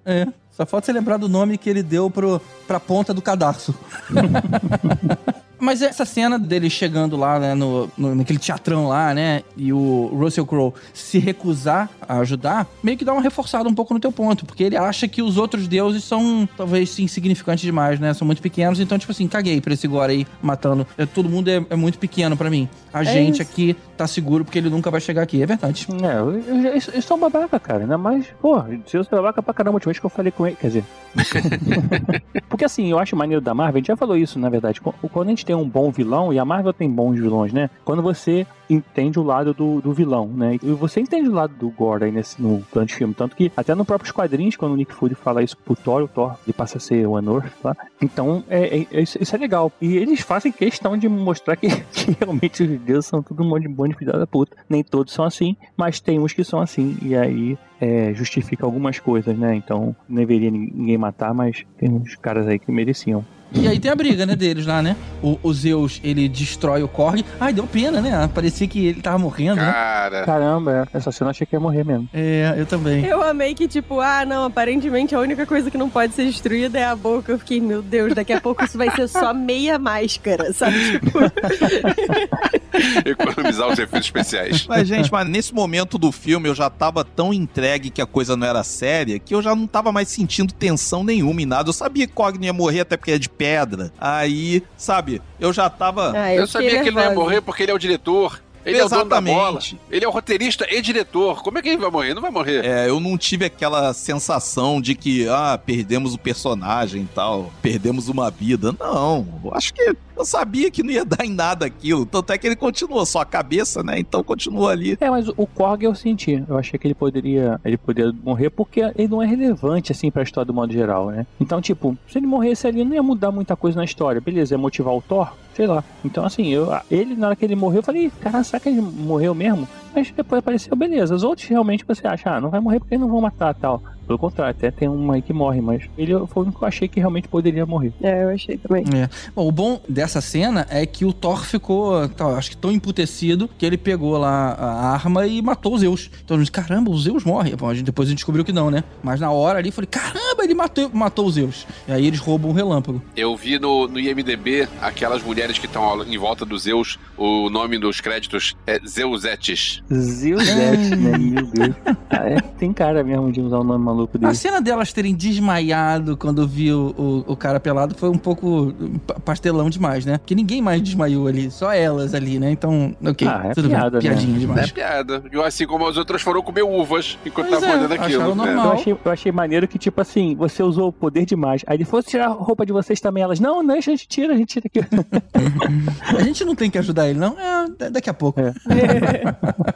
É. 0.08 0.28
Só 0.52 0.66
falta 0.68 0.86
você 0.86 0.94
lembrar 0.94 1.18
do 1.18 1.28
nome 1.28 1.58
que 1.58 1.68
ele 1.70 1.82
deu 1.82 2.12
pro, 2.12 2.40
pra 2.68 2.80
ponta 2.80 3.12
do 3.14 3.22
cadarço. 3.24 3.74
Mas 5.60 5.82
essa 5.82 6.06
cena 6.06 6.38
dele 6.38 6.70
chegando 6.70 7.16
lá, 7.18 7.40
né, 7.40 7.54
no, 7.56 7.90
no- 7.98 8.16
naquele 8.16 8.40
teatrão 8.40 8.88
lá, 8.88 9.14
né, 9.14 9.42
e 9.56 9.72
o 9.72 10.10
Russell 10.14 10.46
Crowe 10.46 10.74
se 10.94 11.18
recusar 11.18 11.90
a 12.08 12.18
ajudar, 12.20 12.68
meio 12.84 12.98
que 12.98 13.06
dá 13.06 13.14
uma 13.14 13.22
reforçada 13.22 13.68
um 13.70 13.74
pouco 13.74 13.94
no 13.94 14.00
teu 14.00 14.12
ponto, 14.12 14.46
porque 14.46 14.64
ele 14.64 14.76
acha 14.78 15.08
que 15.08 15.22
os 15.22 15.38
outros 15.38 15.68
deuses 15.68 16.04
são, 16.04 16.48
talvez, 16.58 16.98
insignificantes 17.00 17.64
demais, 17.64 18.00
né, 18.00 18.14
são 18.14 18.26
muito 18.26 18.42
pequenos, 18.42 18.80
então, 18.80 18.98
tipo 18.98 19.12
assim, 19.12 19.28
caguei 19.28 19.62
pra 19.62 19.74
esse 19.74 19.88
Gore 19.88 20.12
aí 20.12 20.28
matando. 20.42 20.86
É, 20.98 21.06
todo 21.06 21.30
mundo 21.30 21.48
é, 21.50 21.64
é 21.70 21.76
muito 21.76 21.98
pequeno 21.98 22.36
pra 22.38 22.50
mim. 22.50 22.68
A 22.94 23.04
gente 23.04 23.42
isso. 23.42 23.42
aqui 23.42 23.76
tá 23.98 24.08
seguro 24.08 24.44
porque 24.46 24.58
ele 24.60 24.70
nunca 24.70 24.90
vai 24.92 25.02
chegar 25.02 25.22
aqui, 25.24 25.42
é 25.42 25.46
verdade. 25.46 25.88
É, 26.04 26.18
eu, 26.20 26.32
eu, 26.32 26.56
eu, 26.66 26.74
eles 26.74 27.06
são 27.06 27.18
babaca, 27.20 27.60
cara. 27.60 27.82
Ainda 27.82 27.98
mais, 27.98 28.26
pô, 28.42 28.62
se 28.86 28.98
eu 28.98 29.04
sou 29.04 29.18
babaca 29.22 29.42
pra 29.44 29.54
caramba, 29.54 29.76
última 29.76 29.92
vez 29.92 30.00
que 30.00 30.06
eu 30.06 30.10
falei 30.10 30.32
com 30.32 30.46
ele, 30.48 30.56
quer 30.56 30.68
dizer. 30.68 30.84
Porque 32.50 32.66
assim, 32.66 32.90
eu 32.92 33.00
acho 33.00 33.16
maneiro 33.16 33.42
da 33.42 33.54
Marvel, 33.54 33.76
a 33.76 33.80
gente 33.80 33.88
já 33.88 33.98
falou 33.98 34.16
isso, 34.18 34.40
na 34.40 34.50
verdade. 34.50 34.80
Qu- 34.82 34.94
Quando 35.12 35.28
a 35.28 35.32
gente 35.32 35.46
tem 35.46 35.55
um 35.56 35.68
bom 35.68 35.92
vilão, 35.92 36.32
e 36.34 36.40
a 36.40 36.46
Marvel 36.46 36.74
tem 36.74 36.90
bons 36.90 37.16
vilões, 37.20 37.52
né? 37.54 37.70
Quando 37.84 38.02
você 38.02 38.46
entende 38.68 39.20
o 39.20 39.24
lado 39.24 39.54
do, 39.54 39.80
do 39.80 39.94
vilão, 39.94 40.28
né? 40.28 40.58
E 40.64 40.72
você 40.72 41.00
entende 41.00 41.30
o 41.30 41.34
lado 41.34 41.54
do 41.54 41.70
Gore 41.70 42.06
aí 42.06 42.12
nesse, 42.12 42.42
no 42.42 42.62
plano 42.72 42.88
de 42.88 42.96
filme. 42.96 43.14
Tanto 43.14 43.36
que 43.36 43.52
até 43.56 43.76
nos 43.76 43.86
próprios 43.86 44.12
quadrinhos, 44.12 44.56
quando 44.56 44.72
o 44.74 44.76
Nick 44.76 44.92
Fury 44.94 45.14
fala 45.14 45.44
isso 45.44 45.56
pro 45.58 45.76
Thor, 45.76 46.02
o 46.04 46.08
Thor 46.08 46.36
ele 46.48 46.54
passa 46.54 46.78
a 46.78 46.82
ser 46.82 47.06
o 47.08 47.16
Anor, 47.16 47.44
tá? 47.62 47.76
Então, 48.02 48.44
é, 48.50 48.80
é- 48.80 48.88
é- 48.92 49.02
isso, 49.02 49.18
isso 49.22 49.36
é 49.36 49.40
legal. 49.40 49.72
E 49.80 49.96
eles 49.98 50.22
fazem 50.22 50.52
questão 50.52 50.98
de 50.98 51.08
mostrar 51.08 51.56
que, 51.58 51.68
que 51.94 52.18
realmente 52.20 52.64
os 52.64 52.80
deuses 52.82 53.06
são 53.06 53.22
tudo 53.22 53.44
um 53.44 53.48
monte 53.50 53.64
de 53.64 53.68
bom 53.70 53.88
de 53.88 53.96
filha 53.96 54.14
da 54.14 54.26
puta. 54.26 54.58
Nem 54.68 54.84
todos 54.84 55.14
são 55.14 55.24
assim, 55.26 55.56
mas 55.78 56.00
tem 56.00 56.20
uns 56.20 56.34
que 56.34 56.44
são 56.44 56.60
assim. 56.60 56.98
E 57.04 57.16
aí 57.16 57.56
é, 57.80 58.14
justifica 58.16 58.66
algumas 58.66 58.98
coisas, 59.00 59.38
né? 59.38 59.54
Então, 59.56 59.96
não 60.10 60.16
deveria 60.18 60.50
nin- 60.50 60.72
ninguém 60.74 60.98
matar, 60.98 61.36
mas 61.36 61.64
tem 61.78 61.92
uns 61.92 62.16
caras 62.16 62.48
aí 62.48 62.58
que 62.58 62.72
mereciam. 62.72 63.24
E 63.54 63.68
aí 63.68 63.80
tem 63.80 63.90
a 63.90 63.96
briga, 63.96 64.26
né, 64.26 64.36
deles 64.36 64.66
lá, 64.66 64.82
né? 64.82 64.96
O, 65.22 65.40
o 65.42 65.54
Zeus, 65.54 66.02
ele 66.04 66.28
destrói 66.28 66.84
o 66.84 66.88
Korg. 66.88 67.24
Ai, 67.40 67.54
deu 67.54 67.66
pena, 67.66 68.02
né? 68.02 68.30
Parecia 68.34 68.68
que 68.68 68.88
ele 68.88 69.02
tava 69.02 69.18
morrendo, 69.18 69.56
né? 69.58 69.72
Cara, 69.72 70.26
Caramba, 70.26 70.88
é, 70.94 70.98
essa 70.98 71.12
cena 71.12 71.30
eu 71.30 71.32
achei 71.32 71.48
que 71.48 71.56
ia 71.56 71.60
morrer 71.60 71.84
mesmo. 71.86 72.10
É, 72.14 72.54
eu 72.58 72.66
também. 72.66 73.06
Eu 73.06 73.22
amei 73.22 73.54
que, 73.54 73.68
tipo, 73.68 74.00
ah, 74.02 74.26
não, 74.26 74.46
aparentemente 74.46 75.16
a 75.16 75.20
única 75.20 75.46
coisa 75.46 75.72
que 75.72 75.78
não 75.78 75.90
pode 75.90 76.14
ser 76.14 76.26
destruída 76.26 76.78
é 76.78 76.86
a 76.86 76.96
boca. 76.96 77.32
Eu 77.32 77.40
fiquei, 77.40 77.62
meu 77.62 77.82
Deus, 77.82 78.14
daqui 78.14 78.34
a 78.34 78.42
pouco 78.42 78.64
isso 78.64 78.78
vai 78.78 78.90
ser 78.92 79.08
só 79.08 79.34
meia 79.34 79.80
máscara, 79.80 80.52
sabe? 80.52 80.92
Tipo, 80.92 81.20
economizar 83.06 83.68
os 83.68 83.80
efeitos 83.80 84.08
especiais. 84.08 84.66
Mas, 84.68 84.88
gente, 84.88 85.12
mas 85.12 85.28
nesse 85.28 85.54
momento 85.54 85.98
do 85.98 86.12
filme 86.12 86.50
eu 86.50 86.56
já 86.56 86.70
tava 86.70 87.04
tão 87.04 87.34
entregue 87.34 87.90
que 87.90 88.02
a 88.02 88.06
coisa 88.06 88.36
não 88.36 88.46
era 88.46 88.64
séria 88.64 89.20
que 89.20 89.34
eu 89.34 89.42
já 89.42 89.56
não 89.56 89.68
tava 89.68 89.92
mais 89.92 90.08
sentindo 90.10 90.54
tensão 90.54 91.04
nenhuma 91.04 91.42
em 91.42 91.46
nada. 91.46 91.70
Eu 91.70 91.74
sabia 91.74 92.08
que 92.08 92.14
Cogni 92.14 92.46
ia 92.48 92.54
morrer 92.54 92.82
até 92.82 92.98
porque 92.98 93.12
é 93.12 93.18
de 93.18 93.30
pedra. 93.30 93.92
Aí, 94.00 94.64
sabe, 94.78 95.22
eu 95.40 95.52
já 95.52 95.70
tava. 95.70 96.12
ah, 96.16 96.34
Eu, 96.34 96.48
fiquei 96.48 96.70
sabia 96.70 96.82
que 96.84 96.90
ele 96.90 96.96
não 96.96 97.04
ia 97.04 97.14
morrer 97.14 97.42
porque 97.42 97.64
ele 97.64 97.72
é 97.72 97.76
o 97.76 97.80
diretor. 97.80 98.42
Ele 98.66 98.78
é 98.80 98.86
o 98.86 98.90
dono 98.90 99.06
da 99.06 99.22
bola. 99.22 99.60
Exatamente. 99.60 99.80
Ele 99.92 100.06
é 100.06 100.08
o 100.08 100.12
roteirista 100.12 100.66
e 100.70 100.82
diretor. 100.82 101.44
Como 101.44 101.58
é 101.58 101.62
que 101.62 101.70
ele 101.70 101.78
vai 101.78 101.92
morrer? 101.92 102.14
Não 102.14 102.22
vai 102.22 102.32
morrer. 102.32 102.66
É, 102.66 102.90
eu 102.90 103.00
não 103.00 103.18
tive 103.18 103.46
aquela 103.46 103.94
sensação 103.94 104.82
de 104.82 104.96
que, 104.96 105.28
ah, 105.28 105.60
perdemos 105.64 106.14
o 106.14 106.18
personagem 106.18 107.04
e 107.04 107.08
tal, 107.14 107.52
perdemos 107.62 108.10
uma 108.10 108.30
vida. 108.32 108.76
Não, 108.80 109.26
eu 109.44 109.54
acho 109.54 109.74
que 109.74 109.96
eu 110.18 110.26
sabia 110.26 110.72
que 110.72 110.82
não 110.82 110.92
ia 110.92 111.04
dar 111.06 111.26
em 111.26 111.30
nada 111.30 111.66
aquilo. 111.66 112.06
Tanto 112.06 112.32
é 112.32 112.38
que 112.38 112.48
ele 112.48 112.56
continuou, 112.56 113.06
só 113.06 113.20
a 113.20 113.26
cabeça, 113.26 113.84
né? 113.84 114.00
Então 114.00 114.24
continua 114.24 114.72
ali. 114.72 114.98
É, 115.00 115.10
mas 115.10 115.28
o 115.30 115.46
Korg 115.46 115.84
eu 115.84 115.94
senti. 115.94 116.44
Eu 116.48 116.58
achei 116.58 116.80
que 116.80 116.88
ele 116.88 116.96
poderia, 116.96 117.60
ele 117.64 117.78
poderia 117.78 118.14
morrer 118.24 118.50
porque 118.50 118.82
ele 118.96 119.08
não 119.08 119.22
é 119.22 119.26
relevante 119.26 119.92
assim 119.92 120.10
pra 120.10 120.24
história 120.24 120.46
do 120.46 120.54
modo 120.54 120.72
geral, 120.72 121.08
né? 121.08 121.26
Então, 121.40 121.62
tipo, 121.62 121.98
se 122.08 122.18
ele 122.18 122.28
morresse 122.28 122.68
ali, 122.68 122.84
não 122.84 122.94
ia 122.94 123.04
mudar 123.04 123.32
muita 123.32 123.56
coisa 123.56 123.78
na 123.78 123.86
história. 123.86 124.22
Beleza, 124.22 124.54
ia 124.54 124.58
motivar 124.58 124.94
o 124.94 125.02
Thor, 125.02 125.32
sei 125.54 125.68
lá. 125.68 125.84
Então, 126.04 126.26
assim, 126.26 126.48
eu, 126.48 126.68
ele 126.90 127.16
na 127.16 127.28
hora 127.28 127.36
que 127.36 127.46
ele 127.46 127.56
morreu, 127.56 127.80
eu 127.80 127.84
falei, 127.84 128.12
cara, 128.22 128.44
será 128.56 128.60
que 128.60 128.70
ele 128.70 128.82
morreu 128.82 129.36
mesmo? 129.36 129.68
Mas 129.96 130.12
depois 130.12 130.40
apareceu, 130.40 130.76
beleza. 130.76 131.16
Os 131.16 131.24
outros 131.24 131.48
realmente 131.48 131.86
você 131.88 132.06
acha, 132.06 132.30
ah, 132.32 132.42
não 132.42 132.50
vai 132.50 132.60
morrer 132.60 132.80
porque 132.80 132.96
eles 132.96 133.02
não 133.02 133.10
vão 133.10 133.22
matar 133.22 133.54
tal. 133.56 133.82
Pelo 134.06 134.20
contrário, 134.20 134.52
até 134.52 134.70
tem 134.70 134.88
um 134.88 135.12
aí 135.12 135.22
que 135.22 135.34
morre, 135.34 135.62
mas 135.62 135.84
ele 135.98 136.14
foi 136.28 136.44
o 136.44 136.46
único 136.46 136.60
que 136.60 136.64
eu 136.64 136.68
achei 136.68 136.88
que 136.88 137.00
realmente 137.00 137.28
poderia 137.28 137.66
morrer. 137.66 137.92
É, 138.02 138.24
eu 138.24 138.30
achei 138.30 138.58
também. 138.58 138.84
É. 138.94 139.10
Bom, 139.36 139.48
o 139.48 139.52
bom 139.52 139.82
dessa 139.90 140.22
cena 140.22 140.68
é 140.70 140.86
que 140.86 141.06
o 141.06 141.12
Thor 141.12 141.44
ficou, 141.44 142.08
tá, 142.10 142.28
acho 142.28 142.52
que 142.52 142.58
tão 142.58 142.72
emputecido 142.72 143.50
que 143.58 143.66
ele 143.66 143.78
pegou 143.78 144.18
lá 144.18 144.52
a 144.52 144.94
arma 144.94 145.26
e 145.26 145.42
matou 145.42 145.74
o 145.74 145.78
Zeus. 145.78 146.12
Então, 146.24 146.38
a 146.38 146.40
gente, 146.40 146.52
caramba, 146.52 146.92
o 146.92 146.98
Zeus 146.98 147.24
morre. 147.24 147.56
Bom, 147.56 147.68
a 147.68 147.74
gente, 147.74 147.86
depois 147.86 148.08
a 148.08 148.12
gente 148.12 148.20
descobriu 148.20 148.46
que 148.46 148.54
não, 148.54 148.70
né? 148.70 148.84
Mas 149.02 149.20
na 149.20 149.32
hora 149.32 149.58
ali, 149.58 149.70
eu 149.70 149.74
falei, 149.74 149.88
caramba, 149.88 150.44
ele 150.44 150.54
matou, 150.54 150.90
matou 150.94 151.26
o 151.26 151.32
Zeus. 151.32 151.66
E 151.88 151.92
aí 151.92 152.06
eles 152.06 152.20
roubam 152.20 152.52
o 152.52 152.54
relâmpago. 152.54 153.02
Eu 153.16 153.36
vi 153.36 153.58
no, 153.58 153.88
no 153.88 154.00
IMDB 154.00 154.68
aquelas 154.82 155.24
mulheres 155.24 155.58
que 155.58 155.66
estão 155.66 156.04
em 156.04 156.18
volta 156.18 156.46
do 156.46 156.58
Zeus. 156.58 157.00
O 157.18 157.50
nome 157.50 157.80
dos 157.80 158.00
créditos 158.02 158.56
é 158.68 158.80
Zeusetes. 158.88 159.82
Zeusete, 159.94 160.96
né? 160.96 161.18
Meu 161.18 161.46
Deus. 161.46 161.76
Ah, 162.10 162.30
é, 162.30 162.40
tem 162.58 162.74
cara 162.74 163.04
mesmo 163.04 163.32
de 163.32 163.42
usar 163.42 163.58
o 163.60 163.64
nome 163.64 163.84
maluco 163.84 164.18
A 164.18 164.20
dele. 164.20 164.36
cena 164.36 164.60
delas 164.62 164.92
terem 164.92 165.14
desmaiado 165.14 166.18
quando 166.18 166.48
viu 166.48 166.94
o, 166.98 167.24
o 167.28 167.36
cara 167.36 167.60
pelado 167.60 167.94
foi 167.96 168.10
um 168.10 168.18
pouco 168.18 168.74
pa- 169.06 169.16
pastelão 169.24 169.70
demais, 169.70 170.06
né? 170.06 170.18
Porque 170.18 170.34
ninguém 170.34 170.62
mais 170.62 170.82
desmaiou 170.82 171.28
ali, 171.28 171.52
só 171.52 171.72
elas 171.72 172.14
ali, 172.14 172.40
né? 172.40 172.52
Então, 172.52 172.96
ok, 173.06 173.28
Ah, 173.28 173.42
é 173.46 173.54
tudo 173.54 173.70
piada, 173.70 174.00
bem. 174.00 174.10
né? 174.10 174.16
Piadinha 174.16 174.36
É 174.36 174.40
demais. 174.40 174.72
piada. 174.72 175.24
Eu, 175.32 175.44
assim 175.44 175.68
como 175.68 175.88
as 175.88 175.98
outras 175.98 176.22
foram 176.22 176.42
comer 176.42 176.64
uvas 176.64 177.18
enquanto 177.26 177.48
Pois 177.50 177.60
estavam 177.62 177.76
é, 177.76 177.88
fazendo 177.88 178.02
aquilo. 178.02 178.36
né? 178.36 178.54
Eu 178.54 178.72
achei, 178.72 178.94
eu 179.06 179.12
achei 179.12 179.32
maneiro 179.32 179.68
que, 179.68 179.78
tipo 179.78 180.02
assim, 180.02 180.36
você 180.36 180.64
usou 180.64 180.88
o 180.90 180.94
poder 180.94 181.26
demais. 181.26 181.64
Aí 181.68 181.78
ele 181.78 181.86
fosse 181.86 182.10
tirar 182.10 182.26
a 182.26 182.30
roupa 182.30 182.66
de 182.66 182.72
vocês 182.74 183.00
também. 183.00 183.24
Elas, 183.24 183.40
não, 183.40 183.62
não, 183.62 183.76
a 183.76 183.80
gente 183.82 184.08
tira, 184.08 184.34
a 184.34 184.38
gente 184.38 184.60
tira 184.60 184.66
aqui. 184.68 184.80
A 186.18 186.22
gente 186.24 186.44
não 186.46 186.56
tem 186.56 186.70
que 186.70 186.78
ajudar 186.78 187.10
ele, 187.10 187.20
não? 187.20 187.38
É, 187.40 187.68
da- 187.78 187.90
daqui 187.90 188.10
a 188.10 188.14
pouco. 188.14 188.40
É. 188.40 188.54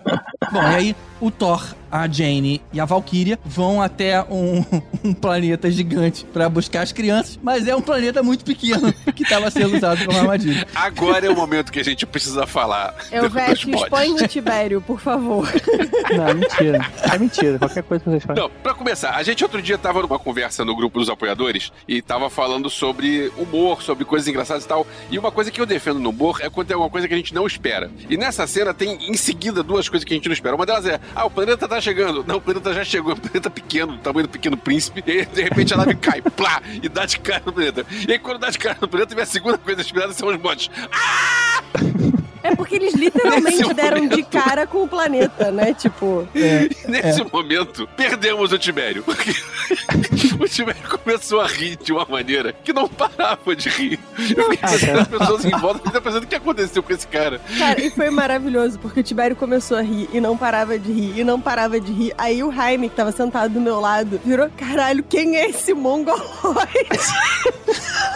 Bom, 0.51 0.63
e 0.63 0.75
aí 0.75 0.95
o 1.19 1.29
Thor, 1.29 1.63
a 1.91 2.07
Jane 2.07 2.61
e 2.73 2.79
a 2.79 2.85
Valkyria 2.85 3.37
vão 3.45 3.81
até 3.81 4.21
um, 4.23 4.63
um 5.03 5.13
planeta 5.13 5.69
gigante 5.71 6.25
pra 6.25 6.49
buscar 6.49 6.81
as 6.81 6.91
crianças, 6.91 7.39
mas 7.41 7.67
é 7.67 7.75
um 7.75 7.81
planeta 7.81 8.21
muito 8.23 8.43
pequeno 8.45 8.93
que 9.15 9.23
tava 9.27 9.49
sendo 9.51 9.75
usado 9.77 10.05
como 10.05 10.17
armadilha. 10.17 10.67
Agora 10.75 11.25
é 11.25 11.29
o 11.29 11.35
momento 11.35 11.71
que 11.71 11.79
a 11.79 11.83
gente 11.83 12.05
precisa 12.05 12.45
falar. 12.45 12.95
Eu 13.11 13.23
do- 13.23 13.29
vejo, 13.29 13.69
expõe 13.69 14.11
o 14.13 14.27
Tibério, 14.27 14.81
por 14.81 14.99
favor. 14.99 15.47
Não, 16.15 16.33
mentira. 16.33 16.85
É 17.11 17.17
mentira. 17.17 17.59
Qualquer 17.59 17.83
coisa 17.83 18.03
que 18.03 18.09
vocês 18.09 18.23
falam. 18.23 18.43
Não, 18.43 18.49
pra 18.61 18.73
começar, 18.73 19.11
a 19.15 19.23
gente 19.23 19.43
outro 19.43 19.61
dia 19.61 19.77
tava 19.77 20.01
numa 20.01 20.19
conversa 20.19 20.65
no 20.65 20.75
grupo 20.75 20.99
dos 20.99 21.09
apoiadores 21.09 21.71
e 21.87 22.01
tava 22.01 22.29
falando 22.29 22.69
sobre 22.69 23.31
humor, 23.37 23.81
sobre 23.81 24.05
coisas 24.05 24.27
engraçadas 24.27 24.65
e 24.65 24.67
tal. 24.67 24.85
E 25.09 25.17
uma 25.19 25.31
coisa 25.31 25.51
que 25.51 25.59
eu 25.59 25.65
defendo 25.65 25.99
no 25.99 26.09
humor 26.09 26.39
é 26.41 26.49
quando 26.49 26.67
tem 26.67 26.73
alguma 26.75 26.89
coisa 26.89 27.07
que 27.07 27.13
a 27.13 27.17
gente 27.17 27.33
não 27.33 27.45
espera. 27.45 27.89
E 28.09 28.17
nessa 28.17 28.45
cena 28.47 28.73
tem 28.73 29.09
em 29.09 29.15
seguida 29.15 29.61
duas 29.63 29.87
coisas 29.89 30.03
que 30.03 30.13
a 30.13 30.17
gente 30.17 30.27
não 30.27 30.33
espera. 30.33 30.55
Uma 30.55 30.65
delas 30.65 30.85
é: 30.85 30.99
ah, 31.15 31.25
o 31.25 31.29
planeta 31.29 31.67
tá 31.67 31.78
chegando. 31.81 32.23
Não, 32.25 32.37
o 32.37 32.41
planeta 32.41 32.73
já 32.73 32.83
chegou. 32.83 33.11
É 33.11 33.15
um 33.15 33.17
planeta 33.17 33.49
pequeno, 33.49 33.93
do 33.93 33.99
tamanho 33.99 34.27
do 34.27 34.31
pequeno 34.31 34.57
príncipe. 34.57 35.03
E 35.05 35.11
aí, 35.11 35.25
de 35.25 35.41
repente 35.41 35.73
a 35.73 35.77
nave 35.77 35.95
cai, 35.95 36.21
plá, 36.35 36.61
e 36.81 36.87
dá 36.87 37.05
de 37.05 37.19
cara 37.19 37.41
no 37.45 37.53
planeta. 37.53 37.85
E 38.07 38.11
aí, 38.11 38.19
quando 38.19 38.39
dá 38.39 38.49
de 38.49 38.57
cara 38.57 38.77
no 38.79 38.87
planeta, 38.87 39.15
vem 39.15 39.23
a 39.23 39.27
segunda 39.27 39.57
coisa 39.57 39.81
esperada 39.81 40.13
são 40.13 40.29
os 40.29 40.37
mods. 40.37 40.69
É 42.43 42.55
porque 42.55 42.75
eles 42.75 42.93
literalmente 42.93 43.73
deram 43.73 44.01
de 44.01 44.09
momento. 44.09 44.29
cara 44.29 44.65
com 44.67 44.83
o 44.83 44.87
planeta, 44.87 45.51
né? 45.51 45.73
Tipo, 45.73 46.27
E 46.33 46.69
nesse 46.87 47.23
momento, 47.23 47.87
perdemos 47.95 48.51
o 48.51 48.57
Tibério. 48.57 49.03
Porque 49.03 49.31
o 50.39 50.47
Tibério 50.47 50.81
começou 51.03 51.41
a 51.41 51.47
rir 51.47 51.77
de 51.77 51.91
uma 51.91 52.05
maneira 52.05 52.53
que 52.53 52.71
não 52.73 52.87
parava 52.87 53.55
de 53.55 53.69
rir. 53.69 53.99
Eu 54.35 54.49
fiquei 54.51 54.89
as 54.91 55.07
pessoas 55.07 55.45
em 55.45 55.51
volta 55.51 55.79
ficaram 55.79 56.01
pensando 56.01 56.23
o 56.23 56.27
que 56.27 56.35
aconteceu 56.35 56.83
com 56.83 56.93
esse 56.93 57.07
cara. 57.07 57.39
cara, 57.57 57.81
e 57.81 57.89
foi 57.89 58.09
maravilhoso, 58.09 58.79
porque 58.79 58.99
o 58.99 59.03
Tibério 59.03 59.35
começou 59.35 59.77
a 59.77 59.81
rir 59.81 60.09
e 60.13 60.19
não 60.19 60.37
parava 60.37 60.77
de 60.77 60.91
rir, 60.91 61.19
e 61.19 61.23
não 61.23 61.39
parava 61.39 61.79
de 61.79 61.91
rir. 61.91 62.13
Aí 62.17 62.43
o 62.43 62.51
Jaime, 62.51 62.89
que 62.89 62.95
tava 62.95 63.11
sentado 63.11 63.53
do 63.53 63.61
meu 63.61 63.79
lado, 63.79 64.19
virou, 64.23 64.49
caralho, 64.57 65.03
quem 65.03 65.35
é 65.37 65.49
esse 65.49 65.73
mongoloide? 65.73 66.19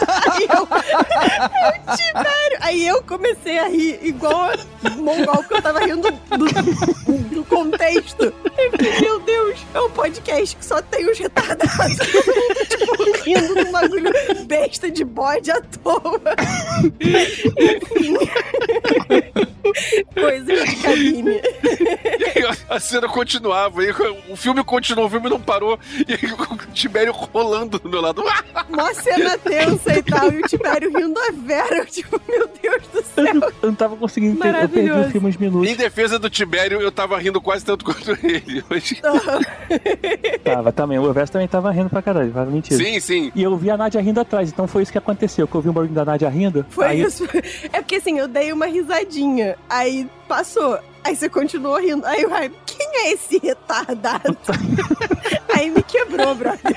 Aí 0.06 0.46
eu, 0.48 0.68
é 0.70 1.92
o 1.92 1.96
Tibério. 1.96 2.58
Aí 2.60 2.86
eu 2.86 3.02
comecei 3.02 3.58
a 3.58 3.68
rir, 3.68 3.98
igual 4.14 4.50
a 4.84 4.90
mongol, 4.90 5.36
porque 5.36 5.54
eu 5.54 5.62
tava 5.62 5.80
rindo 5.80 6.10
do, 6.10 7.34
do 7.34 7.44
contexto. 7.44 8.32
Eu 9.00 9.00
meu 9.00 9.20
Deus, 9.20 9.58
é 9.74 9.80
um 9.80 9.90
podcast 9.90 10.56
que 10.56 10.64
só 10.64 10.80
tem 10.82 11.08
os 11.10 11.18
retardados. 11.18 11.96
tipo, 12.68 13.22
rindo 13.22 13.54
de 13.54 13.60
um 13.68 13.72
bagulho 13.72 14.10
besta 14.46 14.90
de 14.90 15.04
bode 15.04 15.50
à 15.50 15.60
toa. 15.60 16.20
Enfim. 17.00 18.18
Coisas 20.14 20.70
de 20.70 20.76
cabine. 20.76 21.40
E 22.36 22.72
a 22.72 22.80
cena 22.80 23.08
continuava, 23.08 23.82
e 23.84 23.90
o 24.28 24.36
filme 24.36 24.62
continuou, 24.64 25.06
o 25.06 25.10
filme 25.10 25.28
não 25.30 25.40
parou, 25.40 25.78
e 26.06 26.12
aí 26.12 26.32
o 26.32 26.56
Tibério 26.72 27.12
rolando 27.12 27.78
do 27.78 27.88
meu 27.88 28.00
lado. 28.00 28.22
Mó 28.68 28.92
cena 28.94 29.38
tensa 29.38 29.94
e 29.96 30.02
tal, 30.02 30.30
e 30.32 30.40
o 30.40 30.48
Tibério 30.48 30.90
rindo 30.96 31.18
a 31.20 31.32
Vera. 31.32 31.76
Eu, 31.78 31.86
tipo, 31.86 32.20
meu 32.28 32.48
Deus 32.62 32.82
do 32.88 32.98
Eu 32.98 33.04
céu. 33.04 33.34
não, 33.34 33.48
eu 33.48 33.54
não 33.62 33.74
tava 33.74 33.96
conseguindo 34.04 34.34
entender. 34.36 34.62
Eu 34.64 34.68
perdi 34.68 34.90
o 34.90 35.10
filme 35.10 35.28
uns 35.28 35.36
minutos. 35.36 35.68
Em 35.70 35.74
defesa 35.74 36.18
do 36.18 36.28
Tibério, 36.28 36.80
eu 36.80 36.92
tava 36.92 37.18
rindo 37.18 37.40
quase 37.40 37.64
tanto 37.64 37.84
quanto 37.86 38.10
ele. 38.24 38.62
Hoje- 38.70 39.00
Tava 40.44 40.72
também. 40.72 40.98
O 40.98 41.08
Everest 41.08 41.32
também 41.32 41.48
tava 41.48 41.70
rindo 41.70 41.88
pra 41.90 42.02
caralho. 42.02 42.30
Tava 42.30 42.50
mentira. 42.50 42.82
Sim, 42.82 43.00
sim. 43.00 43.32
E 43.34 43.42
eu 43.42 43.56
vi 43.56 43.70
a 43.70 43.76
Nádia 43.76 44.00
rindo 44.00 44.20
atrás, 44.20 44.50
então 44.50 44.66
foi 44.66 44.82
isso 44.82 44.92
que 44.92 44.98
aconteceu. 44.98 45.46
Que 45.48 45.54
eu 45.54 45.60
vi 45.60 45.68
o 45.68 45.72
barulho 45.72 45.92
da 45.92 46.04
Nádia 46.04 46.28
rindo. 46.28 46.64
Foi 46.68 46.86
aí, 46.86 47.02
isso. 47.02 47.24
É 47.72 47.80
porque 47.80 47.96
assim, 47.96 48.18
eu 48.18 48.28
dei 48.28 48.52
uma 48.52 48.66
risadinha. 48.66 49.56
Aí 49.68 50.08
passou. 50.24 50.78
Aí 51.04 51.14
você 51.14 51.28
continuou 51.28 51.78
rindo. 51.78 52.06
Aí 52.06 52.24
o 52.24 52.30
Jaime, 52.30 52.54
quem 52.64 52.88
é 52.96 53.12
esse 53.12 53.38
retardado? 53.38 54.36
Aí 55.54 55.70
me 55.70 55.82
quebrou, 55.82 56.34
brother. 56.34 56.76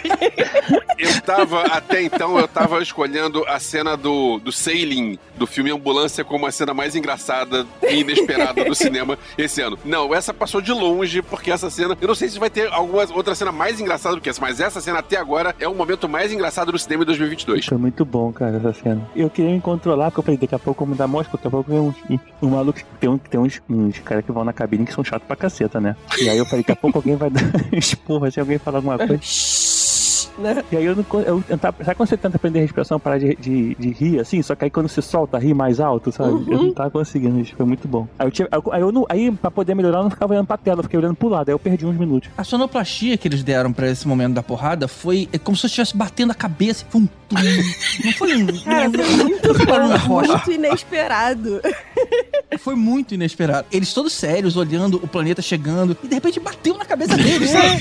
Eu 0.99 1.21
tava, 1.21 1.61
até 1.67 2.01
então, 2.03 2.37
eu 2.37 2.47
tava 2.47 2.81
escolhendo 2.81 3.43
a 3.47 3.59
cena 3.59 3.95
do, 3.95 4.37
do 4.39 4.51
Sailing, 4.51 5.17
do 5.35 5.47
filme 5.47 5.71
Ambulância, 5.71 6.25
como 6.25 6.45
a 6.45 6.51
cena 6.51 6.73
mais 6.73 6.95
engraçada 6.95 7.65
e 7.89 8.01
inesperada 8.01 8.65
do 8.65 8.75
cinema 8.75 9.17
esse 9.37 9.61
ano. 9.61 9.79
Não, 9.85 10.13
essa 10.13 10.33
passou 10.33 10.61
de 10.61 10.71
longe, 10.71 11.21
porque 11.21 11.49
essa 11.49 11.69
cena. 11.69 11.97
Eu 12.01 12.07
não 12.09 12.15
sei 12.15 12.27
se 12.29 12.37
vai 12.37 12.49
ter 12.49 12.71
alguma 12.71 13.05
outra 13.13 13.33
cena 13.33 13.51
mais 13.51 13.79
engraçada 13.79 14.15
do 14.15 14.21
que 14.21 14.29
essa, 14.29 14.41
mas 14.41 14.59
essa 14.59 14.81
cena 14.81 14.99
até 14.99 15.17
agora 15.17 15.55
é 15.59 15.67
o 15.67 15.73
momento 15.73 16.09
mais 16.09 16.31
engraçado 16.33 16.71
do 16.71 16.77
cinema 16.77 17.03
em 17.03 17.05
2022. 17.05 17.65
Foi 17.65 17.77
muito 17.77 18.03
bom, 18.03 18.33
cara, 18.33 18.57
essa 18.57 18.73
cena. 18.73 19.09
Eu 19.15 19.29
queria 19.29 19.51
me 19.51 19.61
controlar, 19.61 20.11
porque 20.11 20.19
eu 20.19 20.23
falei, 20.23 20.37
daqui 20.37 20.55
a 20.55 20.59
pouco 20.59 20.83
eu 20.83 20.87
vou 20.87 20.93
me 20.93 20.97
dar 20.97 21.07
mosca, 21.07 21.31
daqui 21.33 21.47
a 21.47 21.51
pouco 21.51 21.71
vem 21.71 21.79
um, 21.79 21.93
um 22.41 22.49
maluco. 22.49 22.79
Tem, 22.99 23.09
um, 23.09 23.17
tem 23.17 23.36
uns, 23.39 23.61
uns 23.69 23.99
caras 23.99 24.25
que 24.25 24.31
vão 24.31 24.43
na 24.43 24.53
cabine 24.53 24.85
que 24.85 24.93
são 24.93 25.03
chatos 25.03 25.27
pra 25.27 25.35
caceta, 25.35 25.79
né? 25.79 25.95
E 26.19 26.29
aí 26.29 26.37
eu 26.37 26.45
falei, 26.45 26.63
daqui 26.63 26.71
a 26.71 26.75
pouco 26.75 26.97
alguém 26.99 27.15
vai 27.15 27.29
dar 27.29 27.41
esporra 27.73 28.31
se 28.31 28.39
alguém 28.39 28.57
falar 28.57 28.79
alguma 28.79 28.97
coisa. 28.97 29.19
Né? 30.37 30.63
E 30.71 30.77
aí 30.77 30.85
eu 30.85 30.95
não. 30.95 31.05
Eu, 31.21 31.43
eu 31.49 31.57
sabe 31.59 31.95
quando 31.95 32.09
você 32.09 32.17
tenta 32.17 32.37
aprender 32.37 32.59
a 32.59 32.61
respiração, 32.61 32.99
parar 32.99 33.17
de, 33.17 33.35
de, 33.35 33.75
de 33.75 33.89
rir 33.91 34.19
assim? 34.19 34.41
Só 34.41 34.55
que 34.55 34.65
aí 34.65 34.69
quando 34.71 34.87
você 34.87 35.01
solta, 35.01 35.37
ri 35.37 35.53
mais 35.53 35.79
alto, 35.79 36.11
sabe? 36.11 36.29
Eu 36.51 36.63
não 36.63 36.73
tava 36.73 36.91
conseguindo, 36.91 37.39
isso 37.39 37.55
foi 37.55 37.65
muito 37.65 37.87
bom. 37.87 38.07
Aí 38.19 38.27
eu 38.27 38.31
tive. 38.31 38.49
Aí, 38.71 38.81
eu- 38.81 38.91
não, 38.91 39.05
aí, 39.09 39.31
pra 39.31 39.49
poder 39.49 39.73
melhorar, 39.75 39.99
eu 39.99 40.03
não 40.03 40.09
ficava 40.11 40.33
olhando 40.33 40.47
pra 40.47 40.57
tela, 40.57 40.79
eu 40.79 40.83
fiquei 40.83 40.99
olhando 40.99 41.15
pro 41.15 41.27
lado, 41.27 41.49
aí 41.49 41.53
eu 41.53 41.59
perdi 41.59 41.85
uns 41.85 41.97
minutos. 41.97 42.29
A 42.37 42.43
sonoplastia 42.43 43.17
que 43.17 43.27
eles 43.27 43.43
deram 43.43 43.73
pra 43.73 43.89
esse 43.89 44.07
momento 44.07 44.33
da 44.35 44.43
porrada 44.43 44.87
foi 44.87 45.27
é 45.33 45.37
como 45.37 45.57
se 45.57 45.65
eu 45.65 45.67
estivesse 45.67 45.95
batendo 45.97 46.31
a 46.31 46.35
cabeça. 46.35 46.85
Foi 46.89 47.01
um. 47.01 47.05
tum. 47.07 47.35
Não 48.05 48.11
foi 48.13 48.35
um. 48.35 48.45
Cara, 48.45 48.89
foi 48.93 49.23
muito 49.23 49.51
um 49.51 49.97
rocha. 50.07 50.31
muito 50.33 50.51
inesperado. 50.51 51.61
Foi 52.59 52.75
muito 52.75 53.13
inesperado. 53.13 53.67
Eles 53.71 53.93
todos 53.93 54.13
sérios, 54.13 54.55
olhando 54.55 54.95
o 55.03 55.07
planeta 55.07 55.41
chegando, 55.41 55.95
e 56.01 56.07
de 56.07 56.15
repente 56.15 56.39
bateu 56.39 56.77
na 56.77 56.85
cabeça 56.85 57.15
deles, 57.15 57.49
sabe? 57.49 57.77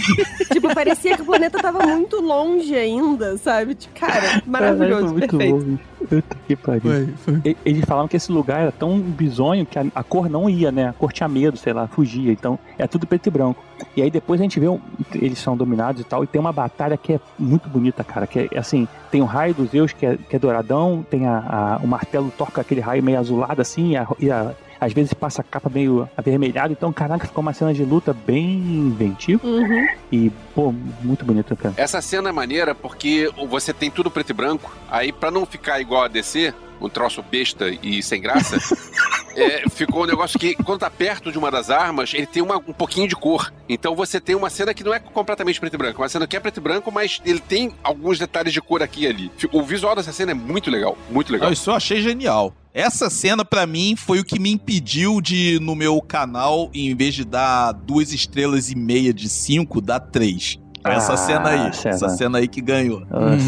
tipo, 0.52 0.74
parecia 0.74 1.14
que 1.16 1.22
o 1.22 1.24
planeta 1.24 1.58
tava 1.62 1.86
muito 1.86 2.20
longe 2.20 2.45
ainda, 2.74 3.36
sabe? 3.38 3.74
Tipo, 3.74 3.98
cara, 3.98 4.12
Caralho, 4.20 4.42
maravilhoso, 4.46 5.02
foi 5.08 5.12
muito 5.18 5.36
perfeito. 5.38 5.78
bom, 6.10 6.22
que 6.46 6.56
pariu. 6.56 6.80
Foi, 6.82 7.06
foi. 7.18 7.40
E- 7.44 7.56
Eles 7.64 7.84
falavam 7.84 8.08
que 8.08 8.16
esse 8.16 8.30
lugar 8.30 8.60
era 8.60 8.72
tão 8.72 8.98
bizonho 9.00 9.66
que 9.66 9.78
a, 9.78 9.84
a 9.94 10.02
cor 10.02 10.28
não 10.28 10.48
ia, 10.48 10.70
né? 10.70 10.88
A 10.88 10.92
cor 10.92 11.12
tinha 11.12 11.28
medo, 11.28 11.56
sei 11.56 11.72
lá, 11.72 11.86
fugia. 11.88 12.32
Então, 12.32 12.58
é 12.78 12.86
tudo 12.86 13.06
preto 13.06 13.26
e 13.26 13.30
branco. 13.30 13.62
E 13.96 14.02
aí 14.02 14.10
depois 14.10 14.40
a 14.40 14.44
gente 14.44 14.58
vê, 14.60 14.68
um- 14.68 14.80
eles 15.14 15.38
são 15.38 15.56
dominados 15.56 16.00
e 16.00 16.04
tal, 16.04 16.22
e 16.24 16.26
tem 16.26 16.40
uma 16.40 16.52
batalha 16.52 16.96
que 16.96 17.14
é 17.14 17.20
muito 17.38 17.68
bonita, 17.68 18.02
cara. 18.04 18.26
Que 18.26 18.48
é 18.52 18.58
assim, 18.58 18.86
tem 19.10 19.20
o 19.20 19.24
raio 19.26 19.54
dos 19.54 19.70
Zeus, 19.70 19.92
que 19.92 20.06
é, 20.06 20.16
que 20.16 20.36
é 20.36 20.38
douradão, 20.38 21.04
tem 21.10 21.26
a, 21.26 21.38
a- 21.38 21.80
o 21.82 21.86
martelo 21.86 22.32
toca 22.36 22.60
aquele 22.60 22.80
raio 22.80 23.02
meio 23.02 23.18
azulado 23.18 23.60
assim, 23.60 23.90
e, 23.92 23.96
a- 23.96 24.06
e 24.20 24.30
a- 24.30 24.52
às 24.80 24.92
vezes 24.92 25.12
passa 25.14 25.40
a 25.40 25.44
capa 25.44 25.70
meio 25.72 26.08
avermelhada. 26.16 26.72
Então, 26.72 26.92
caraca, 26.92 27.26
ficou 27.26 27.42
uma 27.42 27.52
cena 27.52 27.72
de 27.72 27.84
luta 27.84 28.12
bem 28.26 28.54
inventiva 28.54 29.46
Uhum. 29.46 29.86
e, 30.12 30.30
pô, 30.54 30.72
muito 31.02 31.24
bonito, 31.24 31.54
cara. 31.56 31.74
Essa 31.76 32.00
cena 32.00 32.28
é 32.28 32.32
maneira 32.32 32.74
porque 32.74 33.30
você 33.48 33.72
tem 33.72 33.90
tudo 33.90 34.10
preto 34.10 34.30
e 34.30 34.32
branco, 34.34 34.72
aí 34.90 35.12
pra 35.12 35.30
não 35.30 35.44
ficar 35.46 35.80
igual 35.80 36.04
a 36.04 36.08
DC, 36.08 36.52
um 36.80 36.88
troço 36.88 37.22
besta 37.22 37.68
e 37.82 38.02
sem 38.02 38.20
graça, 38.20 38.56
é, 39.34 39.68
ficou 39.68 40.02
um 40.04 40.06
negócio 40.06 40.38
que, 40.38 40.54
quando 40.56 40.80
tá 40.80 40.90
perto 40.90 41.30
de 41.32 41.38
uma 41.38 41.50
das 41.50 41.70
armas, 41.70 42.12
ele 42.14 42.26
tem 42.26 42.42
uma- 42.42 42.56
um 42.56 42.72
pouquinho 42.72 43.08
de 43.08 43.14
cor. 43.16 43.52
Então 43.68 43.94
você 43.96 44.20
tem 44.20 44.34
uma 44.34 44.50
cena 44.50 44.72
que 44.74 44.84
não 44.84 44.92
é 44.94 44.98
completamente 44.98 45.58
preto 45.60 45.74
e 45.74 45.78
branco, 45.78 46.02
uma 46.02 46.08
cena 46.08 46.26
que 46.26 46.36
é 46.36 46.40
preto 46.40 46.58
e 46.58 46.60
branco, 46.60 46.90
mas 46.92 47.20
ele 47.24 47.40
tem 47.40 47.72
alguns 47.82 48.18
detalhes 48.18 48.52
de 48.52 48.60
cor 48.60 48.82
aqui 48.82 49.02
e 49.04 49.06
ali. 49.06 49.30
O 49.52 49.62
visual 49.62 49.94
dessa 49.96 50.12
cena 50.12 50.32
é 50.32 50.34
muito 50.34 50.70
legal, 50.70 50.96
muito 51.10 51.32
legal. 51.32 51.52
Isso 51.52 51.70
eu 51.70 51.74
achei 51.74 52.00
genial. 52.00 52.54
Essa 52.74 53.08
cena, 53.08 53.42
pra 53.42 53.66
mim, 53.66 53.94
foi 53.96 54.20
o 54.20 54.24
que 54.24 54.38
me 54.38 54.52
impediu 54.52 55.18
de, 55.22 55.58
no 55.62 55.74
meu 55.74 55.98
canal, 56.02 56.70
em 56.74 56.94
vez 56.94 57.14
de 57.14 57.24
dar 57.24 57.72
duas 57.72 58.12
estrelas 58.12 58.70
e 58.70 58.76
meia 58.76 59.14
de 59.14 59.30
cinco, 59.30 59.80
dar 59.80 59.98
três. 59.98 60.58
Essa 60.84 61.14
Ah, 61.14 61.16
cena 61.16 61.48
aí. 61.48 61.72
César. 61.74 61.88
Essa 62.06 62.08
cena 62.16 62.38
aí 62.38 62.46
que 62.46 62.60
ganhou. 62.60 63.00
Ô, 63.10 63.18
Hum. 63.18 63.40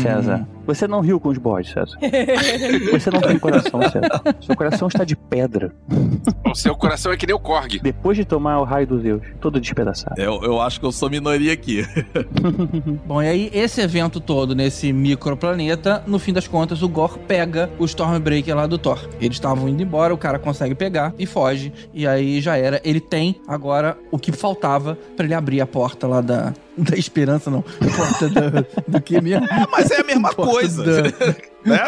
Você 0.69 0.87
não 0.87 1.01
riu 1.01 1.19
com 1.19 1.31
os 1.31 1.39
bodes, 1.39 1.73
César. 1.73 1.97
Você 2.93 3.11
não 3.11 3.23
tem 3.23 3.39
coração, 3.39 3.81
César. 3.81 4.23
Seu 4.39 4.55
coração 4.55 4.89
está 4.89 5.03
de 5.03 5.16
pedra. 5.16 5.73
O 6.45 6.55
seu 6.55 6.77
coração 6.77 7.11
é 7.11 7.16
que 7.16 7.27
nem 7.27 7.35
o 7.35 7.39
Korg. 7.39 7.81
Depois 7.83 8.19
de 8.19 8.25
tomar 8.27 8.61
o 8.61 8.64
raio 8.64 8.87
dos 8.87 9.01
Zeus, 9.01 9.23
todo 9.41 9.59
despedaçado. 9.59 10.21
Eu, 10.21 10.43
eu 10.43 10.61
acho 10.61 10.79
que 10.79 10.85
eu 10.85 10.93
sou 10.93 11.09
minoria 11.09 11.55
aqui. 11.55 11.87
Bom, 13.07 13.23
e 13.23 13.29
aí 13.29 13.51
esse 13.55 13.81
evento 13.81 14.21
todo 14.21 14.55
nesse 14.55 14.93
microplaneta, 14.93 16.05
no 16.07 16.19
fim 16.19 16.35
das 16.35 16.47
contas, 16.47 16.83
o 16.83 16.89
Gor 16.89 17.19
pega 17.19 17.71
o 17.79 17.87
Stormbreaker 17.87 18.55
lá 18.55 18.66
do 18.66 18.77
Thor. 18.77 19.09
Eles 19.23 19.37
estavam 19.37 19.71
indo 19.71 19.83
embora, 19.83 20.12
o 20.12 20.19
cara 20.19 20.39
consegue 20.39 20.75
pegar 20.75 21.14
e 21.19 21.25
foge. 21.25 21.73
E 21.95 22.07
aí 22.07 22.43
já 22.43 22.59
era. 22.59 22.79
Ele 22.85 23.01
tem 23.01 23.41
agora 23.49 23.97
o 24.11 24.19
que 24.19 24.33
faltava 24.33 24.99
pra 25.16 25.25
ele 25.25 25.33
abrir 25.35 25.62
a 25.62 25.66
porta 25.66 26.07
lá 26.07 26.21
da. 26.21 26.53
Da 26.81 26.97
esperança, 26.97 27.51
não. 27.51 27.64
A 27.81 27.97
porta 27.97 28.29
da, 28.29 28.64
do 28.87 29.03
que 29.03 29.21
mesmo? 29.21 29.45
Mas 29.73 29.91
é 29.91 30.01
a 30.01 30.05
mesma 30.05 30.33
Porta 30.33 30.53
coisa. 30.61 30.84
né? 31.69 31.79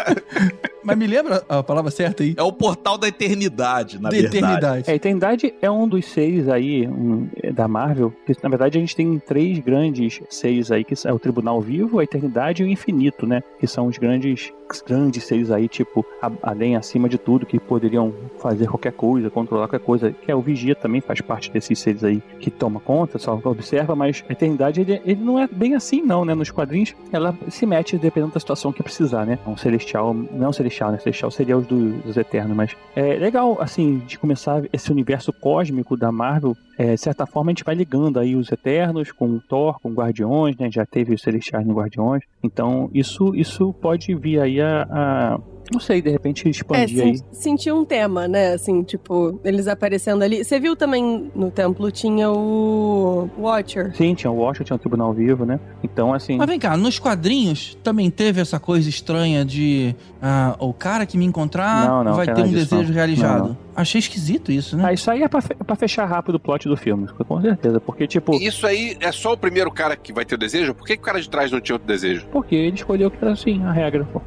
Mas 0.83 0.97
me 0.97 1.05
lembra 1.05 1.43
a 1.47 1.61
palavra 1.61 1.91
certa 1.91 2.23
aí? 2.23 2.33
É 2.35 2.41
o 2.41 2.51
portal 2.51 2.97
da 2.97 3.07
eternidade, 3.07 4.01
na 4.01 4.09
De 4.09 4.15
verdade. 4.21 4.37
eternidade. 4.37 4.89
É, 4.89 4.93
a 4.93 4.95
Eternidade 4.95 5.53
é 5.61 5.69
um 5.69 5.87
dos 5.87 6.05
seis 6.05 6.49
aí 6.49 6.87
um, 6.87 7.27
da 7.53 7.67
Marvel. 7.67 8.11
Que, 8.25 8.33
na 8.41 8.49
verdade, 8.49 8.79
a 8.79 8.81
gente 8.81 8.95
tem 8.95 9.19
três 9.19 9.59
grandes 9.59 10.21
seis 10.29 10.71
aí, 10.71 10.83
que 10.83 10.95
é 11.05 11.13
o 11.13 11.19
Tribunal 11.19 11.61
Vivo, 11.61 11.99
a 11.99 12.03
Eternidade 12.03 12.63
e 12.63 12.65
o 12.65 12.69
Infinito, 12.69 13.27
né? 13.27 13.43
Que 13.59 13.67
são 13.67 13.85
os 13.85 13.99
grandes, 13.99 14.51
grandes 14.87 15.23
seis 15.23 15.51
aí, 15.51 15.67
tipo, 15.67 16.03
a- 16.19 16.31
além, 16.41 16.75
acima 16.75 17.07
de 17.07 17.19
tudo, 17.19 17.45
que 17.45 17.59
poderiam 17.59 18.11
fazer 18.39 18.65
qualquer 18.67 18.93
coisa, 18.93 19.29
controlar 19.29 19.67
qualquer 19.67 19.85
coisa. 19.85 20.11
Que 20.11 20.31
é 20.31 20.35
o 20.35 20.41
Vigia 20.41 20.73
também 20.73 20.99
faz 20.99 21.21
parte 21.21 21.51
desses 21.51 21.77
seres 21.77 22.03
aí 22.03 22.23
que 22.39 22.49
toma 22.49 22.79
conta, 22.79 23.19
só 23.19 23.39
observa, 23.45 23.95
mas 23.95 24.23
a 24.27 24.33
Eternidade, 24.33 24.81
ele, 24.81 24.99
ele 25.05 25.21
não 25.23 25.37
é 25.37 25.47
bem 25.47 25.75
assim, 25.75 26.01
não, 26.01 26.25
né? 26.25 26.33
Nos 26.33 26.49
quadrinhos, 26.49 26.95
ela 27.11 27.37
se 27.49 27.67
mete 27.67 27.99
dependendo 27.99 28.33
da 28.33 28.39
situação 28.39 28.73
que 28.73 28.81
precisar, 28.81 29.27
né? 29.27 29.37
Um 29.45 29.55
celestial, 29.71 30.13
não 30.13 30.49
é 30.49 30.53
celestial, 30.53 30.91
né? 30.91 30.97
Celestial 30.97 31.31
seria 31.31 31.57
os 31.57 31.65
dos, 31.65 32.17
Eternos, 32.17 32.55
mas 32.55 32.75
é 32.95 33.15
legal, 33.15 33.57
assim, 33.59 33.99
de 34.05 34.17
começar 34.19 34.63
esse 34.73 34.91
universo 34.91 35.31
cósmico 35.33 35.95
da 35.97 36.11
Marvel. 36.11 36.55
É, 36.77 36.95
de 36.95 37.01
certa 37.01 37.25
forma, 37.25 37.51
a 37.51 37.53
gente 37.53 37.63
vai 37.63 37.75
ligando 37.75 38.19
aí 38.19 38.35
os 38.35 38.51
Eternos 38.51 39.11
com 39.11 39.39
Thor, 39.39 39.79
com 39.81 39.93
Guardiões, 39.93 40.55
né? 40.57 40.69
Já 40.71 40.85
teve 40.85 41.13
os 41.13 41.21
Celestiais 41.21 41.65
no 41.65 41.73
Guardiões. 41.73 42.23
Então, 42.43 42.89
isso, 42.93 43.35
isso 43.35 43.73
pode 43.73 44.13
vir 44.15 44.39
aí 44.39 44.59
a, 44.59 44.87
a- 44.89 45.39
não 45.71 45.79
sei, 45.79 46.01
de 46.01 46.09
repente 46.09 46.47
É, 46.47 46.51
expandir 46.51 47.03
aí. 47.03 47.17
sen- 47.17 47.25
senti 47.31 47.71
um 47.71 47.83
tema, 47.85 48.27
né? 48.27 48.53
Assim, 48.53 48.83
tipo, 48.83 49.39
eles 49.43 49.67
aparecendo 49.67 50.23
ali. 50.23 50.43
Você 50.43 50.59
viu 50.59 50.75
também 50.75 51.31
no 51.35 51.49
templo 51.51 51.89
tinha 51.91 52.29
o 52.31 53.29
Watcher. 53.37 53.95
Sim, 53.95 54.13
tinha 54.13 54.29
o 54.31 54.35
Washington, 54.35 54.63
tinha 54.65 54.75
o 54.75 54.79
Tribunal 54.79 55.13
Vivo, 55.13 55.45
né? 55.45 55.59
Então, 55.83 56.13
assim. 56.13 56.37
Mas 56.37 56.47
vem 56.47 56.59
cá, 56.59 56.75
nos 56.77 56.99
quadrinhos 56.99 57.77
também 57.83 58.09
teve 58.09 58.41
essa 58.41 58.59
coisa 58.59 58.89
estranha 58.89 59.43
de 59.45 59.95
ah, 60.21 60.55
o 60.59 60.73
cara 60.73 61.05
que 61.05 61.17
me 61.17 61.25
encontrar 61.25 61.87
Não, 61.87 62.03
não, 62.03 62.13
vai 62.15 62.25
ter 62.25 62.41
um 62.41 62.43
disso, 62.49 62.53
desejo 62.75 62.89
não. 62.89 62.93
realizado. 62.95 63.47
Não, 63.49 63.57
Achei 63.73 63.99
esquisito 63.99 64.51
isso, 64.51 64.75
né? 64.75 64.83
Ah, 64.87 64.93
isso 64.93 65.09
aí 65.09 65.23
é 65.23 65.27
pra, 65.29 65.41
fe- 65.41 65.55
pra 65.55 65.75
fechar 65.77 66.05
rápido 66.05 66.35
o 66.35 66.39
plot 66.39 66.67
do 66.67 66.75
filme, 66.75 67.07
com 67.07 67.41
certeza. 67.41 67.79
Porque, 67.79 68.05
tipo, 68.05 68.33
Isso 68.35 68.67
aí 68.67 68.97
é 68.99 69.11
só 69.13 69.31
o 69.33 69.37
primeiro 69.37 69.71
cara 69.71 69.95
que 69.95 70.11
vai 70.11 70.25
ter 70.25 70.35
o 70.35 70.37
desejo? 70.37 70.73
Por 70.75 70.85
que, 70.85 70.95
que 70.97 71.01
o 71.01 71.05
cara 71.05 71.21
de 71.21 71.29
trás 71.29 71.49
não 71.51 71.61
tinha 71.61 71.75
outro 71.75 71.87
desejo? 71.87 72.27
porque 72.31 72.53
ele 72.53 72.75
escolheu 72.75 73.09
que 73.09 73.17
era 73.21 73.31
assim, 73.31 73.63
a 73.63 73.71
regra. 73.71 74.03
pô. 74.11 74.21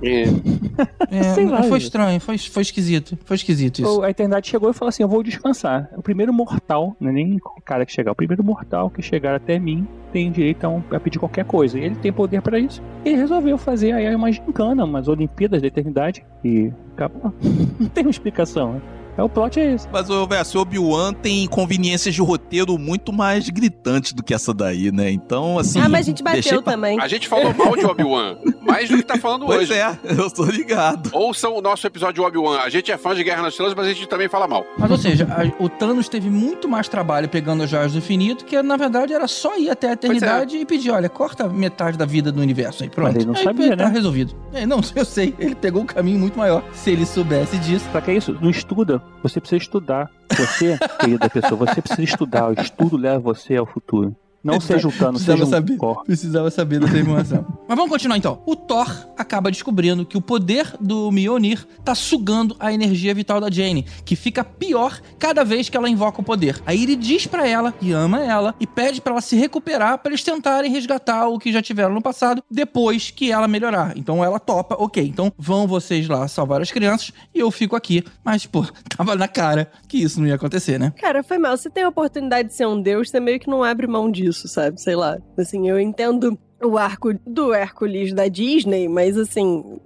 É, 1.10 1.33
sei 1.34 1.46
lá, 1.46 1.62
foi 1.62 1.78
estranho, 1.78 2.20
foi, 2.20 2.38
foi 2.38 2.62
esquisito. 2.62 3.18
Foi 3.24 3.36
esquisito 3.36 3.82
isso. 3.82 4.02
A 4.02 4.10
Eternidade 4.10 4.48
chegou 4.48 4.70
e 4.70 4.72
falou 4.72 4.88
assim: 4.88 5.02
Eu 5.02 5.08
vou 5.08 5.22
descansar. 5.22 5.90
O 5.96 6.02
primeiro 6.02 6.32
mortal, 6.32 6.96
não 7.00 7.10
é 7.10 7.12
nem 7.12 7.36
o 7.36 7.60
cara 7.60 7.84
que 7.86 7.92
chegar, 7.92 8.12
o 8.12 8.14
primeiro 8.14 8.42
mortal 8.44 8.90
que 8.90 9.02
chegar 9.02 9.34
até 9.34 9.58
mim 9.58 9.86
tem 10.12 10.30
direito 10.30 10.64
a, 10.64 10.68
um- 10.68 10.82
a 10.90 11.00
pedir 11.00 11.18
qualquer 11.18 11.44
coisa. 11.44 11.78
E 11.78 11.82
ele 11.84 11.96
tem 11.96 12.12
poder 12.12 12.40
pra 12.42 12.58
isso. 12.58 12.82
Ele 13.04 13.16
resolveu 13.16 13.58
fazer 13.58 13.92
aí 13.92 14.14
uma 14.14 14.30
gincana, 14.30 14.84
umas 14.84 15.08
Olimpíadas 15.08 15.60
da 15.60 15.68
Eternidade. 15.68 16.24
E 16.44 16.70
acabou. 16.94 17.32
não 17.80 17.88
tem 17.88 18.04
uma 18.04 18.10
explicação. 18.10 18.80
É 19.16 19.22
o 19.22 19.28
plot 19.28 19.60
é 19.60 19.74
esse. 19.74 19.88
Mas 19.92 20.10
o 20.10 20.26
verso 20.26 20.58
Obi-Wan 20.58 21.12
tem 21.12 21.46
conveniências 21.46 22.14
de 22.14 22.20
roteiro 22.20 22.76
muito 22.78 23.12
mais 23.12 23.48
gritantes 23.48 24.12
do 24.12 24.22
que 24.22 24.34
essa 24.34 24.52
daí, 24.52 24.90
né? 24.90 25.10
Então, 25.10 25.58
assim. 25.58 25.78
ah, 25.80 25.88
mas 25.88 26.00
a 26.06 26.10
gente 26.10 26.22
bateu 26.22 26.62
pra- 26.62 26.72
também. 26.72 27.00
A 27.00 27.06
gente 27.06 27.28
falou 27.28 27.54
mal 27.54 27.76
de 27.76 27.84
Obi-Wan, 27.86 28.36
mais 28.60 28.88
do 28.88 28.96
que 28.96 29.02
tá 29.04 29.16
falando 29.16 29.46
Pois 29.46 29.70
hoje. 29.70 29.78
é, 29.78 29.96
eu 30.04 30.30
tô 30.30 30.44
ligado. 30.44 31.10
Ouçam 31.12 31.56
o 31.56 31.60
nosso 31.62 31.86
episódio 31.86 32.14
de 32.14 32.20
Obi-Wan. 32.22 32.58
A 32.58 32.68
gente 32.68 32.90
é 32.90 32.98
fã 32.98 33.14
de 33.14 33.22
Guerra 33.22 33.42
nas 33.42 33.52
Estrelas, 33.52 33.74
mas 33.74 33.86
a 33.86 33.92
gente 33.92 34.08
também 34.08 34.28
fala 34.28 34.48
mal. 34.48 34.64
Mas, 34.78 34.90
ou 34.90 34.98
seja, 34.98 35.26
a- 35.30 35.62
o 35.62 35.68
Thanos 35.68 36.08
teve 36.08 36.28
muito 36.28 36.68
mais 36.68 36.88
trabalho 36.88 37.28
pegando 37.28 37.62
as 37.62 37.70
joias 37.70 37.92
do 37.92 37.98
infinito, 37.98 38.44
que 38.44 38.60
na 38.62 38.76
verdade 38.76 39.12
era 39.12 39.28
só 39.28 39.56
ir 39.56 39.70
até 39.70 39.90
a 39.90 39.92
eternidade 39.92 40.56
e 40.56 40.66
pedir: 40.66 40.90
olha, 40.90 41.08
corta 41.08 41.48
metade 41.48 41.96
da 41.96 42.04
vida 42.04 42.32
do 42.32 42.40
universo 42.40 42.82
aí, 42.82 42.90
pronto. 42.90 43.08
Mas 43.12 43.16
ele 43.16 43.26
não 43.26 43.36
aí, 43.36 43.44
sabia, 43.44 43.76
tá 43.76 43.84
né? 43.86 43.90
resolvido. 43.94 44.34
É, 44.52 44.66
não, 44.66 44.80
eu 44.96 45.04
sei. 45.04 45.34
Ele 45.38 45.54
pegou 45.54 45.82
um 45.82 45.86
caminho 45.86 46.18
muito 46.18 46.36
maior. 46.36 46.64
Se 46.72 46.90
ele 46.90 47.06
soubesse 47.06 47.56
disso. 47.58 47.84
Só 47.92 48.00
que 48.00 48.10
é 48.10 48.16
isso, 48.16 48.36
não 48.40 48.50
estuda. 48.50 49.00
Você 49.22 49.40
precisa 49.40 49.62
estudar. 49.62 50.10
Você, 50.36 50.78
querida 51.00 51.30
pessoa, 51.30 51.66
você 51.66 51.80
precisa 51.80 52.02
estudar. 52.02 52.50
O 52.50 52.60
estudo 52.60 52.96
leva 52.96 53.20
você 53.20 53.56
ao 53.56 53.66
futuro. 53.66 54.14
Não 54.44 54.60
seja 54.60 54.86
o 54.86 54.92
Thanos, 54.92 55.24
Precisava 55.24 55.38
seja 55.38 55.44
um 55.44 55.50
saber. 55.50 55.76
Thor. 55.78 56.04
Precisava 56.04 56.50
saber 56.50 56.80
dessa 56.80 56.98
informação. 56.98 57.46
Mas 57.66 57.76
vamos 57.76 57.90
continuar 57.90 58.18
então. 58.18 58.42
O 58.44 58.54
Thor 58.54 58.86
acaba 59.16 59.50
descobrindo 59.50 60.04
que 60.04 60.18
o 60.18 60.20
poder 60.20 60.74
do 60.78 61.10
Mjolnir 61.10 61.66
tá 61.82 61.94
sugando 61.94 62.54
a 62.60 62.72
energia 62.72 63.14
vital 63.14 63.40
da 63.40 63.50
Jane, 63.50 63.86
que 64.04 64.14
fica 64.14 64.44
pior 64.44 65.00
cada 65.18 65.42
vez 65.44 65.68
que 65.68 65.76
ela 65.76 65.88
invoca 65.88 66.20
o 66.20 66.24
poder. 66.24 66.60
Aí 66.66 66.82
ele 66.82 66.94
diz 66.94 67.26
pra 67.26 67.48
ela 67.48 67.72
que 67.72 67.90
ama 67.92 68.22
ela 68.22 68.54
e 68.60 68.66
pede 68.66 69.00
pra 69.00 69.12
ela 69.12 69.20
se 69.22 69.36
recuperar 69.36 69.98
pra 69.98 70.10
eles 70.10 70.22
tentarem 70.22 70.70
resgatar 70.70 71.28
o 71.28 71.38
que 71.38 71.50
já 71.52 71.62
tiveram 71.62 71.94
no 71.94 72.02
passado 72.02 72.42
depois 72.50 73.10
que 73.10 73.32
ela 73.32 73.48
melhorar. 73.48 73.96
Então 73.96 74.22
ela 74.22 74.38
topa, 74.38 74.74
ok. 74.78 75.02
Então 75.06 75.32
vão 75.38 75.66
vocês 75.66 76.06
lá 76.06 76.28
salvar 76.28 76.60
as 76.60 76.70
crianças 76.70 77.12
e 77.34 77.38
eu 77.38 77.50
fico 77.50 77.74
aqui. 77.76 78.04
Mas, 78.22 78.44
pô, 78.44 78.64
tava 78.94 79.14
na 79.14 79.28
cara 79.28 79.70
que 79.88 79.98
isso 79.98 80.20
não 80.20 80.26
ia 80.26 80.34
acontecer, 80.34 80.78
né? 80.78 80.92
Cara, 81.00 81.22
foi 81.22 81.38
mal. 81.38 81.56
Você 81.56 81.70
tem 81.70 81.84
a 81.84 81.88
oportunidade 81.88 82.48
de 82.48 82.54
ser 82.54 82.66
um 82.66 82.80
deus, 82.80 83.08
você 83.08 83.20
meio 83.20 83.40
que 83.40 83.48
não 83.48 83.62
abre 83.62 83.86
mão 83.86 84.10
disso, 84.10 84.33
sabe? 84.34 84.80
Sei 84.80 84.94
lá. 84.94 85.18
Assim, 85.36 85.68
eu 85.68 85.78
entendo 85.78 86.38
o 86.62 86.78
arco 86.78 87.12
do 87.26 87.52
Hércules 87.52 88.12
da 88.12 88.28
Disney, 88.28 88.88
mas 88.88 89.16
assim. 89.16 89.80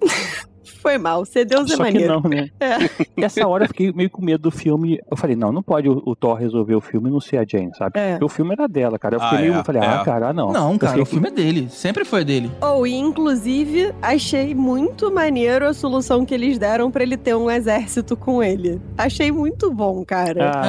foi 0.82 0.98
mal. 0.98 1.24
Ser 1.24 1.44
deus 1.44 1.70
é 1.70 1.76
Só 1.76 1.84
que 1.84 1.92
maneiro. 1.92 2.20
não, 2.20 2.28
né? 2.28 2.48
É. 2.60 3.24
Essa 3.24 3.46
hora 3.46 3.64
eu 3.64 3.68
fiquei 3.68 3.92
meio 3.92 4.10
com 4.10 4.22
medo 4.22 4.42
do 4.42 4.50
filme. 4.50 4.98
Eu 5.10 5.16
falei, 5.16 5.36
não, 5.36 5.52
não 5.52 5.62
pode 5.62 5.88
o, 5.88 6.02
o 6.04 6.14
Thor 6.16 6.34
resolver 6.36 6.74
o 6.74 6.80
filme 6.80 7.08
e 7.08 7.12
não 7.12 7.20
ser 7.20 7.38
a 7.38 7.44
Jane, 7.48 7.70
sabe? 7.76 7.98
É. 7.98 8.10
Porque 8.12 8.24
o 8.24 8.28
filme 8.28 8.52
era 8.52 8.66
dela, 8.68 8.98
cara. 8.98 9.16
Eu 9.16 9.20
fiquei 9.20 9.38
Ah, 9.38 9.40
meio. 9.40 9.54
é, 9.54 9.58
eu 9.58 9.64
falei, 9.64 9.82
é. 9.82 9.86
ah, 9.86 10.02
cara, 10.04 10.28
ah, 10.28 10.32
não. 10.32 10.52
Não, 10.52 10.76
cara, 10.78 10.92
fiquei- 10.92 11.02
o 11.02 11.06
filme 11.06 11.28
é 11.28 11.30
dele. 11.30 11.68
Sempre 11.70 12.04
foi 12.04 12.24
dele. 12.24 12.50
Ou, 12.60 12.86
e 12.86 12.94
inclusive, 12.94 13.92
achei 14.02 14.54
muito 14.54 15.12
maneiro 15.12 15.66
a 15.66 15.72
solução 15.72 16.24
que 16.24 16.34
eles 16.34 16.58
deram 16.58 16.90
pra 16.90 17.02
ele 17.02 17.16
ter 17.16 17.34
um 17.34 17.50
exército 17.50 18.16
com 18.16 18.42
ele. 18.42 18.80
Achei 18.98 19.30
muito 19.30 19.70
bom, 19.72 20.04
cara. 20.04 20.50
Ah, 20.54 20.62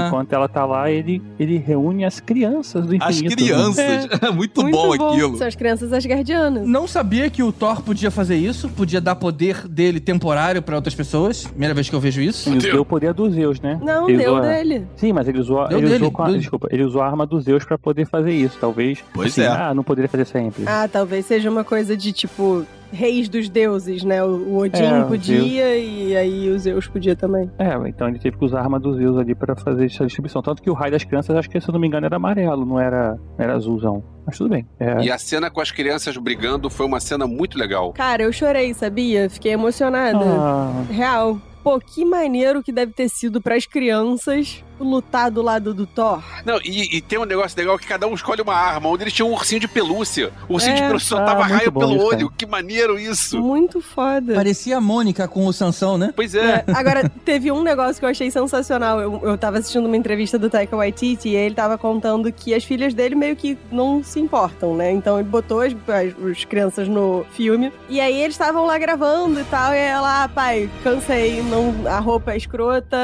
Ah. 0.00 0.06
Enquanto 0.08 0.32
ela 0.32 0.48
tá 0.48 0.64
lá, 0.64 0.90
ele, 0.90 1.22
ele 1.38 1.56
reúne 1.58 2.04
as 2.04 2.18
crianças 2.20 2.86
do 2.86 2.96
As 3.02 3.16
infinito. 3.16 3.36
crianças. 3.36 4.08
muito, 4.34 4.62
muito 4.62 4.76
bom, 4.76 4.92
aquilo. 4.92 5.36
São 5.36 5.46
as 5.46 5.54
crianças 5.54 5.92
asgardianas. 5.92 6.66
Não 6.66 6.86
sabia 6.86 7.28
que 7.30 7.42
o 7.42 7.52
Thor 7.52 7.82
podia 7.82 8.10
fazer 8.10 8.36
isso, 8.36 8.68
podia 8.68 9.00
dar 9.00 9.14
poder 9.14 9.59
dele 9.68 10.00
temporário 10.00 10.62
pra 10.62 10.76
outras 10.76 10.94
pessoas. 10.94 11.46
Primeira 11.46 11.74
vez 11.74 11.88
que 11.88 11.94
eu 11.94 12.00
vejo 12.00 12.20
isso. 12.20 12.48
Ele 12.48 12.68
usou 12.68 12.80
o 12.80 12.84
poder 12.84 13.12
dos 13.12 13.34
Zeus, 13.34 13.60
né? 13.60 13.78
Não, 13.82 14.08
Ele 14.08 14.18
deu 14.18 14.32
usou 14.32 14.42
dele. 14.42 14.86
Sim, 14.96 15.12
mas 15.12 15.28
ele 15.28 15.38
usou, 15.38 15.66
Deu 15.68 15.78
ele 15.78 15.88
dele, 15.88 15.96
usou 16.02 16.12
com 16.12 16.22
a, 16.22 16.30
desculpa, 16.32 16.68
ele 16.70 16.82
usou 16.82 17.02
a 17.02 17.06
arma 17.06 17.26
dos 17.26 17.44
Zeus 17.44 17.64
pra 17.64 17.78
poder 17.78 18.06
fazer 18.06 18.32
isso, 18.32 18.56
talvez. 18.60 19.02
Pois 19.12 19.32
assim, 19.32 19.42
é. 19.42 19.48
Ah, 19.48 19.74
não 19.74 19.82
poderia 19.82 20.08
fazer 20.08 20.24
sempre. 20.26 20.64
Ah, 20.66 20.88
talvez 20.90 21.26
seja 21.26 21.50
uma 21.50 21.64
coisa 21.64 21.96
de 21.96 22.12
tipo. 22.12 22.64
Reis 22.92 23.28
dos 23.28 23.48
deuses, 23.48 24.02
né? 24.02 24.22
O 24.24 24.30
o 24.50 24.58
Odin 24.58 24.82
É, 24.82 25.02
o 25.04 25.06
podia 25.06 25.76
e 25.76 26.16
aí 26.16 26.48
os 26.50 26.62
Zeus 26.62 26.86
podia 26.88 27.14
também. 27.14 27.50
É, 27.58 27.74
então 27.88 28.08
ele 28.08 28.18
teve 28.18 28.36
que 28.36 28.44
usar 28.44 28.58
a 28.58 28.62
arma 28.62 28.80
dos 28.80 28.96
Zeus 28.96 29.16
ali 29.18 29.34
pra 29.34 29.54
fazer 29.54 29.86
essa 29.86 30.04
distribuição. 30.04 30.42
Tanto 30.42 30.62
que 30.62 30.70
o 30.70 30.74
raio 30.74 30.92
das 30.92 31.04
crianças, 31.04 31.36
acho 31.36 31.48
que 31.48 31.60
se 31.60 31.68
eu 31.68 31.72
não 31.72 31.80
me 31.80 31.86
engano, 31.86 32.06
era 32.06 32.16
amarelo, 32.16 32.64
não 32.64 32.78
era, 32.80 33.16
era 33.38 33.54
azulzão. 33.54 34.02
Mas 34.26 34.36
tudo 34.36 34.50
bem. 34.50 34.66
É, 34.78 35.02
E 35.02 35.10
a 35.10 35.18
cena 35.18 35.50
com 35.50 35.60
as 35.60 35.70
crianças 35.70 36.16
brigando 36.16 36.68
foi 36.68 36.86
uma 36.86 37.00
cena 37.00 37.26
muito 37.26 37.58
legal. 37.58 37.92
Cara, 37.92 38.22
eu 38.22 38.32
chorei, 38.32 38.74
sabia? 38.74 39.28
Fiquei 39.30 39.52
emocionada. 39.52 40.18
Ah, 40.24 40.84
Real. 40.90 41.38
Pô, 41.62 41.78
que 41.78 42.04
maneiro 42.04 42.62
que 42.62 42.72
deve 42.72 42.92
ter 42.92 43.08
sido 43.08 43.40
pras 43.40 43.66
crianças 43.66 44.64
lutar 44.80 45.30
do 45.30 45.42
lado 45.42 45.72
do 45.74 45.86
Thor. 45.86 46.22
Não, 46.44 46.58
e, 46.64 46.96
e 46.96 47.00
tem 47.00 47.18
um 47.18 47.24
negócio 47.24 47.56
legal 47.58 47.78
que 47.78 47.86
cada 47.86 48.06
um 48.06 48.14
escolhe 48.14 48.42
uma 48.42 48.54
arma, 48.54 48.88
onde 48.88 49.04
eles 49.04 49.12
tinham 49.12 49.30
um 49.30 49.34
ursinho 49.34 49.60
de 49.60 49.68
pelúcia. 49.68 50.30
O 50.48 50.54
ursinho 50.54 50.74
de 50.76 50.82
É. 50.82 50.86
pelúcia 50.86 51.14
Ah, 51.14 51.18
soltava 51.18 51.40
muito 51.40 51.52
raio 51.58 51.72
pelo 51.72 51.96
isso, 51.96 52.04
olho. 52.06 52.26
cara. 52.28 52.34
Que 52.38 52.46
maneiro 52.46 52.98
isso. 52.98 53.40
Muito 53.40 53.80
foda. 53.80 54.34
Parecia 54.34 54.76
a 54.76 54.80
Mônica 54.80 55.26
com 55.28 55.46
o 55.46 55.52
Sansão, 55.52 55.96
né? 55.98 56.12
Pois 56.14 56.34
é. 56.34 56.64
É, 56.66 56.72
agora, 56.74 57.08
teve 57.24 57.50
um 57.52 57.62
negócio 57.62 57.98
que 57.98 58.04
eu 58.04 58.08
achei 58.08 58.30
sensacional. 58.30 59.00
Eu, 59.00 59.20
eu 59.22 59.38
tava 59.38 59.58
assistindo 59.58 59.86
uma 59.86 59.96
entrevista 59.96 60.38
do 60.38 60.48
Taika 60.50 60.76
Waititi 60.76 61.30
e 61.30 61.36
ele 61.36 61.54
tava 61.54 61.76
contando 61.78 62.30
que 62.32 62.54
as 62.54 62.64
filhas 62.64 62.94
dele 62.94 63.14
meio 63.14 63.36
que 63.36 63.56
não 63.70 64.02
se 64.02 64.18
importam, 64.20 64.74
né? 64.76 64.90
Então 64.92 65.18
ele 65.18 65.28
botou 65.28 65.60
as, 65.60 65.72
as, 65.88 66.30
as 66.30 66.44
crianças 66.44 66.88
no 66.88 67.24
filme. 67.32 67.72
E 67.88 68.00
aí 68.00 68.20
eles 68.20 68.34
estavam 68.34 68.64
lá 68.66 68.78
gravando 68.78 69.40
e 69.40 69.44
tal. 69.44 69.72
E 69.74 69.78
ela, 69.78 70.24
ah, 70.24 70.28
pai, 70.28 70.68
cansei, 70.82 71.42
não, 71.42 71.74
a 71.86 71.98
roupa 71.98 72.32
é 72.32 72.36
escrota, 72.36 72.96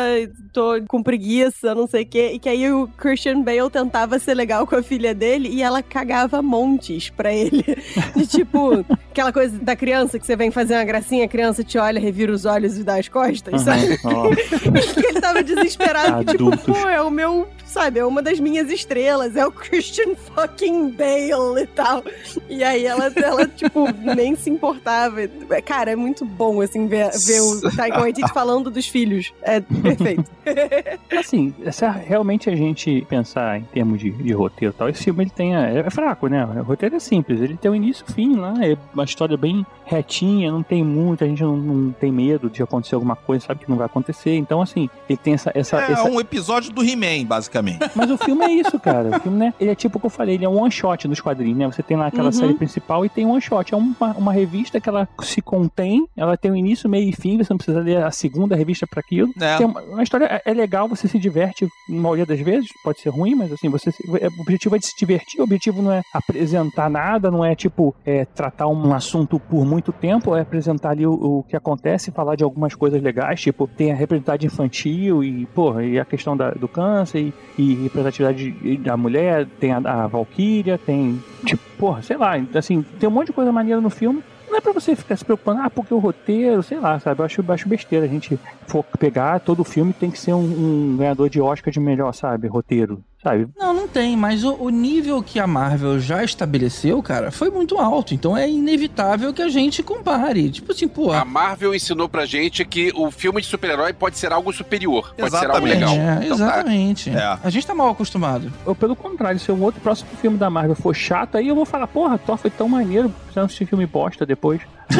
tô 0.52 0.80
com 0.88 1.02
preguiça, 1.02 1.65
não 1.74 1.86
sei 1.86 2.02
o 2.02 2.06
quê. 2.06 2.32
E 2.34 2.38
que 2.38 2.48
aí 2.48 2.70
o 2.70 2.88
Christian 2.96 3.42
Bale 3.42 3.70
tentava 3.70 4.18
ser 4.18 4.34
legal 4.34 4.66
com 4.66 4.76
a 4.76 4.82
filha 4.82 5.14
dele 5.14 5.48
e 5.48 5.62
ela 5.62 5.82
cagava 5.82 6.42
montes 6.42 7.10
pra 7.10 7.32
ele. 7.32 7.64
De 8.14 8.26
tipo, 8.26 8.84
aquela 9.10 9.32
coisa 9.32 9.58
da 9.58 9.74
criança 9.74 10.18
que 10.18 10.26
você 10.26 10.36
vem 10.36 10.50
fazer 10.50 10.74
uma 10.74 10.84
gracinha, 10.84 11.24
a 11.24 11.28
criança 11.28 11.62
te 11.64 11.78
olha, 11.78 12.00
revira 12.00 12.32
os 12.32 12.44
olhos 12.44 12.78
e 12.78 12.84
dá 12.84 12.96
as 12.96 13.08
costas, 13.08 13.62
sabe? 13.62 13.98
aham, 14.04 14.28
ó. 14.28 14.30
que 14.94 15.06
ele 15.06 15.20
tava 15.20 15.42
desesperado, 15.42 16.24
que 16.24 16.32
tipo, 16.32 16.56
pô, 16.58 16.88
é 16.88 17.00
o 17.00 17.10
meu 17.10 17.46
sabe, 17.76 17.98
é 18.00 18.04
uma 18.06 18.22
das 18.22 18.40
minhas 18.40 18.70
estrelas, 18.70 19.36
é 19.36 19.46
o 19.46 19.52
Christian 19.52 20.14
fucking 20.34 20.90
Bale 20.90 21.62
e 21.62 21.66
tal. 21.66 22.02
E 22.48 22.64
aí 22.64 22.86
ela, 22.86 23.12
ela 23.14 23.46
tipo, 23.46 23.86
nem 24.02 24.34
se 24.34 24.48
importava. 24.50 25.16
Cara, 25.64 25.90
é 25.90 25.96
muito 25.96 26.24
bom, 26.24 26.60
assim, 26.62 26.86
ver, 26.86 27.10
ver 27.26 27.40
o 27.40 27.60
Taika 27.76 28.00
Waititi 28.00 28.32
falando 28.32 28.70
dos 28.70 28.86
filhos. 28.88 29.32
É 29.42 29.60
perfeito. 29.60 30.24
Assim, 31.18 31.52
se 31.72 31.86
realmente 32.06 32.48
a 32.48 32.54
gente 32.56 33.04
pensar 33.08 33.58
em 33.58 33.62
termos 33.64 33.98
de, 34.00 34.10
de 34.10 34.32
roteiro 34.32 34.72
e 34.74 34.78
tal, 34.78 34.88
esse 34.88 35.02
filme 35.04 35.24
ele 35.24 35.30
tem. 35.30 35.54
a- 35.56 35.66
É, 35.68 35.90
fraco, 35.90 36.28
né? 36.28 36.44
O 36.44 36.62
roteiro 36.62 36.96
é 36.96 36.98
simples, 37.00 37.40
ele 37.40 37.56
tem 37.56 37.70
um 37.70 37.74
início 37.74 38.04
e 38.08 38.12
fim 38.12 38.36
lá, 38.36 38.54
é 38.64 38.76
uma 38.94 39.04
história 39.04 39.36
bem 39.36 39.66
retinha, 39.84 40.50
não 40.50 40.62
tem 40.62 40.82
muito, 40.84 41.24
a 41.24 41.26
gente 41.26 41.42
não, 41.42 41.56
não 41.56 41.92
tem 41.92 42.10
medo 42.12 42.48
de 42.48 42.62
acontecer 42.62 42.94
alguma 42.94 43.16
coisa, 43.16 43.46
sabe 43.46 43.64
que 43.64 43.70
não 43.70 43.76
vai 43.76 43.86
acontecer. 43.86 44.34
Então, 44.36 44.60
assim, 44.62 44.88
ele 45.08 45.16
tem 45.16 45.34
essa. 45.34 45.50
essa, 45.54 45.80
É 45.80 45.92
essa- 45.92 46.04
um 46.04 46.20
episódio 46.20 46.72
do 46.72 46.82
He-Man, 46.82 47.24
basicamente. 47.26 47.65
Mas 47.94 48.10
o 48.10 48.16
filme 48.18 48.44
é 48.44 48.50
isso, 48.52 48.78
cara. 48.78 49.16
O 49.16 49.20
filme, 49.20 49.38
né? 49.38 49.54
Ele 49.60 49.70
é 49.70 49.74
tipo 49.74 49.98
o 49.98 50.00
que 50.00 50.06
eu 50.06 50.10
falei, 50.10 50.34
ele 50.34 50.44
é 50.44 50.48
um 50.48 50.60
one 50.60 50.70
shot 50.70 51.06
nos 51.08 51.20
quadrinhos, 51.20 51.58
né? 51.58 51.66
Você 51.66 51.82
tem 51.82 51.96
lá 51.96 52.06
aquela 52.06 52.26
Uhum. 52.26 52.32
série 52.32 52.54
principal 52.54 53.04
e 53.04 53.08
tem 53.08 53.24
um 53.26 53.30
one 53.32 53.40
shot. 53.40 53.72
É 53.72 53.76
uma, 53.76 54.12
uma 54.16 54.32
revista 54.32 54.80
que 54.80 54.88
ela 54.88 55.08
se 55.22 55.40
contém, 55.42 56.06
ela 56.16 56.36
tem 56.36 56.50
um 56.50 56.56
início, 56.56 56.88
meio 56.88 57.08
e 57.08 57.12
fim, 57.12 57.36
você 57.38 57.52
não 57.52 57.58
precisa 57.58 57.80
ler 57.80 58.02
a 58.02 58.10
segunda 58.10 58.54
revista 58.56 58.86
para 58.86 59.00
aquilo. 59.00 59.30
É. 59.40 59.56
Tem 59.56 59.66
uma, 59.66 59.80
uma 59.82 60.02
história 60.02 60.26
é- 60.26 60.42
é 60.50 60.54
legal, 60.54 60.88
você 60.88 61.08
se 61.08 61.18
diverte 61.18 61.66
na 61.88 62.00
maioria 62.00 62.26
das 62.26 62.40
vezes, 62.40 62.68
pode 62.84 63.00
ser 63.00 63.10
ruim, 63.10 63.34
mas 63.34 63.52
assim, 63.52 63.68
você 63.68 63.90
se- 63.92 64.02
é, 64.20 64.28
o 64.28 64.40
objetivo 64.40 64.76
é 64.76 64.78
de 64.78 64.86
se 64.86 64.96
divertir, 64.98 65.40
o 65.40 65.44
objetivo 65.44 65.80
não 65.82 65.92
é 65.92 66.02
apresentar 66.12 66.90
nada, 66.90 67.30
não 67.30 67.44
é 67.44 67.54
tipo 67.54 67.94
é, 68.04 68.24
tratar 68.24 68.66
um 68.68 68.92
assunto 68.92 69.38
por 69.40 69.64
muito 69.64 69.92
tempo, 69.92 70.34
é 70.36 70.40
apresentar 70.42 70.90
ali 70.90 71.06
o, 71.06 71.12
o 71.12 71.42
que 71.44 71.56
acontece, 71.56 72.10
falar 72.10 72.36
de 72.36 72.44
algumas 72.44 72.74
coisas 72.74 73.00
legais, 73.02 73.40
tipo, 73.40 73.66
tem 73.66 73.92
a 73.92 73.94
representatividade 73.94 74.46
infantil 74.46 75.22
e, 75.24 75.46
porra, 75.46 75.84
e 75.84 75.98
a 75.98 76.04
questão 76.04 76.36
da- 76.36 76.50
do 76.50 76.68
câncer 76.68 77.20
e, 77.20 77.34
e 77.58 77.74
representatividade 77.74 78.50
de- 78.50 78.76
da 78.78 78.96
mulher, 78.96 79.46
tem 79.58 79.72
a, 79.72 79.78
a 79.78 80.06
Valkyria, 80.06 80.78
tem, 80.78 81.22
tipo, 81.44 81.62
porra, 81.78 82.02
sei 82.02 82.16
lá, 82.16 82.32
assim, 82.54 82.82
tem 83.00 83.08
um 83.08 83.12
monte 83.12 83.28
de 83.28 83.32
coisa 83.32 83.50
maneira 83.52 83.80
no 83.80 83.90
filme. 83.90 84.22
Não 84.48 84.58
é 84.58 84.60
pra 84.60 84.72
você 84.72 84.94
ficar 84.94 85.16
se 85.16 85.24
preocupando, 85.24 85.60
ah, 85.62 85.68
porque 85.68 85.92
o 85.92 85.98
roteiro, 85.98 86.62
sei 86.62 86.78
lá, 86.78 87.00
sabe? 87.00 87.20
Eu 87.20 87.24
acho, 87.24 87.44
acho 87.52 87.68
besteira 87.68 88.04
a 88.06 88.08
gente 88.08 88.38
for 88.68 88.84
pegar 88.98 89.40
todo 89.40 89.64
filme 89.64 89.92
tem 89.92 90.08
que 90.10 90.18
ser 90.20 90.34
um, 90.34 90.92
um 90.92 90.96
ganhador 90.96 91.28
de 91.28 91.40
Oscar 91.40 91.72
de 91.72 91.80
melhor, 91.80 92.12
sabe? 92.14 92.46
Roteiro, 92.46 93.02
sabe? 93.26 93.48
Não, 93.58 93.74
não 93.74 93.88
tem, 93.88 94.16
mas 94.16 94.44
o, 94.44 94.54
o 94.54 94.68
nível 94.70 95.20
que 95.20 95.40
a 95.40 95.46
Marvel 95.48 95.98
já 95.98 96.22
estabeleceu, 96.22 97.02
cara, 97.02 97.32
foi 97.32 97.50
muito 97.50 97.76
alto. 97.78 98.14
Então 98.14 98.36
é 98.36 98.48
inevitável 98.48 99.32
que 99.34 99.42
a 99.42 99.48
gente 99.48 99.82
compare. 99.82 100.48
Tipo 100.50 100.70
assim, 100.70 100.86
pô. 100.86 101.12
A 101.12 101.24
Marvel 101.24 101.74
ensinou 101.74 102.08
pra 102.08 102.24
gente 102.24 102.64
que 102.64 102.92
o 102.94 103.10
filme 103.10 103.40
de 103.40 103.48
super-herói 103.48 103.92
pode 103.92 104.16
ser 104.16 104.32
algo 104.32 104.52
superior, 104.52 105.12
pode 105.18 105.30
ser 105.30 105.50
algo 105.50 105.66
Exatamente. 105.66 105.74
legal. 105.74 105.94
É, 105.94 106.24
Então 106.24 106.38
tá. 106.38 106.44
exatamente. 106.44 107.10
É. 107.10 107.38
A 107.42 107.50
gente 107.50 107.66
tá 107.66 107.74
mal 107.74 107.90
acostumado. 107.90 108.52
Ou 108.64 108.74
pelo 108.74 108.94
contrário, 108.94 109.40
se 109.40 109.50
um 109.50 109.60
outro 109.62 109.80
próximo 109.80 110.10
filme 110.20 110.38
da 110.38 110.48
Marvel 110.48 110.76
for 110.76 110.94
chato, 110.94 111.36
aí 111.36 111.48
eu 111.48 111.54
vou 111.54 111.64
falar, 111.66 111.88
porra, 111.88 112.18
Thor 112.18 112.36
foi 112.36 112.50
tão 112.50 112.68
maneiro, 112.68 113.12
precisamos 113.36 113.52
assistir 113.52 113.66
filme 113.66 113.86
bosta 113.86 114.24
depois. 114.24 114.60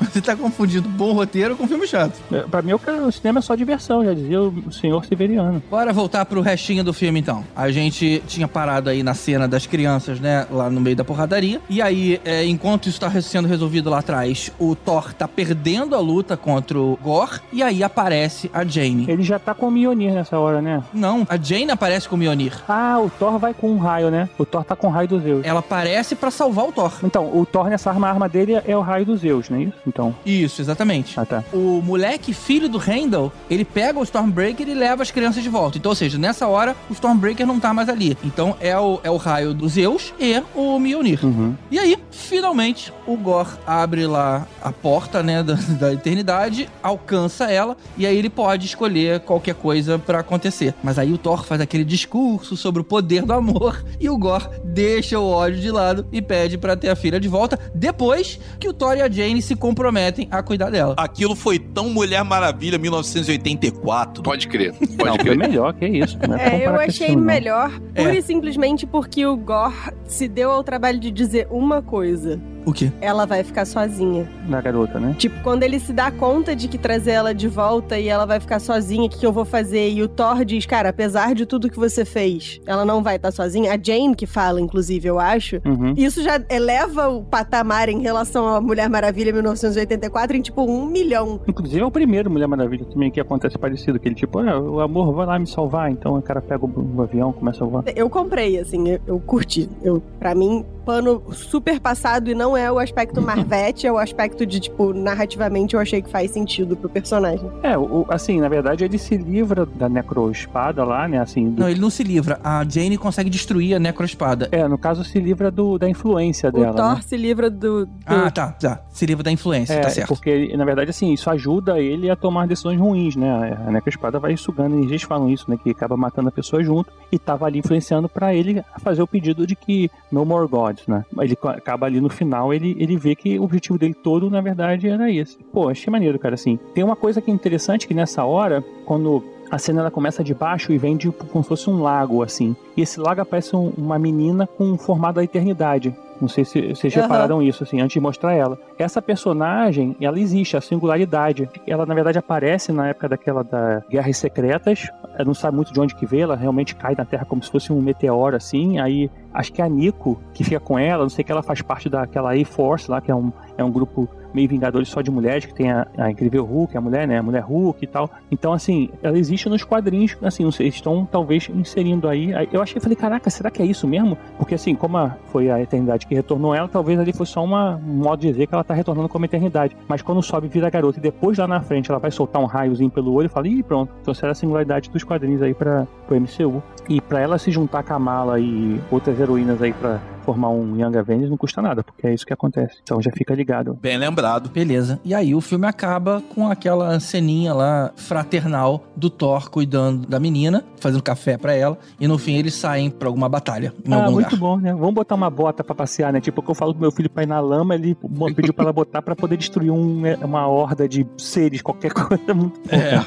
Você 0.00 0.20
tá 0.20 0.36
confundindo 0.36 0.88
bom 0.88 1.12
roteiro 1.12 1.56
com 1.56 1.66
filme 1.66 1.86
chato. 1.86 2.20
É, 2.30 2.40
Pra 2.40 2.60
mim, 2.60 2.72
o 2.72 3.10
cinema 3.12 3.38
é 3.38 3.42
só 3.42 3.54
diversão, 3.54 4.04
já 4.04 4.12
dizia 4.12 4.40
o 4.42 4.70
senhor 4.70 5.04
Severiano. 5.06 5.62
Bora 5.70 5.92
voltar 5.92 6.26
pro 6.26 6.40
restinho 6.40 6.84
do 6.84 6.92
filme, 6.92 7.20
então. 7.20 7.44
A 7.56 7.70
gente 7.70 8.22
tinha 8.26 8.46
parado 8.46 8.90
aí 8.90 9.02
na 9.02 9.14
cena 9.14 9.48
das 9.48 9.66
crianças, 9.66 10.20
né? 10.20 10.46
Lá 10.50 10.68
no 10.68 10.80
meio 10.80 10.96
da 10.96 11.04
porradaria. 11.04 11.60
E 11.70 11.80
aí, 11.80 12.20
é, 12.24 12.44
enquanto 12.44 12.88
isso 12.88 13.00
tá 13.00 13.10
sendo 13.22 13.48
resolvido 13.48 13.88
lá 13.88 14.00
atrás, 14.00 14.52
o 14.58 14.74
Thor 14.74 15.14
tá 15.14 15.26
perdendo 15.26 15.94
a 15.94 16.00
luta 16.00 16.36
contra 16.36 16.78
o 16.78 16.98
Gore. 17.00 17.40
E 17.52 17.62
aí 17.62 17.82
aparece 17.82 18.50
a 18.52 18.64
Jane. 18.64 19.06
Ele 19.08 19.22
já 19.22 19.38
tá 19.38 19.54
com 19.54 19.68
o 19.68 19.70
Mjolnir 19.70 20.12
nessa 20.12 20.38
hora, 20.38 20.60
né? 20.60 20.82
Não, 20.92 21.26
a 21.28 21.36
Jane 21.36 21.70
aparece 21.70 22.08
com 22.08 22.16
o 22.16 22.18
Mjolnir. 22.18 22.52
Ah, 22.68 22.98
o 23.00 23.08
Thor 23.08 23.38
vai 23.38 23.54
com 23.54 23.70
um 23.70 23.78
raio, 23.78 24.10
né? 24.10 24.28
O 24.36 24.44
Thor 24.44 24.64
tá 24.64 24.76
com 24.76 24.88
o 24.88 24.90
raio 24.90 25.08
dos 25.08 25.22
Zeus. 25.22 25.44
Ela 25.44 25.60
aparece 25.60 26.14
pra 26.14 26.30
salvar 26.30 26.66
o 26.66 26.72
Thor. 26.72 26.92
Então, 27.02 27.21
o 27.22 27.46
Thor 27.46 27.68
nessa 27.68 27.90
arma, 27.90 28.08
a 28.08 28.10
arma 28.10 28.28
dele 28.28 28.60
é 28.66 28.76
o 28.76 28.80
raio 28.80 29.06
dos 29.06 29.20
Zeus, 29.20 29.48
não 29.48 29.58
é 29.58 29.62
isso? 29.64 29.74
Então, 29.86 30.14
Isso, 30.24 30.60
exatamente. 30.60 31.18
ah 31.18 31.24
tá. 31.26 31.44
O 31.52 31.80
moleque, 31.82 32.32
filho 32.32 32.68
do 32.68 32.78
Randall, 32.78 33.32
ele 33.50 33.64
pega 33.64 33.98
o 33.98 34.02
Stormbreaker 34.02 34.68
e 34.68 34.74
leva 34.74 35.02
as 35.02 35.10
crianças 35.10 35.42
de 35.42 35.48
volta. 35.48 35.78
Então, 35.78 35.90
ou 35.90 35.96
seja, 35.96 36.18
nessa 36.18 36.46
hora, 36.46 36.76
o 36.88 36.92
Stormbreaker 36.92 37.46
não 37.46 37.58
tá 37.60 37.72
mais 37.72 37.88
ali. 37.88 38.16
Então, 38.24 38.56
é 38.60 38.78
o, 38.78 39.00
é 39.02 39.10
o 39.10 39.16
raio 39.16 39.54
dos 39.54 39.72
Zeus 39.72 40.12
e 40.18 40.42
o 40.54 40.78
Mjolnir. 40.78 41.24
Uhum. 41.24 41.54
E 41.70 41.78
aí, 41.78 41.96
finalmente, 42.10 42.92
o 43.06 43.16
Gor 43.16 43.46
abre 43.66 44.06
lá 44.06 44.46
a 44.62 44.72
porta, 44.72 45.22
né, 45.22 45.42
da, 45.42 45.54
da 45.54 45.92
eternidade, 45.92 46.68
alcança 46.82 47.50
ela, 47.50 47.76
e 47.96 48.06
aí 48.06 48.16
ele 48.16 48.30
pode 48.30 48.66
escolher 48.66 49.20
qualquer 49.20 49.54
coisa 49.54 49.98
pra 49.98 50.20
acontecer. 50.20 50.74
Mas 50.82 50.98
aí 50.98 51.12
o 51.12 51.18
Thor 51.18 51.44
faz 51.44 51.60
aquele 51.60 51.84
discurso 51.84 52.56
sobre 52.56 52.80
o 52.80 52.84
poder 52.84 53.22
do 53.22 53.32
amor, 53.32 53.84
e 54.00 54.08
o 54.08 54.16
Gor 54.16 54.48
deixa 54.72 55.18
o 55.20 55.28
ódio 55.28 55.60
de 55.60 55.70
lado 55.70 56.06
e 56.10 56.22
pede 56.22 56.56
pra 56.56 56.74
ter 56.76 56.88
a 56.88 56.96
filha 56.96 57.20
de 57.20 57.28
volta, 57.28 57.58
depois 57.74 58.40
que 58.58 58.68
o 58.68 58.72
Thor 58.72 58.96
e 58.96 59.02
a 59.02 59.08
Jane 59.10 59.42
se 59.42 59.54
comprometem 59.54 60.26
a 60.30 60.42
cuidar 60.42 60.70
dela. 60.70 60.94
Aquilo 60.96 61.36
foi 61.36 61.58
tão 61.58 61.90
Mulher 61.90 62.24
Maravilha 62.24 62.78
1984. 62.78 64.22
Pode 64.22 64.48
crer, 64.48 64.72
Não, 64.80 64.96
pode 64.96 65.10
foi 65.10 65.18
crer. 65.18 65.36
melhor, 65.36 65.74
que 65.74 65.86
isso. 65.86 66.18
Não 66.28 66.36
é 66.36 66.62
É, 66.62 66.66
eu 66.66 66.74
achei 66.76 67.08
filme, 67.08 67.16
não. 67.16 67.24
melhor 67.26 67.70
pura 67.94 68.14
É. 68.14 68.18
e 68.18 68.22
simplesmente 68.22 68.86
porque 68.86 69.24
o 69.26 69.36
Gore 69.36 69.74
se 70.06 70.26
deu 70.28 70.50
ao 70.50 70.62
trabalho 70.64 70.98
de 70.98 71.10
dizer 71.10 71.46
uma 71.50 71.82
coisa. 71.82 72.40
O 72.64 72.72
quê? 72.72 72.92
Ela 73.00 73.26
vai 73.26 73.42
ficar 73.42 73.64
sozinha. 73.64 74.28
Da 74.48 74.60
garota, 74.60 74.98
né? 75.00 75.14
Tipo, 75.18 75.42
quando 75.42 75.62
ele 75.62 75.78
se 75.80 75.92
dá 75.92 76.10
conta 76.10 76.54
de 76.54 76.68
que 76.68 76.78
trazer 76.78 77.12
ela 77.12 77.34
de 77.34 77.48
volta 77.48 77.98
e 77.98 78.08
ela 78.08 78.24
vai 78.24 78.38
ficar 78.38 78.60
sozinha, 78.60 79.04
o 79.04 79.08
que, 79.08 79.18
que 79.18 79.26
eu 79.26 79.32
vou 79.32 79.44
fazer? 79.44 79.90
E 79.90 80.02
o 80.02 80.08
Thor 80.08 80.44
diz, 80.44 80.66
cara, 80.66 80.90
apesar 80.90 81.34
de 81.34 81.46
tudo 81.46 81.70
que 81.70 81.78
você 81.78 82.04
fez, 82.04 82.60
ela 82.66 82.84
não 82.84 83.02
vai 83.02 83.16
estar 83.16 83.32
sozinha. 83.32 83.72
A 83.72 83.78
Jane 83.80 84.14
que 84.14 84.26
fala, 84.26 84.60
inclusive, 84.60 85.08
eu 85.08 85.18
acho. 85.18 85.60
Uhum. 85.64 85.94
Isso 85.96 86.22
já 86.22 86.40
eleva 86.48 87.08
o 87.08 87.24
patamar 87.24 87.88
em 87.88 88.00
relação 88.00 88.46
à 88.46 88.60
Mulher 88.60 88.88
Maravilha 88.88 89.32
1984 89.32 90.36
em 90.36 90.42
tipo 90.42 90.62
um 90.62 90.86
milhão. 90.86 91.40
Inclusive 91.46 91.80
é 91.80 91.86
o 91.86 91.90
primeiro 91.90 92.30
Mulher 92.30 92.46
Maravilha 92.46 92.84
também 92.84 93.10
que 93.10 93.20
acontece 93.20 93.58
parecido, 93.58 93.98
que 93.98 94.08
ele 94.08 94.14
tipo, 94.14 94.38
ah, 94.38 94.60
o 94.60 94.80
amor 94.80 95.12
vai 95.12 95.26
lá 95.26 95.38
me 95.38 95.46
salvar, 95.46 95.90
então 95.90 96.16
o 96.16 96.22
cara 96.22 96.40
pega 96.40 96.64
o, 96.64 96.96
o 96.96 97.02
avião, 97.02 97.32
começa 97.32 97.64
a 97.64 97.66
voar. 97.66 97.84
Eu 97.94 98.08
comprei, 98.08 98.58
assim, 98.58 98.88
eu, 98.88 99.00
eu 99.06 99.20
curti. 99.20 99.68
Eu, 99.82 100.02
pra 100.18 100.34
mim, 100.34 100.64
pano 100.84 101.22
super 101.32 101.80
passado 101.80 102.30
e 102.30 102.34
não 102.34 102.56
é 102.56 102.70
o 102.70 102.78
aspecto 102.78 103.20
Marvete, 103.22 103.86
é 103.86 103.92
o 103.92 103.98
aspecto 103.98 104.44
de, 104.44 104.60
tipo, 104.60 104.92
narrativamente 104.92 105.74
eu 105.74 105.80
achei 105.80 106.02
que 106.02 106.10
faz 106.10 106.30
sentido 106.30 106.76
pro 106.76 106.88
personagem. 106.88 107.50
É, 107.62 107.76
o, 107.78 108.04
assim, 108.08 108.40
na 108.40 108.48
verdade 108.48 108.84
ele 108.84 108.98
se 108.98 109.16
livra 109.16 109.64
da 109.66 109.88
necroespada 109.88 110.84
lá, 110.84 111.06
né, 111.08 111.18
assim... 111.18 111.50
do- 111.50 111.60
Não, 111.60 111.68
ele 111.68 111.80
não 111.80 111.90
se 111.90 112.02
livra. 112.02 112.40
A 112.42 112.64
Jane 112.68 112.96
consegue 112.98 113.30
destruir 113.30 113.74
a 113.74 113.78
necroespada. 113.78 114.48
É, 114.52 114.66
no 114.68 114.78
caso 114.78 115.04
se 115.04 115.18
livra 115.20 115.50
do, 115.50 115.78
da 115.78 115.88
influência 115.88 116.48
o 116.48 116.52
dela, 116.52 116.74
Thor 116.74 116.94
né? 116.96 117.00
se 117.02 117.16
livra 117.16 117.50
do. 117.50 117.86
do- 117.86 117.92
Ah, 118.06 118.30
tá, 118.30 118.52
tá. 118.52 118.80
Se 118.90 119.06
livra 119.06 119.22
da 119.22 119.30
influência, 119.32 119.74
É, 119.74 119.80
tá 119.80 119.90
certo. 119.90 120.08
porque 120.08 120.54
na 120.56 120.64
verdade 120.64 120.90
assim, 120.90 121.12
isso 121.12 121.28
ajuda 121.30 121.80
ele 121.80 122.10
a 122.10 122.16
tomar 122.16 122.46
decisões 122.46 122.78
ruins, 122.78 123.16
né? 123.16 123.56
A 123.66 123.70
necroespada 123.70 124.18
vai 124.18 124.36
sugando 124.36 124.74
energias 124.76 125.02
falam 125.02 125.28
isso, 125.28 125.50
né, 125.50 125.56
que 125.62 125.70
acaba 125.70 125.96
matando 125.96 126.28
a 126.28 126.32
pessoa 126.32 126.62
junto 126.62 126.90
e 127.10 127.18
tava 127.18 127.46
ali 127.46 127.58
influenciando 127.58 128.08
pra 128.08 128.34
ele 128.34 128.62
fazer 128.82 129.02
o 129.02 129.06
pedido 129.06 129.46
de 129.46 129.54
que 129.56 129.90
no 130.10 130.24
more 130.24 130.46
gods, 130.72 130.86
né? 130.86 131.04
Ele 131.20 131.36
acaba 131.42 131.86
ali 131.86 132.00
no 132.00 132.08
final, 132.08 132.52
ele, 132.52 132.74
ele 132.78 132.96
vê 132.96 133.14
que 133.14 133.38
o 133.38 133.44
objetivo 133.44 133.78
dele 133.78 133.94
todo, 133.94 134.30
na 134.30 134.40
verdade, 134.40 134.88
era 134.88 135.10
esse. 135.10 135.36
Pô, 135.52 135.68
achei 135.68 135.90
maneiro, 135.90 136.18
cara, 136.18 136.34
assim. 136.34 136.58
Tem 136.74 136.82
uma 136.82 136.96
coisa 136.96 137.20
que 137.20 137.30
é 137.30 137.34
interessante 137.34 137.86
que 137.86 137.94
nessa 137.94 138.24
hora, 138.24 138.64
quando 138.84 139.22
a 139.52 139.58
cena 139.58 139.80
ela 139.80 139.90
começa 139.90 140.24
de 140.24 140.32
baixo 140.34 140.72
e 140.72 140.78
vem 140.78 140.96
de 140.96 141.12
como 141.12 141.44
se 141.44 141.48
fosse 141.48 141.68
um 141.68 141.82
lago, 141.82 142.22
assim. 142.22 142.56
E 142.74 142.80
esse 142.80 142.98
lago 142.98 143.20
aparece 143.20 143.54
um- 143.54 143.70
uma 143.76 143.98
menina 143.98 144.46
com 144.46 144.72
o 144.72 144.78
formato 144.78 145.16
da 145.16 145.24
eternidade. 145.24 145.94
Não 146.18 146.28
sei 146.28 146.44
se 146.44 146.74
vocês 146.74 146.92
Aham. 146.94 147.02
repararam 147.02 147.42
isso, 147.42 147.62
assim, 147.62 147.80
antes 147.80 147.92
de 147.94 148.00
mostrar 148.00 148.32
ela. 148.32 148.56
Essa 148.78 149.02
personagem, 149.02 149.94
ela 150.00 150.18
existe, 150.18 150.56
a 150.56 150.60
singularidade. 150.60 151.50
Ela, 151.66 151.84
na 151.84 151.94
verdade, 151.94 152.16
aparece 152.18 152.72
na 152.72 152.88
época 152.88 153.08
daquela 153.10 153.42
da 153.44 153.82
Guerras 153.90 154.16
Secretas. 154.16 154.88
Ela 155.14 155.24
não 155.26 155.34
sabe 155.34 155.56
muito 155.56 155.72
de 155.72 155.80
onde 155.80 155.94
que 155.94 156.06
veio, 156.06 156.22
ela 156.22 156.36
realmente 156.36 156.74
cai 156.74 156.94
na 156.96 157.04
Terra 157.04 157.26
como 157.26 157.42
se 157.42 157.50
fosse 157.50 157.72
um 157.72 157.80
meteoro, 157.82 158.36
assim. 158.36 158.78
Aí, 158.78 159.10
acho 159.34 159.52
que 159.52 159.60
é 159.60 159.64
a 159.64 159.68
Nico, 159.68 160.18
que 160.32 160.42
fica 160.44 160.60
com 160.60 160.78
ela, 160.78 161.02
não 161.02 161.10
sei 161.10 161.24
que 161.24 161.30
ela 161.32 161.42
faz 161.42 161.60
parte 161.60 161.88
daquela 161.90 162.32
A-Force 162.34 162.90
lá, 162.90 163.00
que 163.00 163.10
é 163.10 163.14
um, 163.14 163.30
é 163.58 163.62
um 163.64 163.70
grupo 163.70 164.08
meio 164.34 164.48
Vingadores 164.48 164.88
só 164.88 165.00
de 165.00 165.10
mulheres, 165.10 165.44
que 165.44 165.54
tem 165.54 165.70
a, 165.70 165.86
a 165.96 166.10
Incrível 166.10 166.44
Hulk, 166.44 166.76
a 166.76 166.80
mulher, 166.80 167.06
né? 167.06 167.18
A 167.18 167.22
mulher 167.22 167.42
Hulk 167.42 167.82
e 167.84 167.86
tal. 167.86 168.10
Então, 168.30 168.52
assim, 168.52 168.90
ela 169.02 169.18
existe 169.18 169.48
nos 169.48 169.64
quadrinhos, 169.64 170.16
assim, 170.22 170.44
eles 170.44 170.74
estão 170.74 171.06
talvez 171.10 171.48
inserindo 171.48 172.08
aí. 172.08 172.32
Eu 172.52 172.62
achei, 172.62 172.80
falei, 172.80 172.96
caraca, 172.96 173.28
será 173.30 173.50
que 173.50 173.62
é 173.62 173.66
isso 173.66 173.86
mesmo? 173.86 174.16
Porque, 174.38 174.54
assim, 174.54 174.74
como 174.74 174.96
a- 174.96 175.16
foi 175.26 175.50
a 175.50 175.60
Eternidade 175.60 176.06
que 176.06 176.14
retornou 176.14 176.54
ela, 176.54 176.68
talvez 176.68 176.98
ali 176.98 177.12
foi 177.12 177.26
só 177.26 177.42
uma, 177.44 177.76
um 177.76 177.94
modo 178.02 178.20
de 178.20 178.28
dizer 178.28 178.46
que 178.46 178.54
ela 178.54 178.64
tá 178.64 178.74
retornando 178.74 179.08
como 179.08 179.24
Eternidade. 179.24 179.76
Mas 179.88 180.02
quando 180.02 180.22
sobe 180.22 180.48
vira 180.48 180.68
garota 180.70 180.98
e 180.98 181.02
depois 181.02 181.38
lá 181.38 181.46
na 181.46 181.60
frente 181.60 181.90
ela 181.90 181.98
vai 182.00 182.10
soltar 182.10 182.40
um 182.42 182.46
raiozinho 182.46 182.90
pelo 182.90 183.12
olho 183.12 183.26
e 183.26 183.28
fala, 183.28 183.48
ih, 183.48 183.62
pronto. 183.62 183.92
Será 184.14 184.32
a 184.32 184.34
singularidade 184.34 184.90
dos 184.90 185.02
quadrinhos 185.04 185.42
aí 185.42 185.54
para 185.54 185.86
pro 186.06 186.16
MCU. 186.20 186.62
E 186.88 187.00
pra 187.00 187.20
ela 187.20 187.38
se 187.38 187.50
juntar 187.50 187.82
com 187.82 187.94
a 187.94 187.98
Mala 187.98 188.38
e 188.40 188.78
outras 188.90 189.18
heroínas 189.18 189.62
aí 189.62 189.72
pra 189.72 190.00
formar 190.22 190.50
um 190.50 190.76
Young 190.76 190.96
Avengers 190.96 191.30
não 191.30 191.36
custa 191.36 191.60
nada, 191.62 191.82
porque 191.82 192.06
é 192.06 192.14
isso 192.14 192.24
que 192.26 192.32
acontece. 192.32 192.78
Então 192.82 193.00
já 193.02 193.10
fica 193.12 193.34
ligado. 193.34 193.74
Bem 193.80 193.96
lembrado. 193.98 194.48
Beleza. 194.50 195.00
E 195.04 195.14
aí 195.14 195.34
o 195.34 195.40
filme 195.40 195.66
acaba 195.66 196.22
com 196.34 196.48
aquela 196.48 196.98
ceninha 197.00 197.52
lá 197.52 197.90
fraternal 197.96 198.84
do 198.96 199.10
Thor 199.10 199.50
cuidando 199.50 200.06
da 200.06 200.18
menina, 200.20 200.64
fazendo 200.80 201.02
café 201.02 201.36
pra 201.36 201.54
ela, 201.54 201.78
e 202.00 202.06
no 202.08 202.18
fim 202.18 202.34
eles 202.36 202.54
saem 202.54 202.90
pra 202.90 203.08
alguma 203.08 203.28
batalha 203.28 203.72
em 203.84 203.92
ah, 203.92 203.96
algum 203.96 204.12
muito 204.12 204.34
lugar. 204.36 204.40
bom, 204.40 204.56
né? 204.58 204.72
Vamos 204.74 204.94
botar 204.94 205.14
uma 205.14 205.30
bota 205.30 205.62
pra 205.64 205.74
passear, 205.74 206.12
né? 206.12 206.20
Tipo, 206.20 206.40
o 206.40 206.44
que 206.44 206.50
eu 206.50 206.54
falo 206.54 206.72
pro 206.72 206.82
meu 206.82 206.90
filho 206.92 207.10
pra 207.10 207.22
ir 207.22 207.26
na 207.26 207.40
lama, 207.40 207.74
ele 207.74 207.96
pediu 208.34 208.52
pra 208.54 208.64
ela 208.64 208.72
botar 208.72 209.02
pra 209.02 209.14
poder 209.16 209.36
destruir 209.36 209.70
um, 209.70 210.02
uma 210.22 210.46
horda 210.46 210.88
de 210.88 211.06
seres, 211.16 211.62
qualquer 211.62 211.92
coisa. 211.94 212.34
Muito 212.34 212.60
bom. 212.60 212.74
É. 212.74 213.04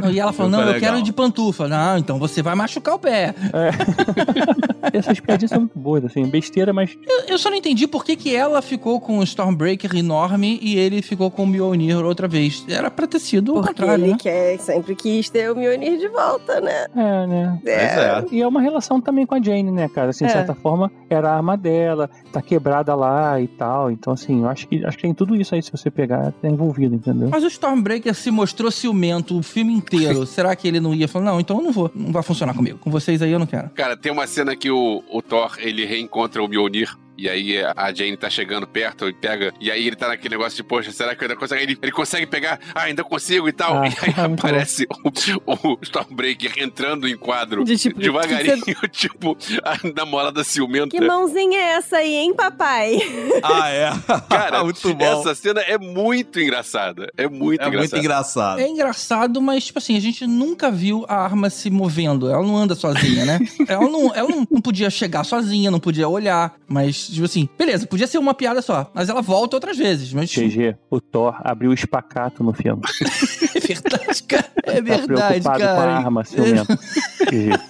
Não, 0.00 0.10
E 0.10 0.20
ela 0.20 0.32
falou: 0.32 0.50
Não, 0.50 0.60
eu 0.60 0.66
legal. 0.66 0.80
quero 0.80 1.02
de 1.02 1.12
pantufa. 1.12 1.68
Não, 1.68 1.98
então 1.98 2.18
você 2.18 2.42
vai 2.42 2.54
machucar 2.54 2.94
o 2.94 2.98
pé. 2.98 3.34
Essas 4.92 5.20
piadinhas 5.20 5.50
são 5.50 5.60
muito 5.60 5.78
boas, 5.78 6.04
assim, 6.04 6.27
besteira, 6.28 6.72
mas 6.72 6.96
Eu, 7.08 7.20
eu 7.28 7.38
só 7.38 7.50
não 7.50 7.56
entendi 7.56 7.86
por 7.86 8.04
que, 8.04 8.16
que 8.16 8.34
ela 8.34 8.60
ficou 8.62 9.00
com 9.00 9.18
o 9.18 9.22
Stormbreaker 9.22 9.94
enorme 9.96 10.58
e 10.62 10.76
ele 10.78 11.02
ficou 11.02 11.30
com 11.30 11.44
o 11.44 11.46
Mjolnir 11.46 12.04
outra 12.04 12.28
vez. 12.28 12.64
Era 12.68 12.90
pra 12.90 13.06
ter 13.06 13.18
sido 13.18 13.50
o 13.52 13.54
Porque 13.54 13.68
contrário, 13.68 14.04
ele 14.04 14.12
né? 14.12 14.18
quer, 14.20 14.58
sempre 14.58 14.94
quis 14.94 15.28
ter 15.30 15.50
o 15.50 15.56
Mjolnir 15.56 15.98
de 15.98 16.08
volta, 16.08 16.60
né? 16.60 16.86
é, 16.94 17.26
né? 17.26 17.58
Pois 17.62 17.74
é. 17.76 18.24
E 18.32 18.42
é 18.42 18.46
uma 18.46 18.60
relação 18.60 19.00
também 19.00 19.26
com 19.26 19.34
a 19.34 19.40
Jane, 19.42 19.70
né, 19.70 19.88
cara? 19.88 20.10
Assim, 20.10 20.24
de 20.24 20.30
É. 20.30 20.34
certa 20.34 20.54
forma, 20.54 20.90
era 21.08 21.30
a 21.30 21.36
arma 21.36 21.56
dela, 21.56 22.10
tá 22.32 22.40
quebrada 22.42 22.94
lá 22.94 23.40
e 23.40 23.46
tal. 23.48 23.90
Então, 23.90 24.12
assim, 24.12 24.42
eu 24.42 24.48
acho 24.48 24.66
que, 24.68 24.84
acho 24.84 24.96
que 24.96 25.02
tem 25.02 25.14
tudo 25.14 25.34
isso 25.36 25.54
aí, 25.54 25.62
se 25.62 25.70
você 25.70 25.90
pegar, 25.90 26.32
tá 26.32 26.48
envolvido, 26.48 26.94
entendeu? 26.94 27.28
Mas 27.30 27.44
o 27.44 27.48
Stormbreaker 27.48 28.14
se 28.14 28.30
mostrou 28.30 28.70
ciumento 28.70 29.38
o 29.38 29.42
filme 29.42 29.72
inteiro. 29.72 30.24
Será 30.26 30.54
que 30.56 30.66
ele 30.68 30.80
não 30.80 30.94
ia 30.94 31.08
falar, 31.08 31.24
não, 31.26 31.40
então 31.40 31.58
eu 31.58 31.62
não 31.64 31.72
vou, 31.72 31.90
não 31.94 32.12
vai 32.12 32.22
funcionar 32.22 32.54
comigo. 32.54 32.78
Com 32.78 32.90
vocês 32.90 33.22
aí 33.22 33.30
eu 33.32 33.38
não 33.38 33.46
quero. 33.46 33.70
Cara, 33.70 33.96
tem 33.96 34.10
uma 34.12 34.26
cena 34.26 34.54
que 34.56 34.70
o, 34.70 35.02
o 35.10 35.22
Thor, 35.22 35.56
ele 35.58 35.84
reencontra 35.84 36.17
o 36.18 36.48
Mjolnir. 36.48 36.96
E 37.18 37.28
aí 37.28 37.56
a 37.76 37.92
Jane 37.92 38.16
tá 38.16 38.30
chegando 38.30 38.64
perto 38.64 39.08
e 39.08 39.12
pega. 39.12 39.52
E 39.60 39.72
aí 39.72 39.88
ele 39.88 39.96
tá 39.96 40.06
naquele 40.06 40.36
negócio 40.36 40.56
de, 40.56 40.62
poxa, 40.62 40.92
será 40.92 41.16
que 41.16 41.24
eu 41.24 41.26
ainda 41.26 41.36
consigo? 41.36 41.60
Ele, 41.60 41.76
ele 41.82 41.90
consegue 41.90 42.26
pegar, 42.26 42.60
ah, 42.72 42.82
ainda 42.82 43.02
consigo 43.02 43.48
e 43.48 43.52
tal. 43.52 43.82
Ah, 43.82 43.88
e 43.88 43.88
aí 43.88 44.14
muito 44.28 44.40
aparece 44.40 44.86
o, 45.44 45.72
o 45.72 45.78
Stormbreaker 45.82 46.52
entrando 46.58 47.08
em 47.08 47.16
quadro 47.16 47.64
De 47.64 47.76
tipo, 47.76 47.98
devagarinho, 47.98 48.62
tipo, 48.92 49.36
a 49.64 49.76
namorada 49.96 50.44
ciumenta. 50.44 50.90
Que 50.90 51.00
mãozinha 51.04 51.58
é 51.58 51.70
essa 51.72 51.96
aí, 51.96 52.14
hein, 52.14 52.32
papai? 52.34 52.98
Ah, 53.42 53.68
é. 53.68 53.90
Cara, 54.30 54.62
muito 54.62 54.94
bom. 54.94 55.04
essa 55.04 55.34
cena 55.34 55.60
é 55.62 55.76
muito 55.76 56.38
engraçada. 56.38 57.10
É 57.16 57.28
muito 57.28 57.60
é 57.60 57.64
muito 57.64 57.96
engraçada. 57.96 57.98
engraçado. 57.98 58.60
É 58.60 58.68
engraçado, 58.68 59.42
mas, 59.42 59.64
tipo 59.66 59.80
assim, 59.80 59.96
a 59.96 60.00
gente 60.00 60.24
nunca 60.24 60.70
viu 60.70 61.04
a 61.08 61.16
arma 61.16 61.50
se 61.50 61.68
movendo. 61.68 62.30
Ela 62.30 62.42
não 62.42 62.56
anda 62.56 62.76
sozinha, 62.76 63.24
né? 63.24 63.40
ela 63.66 63.88
não, 63.88 64.14
ela 64.14 64.28
não, 64.28 64.46
não 64.48 64.60
podia 64.60 64.88
chegar 64.88 65.24
sozinha, 65.24 65.68
não 65.68 65.80
podia 65.80 66.08
olhar. 66.08 66.54
Mas, 66.68 67.07
tipo 67.12 67.24
assim, 67.24 67.48
beleza, 67.58 67.86
podia 67.86 68.06
ser 68.06 68.18
uma 68.18 68.34
piada 68.34 68.60
só. 68.62 68.90
Mas 68.94 69.08
ela 69.08 69.22
volta 69.22 69.56
outras 69.56 69.76
vezes. 69.76 70.12
Mas 70.12 70.30
GG, 70.32 70.76
o 70.90 71.00
Thor 71.00 71.36
abriu 71.44 71.70
o 71.70 71.74
espacato 71.74 72.42
no 72.42 72.52
filme. 72.52 72.82
é 73.54 73.60
verdade, 73.60 74.22
cara. 74.24 74.46
É 74.64 74.72
Tá 74.74 74.80
verdade, 74.80 75.06
preocupado 75.06 75.58
cara. 75.60 75.74
com 75.74 75.80
a 75.80 75.96
arma, 75.96 76.24
ciumento. 76.24 76.78
GG. 77.30 77.60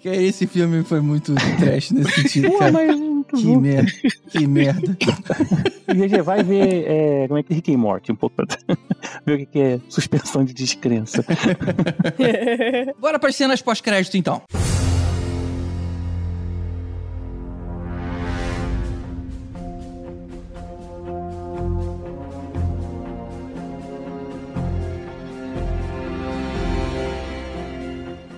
Que 0.00 0.08
Esse 0.08 0.46
filme 0.48 0.82
foi 0.82 1.00
muito 1.00 1.32
trash 1.60 1.92
nesse 1.92 2.22
sentido, 2.22 2.50
Pô, 2.50 2.58
cara. 2.58 2.72
mas 2.72 3.00
Que 3.40 3.56
merda. 3.56 3.92
Que 4.30 4.46
merda. 4.46 4.96
GG, 5.94 6.22
vai 6.22 6.42
ver 6.42 6.84
é, 6.88 7.28
como 7.28 7.38
é 7.38 7.42
que 7.44 7.52
é 7.52 7.56
Rick 7.56 7.70
e 7.70 7.76
Morty 7.76 8.10
um 8.10 8.16
pouco 8.16 8.34
ver 9.24 9.34
o 9.34 9.38
que 9.38 9.46
que 9.46 9.58
é 9.60 9.80
suspensão 9.88 10.44
de 10.44 10.52
descrença. 10.52 11.24
Bora 13.00 13.18
pras 13.18 13.36
cenas 13.36 13.62
pós-crédito, 13.62 14.16
então. 14.16 14.42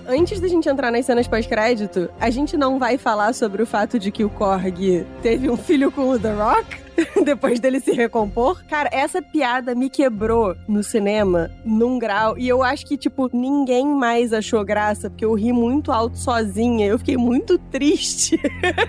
Antes 0.07 0.39
da 0.39 0.47
gente 0.47 0.69
entrar 0.69 0.91
nas 0.91 1.05
cenas 1.05 1.27
pós-crédito, 1.27 2.09
a 2.19 2.29
gente 2.29 2.55
não 2.55 2.77
vai 2.77 2.95
falar 2.95 3.33
sobre 3.33 3.63
o 3.63 3.65
fato 3.65 3.97
de 3.97 4.11
que 4.11 4.23
o 4.23 4.29
Korg 4.29 5.03
teve 5.23 5.49
um 5.49 5.57
filho 5.57 5.91
com 5.91 6.09
o 6.09 6.19
The 6.19 6.31
Rock? 6.31 6.84
Depois 7.23 7.59
dele 7.59 7.79
se 7.79 7.91
recompor. 7.91 8.63
Cara, 8.65 8.89
essa 8.91 9.21
piada 9.21 9.75
me 9.75 9.89
quebrou 9.89 10.55
no 10.67 10.83
cinema 10.83 11.51
num 11.63 11.99
grau. 11.99 12.37
E 12.37 12.47
eu 12.47 12.63
acho 12.63 12.85
que, 12.85 12.97
tipo, 12.97 13.29
ninguém 13.33 13.85
mais 13.85 14.33
achou 14.33 14.63
graça, 14.63 15.09
porque 15.09 15.25
eu 15.25 15.33
ri 15.33 15.51
muito 15.51 15.91
alto 15.91 16.17
sozinha. 16.17 16.87
Eu 16.87 16.97
fiquei 16.97 17.17
muito 17.17 17.57
triste. 17.71 18.39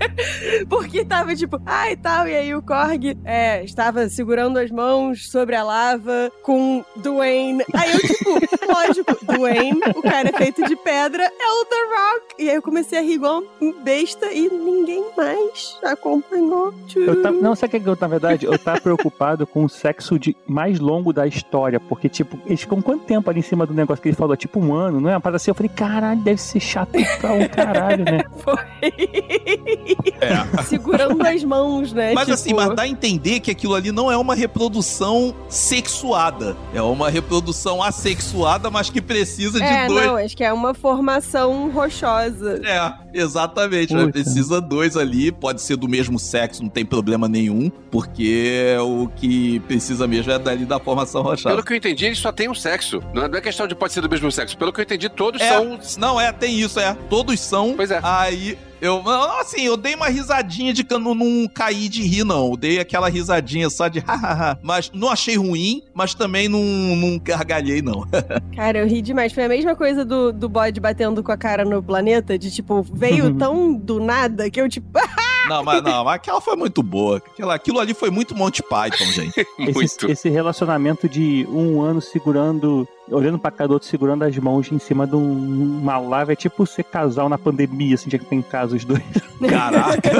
porque 0.69 1.05
tava 1.05 1.35
tipo, 1.35 1.61
ai 1.65 1.93
e 1.93 1.97
tal. 1.97 2.29
E 2.29 2.35
aí 2.35 2.55
o 2.55 2.63
Korg 2.63 3.17
é, 3.25 3.65
estava 3.65 4.09
segurando 4.09 4.59
as 4.59 4.71
mãos 4.71 5.31
sobre 5.31 5.57
a 5.57 5.65
lava 5.65 6.31
com 6.43 6.85
Dwayne. 6.97 7.65
Aí 7.75 7.93
eu, 7.93 8.01
tipo, 8.01 8.31
lógico, 8.73 9.25
Dwayne, 9.25 9.81
o 9.95 10.03
cara 10.03 10.29
é 10.29 10.33
feito 10.33 10.65
de 10.65 10.77
pedra, 10.77 11.25
é 11.25 11.53
o 11.53 11.65
The 11.65 11.77
Rock. 11.77 12.35
E 12.39 12.51
aí 12.51 12.57
eu 12.57 12.63
comecei 12.63 12.99
a 12.99 13.03
rir 13.03 13.15
igual 13.15 13.43
um 13.61 13.73
besta 13.83 14.33
e 14.33 14.49
ninguém 14.49 15.05
mais 15.17 15.79
acompanhou. 15.83 16.75
Eu 16.95 17.33
não, 17.33 17.55
sabe 17.55 17.79
o 17.79 17.81
que 17.81 17.89
eu, 17.89 17.96
na 18.01 18.07
verdade? 18.07 18.47
Eu 18.47 18.59
tava 18.59 18.81
preocupado 18.81 19.47
com 19.47 19.65
o 19.65 19.69
sexo 19.69 20.19
de, 20.19 20.37
mais 20.47 20.79
longo 20.79 21.13
da 21.13 21.27
história, 21.27 21.79
porque, 21.81 22.09
tipo, 22.09 22.39
eles 22.47 22.61
ficam 22.61 22.81
quanto 22.83 23.05
tempo 23.05 23.29
ali 23.31 23.41
em 23.41 23.43
cima 23.43 23.67
do 23.67 23.75
negócio 23.75 24.03
que 24.03 24.09
ele 24.09 24.17
falou? 24.17 24.37
Tipo 24.37 24.61
um 24.61 24.75
ano, 24.75 25.01
não 25.01 25.11
é? 25.11 25.15
Uma 25.15 25.21
parada 25.21 25.37
assim, 25.37 25.51
eu 25.51 25.55
falei, 25.55 25.71
caralho, 25.75 26.21
deve 26.21 26.41
ser 26.41 26.61
chato 26.61 26.93
pra 27.21 27.33
um 27.33 27.49
caralho, 27.49 28.05
né? 28.05 28.25
É. 30.21 30.63
Segurando 30.63 31.25
as 31.27 31.45
mãos, 31.45 31.93
né? 31.93 32.13
Mas 32.15 32.25
tipo... 32.25 32.35
assim, 32.35 32.55
mas 32.55 32.75
dá 32.75 32.83
a 32.83 32.89
entender 32.89 33.41
que 33.41 33.51
aquilo 33.51 33.75
ali 33.75 33.93
não 33.93 34.11
é 34.11 34.17
uma 34.17 34.35
reprodução 34.35 35.35
sexuada. 35.49 36.57
É 36.75 36.81
uma 36.81 37.11
reprodução 37.11 37.83
assexuada, 37.83 38.71
mas 38.71 38.91
que 38.91 39.01
precisa 39.01 39.59
de 39.59 39.65
É, 39.65 39.87
dois. 39.87 40.07
não, 40.07 40.17
acho 40.17 40.37
que 40.37 40.45
é 40.45 40.53
uma 40.53 40.75
formação 40.75 41.71
rochosa. 41.71 42.61
É, 42.65 43.21
exatamente. 43.21 43.95
Puta. 43.95 44.11
Precisa 44.11 44.61
dois 44.61 44.97
ali, 44.97 45.31
pode 45.31 45.61
ser 45.61 45.77
do 45.77 45.89
mesmo 45.89 46.19
sexo, 46.19 46.63
não 46.63 46.71
tem 46.71 46.85
problema 46.85 47.29
nenhum, 47.29 47.71
porque 47.91 48.77
o 48.81 49.09
que 49.09 49.61
precisa 49.61 50.07
mesmo 50.07 50.33
é 50.33 50.39
dali 50.39 50.65
da 50.65 50.79
formação 50.79 51.23
rochada. 51.23 51.55
Pelo 51.55 51.65
que 51.65 51.73
eu 51.73 51.77
entendi, 51.77 52.07
eles 52.07 52.19
só 52.19 52.33
têm 52.33 52.49
um 52.49 52.55
sexo. 52.55 53.03
Não 53.15 53.25
é 53.25 53.29
não 53.29 53.39
é 53.39 53.41
questão 53.41 53.67
de 53.67 53.75
pode 53.75 53.93
ser 53.93 54.01
do 54.01 54.09
mesmo 54.11 54.31
sexo. 54.31 54.57
Pelo 54.57 54.73
que 54.73 54.81
eu 54.81 54.85
entendi, 54.85 55.09
todos 55.09 55.41
É, 55.41 55.49
são. 55.49 55.79
não, 55.99 56.21
é, 56.21 56.33
tem 56.33 56.59
isso, 56.59 56.79
é. 56.81 56.95
Todos 57.09 57.39
são. 57.41 57.75
Pois 57.77 57.91
é. 57.91 58.01
Aí, 58.03 58.59
eu, 58.81 59.03
não, 59.03 59.41
assim, 59.41 59.63
eu 59.63 59.77
dei 59.77 59.95
uma 59.95 60.09
risadinha 60.09 60.73
de 60.73 60.85
que 60.85 60.93
eu 60.93 60.99
não, 60.99 61.15
não 61.15 61.49
caí 61.49 61.89
de 61.89 62.03
rir, 62.03 62.25
não. 62.25 62.51
Eu 62.51 62.57
dei 62.57 62.79
aquela 62.79 63.09
risadinha 63.09 63.71
só 63.71 63.89
de 63.89 64.01
hahaha. 64.07 64.59
mas 64.63 64.91
não 64.93 65.09
achei 65.09 65.37
ruim, 65.37 65.83
mas 65.95 66.15
também 66.15 66.49
não, 66.49 66.61
não 66.61 67.19
gargalhei, 67.19 67.81
não. 67.83 68.07
Cara, 68.55 68.79
eu 68.81 68.87
ri 68.87 69.01
demais. 69.01 69.33
Foi 69.33 69.45
a 69.45 69.49
mesma 69.49 69.75
coisa 69.75 70.05
do, 70.05 70.33
do 70.33 70.49
bode 70.49 70.81
batendo 70.81 71.23
com 71.23 71.33
a 71.33 71.37
cara 71.37 71.65
no 71.65 71.83
planeta, 71.83 72.39
de 72.39 72.51
tipo, 72.51 72.83
veio 72.83 73.33
tão 73.39 73.73
do 73.75 74.01
nada 74.01 74.51
que 74.51 74.61
eu, 74.61 74.69
tipo, 74.69 74.87
Não, 75.49 75.63
mas 75.63 75.83
não, 75.83 76.05
mas 76.05 76.15
aquela 76.15 76.41
foi 76.41 76.57
muito 76.57 76.83
boa. 76.83 77.19
Aquela, 77.19 77.55
aquilo 77.55 77.79
ali 77.79 77.95
foi 77.95 78.11
muito 78.11 78.35
Monty 78.35 78.63
Python, 78.63 79.05
gente. 79.07 79.47
Muito. 79.59 79.83
Esse, 79.83 80.07
esse 80.11 80.29
relacionamento 80.29 81.09
de 81.09 81.47
um 81.49 81.83
ano 81.83 82.01
segurando, 82.01 82.87
olhando 83.11 83.39
pra 83.39 83.51
cada 83.51 83.73
outro, 83.73 83.89
segurando 83.89 84.25
as 84.25 84.37
mãos 84.39 84.71
em 84.73 84.79
cima 84.79 85.07
de 85.07 85.15
um- 85.17 85.79
uma 85.83 85.99
lava, 85.99 86.33
é 86.33 86.37
tipo 86.37 86.67
ser 86.67 86.85
casal 86.85 87.29
na 87.29 87.39
pandemia, 87.39 87.95
assim, 87.95 88.11
já 88.11 88.19
que 88.19 88.25
tem 88.25 88.43
casos 88.43 88.77
os 88.77 88.85
dois. 88.85 89.03
Caraca. 89.49 90.11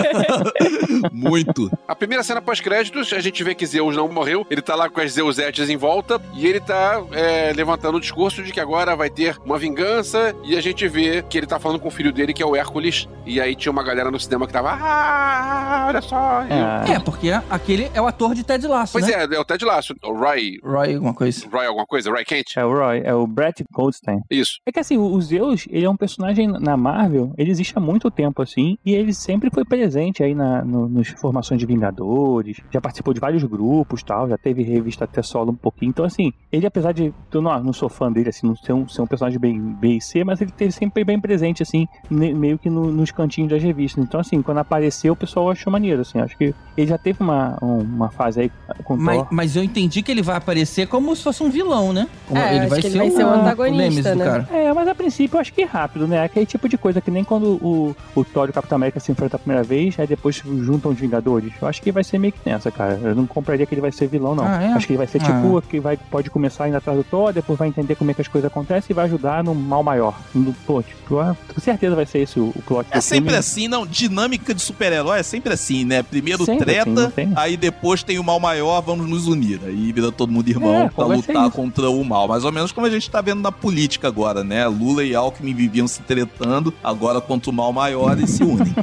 muito. 1.13 1.71
A 1.87 1.95
primeira 1.95 2.23
cena 2.23 2.41
pós-créditos, 2.41 3.13
a 3.13 3.21
gente 3.21 3.43
vê 3.43 3.55
que 3.55 3.67
Zeus 3.67 3.97
não 3.97 4.09
morreu. 4.09 4.47
Ele 4.51 4.63
tá 4.63 4.75
lá 4.75 4.89
com 4.89 5.01
as 5.01 5.13
Zeusetes 5.13 5.69
em 5.69 5.77
volta 5.77 6.21
e 6.35 6.47
ele 6.47 6.61
tá 6.61 7.03
é, 7.13 7.53
levantando 7.55 7.97
o 7.97 8.01
discurso 8.01 8.43
de 8.43 8.53
que 8.53 8.61
agora 8.61 8.95
vai 8.97 9.11
ter 9.11 9.37
uma 9.45 9.59
vingança. 9.59 10.35
E 10.45 10.57
a 10.57 10.61
gente 10.61 10.87
vê 10.89 11.23
que 11.23 11.37
ele 11.39 11.47
tá 11.47 11.59
falando 11.59 11.81
com 11.81 11.89
o 11.89 11.91
filho 11.91 12.13
dele, 12.13 12.33
que 12.33 12.43
é 12.43 12.47
o 12.47 12.55
Hércules. 12.57 13.09
E 13.25 13.41
aí 13.41 13.55
tinha 13.55 13.73
uma 13.73 13.83
galera 13.83 14.11
no 14.11 14.19
cinema 14.21 14.47
que 14.47 14.53
tava, 14.53 14.71
ah, 14.73 15.87
olha 15.89 16.01
só. 16.03 16.43
Eu- 16.43 16.95
É, 16.95 16.99
porque 17.01 17.31
aquele 17.51 17.91
é 17.95 18.01
o 18.01 18.07
ator 18.07 18.35
de 18.35 18.45
Ted 18.45 18.67
Lasso, 18.67 18.93
Pois 18.93 19.07
né? 19.07 19.13
é, 19.31 19.35
é 19.35 19.41
o 19.41 19.45
Ted 19.45 19.65
Lasso, 19.65 19.95
o 20.05 20.13
Roy. 20.13 20.59
Roy, 20.63 20.95
alguma 20.95 21.15
coisa. 21.15 21.47
Roy 21.51 21.67
alguma 21.67 21.87
coisa? 21.87 22.11
Roy 22.11 22.25
Kent? 22.25 22.57
É 22.57 22.65
o 22.65 22.73
Roy, 22.77 23.01
é 23.05 23.15
o 23.15 23.27
Brett 23.27 23.65
Goldstein. 23.73 24.21
Isso. 24.31 24.61
É 24.67 24.73
que 24.73 24.81
assim, 24.81 24.97
o 24.97 25.21
Zeus, 25.21 25.67
ele 25.71 25.85
é 25.85 25.91
um 25.91 25.97
personagem 25.97 26.47
na 26.49 26.77
Marvel, 26.77 27.33
ele 27.37 27.51
existe 27.51 27.73
há 27.77 27.81
muito 27.81 28.11
tempo, 28.11 28.43
assim, 28.43 28.77
e 28.85 28.93
ele 28.95 29.13
sempre 29.15 29.51
foi 29.53 29.65
presente 29.65 30.23
aí 30.23 30.35
na, 30.35 30.65
no, 30.65 30.89
nos 30.89 31.09
formações 31.09 31.59
de 31.61 31.67
Vingadores, 31.67 32.59
já 32.73 32.81
participou 32.81 33.13
de 33.15 33.21
vários 33.21 33.43
grupos 33.45 34.03
tal, 34.03 34.29
já 34.29 34.37
teve 34.39 34.63
revista 34.63 35.05
até 35.05 35.23
solo 35.23 35.53
um 35.53 35.57
pouquinho. 35.57 35.91
Então, 35.91 36.05
assim, 36.05 36.33
ele, 36.53 36.67
apesar 36.67 36.93
de. 36.93 37.13
Eu 37.33 37.43
não, 37.43 37.63
não 37.63 37.73
sou 37.73 37.89
fã 37.89 38.11
dele, 38.11 38.29
assim, 38.31 38.47
não 38.47 38.57
ser 38.57 38.73
um, 38.73 38.89
ser 38.89 39.03
um 39.03 39.07
personagem 39.07 39.39
bem 39.39 39.59
B 39.61 39.97
e 39.97 40.01
C, 40.01 40.25
mas 40.25 40.41
ele 40.41 40.51
teve 40.51 40.73
sempre 40.73 41.05
bem 41.05 41.21
presente, 41.21 41.63
assim, 41.63 41.87
ne- 42.11 42.35
meio 42.35 42.59
que 42.59 42.69
no- 42.71 42.91
nos 42.91 43.11
cantinhos 43.11 43.51
das 43.51 43.63
revistas. 43.63 44.03
Então, 44.03 44.21
assim, 44.21 44.41
quando 44.43 44.59
apareceu 44.59 45.13
o 45.13 45.17
pessoal 45.17 45.51
achou 45.51 45.73
maneiro, 45.73 46.01
assim. 46.03 46.19
Acho 46.19 46.37
que 46.37 46.55
ele 46.77 46.87
já 46.87 46.99
teve 46.99 47.23
uma, 47.23 47.57
uma 47.61 48.11
fase 48.11 48.41
aí 48.43 48.53
com 48.85 48.97
Mas, 48.97 49.19
Thor. 49.19 49.29
mas 49.31 49.57
eu 49.57 49.63
entendi 49.63 50.03
que 50.03 50.11
ele 50.11 50.23
vai 50.23 50.37
aparecer 50.37 50.87
como 50.89 51.15
se 51.15 51.23
fosse 51.23 51.43
um 51.43 51.51
vilão, 51.51 51.93
né? 51.93 52.09
Como 52.29 52.41
É, 52.41 52.57
ele 52.57 52.66
acho 52.67 52.71
vai 52.75 52.83
que 52.83 52.91
ser, 52.91 52.99
ele 52.99 53.11
vai 53.11 53.11
ser 53.17 53.25
o 53.25 53.29
o 53.29 53.31
antagonista, 53.41 54.13
do 54.13 54.19
né? 54.19 54.25
cara. 54.25 54.49
É, 54.53 54.73
mas 54.73 54.89
a 54.89 54.95
princípio 54.95 55.37
eu 55.37 55.41
acho 55.41 55.53
que 55.53 55.63
é 55.63 55.65
rápido, 55.65 56.07
né? 56.07 56.23
Aquele 56.25 56.47
tipo 56.47 56.69
de 56.69 56.77
coisa 56.79 57.01
que 57.01 57.11
nem 57.11 57.25
quando 57.25 57.45
o, 57.65 57.97
o 58.15 58.25
Thor 58.25 58.47
e 58.49 58.51
o 58.51 58.53
Capitão 58.55 58.77
América 58.77 59.01
se 59.01 59.11
enfrentam 59.13 59.37
a 59.37 59.39
primeira 59.39 59.63
vez, 59.65 59.99
aí 59.99 60.07
depois 60.07 60.37
juntam 60.37 60.91
os 60.93 60.99
Vingadores. 60.99 61.53
Eu 61.61 61.69
acho 61.69 61.81
que 61.83 61.93
vai 61.93 62.03
ser 62.05 62.19
meio 62.19 62.33
que 62.33 62.39
nessa, 62.45 62.71
cara. 62.71 62.99
Eu 63.03 63.15
não 63.15 63.27
compraria 63.27 63.65
que 63.67 63.75
ele 63.75 63.81
vai 63.81 63.93
ser 63.93 64.07
vilão, 64.09 64.35
não. 64.35 64.45
Ah, 64.47 64.63
é? 64.63 64.67
Acho 64.73 64.87
que 64.87 64.93
ele 64.93 64.99
vai 64.99 65.07
ser 65.07 65.21
Ah. 65.23 65.25
tipo 65.25 65.63
que 65.63 65.81
vai, 65.81 65.97
pode 65.97 66.31
começar 66.31 66.69
indo 66.69 66.77
atrás 66.77 66.97
do 66.99 67.05
Thor, 67.05 67.33
depois 67.33 67.59
vai 67.59 67.69
entender 67.69 67.95
como 67.95 68.11
é 68.11 68.15
que 68.15 68.21
as 68.21 68.29
coisas 68.29 68.51
acontecem 68.51 68.89
e 68.91 68.95
vai 68.95 69.05
ajudar 69.07 69.43
no 69.45 69.55
mal 69.55 69.83
maior. 69.83 70.15
No, 70.35 70.53
pô, 70.67 70.83
tipo, 70.83 71.19
ah, 71.19 71.37
com 71.55 71.61
certeza 71.61 71.95
vai 71.95 72.07
ser 72.07 72.19
esse 72.21 72.39
o, 72.39 72.53
o 72.55 72.63
plot 72.63 72.87
É 72.91 72.99
do 72.99 73.03
sempre 73.03 73.25
filme. 73.31 73.39
assim, 73.39 73.69
não. 73.69 73.87
Dinâmica 73.87 74.55
de 74.55 74.61
super-herói 74.63 75.21
é 75.21 75.23
sempre 75.23 75.53
assim, 75.53 75.85
né? 75.85 76.03
Primeiro 76.03 76.45
Sempre 76.45 76.77
assim, 76.79 76.95
treta, 76.95 77.13
tem? 77.15 77.33
aí 77.37 77.57
depois 77.57 78.03
tem 78.03 78.19
o 78.19 78.25
mal 78.25 78.39
maior, 78.41 78.81
vamos 78.81 79.09
nos 79.09 79.27
unir. 79.27 79.61
Aí 79.65 79.93
vira 79.93 80.11
todo 80.13 80.31
mundo 80.33 80.49
irmão 80.49 80.83
É, 80.83 80.89
pra 80.89 81.07
lutar 81.07 81.51
contra 81.51 81.89
o 81.91 82.05
mal. 82.05 82.29
Mais 82.29 82.45
ou 82.45 82.53
menos 82.57 82.73
como 82.73 82.87
a 82.87 82.91
gente 82.91 83.11
tá 83.11 83.21
vendo 83.21 83.43
na 83.43 83.53
política 83.53 84.09
agora, 84.09 84.43
né? 84.43 84.67
Lula 84.67 85.05
e 85.05 85.15
Alckmin 85.15 85.53
viviam 85.53 85.87
se 85.87 86.01
tretando, 86.01 86.73
agora 86.83 87.21
contra 87.21 87.51
o 87.51 87.53
mal 87.53 87.71
maior 87.71 88.19
e 88.19 88.27
se 88.27 88.43
unem. 88.43 88.75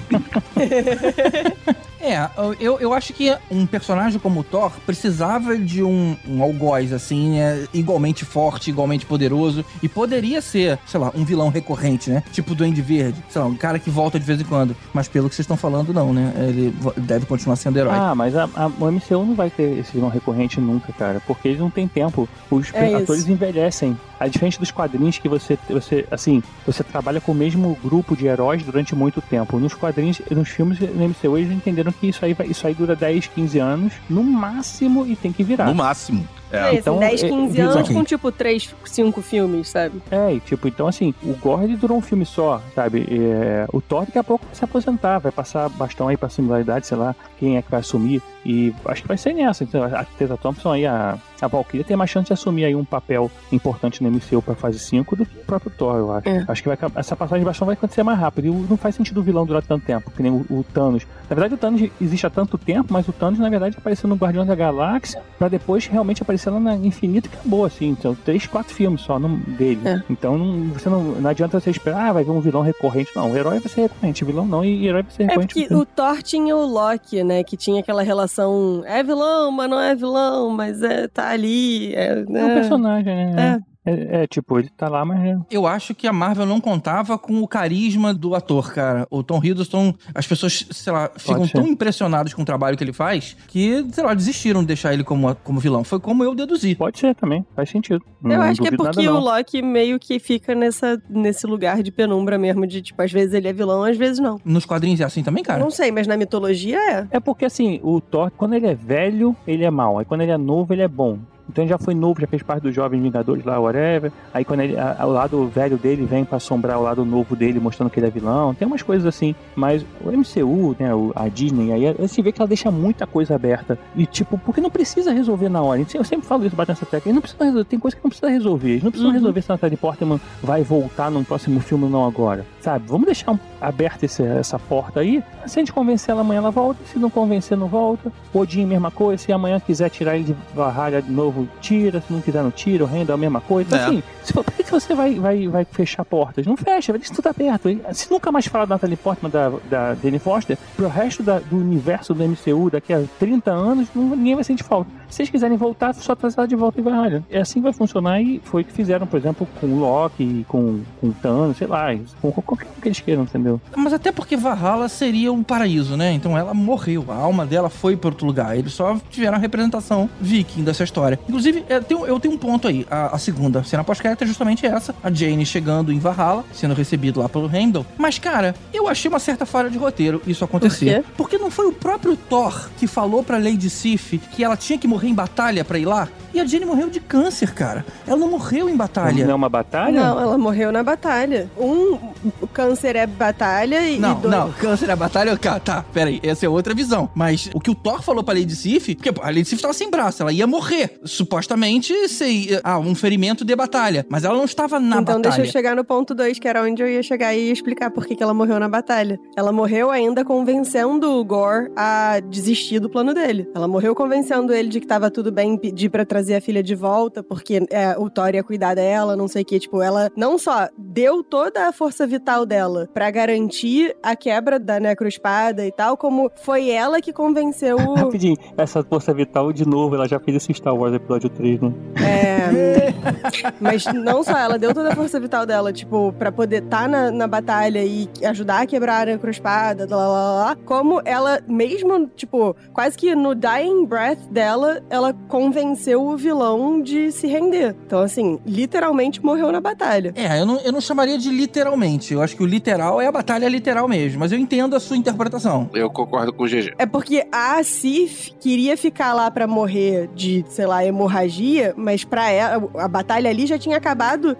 É, 2.04 2.30
eu, 2.60 2.80
eu 2.80 2.94
acho 2.94 3.14
que 3.14 3.34
um 3.50 3.66
personagem 3.66 4.20
como 4.20 4.42
o 4.42 4.44
Thor 4.44 4.72
precisava 4.86 5.58
de 5.58 5.82
um, 5.82 6.18
um 6.28 6.44
algoz, 6.44 6.92
assim, 6.92 7.32
né? 7.38 7.66
Igualmente 7.74 8.26
forte, 8.26 8.70
igualmente 8.70 9.06
poderoso. 9.06 9.64
E 9.82 9.88
poderia 9.88 10.42
ser, 10.42 10.78
sei 10.86 11.00
lá, 11.00 11.12
um 11.16 11.24
vilão 11.24 11.48
recorrente, 11.50 12.10
né? 12.10 12.22
Tipo 12.34 12.52
o 12.52 12.56
Duende 12.56 12.82
Verde. 12.82 13.24
Sei 13.30 13.42
lá, 13.42 13.48
um 13.48 13.56
cara 13.56 13.80
que 13.80 13.90
volta 13.90 14.20
de 14.20 14.26
vez 14.26 14.42
em 14.42 14.44
quando. 14.44 14.76
Mas 14.94 15.08
pelo 15.08 15.30
que 15.30 15.36
vocês 15.36 15.46
estão 15.46 15.56
falando, 15.56 15.94
não, 15.94 16.14
né? 16.14 16.34
Ele 16.50 16.76
deve 16.98 17.26
continuar 17.26 17.56
sendo 17.56 17.78
herói. 17.80 17.94
Ah, 17.96 18.14
mas 18.14 18.36
a, 18.36 18.50
a- 18.54 18.68
o 18.68 18.92
MCU 18.92 19.26
não 19.26 19.34
vai 19.36 19.50
ter 19.50 19.78
esse 19.80 19.94
vilão 19.94 20.10
recorrente 20.10 20.60
nunca, 20.60 20.92
cara, 20.92 21.22
porque 21.26 21.48
eles 21.48 21.60
não 21.60 21.70
têm 21.70 21.88
tempo. 21.88 22.28
Os 22.52 22.74
É 22.74 22.96
atores 22.96 23.28
envelhecem. 23.30 23.98
A 24.20 24.28
diferença 24.28 24.60
dos 24.60 24.72
quadrinhos 24.72 25.18
que 25.18 25.28
você, 25.28 25.58
você, 25.70 26.06
assim, 26.10 26.42
você 26.66 26.84
trabalha 26.84 27.20
com 27.20 27.32
o 27.34 27.36
mesmo 27.36 27.78
grupo 27.84 28.16
de 28.16 28.26
heróis 28.26 28.64
durante 28.64 28.96
muito 28.96 29.22
tempo. 29.22 29.60
Nos 29.60 29.74
quadrinhos, 29.74 30.22
nos 30.32 30.48
filmes 30.50 30.80
no 30.80 31.10
MCU, 31.10 31.38
eles 31.38 31.52
entenderam 31.52 31.93
que 31.94 32.08
isso 32.08 32.24
aí, 32.26 32.34
vai- 32.34 32.48
isso 32.48 32.66
aí 32.68 32.74
dura 32.74 32.96
10, 32.96 33.28
15 33.28 33.60
anos, 33.60 33.94
no 34.10 34.24
máximo, 34.24 35.06
e 35.06 35.16
tem 35.16 35.32
que 35.32 35.44
virar. 35.44 35.66
No 35.66 35.76
máximo. 35.76 36.28
É. 36.52 36.70
É, 36.70 36.76
então, 36.76 36.94
assim, 37.00 37.08
10, 37.08 37.24
é, 37.24 37.30
15 37.30 37.52
visão 37.54 37.72
anos 37.72 37.86
aqui. 37.86 37.94
com 37.94 38.04
tipo 38.04 38.32
3, 38.32 38.76
5 38.86 39.22
filmes, 39.24 39.70
sabe? 39.70 40.02
É, 40.12 40.34
e 40.34 40.40
tipo, 40.40 40.68
então 40.68 40.88
assim, 40.88 41.12
o 41.24 41.36
ele 41.64 41.76
durou 41.76 41.98
um 41.98 42.02
filme 42.02 42.26
só, 42.26 42.62
sabe? 42.76 43.08
É, 43.10 43.66
o 43.74 43.82
Thor 43.82 44.06
daqui 44.06 44.20
a 44.20 44.24
pouco 44.24 44.46
vai 44.46 44.54
se 44.54 44.64
aposentar, 44.64 45.18
vai 45.18 45.32
passar 45.32 45.68
bastão 45.70 46.08
aí 46.08 46.16
pra 46.16 46.30
singularidade, 46.30 46.86
sei 46.86 46.98
lá, 46.98 47.16
quem 47.40 47.58
é 47.58 47.62
que 47.62 47.72
vai 47.72 47.80
assumir. 47.80 48.22
E 48.46 48.72
acho 48.86 49.02
que 49.02 49.08
vai 49.08 49.18
ser 49.18 49.34
nessa. 49.34 49.64
Então, 49.64 49.84
a 49.84 50.04
Tessa 50.04 50.38
Thompson 50.38 50.74
aí, 50.74 50.86
a, 50.86 51.18
a 51.44 51.48
Valkyria 51.48 51.84
tem 51.84 51.96
mais 51.98 52.10
chance 52.10 52.28
de 52.28 52.34
assumir 52.34 52.66
aí 52.66 52.76
um 52.76 52.86
papel 52.86 53.30
importante 53.52 54.02
no 54.04 54.10
MCU 54.10 54.42
pra 54.42 54.56
fase 54.56 54.80
5 54.80 55.16
do 55.16 55.26
que 55.26 55.38
o 55.40 55.44
próprio 55.46 55.72
Thor, 55.72 55.96
eu 55.98 56.12
acho. 56.12 56.28
É. 56.30 56.46
Acho 56.48 56.64
que 56.64 56.70
vai, 56.70 56.78
essa 56.96 57.16
passagem 57.16 57.40
de 57.42 57.46
bastão 57.46 57.66
vai 57.66 57.74
acontecer 57.74 58.04
mais 58.04 58.18
rápido. 58.20 58.46
E 58.46 58.50
o- 58.50 58.66
não 58.70 58.78
faz 58.78 58.96
sentido 58.96 59.20
o 59.20 59.24
vilão 59.24 59.46
durar 59.46 59.62
tanto 59.64 59.86
tempo, 59.86 60.10
que 60.12 60.22
nem 60.24 60.32
o, 60.32 60.46
o 60.50 60.66
Thanos. 60.74 61.06
Na 61.30 61.36
verdade, 61.36 61.54
o 61.54 61.58
Thanos 61.58 61.90
existe 62.02 62.26
há 62.26 62.30
tanto 62.30 62.58
tempo, 62.58 62.92
mas 62.94 63.08
o 63.08 63.12
Thanos, 63.12 63.40
na 63.40 63.50
verdade, 63.50 63.76
apareceu 63.78 64.08
no 64.10 64.16
Guardião 64.16 64.46
da 64.46 64.56
Galáxia 64.56 65.22
pra 65.38 65.48
depois 65.48 65.86
realmente 65.88 66.22
aparecer 66.22 66.50
lá 66.50 66.60
na 66.60 66.76
Infinito 66.76 67.30
e 67.32 67.36
acabou, 67.36 67.66
assim. 67.66 67.90
Então, 67.90 68.16
três, 68.16 68.46
quatro 68.48 68.74
filmes 68.74 69.02
só 69.02 69.20
no, 69.20 69.38
dele. 69.38 69.82
É. 69.86 70.02
Então, 70.10 70.38
não, 70.38 70.70
você 70.70 70.90
não, 70.90 71.02
não 71.04 71.30
adianta 71.30 71.60
você 71.60 71.70
esperar, 71.70 72.10
ah, 72.10 72.14
vai 72.14 72.24
vir 72.24 72.32
um 72.32 72.40
vilão 72.40 72.62
recorrente. 72.62 73.12
Não, 73.16 73.32
o 73.32 73.38
herói 73.38 73.60
vai 73.60 73.70
ser 73.72 73.82
recorrente, 73.82 74.24
vilão 74.26 74.46
não, 74.46 74.64
e 74.64 74.88
herói 74.88 75.04
vai 75.04 75.12
ser 75.12 75.24
É 75.24 75.26
recorrente. 75.28 75.54
porque 75.62 75.74
o 75.74 75.86
Thor 75.86 76.22
tinha 76.24 76.56
o 76.56 76.66
Loki, 76.66 77.24
né? 77.24 77.44
Que 77.44 77.58
tinha 77.58 77.80
aquela 77.82 78.04
relação. 78.04 78.84
É 78.86 79.04
vilão, 79.04 79.52
mas 79.52 79.70
não 79.70 79.80
é 79.80 79.96
vilão, 79.96 80.50
mas 80.50 80.82
é, 80.82 81.08
tá 81.08 81.33
ali. 81.34 81.94
É, 81.96 82.20
É 82.20 82.24
um 82.24 82.32
né? 82.32 82.54
personagem, 82.56 83.16
né? 83.16 83.60
É. 83.60 83.73
é, 83.86 84.28
tipo, 84.28 84.58
ele 84.60 84.70
tá 84.70 84.88
lá, 84.88 85.04
mas 85.04 85.20
é- 85.24 85.38
Eu 85.52 85.68
acho 85.68 85.94
que 85.94 86.08
a 86.08 86.14
Marvel 86.14 86.46
não 86.46 86.62
contava 86.62 87.18
com 87.18 87.42
o 87.42 87.48
carisma 87.48 88.14
do 88.14 88.34
ator, 88.36 88.74
cara. 88.74 89.06
O 89.10 89.22
Tom 89.24 89.40
Hiddleston, 89.44 89.94
as 90.16 90.26
pessoas, 90.26 90.66
sei 90.72 90.94
lá, 90.94 91.12
ficam 91.18 91.48
tão 91.48 91.68
impressionadas 91.68 92.34
com 92.34 92.42
o 92.42 92.46
trabalho 92.46 92.78
que 92.78 92.84
ele 92.84 92.94
faz 92.94 93.36
que, 93.48 93.86
sei 93.92 94.04
lá, 94.04 94.14
desistiram 94.14 94.62
de 94.62 94.68
deixar 94.68 94.94
ele 94.94 95.04
como, 95.04 95.34
como 95.44 95.60
vilão. 95.60 95.84
Foi 95.84 96.00
como 96.00 96.24
eu 96.24 96.34
deduzi. 96.34 96.76
pode 96.76 97.00
ser 97.00 97.16
também, 97.16 97.46
faz 97.56 97.70
sentido. 97.70 98.04
Eu 98.24 98.30
Não 98.30 98.42
acho 98.42 98.62
que 98.62 98.68
é 98.70 98.72
porque 98.72 99.04
nada, 99.06 99.18
o. 99.18 99.20
Loki 99.20 99.62
meio 99.62 100.00
que 100.00 100.18
fica 100.20 100.56
nessa, 100.56 101.02
nesse 101.10 101.46
lugar 101.46 101.84
de 101.84 101.92
penumbra 101.92 102.38
mesmo, 102.38 102.66
de 102.66 102.82
tipo, 102.82 103.02
às 103.02 103.12
vezes 103.12 103.34
ele 103.34 103.48
é 103.48 103.54
vilão, 103.54 103.84
às 103.84 103.98
vezes 103.98 104.20
não. 104.20 104.40
Nos 104.46 104.66
quadrinhos 104.66 105.02
é 105.02 105.04
assim 105.04 105.24
também, 105.24 105.44
cara? 105.44 105.60
Não 105.60 105.70
sei, 105.72 105.92
mas 105.92 106.08
na 106.08 106.16
mitologia 106.16 106.78
é. 106.78 107.08
É 107.12 107.20
porque 107.20 107.46
assim, 107.46 107.80
o 107.84 108.00
Thor, 108.00 108.32
quando 108.32 108.54
ele 108.54 108.68
é 108.68 108.76
velho, 108.76 109.36
ele 109.46 109.64
é 109.66 109.72
mau. 109.72 110.00
Aí 110.00 110.06
quando 110.06 110.22
ele 110.22 110.32
é 110.32 110.38
novo, 110.38 110.74
ele 110.74 110.82
é 110.82 110.88
bom. 110.88 111.20
Então 111.50 111.64
ele 111.64 111.70
já 111.70 111.78
foi 111.78 111.94
novo, 111.94 112.22
já 112.22 112.28
fez 112.28 112.42
parte 112.42 112.64
dos 112.64 112.74
Jovens 112.74 113.02
Vingadores 113.02 113.44
lá, 113.44 113.60
whatever. 113.60 114.12
Aí 114.34 114.46
quando 114.46 114.62
ele, 114.62 114.78
a- 114.80 114.98
o 115.06 115.12
lado 115.12 115.48
velho 115.48 115.78
dele 115.78 116.06
vem 116.06 116.24
pra 116.24 116.38
assombrar 116.38 116.80
o 116.80 116.84
lado 116.84 117.04
novo 117.06 117.36
dele, 117.36 117.60
mostrando 117.60 117.90
que 117.90 118.00
ele 118.00 118.08
é 118.08 118.10
vilão. 118.10 118.54
Tem 118.54 118.66
umas 118.68 118.82
coisas 118.82 119.06
assim. 119.06 119.36
Mas 119.56 119.86
o 120.04 120.10
MCU, 120.12 120.76
né, 120.80 120.90
a 121.16 121.28
Disney, 121.28 121.72
aí 121.74 121.94
você 121.94 122.22
vê 122.22 122.32
que 122.32 122.42
ela 122.42 122.48
deixa 122.48 122.72
muita 122.72 123.06
coisa 123.06 123.36
aberta. 123.36 123.78
E 123.96 124.06
tipo, 124.06 124.38
porque 124.38 124.62
não 124.62 124.70
precisa 124.70 125.12
resolver 125.12 125.50
na 125.50 125.62
hora. 125.62 125.86
Eu 125.94 126.04
sempre 126.04 126.26
falo 126.26 126.46
isso, 126.46 126.56
batendo 126.56 126.76
essa 126.78 126.86
tecla. 126.86 127.10
Eles 127.10 127.16
não 127.16 127.22
precisam 127.22 127.46
resolver, 127.46 127.66
tem 127.70 127.80
coisa 127.80 127.98
que 127.98 128.04
não 128.04 128.10
precisa 128.10 128.30
resolver. 128.32 128.70
Eles 128.72 128.84
não 128.84 128.92
precisam 128.92 129.10
Uhum. 129.12 129.18
resolver 129.18 129.42
se 129.42 129.52
a 129.52 129.56
Natalie 129.56 129.78
Portman 129.78 130.20
vai 130.42 130.64
voltar 130.64 131.12
num 131.12 131.24
próximo 131.24 131.60
filme 131.60 131.84
ou 131.86 131.90
não 131.90 132.06
agora. 132.06 132.46
Sabe? 132.64 132.86
Vamos 132.88 133.06
deixar 133.08 133.38
aberta 133.60 134.06
esse- 134.06 134.24
essa 134.24 134.58
porta 134.58 135.02
aí. 135.02 135.22
Se 135.46 135.60
a 135.60 135.62
gente 135.62 135.74
convencer 135.74 136.12
ela 136.14 136.22
amanhã, 136.22 136.38
ela 136.38 136.50
volta. 136.50 136.80
Se 136.86 136.98
não 136.98 137.10
convencer, 137.10 137.58
não 137.58 137.68
volta. 137.68 138.10
Odin, 138.34 138.66
mesma 138.66 138.90
coisa. 138.90 139.22
Se 139.22 139.34
amanhã 139.34 139.60
quiser 139.60 139.90
tirar 139.90 140.16
ele 140.16 140.24
de 140.24 140.36
Valhalla 140.56 141.02
de 141.02 141.12
novo, 141.12 141.46
tira. 141.60 142.00
Se 142.00 142.14
não 142.14 142.22
quiser, 142.22 142.42
não 142.42 142.52
tira. 142.52 142.86
O 142.86 142.88
Renda, 142.88 143.14
a 143.14 143.18
mesma 143.18 143.42
coisa. 143.42 143.76
É. 143.76 143.84
assim, 143.84 144.04
se 144.24 144.32
por 144.32 144.46
que 144.46 144.64
você 144.64 144.96
vai, 144.96 145.16
vai, 145.16 145.46
vai 145.50 145.66
fechar 145.66 146.06
portas? 146.06 146.48
Não 146.48 146.56
fecha, 146.56 146.94
vai 146.94 147.00
deixar 147.00 147.14
tudo 147.16 147.28
aberto. 147.28 147.70
E 147.70 147.82
Se 147.94 148.10
nunca 148.10 148.32
mais 148.32 148.48
falar 148.48 148.64
da 148.64 148.76
Natalie 148.76 148.96
Portman, 148.96 149.30
da, 149.30 149.52
da 149.70 149.94
Dani 149.96 150.18
Foster, 150.20 150.58
pro 150.78 150.88
resto 150.88 151.22
da- 151.22 151.40
do 151.40 151.58
universo 151.58 152.14
do 152.14 152.24
MCU 152.24 152.70
daqui 152.72 152.94
a 152.94 153.04
30 153.20 153.52
anos, 153.52 153.90
não- 153.94 154.16
ninguém 154.16 154.36
vai 154.36 154.44
sentir 154.46 154.64
falta. 154.64 154.90
Se 155.10 155.18
vocês 155.18 155.30
quiserem 155.30 155.58
voltar, 155.58 155.94
só 155.96 156.16
trazer 156.16 156.40
ela 156.40 156.48
de 156.48 156.56
volta 156.56 156.80
em 156.80 156.84
Valhalla. 156.84 157.22
É 157.30 157.42
assim 157.42 157.60
que 157.60 157.64
vai 157.64 157.74
funcionar 157.74 158.22
e 158.22 158.40
foi 158.44 158.62
o 158.62 158.66
que 158.66 158.72
fizeram, 158.72 159.06
por 159.06 159.18
exemplo, 159.18 159.46
com 159.60 159.68
o 159.68 159.80
Loki, 159.80 160.46
com, 160.48 160.80
com 161.02 161.08
o 161.08 161.14
Thanos, 161.22 161.58
sei 161.58 161.68
lá, 161.68 161.88
com 162.22 162.32
qualquer 162.56 162.68
um 162.78 162.82
que 162.82 162.88
eles 162.88 163.00
queiram, 163.00 163.24
entendeu? 163.24 163.60
Mas 163.76 163.94
até 163.94 164.12
porque 164.12 164.36
Valhalla 164.38 164.88
seria 164.88 165.32
um 165.32 165.44
paraíso, 165.44 165.98
né? 165.98 166.12
Então 166.12 166.38
ela 166.38 166.54
morreu, 166.54 167.06
a 167.10 167.16
alma 167.16 167.46
dela 167.46 167.70
foi 167.70 167.96
para 167.96 168.10
outro 168.10 168.26
lugar. 168.26 168.58
Eles 168.58 168.74
só 168.74 168.98
tiveram 169.10 169.36
a 169.36 169.40
representação 169.40 170.10
viking 170.20 170.64
dessa 170.64 170.84
história. 170.84 171.20
Inclusive, 171.28 171.64
eu 171.68 171.84
tenho, 171.84 172.06
eu 172.06 172.20
tenho 172.20 172.34
um 172.34 172.38
ponto 172.38 172.68
aí. 172.68 172.86
A, 172.90 173.16
a 173.16 173.18
segunda 173.18 173.64
cena 173.64 173.84
pós-crédito 173.84 174.24
é 174.24 174.28
justamente 174.28 174.66
essa. 174.66 174.96
A 175.04 175.12
Jane 175.12 175.46
chegando 175.46 175.92
em 175.92 176.00
Valhalla, 176.00 176.44
sendo 176.54 176.74
recebido 176.74 177.20
lá 177.20 177.30
pelo 177.30 177.54
Heimdall. 177.54 177.86
Mas, 177.98 178.20
cara, 178.20 178.56
eu 178.74 178.88
achei 178.88 179.10
uma 179.10 179.20
certa 179.20 179.46
falha 179.46 179.70
de 179.70 179.78
roteiro 179.78 180.22
isso 180.28 180.44
acontecer. 180.44 181.02
quê? 181.02 181.10
Porque 181.18 181.38
não 181.38 181.50
foi 181.52 181.68
o 181.68 181.72
próprio 181.72 182.16
Thor 182.16 182.70
que 182.78 182.88
falou 182.88 183.24
pra 183.24 183.38
Lady 183.38 183.70
Sif 183.70 184.18
que 184.18 184.44
ela 184.44 184.58
tinha 184.58 184.78
que 184.78 184.88
morrer 184.88 185.08
em 185.10 185.14
batalha 185.14 185.64
pra 185.64 185.78
ir 185.78 185.86
lá? 185.86 186.08
E 186.34 186.40
a 186.40 186.46
Jane 186.46 186.66
morreu 186.66 186.90
de 186.90 187.00
câncer, 187.00 187.54
cara. 187.54 187.86
Ela 188.08 188.18
não 188.18 188.30
morreu 188.32 188.68
em 188.68 188.76
batalha. 188.76 189.24
Não 189.24 189.32
é 189.32 189.36
uma 189.36 189.50
batalha? 189.50 190.00
Não, 190.02 190.20
ela 190.20 190.38
morreu 190.38 190.72
na 190.72 190.82
batalha. 190.82 191.50
Um, 191.58 191.98
o 192.44 192.48
câncer 192.48 192.96
é 192.98 193.08
batalha 193.08 193.88
e. 193.88 193.98
Não, 193.98 194.20
não, 194.20 194.52
câncer 194.52 194.90
é 194.90 194.96
batalha. 194.96 195.38
Tá, 195.38 195.60
tá, 195.60 195.86
peraí, 195.94 196.20
essa 196.22 196.46
é 196.46 196.50
outra 196.50 196.74
visão. 196.74 197.10
Mas 197.16 197.50
o 197.54 197.60
que 197.60 197.72
o 197.72 197.76
Thor 197.76 198.02
falou 198.02 198.24
pra 198.24 198.34
Lady 198.34 198.56
Sif, 198.56 198.96
porque 198.96 199.10
a 199.10 199.28
Lady 199.28 199.46
Sif 199.46 199.62
tava 199.62 199.74
sem 199.74 199.90
braço, 199.90 200.22
ela 200.22 200.32
ia 200.32 200.46
morrer. 200.46 201.00
Supostamente, 201.06 202.08
sei, 202.10 202.60
ah, 202.64 202.78
um 202.80 202.94
ferimento 202.94 203.46
de 203.46 203.56
batalha. 203.56 204.06
Mas 204.10 204.24
ela 204.24 204.36
não 204.36 204.46
estava 204.46 204.80
na 204.80 205.02
então 205.02 205.16
batalha. 205.16 205.22
deixa 205.22 205.42
eu 205.42 205.52
chegar 205.52 205.76
no 205.76 205.86
ponto 205.86 206.14
2, 206.14 206.38
que 206.40 206.48
era 206.48 206.62
onde 206.62 206.82
eu 206.82 206.88
ia 206.88 207.02
chegar 207.02 207.34
e 207.34 207.52
explicar 207.52 207.92
por 207.92 208.06
que, 208.06 208.16
que 208.16 208.24
ela 208.24 208.34
morreu 208.34 208.60
na 208.60 208.68
batalha. 208.68 209.18
Ela 209.38 209.52
morreu 209.52 209.90
ainda 209.90 210.26
convencendo 210.26 211.12
o 211.12 211.24
Gore 211.24 211.72
a 211.76 212.20
desistir 212.20 212.80
do 212.80 212.90
plano 212.90 213.14
dele. 213.14 213.50
Ela 213.56 213.68
morreu 213.68 213.96
convencendo 213.96 214.54
ele 214.54 214.70
de 214.70 214.80
que 214.80 214.88
tava 214.88 215.10
tudo 215.10 215.32
bem 215.32 215.58
pedir 215.58 215.90
pra 215.90 216.06
trazer 216.06 216.36
a 216.36 216.42
filha 216.42 216.62
de 216.62 216.76
volta, 216.76 217.24
porque 217.24 217.66
é, 217.70 217.96
o 217.98 218.10
Thor 218.10 218.36
ia 218.36 218.44
cuidar 218.44 218.76
dela, 218.76 219.16
não 219.16 219.28
sei 219.28 219.44
o 219.44 219.46
que. 219.46 219.60
Tipo, 219.60 219.82
ela 219.82 220.12
não 220.16 220.38
só 220.38 220.68
deu 220.78 221.24
toda 221.24 221.68
a 221.68 221.72
força 221.72 222.06
vital 222.06 222.33
dela 222.46 222.90
pra 222.94 223.12
garantir 223.12 223.96
a 224.02 224.16
quebra 224.16 224.60
da 224.60 224.80
necroespada 224.80 225.66
e 225.66 225.72
tal, 225.72 225.96
como 225.96 226.32
foi 226.36 226.70
ela 226.70 227.00
que 227.00 227.14
convenceu 227.14 227.78
o. 227.88 227.94
Rapidinho, 227.94 228.36
essa 228.58 228.84
força 228.84 229.14
vital, 229.14 229.54
de 229.54 229.66
novo, 229.68 229.96
ela 229.96 230.08
já 230.08 230.20
fez 230.20 230.38
esse 230.38 230.54
Star 230.54 230.76
Wars 230.76 230.94
episódio 230.96 231.30
3, 231.30 231.62
né? 231.62 231.74
É, 232.04 232.94
mas 233.62 233.86
não 233.86 234.24
só 234.24 234.38
ela, 234.38 234.58
deu 234.58 234.74
toda 234.74 234.90
a 234.90 234.96
força 234.96 235.20
vital 235.20 235.46
dela, 235.46 235.72
tipo, 235.72 236.14
pra 236.18 236.32
poder 236.32 236.64
estar 236.64 236.90
na, 236.90 237.12
na 237.12 237.28
batalha 237.28 237.84
e 237.84 238.10
ajudar 238.26 238.62
a 238.62 238.66
quebrar 238.66 239.04
a 239.04 239.12
necroespada, 239.12 239.88
lá, 239.90 239.96
lá, 239.96 240.08
lá, 240.08 240.34
lá, 240.46 240.58
como 240.66 241.02
ela 241.06 241.40
mesmo, 241.48 242.08
tipo, 242.16 242.56
quase 242.74 242.98
que 242.98 243.14
no 243.16 243.36
dying 243.36 243.86
breath 243.86 244.20
dela, 244.32 244.82
ela 244.90 245.14
convenceu 245.28 246.04
o 246.04 246.18
vilão 246.18 246.82
de 246.82 247.12
se 247.12 247.28
render. 247.28 247.76
Então, 247.86 248.00
assim, 248.00 248.40
literalmente 248.46 249.24
morreu 249.24 249.52
na 249.52 249.62
batalha. 249.62 250.14
É, 250.16 250.40
eu 250.40 250.46
não, 250.46 250.60
eu 250.60 250.72
não 250.72 250.82
chamaria 250.82 251.18
de 251.18 251.30
literalmente. 251.30 252.14
Eu 252.14 252.22
acho 252.24 252.36
que 252.36 252.44
o 252.44 252.46
literal 252.46 253.02
é 253.02 253.08
a 253.08 253.12
batalha 253.12 253.48
literal 253.48 253.88
mesmo. 253.88 254.20
Mas 254.20 254.32
eu 254.32 254.38
entendo 254.38 254.76
a 254.76 254.80
sua 254.80 254.98
interpretação. 254.98 255.70
Eu 255.74 255.90
concordo 255.90 256.34
com 256.34 256.44
o 256.44 256.48
GG. 256.48 256.74
É 256.78 256.86
porque 256.86 257.26
a 257.32 257.64
Sif 257.64 258.32
queria 258.40 258.76
ficar 258.78 259.14
lá 259.14 259.30
pra 259.30 259.48
morrer 259.48 260.10
de, 260.16 260.44
sei 260.50 260.66
lá, 260.66 260.86
hemorragia, 260.86 261.74
mas 261.76 262.04
pra 262.04 262.30
ela, 262.30 262.70
a 262.78 262.88
batalha 262.88 263.30
ali 263.30 263.46
já 263.46 263.58
tinha 263.58 263.78
acabado. 263.78 264.38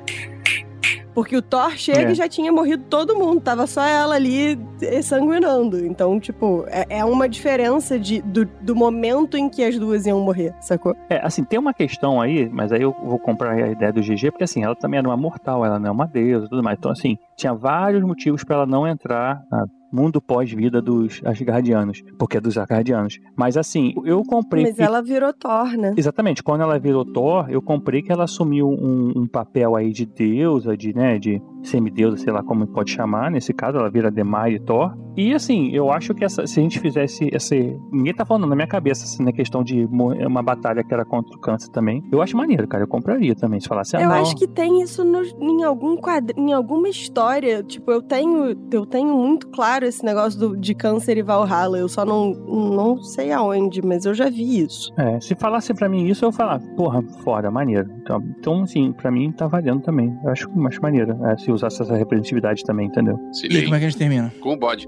Porque 1.14 1.36
o 1.38 1.42
Thor 1.42 1.72
chega 1.78 2.10
É. 2.10 2.12
e 2.12 2.16
já 2.16 2.28
tinha 2.28 2.52
morrido 2.52 2.84
todo 2.90 3.16
mundo, 3.16 3.40
tava 3.42 3.68
só 3.68 3.84
ela 3.86 4.16
ali 4.16 4.58
sanguinando. 5.04 5.86
Então, 5.86 6.20
tipo, 6.20 6.66
é, 6.68 6.86
é 7.00 7.06
uma 7.06 7.28
diferença 7.30 8.00
de, 8.00 8.22
do, 8.22 8.46
do 8.62 8.76
momento 8.76 9.38
em 9.38 9.50
que 9.50 9.64
as 9.64 9.78
duas 9.78 10.06
iam 10.06 10.20
morrer, 10.22 10.54
sacou? 10.62 10.96
É, 11.10 11.20
assim, 11.26 11.44
tem 11.44 11.60
uma 11.60 11.74
questão 11.74 12.20
aí, 12.22 12.50
mas 12.50 12.72
aí 12.72 12.82
eu 12.82 12.96
vou 13.04 13.20
comprar 13.20 13.52
a 13.54 13.70
ideia 13.70 13.92
do 13.94 14.02
GG, 14.02 14.32
porque 14.32 14.44
assim, 14.44 14.64
ela 14.64 14.76
também 14.76 14.98
era 14.98 15.08
uma 15.08 15.18
mortal, 15.18 15.66
ela 15.66 15.80
não 15.80 15.90
é 15.90 15.92
uma 15.92 16.08
deusa 16.08 16.46
e 16.46 16.50
tudo 16.50 16.64
mais. 16.64 16.78
Então, 16.78 16.92
assim, 16.92 17.18
tinha 17.36 17.54
vários 17.54 18.04
motivos 18.04 18.44
pra 18.44 18.56
ela 18.58 18.66
não 18.66 18.88
entrar 18.88 19.42
no 19.52 19.68
mundo 19.94 20.20
pós-vida 20.20 20.82
dos 20.82 21.22
Asgardianos, 21.24 22.04
porque 22.18 22.38
é 22.38 22.42
dos 22.42 22.58
Asgardianos. 22.58 23.20
Mas 23.36 23.56
assim, 23.56 23.94
eu 24.04 24.24
comprei. 24.24 24.64
Mas 24.64 24.80
ela 24.80 25.02
virou 25.02 25.32
Thor, 25.32 25.78
né? 25.78 25.94
Exatamente, 25.96 26.42
quando 26.42 26.62
ela 26.62 26.80
virou 26.80 27.06
Thor, 27.06 27.46
eu 27.50 27.62
comprei 27.62 28.02
que 28.02 28.12
ela 28.12 28.24
assumiu 28.24 28.68
um, 28.68 29.14
um 29.16 29.28
papel 29.28 29.76
aí 29.76 29.92
de 29.92 30.06
deusa, 30.06 30.76
de, 30.76 30.96
né, 30.96 31.20
de 31.20 31.40
semideusa, 31.68 32.18
sei 32.18 32.32
lá 32.32 32.44
como 32.44 32.68
pode 32.68 32.92
chamar, 32.92 33.32
nesse 33.32 33.54
caso 33.54 33.78
ela 33.78 33.90
vira 33.90 34.12
Demai 34.12 34.60
Thor. 34.60 34.94
E 35.16 35.34
assim, 35.34 35.70
eu 35.72 35.92
acho 35.92 36.14
que 36.16 36.26
essa, 36.26 36.48
se 36.48 36.60
a 36.60 36.64
gente 36.64 36.80
fizesse 36.80 37.30
esse... 37.32 37.78
Ninguém 37.92 38.14
tá 38.14 38.26
falando 38.26 38.48
na 38.48 38.56
minha 38.56 38.68
cabeça, 38.68 39.04
assim, 39.06 39.24
na 39.24 39.32
questão 39.32 39.64
de 39.64 39.86
uma 39.86 40.42
batalha 40.42 40.84
que 40.84 40.92
era 40.94 41.06
contra 41.06 41.36
o 41.38 41.40
câncer 41.40 41.70
também. 41.72 42.04
Eu 42.12 42.20
acho 42.22 42.36
maneiro, 42.36 42.68
cara, 42.68 42.84
eu 42.84 42.88
compraria 42.88 43.36
também, 43.36 43.60
se 43.60 43.68
falasse, 43.68 43.96
ah, 43.96 44.02
Eu 44.02 44.10
não, 44.10 44.16
acho 44.16 44.36
que 44.36 44.48
tem 44.48 44.82
isso 44.82 45.04
no- 45.04 45.22
em 45.40 45.64
algum 45.64 45.96
quadrinho, 45.98 46.50
em 46.50 46.54
alguma 46.54 46.90
história. 46.90 47.62
Tipo, 47.64 47.92
eu 47.92 48.02
tenho, 48.02 48.56
eu 48.72 48.86
tenho 48.88 49.14
muito 49.16 49.48
claro 49.50 49.86
esse 49.86 50.04
negócio 50.04 50.40
do- 50.40 50.58
de 50.58 50.74
câncer 50.74 51.18
e 51.18 51.22
Valhalla. 51.22 51.78
Eu 51.78 51.88
só 51.88 52.04
não, 52.04 52.32
não 52.32 52.98
sei 53.04 53.32
aonde, 53.32 53.82
mas 53.86 54.06
eu 54.06 54.14
já 54.16 54.30
vi 54.30 54.62
isso. 54.64 54.92
É, 54.98 55.20
se 55.20 55.36
falasse 55.36 55.74
pra 55.76 55.88
mim 55.88 56.08
isso, 56.08 56.26
eu 56.26 56.30
ia 56.30 56.34
falar, 56.34 56.60
porra, 56.76 57.04
fora, 57.24 57.52
maneiro. 57.52 57.88
Então, 58.02 58.20
então 58.40 58.64
assim, 58.64 58.92
pra 58.94 59.12
mim 59.12 59.32
tá 59.32 59.46
valendo 59.48 59.82
também. 59.82 60.12
Eu 60.24 60.32
acho, 60.32 60.50
acho 60.68 60.82
maneiro, 60.82 61.24
é, 61.26 61.38
se 61.38 61.52
usasse 61.54 61.82
essa 61.82 61.96
representatividade 61.96 62.64
também, 62.64 62.88
entendeu? 62.88 63.18
Se 63.32 63.48
E 63.48 63.58
aí, 63.58 63.64
como 63.64 63.76
é 63.76 63.80
que 63.80 63.86
a 63.86 63.90
gente 63.90 63.98
termina? 63.98 64.34
Com 64.42 64.54
o 64.54 64.58
bode. 64.58 64.88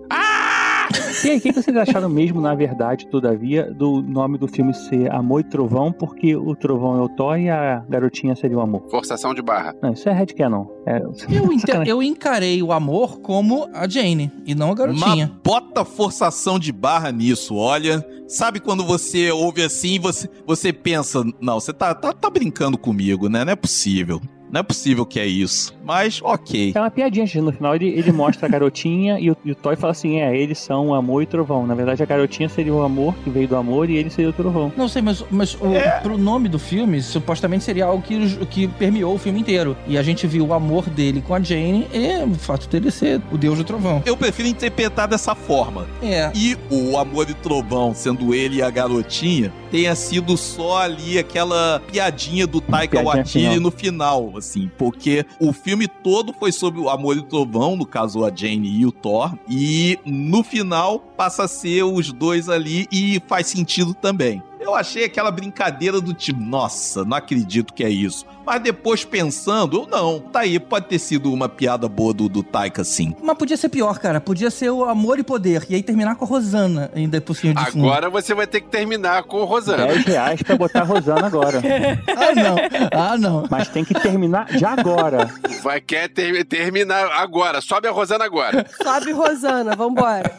E 1.24 1.30
aí, 1.30 1.38
o 1.38 1.42
que 1.42 1.52
vocês 1.52 1.76
acharam 1.76 2.10
mesmo, 2.10 2.40
na 2.42 2.54
verdade, 2.54 3.08
todavia, 3.08 3.72
do 3.74 4.02
nome 4.02 4.38
do 4.38 4.48
filme 4.48 4.74
ser 4.74 5.12
Amor 5.12 5.42
e 5.42 5.44
Trovão, 5.44 5.92
porque 5.92 6.36
o 6.36 6.56
Trovão 6.56 7.00
é 7.00 7.02
o 7.02 7.10
Thor 7.10 7.40
e 7.40 7.50
a 7.50 7.84
garotinha 7.90 8.36
seria 8.36 8.58
o 8.58 8.62
amor? 8.62 8.88
Forçação 8.92 9.34
de 9.34 9.42
barra. 9.42 9.74
Não, 9.82 9.94
isso 9.94 10.08
é 10.08 10.14
headcanon. 10.14 10.66
É, 10.86 10.98
Eu, 11.30 11.84
eu 11.86 12.04
encarei 12.04 12.62
o 12.62 12.72
amor 12.72 13.20
como 13.20 13.68
a 13.74 13.88
Jane 13.88 14.32
e 14.46 14.54
não 14.54 14.72
a 14.72 14.76
garotinha. 14.76 15.28
Mas 15.28 15.42
bota 15.44 15.84
forçação 15.84 16.60
de 16.60 16.72
barra 16.72 17.12
nisso, 17.12 17.56
olha. 17.56 18.06
Sabe 18.28 18.60
quando 18.60 18.84
você 18.84 19.32
ouve 19.32 19.64
assim, 19.64 20.00
você, 20.00 20.30
você 20.46 20.74
pensa, 20.74 21.24
não, 21.40 21.60
você 21.60 21.72
tá, 21.74 21.94
tá, 21.94 22.12
tá 22.14 22.30
brincando 22.30 22.78
comigo, 22.78 23.30
né? 23.30 23.46
Não 23.46 23.54
é 23.54 23.56
possível. 23.56 24.22
Não 24.56 24.62
é 24.62 24.64
possível 24.64 25.06
que 25.06 25.20
é 25.20 25.26
isso. 25.26 25.76
Mas, 25.84 26.22
ok. 26.24 26.72
É 26.74 26.80
uma 26.80 26.90
piadinha, 26.90 27.26
gente. 27.26 27.42
No 27.42 27.52
final 27.52 27.76
ele, 27.76 27.90
ele 27.90 28.10
mostra 28.14 28.48
a 28.48 28.50
garotinha 28.50 29.20
e 29.20 29.30
o, 29.30 29.36
e 29.44 29.52
o 29.52 29.56
Toy 29.56 29.76
fala 29.76 29.92
assim: 29.92 30.22
é, 30.22 30.34
eles 30.34 30.58
são 30.60 30.94
amor 30.94 31.22
e 31.24 31.26
trovão. 31.26 31.68
Na 31.68 31.76
verdade, 31.76 32.02
a 32.02 32.06
garotinha 32.06 32.48
seria 32.48 32.74
o 32.74 32.82
amor 32.82 33.14
que 33.22 33.30
veio 33.30 33.50
do 33.50 33.58
amor 33.58 33.90
e 33.90 33.98
ele 33.98 34.10
seria 34.10 34.30
o 34.30 34.34
trovão. 34.34 34.72
Não 34.78 34.88
sei, 34.88 35.02
mas, 35.02 35.26
mas 35.30 35.56
o, 35.56 35.76
É. 35.76 36.00
pro 36.00 36.18
nome 36.18 36.48
do 36.48 36.58
filme, 36.58 37.02
supostamente 37.02 37.66
seria 37.66 37.84
algo 37.84 38.02
que, 38.02 38.46
que 38.46 38.66
permeou 38.70 39.16
o 39.16 39.18
filme 39.18 39.42
inteiro. 39.42 39.76
E 39.90 39.98
a 39.98 40.02
gente 40.02 40.26
viu 40.26 40.48
o 40.48 40.54
amor 40.54 40.90
dele 40.90 41.22
com 41.22 41.36
a 41.36 41.42
Jane 41.42 41.86
e 41.94 42.24
o 42.24 42.36
fato 42.36 42.70
dele 42.70 42.90
ser 42.92 43.22
o 43.34 43.38
deus 43.38 43.58
do 43.58 43.66
trovão. 43.66 44.02
Eu 44.06 44.16
prefiro 44.16 44.48
interpretar 44.48 45.06
dessa 45.06 45.36
forma. 45.36 45.86
É. 46.02 46.32
E 46.34 46.56
o 46.72 46.98
Amor 46.98 47.30
e 47.30 47.34
Trovão, 47.34 47.94
sendo 47.94 48.34
ele 48.34 48.60
e 48.60 48.62
a 48.62 48.70
garotinha, 48.70 49.52
tenha 49.70 49.94
sido 49.96 50.38
só 50.38 50.78
ali 50.78 51.20
aquela 51.20 51.82
piadinha 51.92 52.48
do 52.48 52.62
Taika 52.62 53.04
Waititi 53.04 53.60
no 53.60 53.70
final, 53.70 54.32
assim, 54.46 54.70
porque 54.78 55.26
o 55.40 55.52
filme 55.52 55.88
todo 55.88 56.32
foi 56.34 56.52
sobre 56.52 56.80
o 56.80 56.90
Amor 56.90 57.18
e 57.18 57.24
Trovão, 57.24 57.76
no 57.76 57.86
caso 57.86 58.24
a 58.24 58.34
Jane 58.34 58.70
e 58.70 58.86
o 58.86 58.92
Thor, 58.92 59.34
e 59.50 60.00
no 60.06 60.44
final 60.44 61.00
passa 61.00 61.44
a 61.44 61.48
ser 61.48 61.84
os 61.84 62.12
dois 62.12 62.48
ali 62.48 62.88
e 62.92 63.20
faz 63.28 63.48
sentido 63.48 63.94
também. 63.94 64.42
Eu 64.66 64.74
achei 64.74 65.04
aquela 65.06 65.30
brincadeira 65.30 66.02
do 66.02 66.12
tipo, 66.12 66.40
nossa, 66.42 67.06
não 67.06 67.16
acredito 67.16 67.72
que 67.72 67.84
é 67.84 67.90
isso. 67.90 68.26
Mas 68.44 68.62
depois 68.62 69.06
pensando, 69.06 69.78
eu 69.78 69.88
não, 69.88 70.20
tá 70.20 70.40
aí, 70.42 70.60
pode 70.60 70.88
ter 70.88 70.98
sido 71.00 71.32
uma 71.32 71.48
piada 71.48 71.88
boa 71.88 72.14
do, 72.14 72.28
do 72.28 72.42
Taika, 72.44 72.84
sim. 72.84 73.16
Mas 73.24 73.38
podia 73.38 73.58
ser 73.58 73.70
pior, 73.70 73.98
cara. 74.00 74.20
Podia 74.20 74.50
ser 74.52 74.70
o 74.72 74.84
amor 74.86 75.20
e 75.20 75.24
poder. 75.24 75.66
E 75.70 75.76
aí 75.76 75.84
terminar 75.84 76.16
com 76.16 76.26
a 76.26 76.28
Rosana, 76.28 76.92
ainda 76.96 77.22
por 77.22 77.36
cima 77.36 77.54
de 77.64 77.72
fundo. 77.72 77.86
Agora 77.88 78.10
você 78.10 78.34
vai 78.34 78.48
ter 78.48 78.62
que 78.62 78.68
terminar 78.70 79.24
com 79.24 79.38
o 79.38 79.46
Rosana. 79.46 79.86
10 79.88 80.06
reais 80.06 80.42
pra 80.42 80.56
botar 80.58 80.82
a 80.82 80.84
Rosana 80.84 81.28
agora. 81.28 81.62
Ah, 82.18 82.34
não. 82.34 82.56
Ah, 82.92 83.18
não. 83.18 83.48
Mas 83.52 83.68
tem 83.70 83.84
que 83.86 83.94
terminar 83.94 84.46
de 84.48 84.64
agora. 84.66 85.30
Vai 85.62 85.80
quer 85.82 86.08
ter- 86.10 86.44
terminar 86.46 87.12
agora. 87.12 87.62
Sobe 87.62 87.88
a 87.88 87.92
Rosana 87.92 88.26
agora. 88.26 88.66
Sobe 88.82 89.12
Rosana, 89.12 89.76
vambora. 89.76 90.32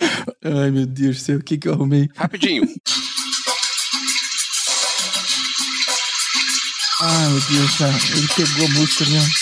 Ai, 0.44 0.70
meu 0.70 0.86
Deus 0.86 1.16
do 1.16 1.22
céu, 1.22 1.38
o 1.38 1.42
que 1.42 1.58
que 1.58 1.68
eu 1.68 1.74
arrumei? 1.74 2.08
Rapidinho. 2.16 2.66
Ai, 7.08 7.28
meu 7.28 7.40
Deus, 7.40 7.78
cara. 7.78 7.92
Ele 7.92 8.28
pegou 8.34 8.66
a 8.66 8.70
música 8.70 9.04
mesmo. 9.08 9.32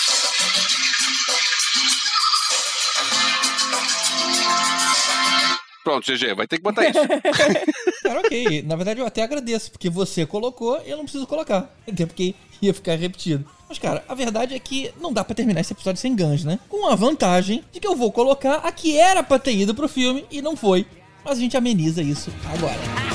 Pronto, 5.83 6.05
GG, 6.05 6.35
vai 6.35 6.47
ter 6.47 6.59
que 6.59 6.63
botar 6.63 6.87
isso. 6.89 6.99
Cara, 8.03 8.21
ok. 8.21 8.63
Na 8.63 8.77
verdade, 8.77 9.01
eu 9.01 9.07
até 9.07 9.23
agradeço, 9.23 9.71
porque 9.71 9.89
você 9.89 10.27
colocou 10.27 10.81
e 10.85 10.91
eu 10.91 10.97
não 10.97 11.05
preciso 11.05 11.27
colocar. 11.27 11.71
Até 11.89 12.05
porque 12.05 12.35
ia 12.61 12.75
ficar 12.75 12.97
repetido. 12.97 13.47
Mas, 13.67 13.79
cara, 13.79 14.05
a 14.07 14.15
verdade 14.15 14.55
é 14.55 14.59
que 14.59 14.93
não 15.01 15.13
dá 15.13 15.25
pra 15.25 15.35
terminar 15.35 15.61
esse 15.61 15.73
episódio 15.73 16.01
sem 16.01 16.15
gancho, 16.15 16.47
né? 16.47 16.59
Com 16.69 16.87
a 16.89 16.95
vantagem 16.95 17.65
de 17.73 17.81
que 17.81 17.87
eu 17.87 17.97
vou 17.97 18.13
colocar 18.13 18.57
a 18.57 18.71
que 18.71 18.97
era 18.99 19.23
pra 19.23 19.39
ter 19.39 19.55
ido 19.55 19.75
pro 19.75 19.89
filme 19.89 20.27
e 20.31 20.43
não 20.43 20.55
foi. 20.55 20.87
Mas 21.25 21.39
a 21.39 21.41
gente 21.41 21.57
ameniza 21.57 22.03
isso 22.03 22.31
agora. 22.53 23.14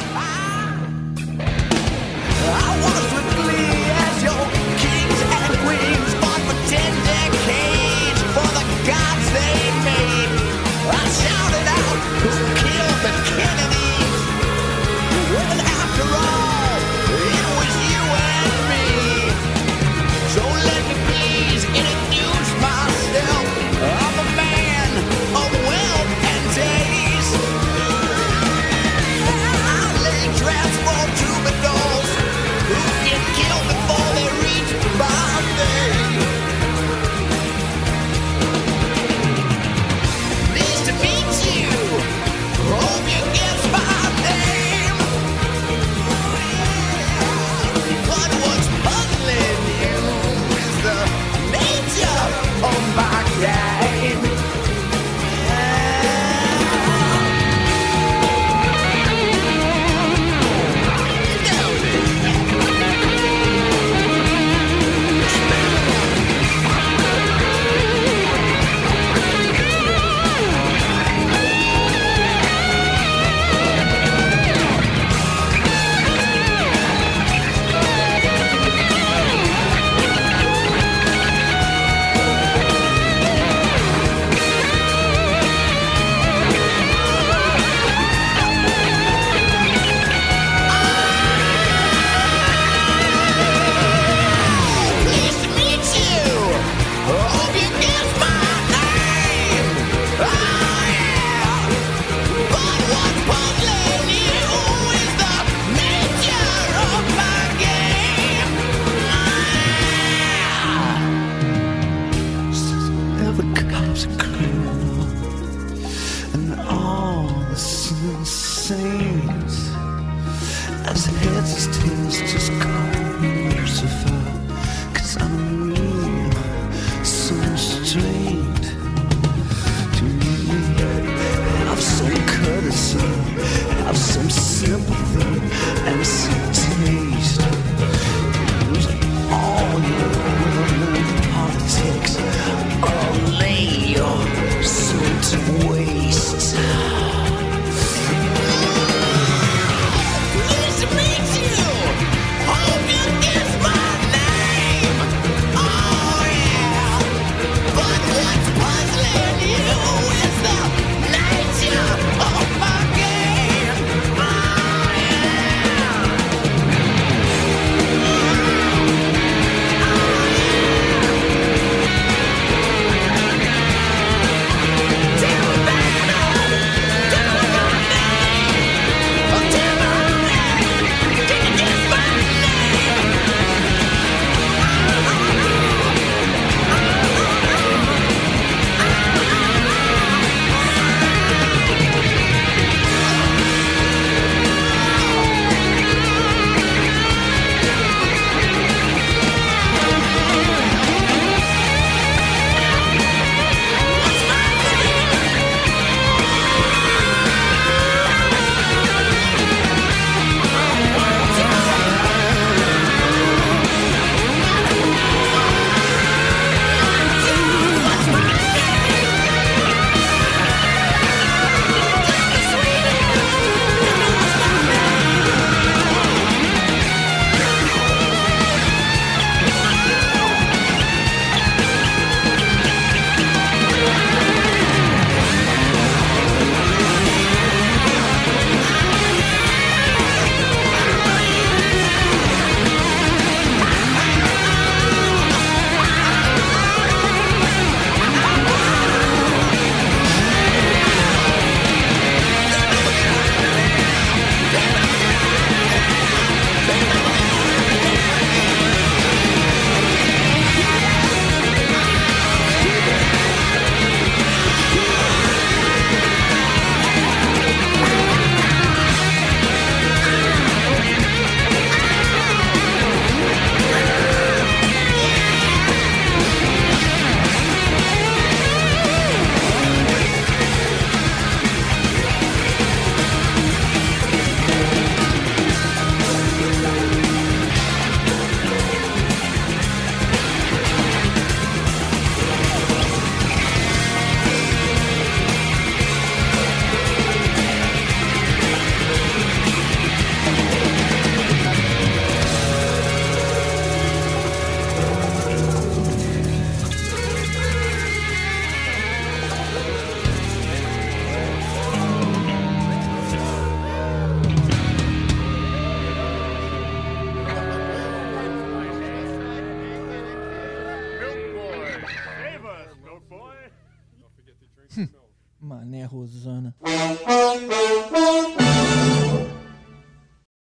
Out, 12.27 12.48